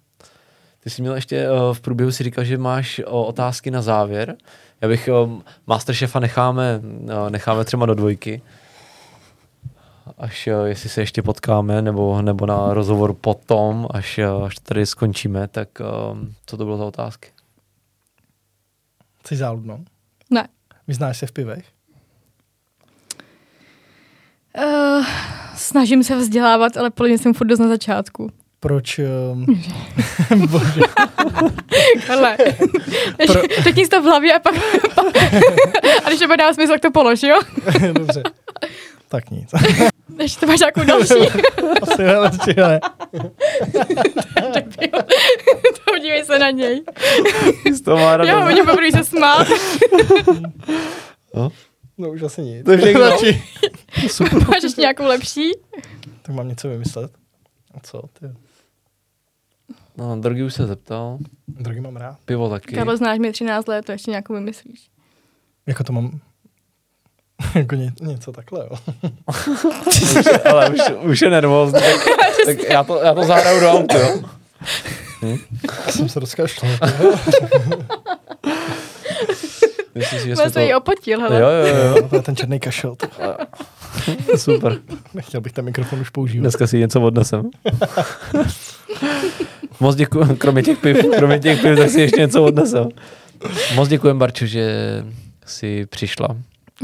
Ty 0.79 0.89
jsi 0.89 1.01
měl 1.01 1.15
ještě 1.15 1.51
uh, 1.51 1.73
v 1.73 1.81
průběhu 1.81 2.11
si 2.11 2.23
říkal, 2.23 2.43
že 2.43 2.57
máš 2.57 2.99
uh, 2.99 3.05
otázky 3.27 3.71
na 3.71 3.81
závěr. 3.81 4.35
Já 4.81 4.87
bych 4.87 5.09
um, 5.23 5.43
Masterchefa 5.67 6.19
necháme, 6.19 6.81
necháme 7.29 7.65
třeba 7.65 7.85
do 7.85 7.95
dvojky. 7.95 8.41
až 10.17 10.49
jestli 10.65 10.89
se 10.89 11.01
ještě 11.01 11.21
potkáme, 11.21 11.81
nebo, 11.81 12.21
nebo 12.21 12.45
na 12.45 12.73
rozhovor 12.73 13.13
potom, 13.13 13.87
až, 13.91 14.19
až 14.45 14.55
tady 14.55 14.85
skončíme, 14.85 15.47
tak 15.47 15.69
co 16.45 16.57
to 16.57 16.65
bylo 16.65 16.77
za 16.77 16.85
otázky? 16.85 17.29
Jsi 19.27 19.35
záludnou? 19.35 19.85
Ne. 20.29 20.47
Vyznáš 20.87 21.17
se 21.17 21.27
v 21.27 21.31
pivech? 21.31 21.65
Uh, 24.57 25.05
snažím 25.55 26.03
se 26.03 26.15
vzdělávat, 26.15 26.77
ale 26.77 26.89
podle 26.89 27.09
mě 27.09 27.17
jsem 27.17 27.33
furt 27.33 27.47
dost 27.47 27.59
na 27.59 27.67
začátku. 27.67 28.31
Proč? 28.59 28.99
Um... 28.99 29.45
Bože. 30.47 30.81
Ale 32.13 32.37
Pro... 33.27 33.41
řekni 33.59 33.87
to 33.87 34.01
v 34.01 34.05
hlavě 34.05 34.33
a 34.33 34.39
pak, 34.39 34.55
a 36.03 36.07
když 36.07 36.19
to 36.19 36.25
bude 36.25 36.37
dát 36.37 36.53
smysl, 36.53 36.71
tak 36.71 36.81
to 36.81 36.91
polož, 36.91 37.23
jo? 37.23 37.39
Dobře. 37.93 38.23
Tak 39.09 39.31
nic. 39.31 39.49
Ještě 40.19 40.39
to 40.39 40.47
máš 40.47 40.59
nějakou 40.59 40.83
další. 40.83 41.13
Asi 41.81 42.03
ne, 42.03 42.19
určitě 42.19 42.53
ne. 42.55 42.79
Podívej 45.85 46.25
se 46.25 46.39
na 46.39 46.49
něj. 46.49 46.83
to 47.85 47.97
má 47.97 48.17
radost. 48.17 48.33
Jo, 48.33 48.45
mě 48.45 48.63
poprvé 48.63 48.91
se 48.91 49.03
smát. 49.03 49.47
No? 51.35 51.49
no 51.97 52.09
už 52.09 52.21
asi 52.21 52.41
nic. 52.41 52.65
To 52.65 52.71
je 52.71 52.77
všechno. 52.77 53.17
Super. 54.07 54.47
Máš 54.47 54.63
ještě 54.63 54.81
nějakou 54.81 55.05
lepší? 55.05 55.51
Tak 56.21 56.35
mám 56.35 56.47
něco 56.47 56.69
vymyslet. 56.69 57.11
A 57.73 57.79
co? 57.79 58.01
Ty? 58.19 58.25
No, 59.99 60.19
drogy 60.19 60.43
už 60.43 60.53
se 60.53 60.67
zeptal. 60.67 61.17
Drogy 61.47 61.81
mám 61.81 61.95
rád. 61.95 62.17
Pivo 62.25 62.49
taky. 62.49 62.75
Karlo, 62.75 62.97
znáš 62.97 63.19
mě 63.19 63.31
13 63.31 63.67
let, 63.67 63.85
to 63.85 63.91
ještě 63.91 64.11
nějakou 64.11 64.33
vymyslíš. 64.33 64.89
Jako 65.67 65.83
to 65.83 65.93
mám... 65.93 66.19
jako 67.55 67.75
ně, 67.75 67.91
něco 68.01 68.31
takhle, 68.31 68.59
jo. 68.59 68.77
už, 69.27 70.27
ale 70.51 70.69
už, 70.69 70.79
už 71.03 71.21
je 71.21 71.29
nervózní, 71.29 71.79
tak, 71.79 72.25
tak 72.45 72.69
já, 72.69 72.83
to, 72.83 73.01
já 73.03 73.13
to 73.13 73.23
zahraju 73.23 73.59
do 73.59 73.71
auta, 73.71 73.99
jo. 73.99 74.23
Hm? 75.21 75.37
Já 75.85 75.91
jsem 75.91 76.09
se 76.09 76.19
rozkašlal. 76.19 76.71
Myslíš, 79.95 80.21
že 80.21 80.35
jsme 80.35 80.51
to... 80.51 80.59
jí 80.59 80.75
opotil, 80.75 81.19
hele. 81.19 81.41
Jo, 81.41 81.47
jo, 81.49 81.75
jo. 81.75 82.07
To 82.09 82.15
je 82.15 82.21
ten 82.21 82.35
černý 82.35 82.59
kašel. 82.59 82.95
To. 82.95 83.07
Super. 84.37 84.77
Nechtěl 85.13 85.41
bych 85.41 85.51
ten 85.51 85.65
mikrofon 85.65 85.99
už 85.99 86.09
používat. 86.09 86.41
Dneska 86.41 86.67
si 86.67 86.77
něco 86.77 87.01
odnesem. 87.01 87.49
Moc 89.79 89.95
děkuji, 89.95 90.35
kromě 90.37 90.63
těch 90.63 90.77
piv, 90.77 90.97
kromě 91.17 91.39
těch 91.39 91.61
piv, 91.61 91.77
tak 91.77 91.89
si 91.89 92.01
ještě 92.01 92.21
něco 92.21 92.43
odnesem. 92.43 92.89
Moc 93.75 93.89
děkuji, 93.89 94.13
Barčo, 94.13 94.45
že 94.45 94.73
jsi 95.45 95.85
přišla. 95.85 96.27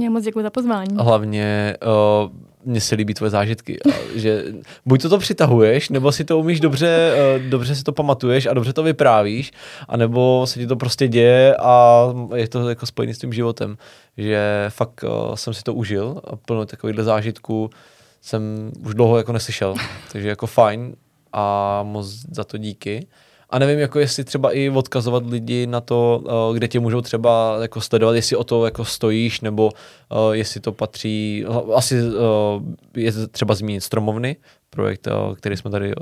Já 0.04 0.10
moc 0.10 0.24
děkuji 0.24 0.44
za 0.44 0.50
pozvání. 0.50 0.96
Hlavně 1.00 1.78
uh, 2.24 2.32
mně 2.66 2.82
se 2.82 2.96
líbí 2.96 3.14
tvoje 3.14 3.30
zážitky. 3.30 3.78
že 4.16 4.44
buď 4.86 5.02
to 5.02 5.10
to 5.10 5.18
přitahuješ, 5.18 5.90
nebo 5.90 6.12
si 6.12 6.24
to 6.24 6.40
umíš 6.40 6.60
dobře, 6.60 7.14
uh, 7.36 7.50
dobře 7.50 7.76
si 7.76 7.84
to 7.84 7.92
pamatuješ 7.92 8.46
a 8.46 8.54
dobře 8.54 8.74
to 8.74 8.84
vyprávíš, 8.84 9.52
anebo 9.88 10.42
se 10.48 10.60
ti 10.60 10.68
to 10.68 10.76
prostě 10.76 11.08
děje 11.08 11.56
a 11.56 12.06
je 12.36 12.48
to 12.48 12.70
jako 12.70 12.86
spojený 12.86 13.14
s 13.14 13.18
tím 13.20 13.34
životem. 13.34 13.78
Že 14.18 14.66
fakt 14.70 15.04
uh, 15.04 15.36
jsem 15.36 15.54
si 15.54 15.64
to 15.64 15.74
užil 15.74 16.22
a 16.24 16.36
plno 16.36 16.66
takovýchhle 16.66 17.04
zážitků 17.04 17.70
jsem 18.22 18.72
už 18.86 18.94
dlouho 18.94 19.18
jako 19.18 19.32
neslyšel. 19.32 19.76
Takže 20.12 20.30
jako 20.30 20.48
fajn 20.48 20.96
a 21.36 21.84
moc 21.84 22.08
za 22.32 22.44
to 22.44 22.58
díky. 22.58 23.08
A 23.50 23.60
nevím, 23.60 23.80
jako 23.80 24.00
jestli 24.00 24.24
třeba 24.24 24.52
i 24.52 24.70
odkazovat 24.70 25.24
lidi 25.26 25.68
na 25.68 25.82
to, 25.82 26.24
uh, 26.24 26.56
kde 26.56 26.68
tě 26.68 26.80
můžou 26.80 27.02
třeba 27.02 27.58
jako 27.62 27.82
sledovat, 27.82 28.16
jestli 28.16 28.36
o 28.36 28.44
to 28.44 28.66
jako 28.66 28.86
stojíš, 28.86 29.42
nebo 29.42 29.66
uh, 29.66 30.32
jestli 30.32 30.60
to 30.62 30.72
patří, 30.72 31.46
asi 31.76 32.02
uh, 32.02 32.14
je 32.96 33.12
třeba 33.28 33.56
zmínit 33.56 33.82
Stromovny, 33.82 34.36
projekt, 34.70 35.08
který 35.36 35.58
jsme 35.58 35.72
tady 35.72 35.94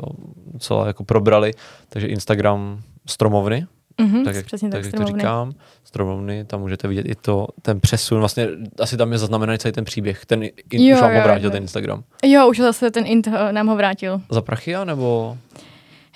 celá 0.59 0.87
jako 0.87 1.03
probrali, 1.03 1.53
takže 1.89 2.07
Instagram 2.07 2.81
Stromovny, 3.07 3.65
Mm-hmm, 3.99 4.23
tak, 4.23 4.35
jak, 4.35 4.45
přesně 4.45 4.69
tak, 4.69 4.81
tak 4.83 4.93
jak 4.93 5.01
to 5.01 5.07
říkám, 5.07 5.51
stromovny, 5.83 6.45
tam 6.45 6.59
můžete 6.59 6.87
vidět 6.87 7.05
i 7.05 7.15
to, 7.15 7.47
ten 7.61 7.79
přesun, 7.79 8.19
vlastně 8.19 8.47
asi 8.79 8.97
tam 8.97 9.11
je 9.11 9.17
zaznamenaný 9.17 9.59
celý 9.59 9.71
ten 9.71 9.85
příběh, 9.85 10.25
ten 10.25 10.43
in, 10.43 10.51
jo, 10.71 10.95
už 10.95 11.01
vám 11.01 11.15
ho 11.15 11.21
vrátil, 11.21 11.45
jo. 11.45 11.51
ten 11.51 11.63
Instagram. 11.63 12.03
Jo, 12.23 12.49
už 12.49 12.57
zase 12.57 12.91
ten 12.91 13.03
int 13.07 13.27
nám 13.51 13.67
ho 13.67 13.75
vrátil. 13.75 14.21
Za 14.29 14.41
prachy, 14.41 14.75
nebo? 14.83 15.37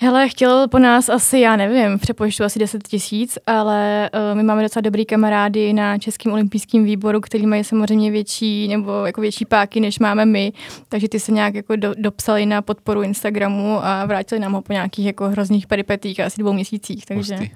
Hele, 0.00 0.28
chtěl 0.28 0.68
po 0.68 0.78
nás 0.78 1.08
asi, 1.08 1.38
já 1.38 1.56
nevím, 1.56 1.98
přepočtu 1.98 2.44
asi 2.44 2.58
10 2.58 2.88
tisíc, 2.88 3.38
ale 3.46 4.10
uh, 4.14 4.36
my 4.36 4.42
máme 4.42 4.62
docela 4.62 4.80
dobrý 4.80 5.04
kamarády 5.04 5.72
na 5.72 5.98
Českém 5.98 6.32
olympijském 6.32 6.84
výboru, 6.84 7.20
který 7.20 7.46
mají 7.46 7.64
samozřejmě 7.64 8.10
větší 8.10 8.68
nebo 8.68 9.06
jako 9.06 9.20
větší 9.20 9.44
páky, 9.44 9.80
než 9.80 9.98
máme 9.98 10.26
my, 10.26 10.52
takže 10.88 11.08
ty 11.08 11.20
se 11.20 11.32
nějak 11.32 11.54
jako 11.54 11.76
do, 11.76 11.94
dopsali 11.98 12.46
na 12.46 12.62
podporu 12.62 13.02
Instagramu 13.02 13.84
a 13.84 14.06
vrátili 14.06 14.40
nám 14.40 14.52
ho 14.52 14.62
po 14.62 14.72
nějakých 14.72 15.06
jako 15.06 15.28
hrozných 15.28 15.66
peripetích 15.66 16.20
asi 16.20 16.40
dvou 16.40 16.52
měsících, 16.52 17.06
takže... 17.06 17.36
Hustý. 17.36 17.50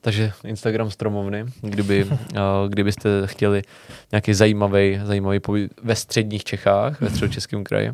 Takže 0.00 0.32
Instagram 0.44 0.90
stromovny, 0.90 1.44
kdyby, 1.62 2.04
uh, 2.04 2.18
kdybyste 2.68 3.08
chtěli 3.24 3.62
nějaký 4.12 4.34
zajímavý, 4.34 5.00
zajímavý 5.04 5.40
pobyt 5.40 5.72
ve 5.82 5.94
středních 5.96 6.44
Čechách, 6.44 7.00
ve 7.00 7.10
středočeském 7.10 7.64
kraji, 7.64 7.92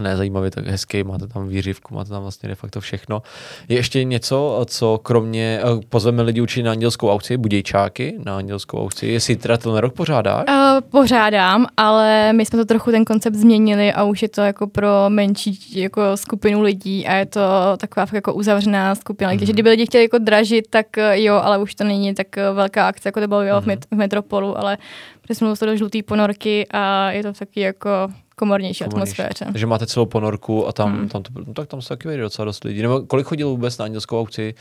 ne 0.00 0.16
zajímavý, 0.16 0.50
tak 0.50 0.66
hezký, 0.66 1.02
máte 1.04 1.26
tam 1.26 1.48
výřivku, 1.48 1.94
máte 1.94 2.10
tam 2.10 2.22
vlastně 2.22 2.48
de 2.48 2.54
facto 2.54 2.80
všechno. 2.80 3.22
Je 3.68 3.76
ještě 3.76 4.04
něco, 4.04 4.64
co 4.66 5.00
kromě, 5.02 5.60
eh, 5.62 5.80
pozveme 5.88 6.22
lidi 6.22 6.40
určitě 6.40 6.62
na 6.62 6.70
andělskou 6.70 7.10
aukci, 7.10 7.36
budějčáky 7.36 8.14
na 8.24 8.36
andělskou 8.36 8.78
aukci, 8.82 9.06
jestli 9.06 9.36
teda 9.36 9.56
ten 9.56 9.76
rok 9.76 9.94
pořádáš? 9.94 10.44
Uh, 10.48 10.80
pořádám, 10.90 11.66
ale 11.76 12.32
my 12.32 12.46
jsme 12.46 12.58
to 12.58 12.64
trochu 12.64 12.90
ten 12.90 13.04
koncept 13.04 13.34
změnili 13.34 13.92
a 13.92 14.04
už 14.04 14.22
je 14.22 14.28
to 14.28 14.40
jako 14.40 14.66
pro 14.66 14.88
menší 15.08 15.80
jako 15.80 16.16
skupinu 16.16 16.62
lidí 16.62 17.06
a 17.06 17.14
je 17.14 17.26
to 17.26 17.40
taková 17.76 18.06
jako 18.12 18.34
uzavřená 18.34 18.94
skupina. 18.94 19.32
Mm. 19.32 19.38
Takže 19.38 19.52
kdyby 19.52 19.70
lidi 19.70 19.86
chtěli 19.86 20.04
jako 20.04 20.18
dražit, 20.18 20.64
tak 20.70 20.98
eh, 20.98 21.22
jo, 21.22 21.34
ale 21.34 21.58
už 21.58 21.74
to 21.74 21.84
není 21.84 22.14
tak 22.14 22.26
velká 22.36 22.88
akce, 22.88 23.08
jako 23.08 23.20
to 23.20 23.28
bylo 23.28 23.40
mm. 23.40 23.48
v, 23.48 23.66
mhm. 23.66 23.68
met- 23.68 23.86
v 23.90 23.96
Metropolu, 23.96 24.58
ale 24.58 24.78
přesunul 25.22 25.56
se 25.56 25.60
to 25.60 25.66
do 25.66 25.76
žluté 25.76 26.02
ponorky 26.02 26.66
a 26.70 27.10
je 27.10 27.22
to 27.22 27.32
taky 27.32 27.60
jako 27.60 27.90
komornější, 28.38 28.84
komornější 28.84 29.22
atmosféře. 29.22 29.52
Takže 29.52 29.66
máte 29.66 29.86
celou 29.86 30.06
ponorku 30.06 30.66
a 30.66 30.72
tam, 30.72 30.98
hmm. 30.98 31.08
tam 31.08 31.22
to, 31.22 31.30
no, 31.46 31.54
tak 31.54 31.68
tam 31.68 31.82
se 31.82 31.88
taky 31.88 32.08
vejde 32.08 32.22
docela 32.22 32.44
dost 32.44 32.64
lidí. 32.64 32.82
Nebo 32.82 33.00
kolik 33.00 33.26
chodilo 33.26 33.50
vůbec 33.50 33.78
na 33.78 33.84
andělskou 33.84 34.20
aukci 34.20 34.54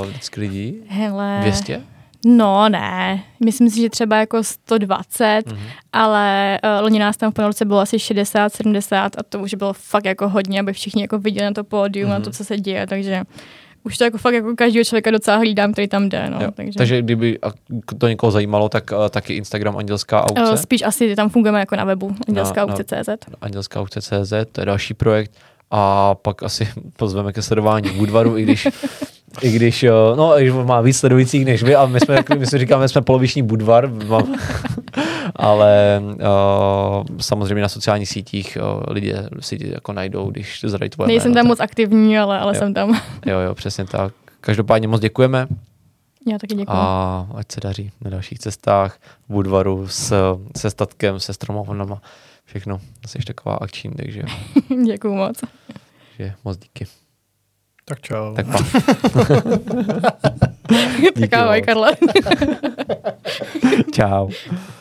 uh, 0.00 0.06
vždycky 0.06 0.40
lidí? 0.40 0.74
Hele. 0.88 1.38
200? 1.40 1.80
No 2.26 2.68
ne, 2.68 3.24
myslím 3.44 3.70
si, 3.70 3.80
že 3.80 3.90
třeba 3.90 4.16
jako 4.16 4.44
120, 4.44 5.42
mm-hmm. 5.46 5.58
ale 5.92 6.58
uh, 6.64 6.82
loni 6.82 6.98
nás 6.98 7.16
tam 7.16 7.30
v 7.30 7.34
ponorce 7.34 7.64
bylo 7.64 7.80
asi 7.80 7.98
60, 7.98 8.54
70 8.54 9.18
a 9.18 9.22
to 9.22 9.38
už 9.38 9.54
bylo 9.54 9.72
fakt 9.72 10.04
jako 10.04 10.28
hodně, 10.28 10.60
aby 10.60 10.72
všichni 10.72 11.02
jako 11.02 11.18
viděli 11.18 11.44
na 11.44 11.52
to 11.52 11.64
pódium, 11.64 12.10
mm-hmm. 12.10 12.12
na 12.12 12.20
to, 12.20 12.30
co 12.30 12.44
se 12.44 12.56
děje, 12.56 12.86
takže 12.86 13.24
už 13.84 13.98
to 13.98 14.04
jako 14.04 14.18
fakt 14.18 14.34
jako 14.34 14.56
každého 14.56 14.84
člověka 14.84 15.10
docela 15.10 15.36
hlídám, 15.36 15.72
který 15.72 15.88
tam 15.88 16.08
jde. 16.08 16.30
No, 16.30 16.52
takže. 16.52 16.78
takže 16.78 17.02
kdyby 17.02 17.38
to 17.98 18.08
někoho 18.08 18.30
zajímalo, 18.30 18.68
tak 18.68 18.90
uh, 18.92 19.08
taky 19.08 19.34
Instagram 19.34 19.76
Andělská 19.76 20.22
aukce? 20.22 20.42
Uh, 20.42 20.54
spíš 20.54 20.82
asi 20.82 21.16
tam 21.16 21.28
fungujeme 21.28 21.60
jako 21.60 21.76
na 21.76 21.84
webu 21.84 22.14
andělská 22.28 22.62
aukce.cz. 22.62 23.08
Andělská 23.40 23.80
aukce.cz, 23.80 24.32
to 24.52 24.60
je 24.60 24.66
další 24.66 24.94
projekt. 24.94 25.32
A 25.70 26.14
pak 26.14 26.42
asi 26.42 26.68
pozveme 26.96 27.32
ke 27.32 27.42
sledování 27.42 27.90
Budvaru, 27.90 28.38
i 28.38 28.42
když 28.42 28.68
i 29.40 29.52
když, 29.52 29.84
no, 30.16 30.34
má 30.64 30.80
víc 30.80 30.96
sledujících 30.96 31.44
než 31.44 31.62
vy, 31.62 31.74
a 31.74 31.86
my 31.86 32.00
jsme, 32.00 32.18
my 32.38 32.46
jsme 32.46 32.58
říkáme, 32.58 32.88
jsme 32.88 33.02
poloviční 33.02 33.42
Budvar, 33.42 33.90
ale 35.36 36.02
uh, 36.02 37.16
samozřejmě 37.20 37.62
na 37.62 37.68
sociálních 37.68 38.08
sítích 38.08 38.58
uh, 38.60 38.92
lidé 38.92 39.28
si 39.40 39.58
jako 39.60 39.92
najdou, 39.92 40.30
když 40.30 40.60
zadají 40.64 40.90
tvoje 40.90 41.06
Nejsem 41.06 41.30
jméno, 41.30 41.40
tam 41.40 41.46
moc 41.46 41.60
aktivní, 41.60 42.18
ale, 42.18 42.38
ale 42.38 42.54
jo. 42.54 42.58
jsem 42.58 42.74
tam. 42.74 43.00
Jo, 43.26 43.38
jo, 43.38 43.54
přesně 43.54 43.84
tak. 43.84 44.12
Každopádně 44.40 44.88
moc 44.88 45.00
děkujeme. 45.00 45.46
Já 46.32 46.38
taky 46.38 46.54
děkuji. 46.54 46.72
A 46.72 47.26
ať 47.34 47.52
se 47.52 47.60
daří 47.60 47.90
na 48.00 48.10
dalších 48.10 48.38
cestách 48.38 48.98
v 49.28 49.32
Budvaru 49.32 49.88
s, 49.88 50.36
se 50.56 50.70
statkem, 50.70 51.20
se 51.20 51.32
stromovnama. 51.32 52.02
Všechno. 52.44 52.80
Jsi 53.06 53.18
taková 53.18 53.56
akční, 53.56 53.90
takže... 53.90 54.22
děkuji 54.86 55.14
moc. 55.14 55.40
Takže 56.08 56.34
moc 56.44 56.58
díky. 56.58 56.86
Tak 57.88 58.04
čau. 58.04 58.36
Tak 58.36 58.44
pa. 58.52 58.60
tak 61.16 61.32
ahoj, 61.32 61.60
Karle. 61.64 61.90
Čau. 63.96 64.28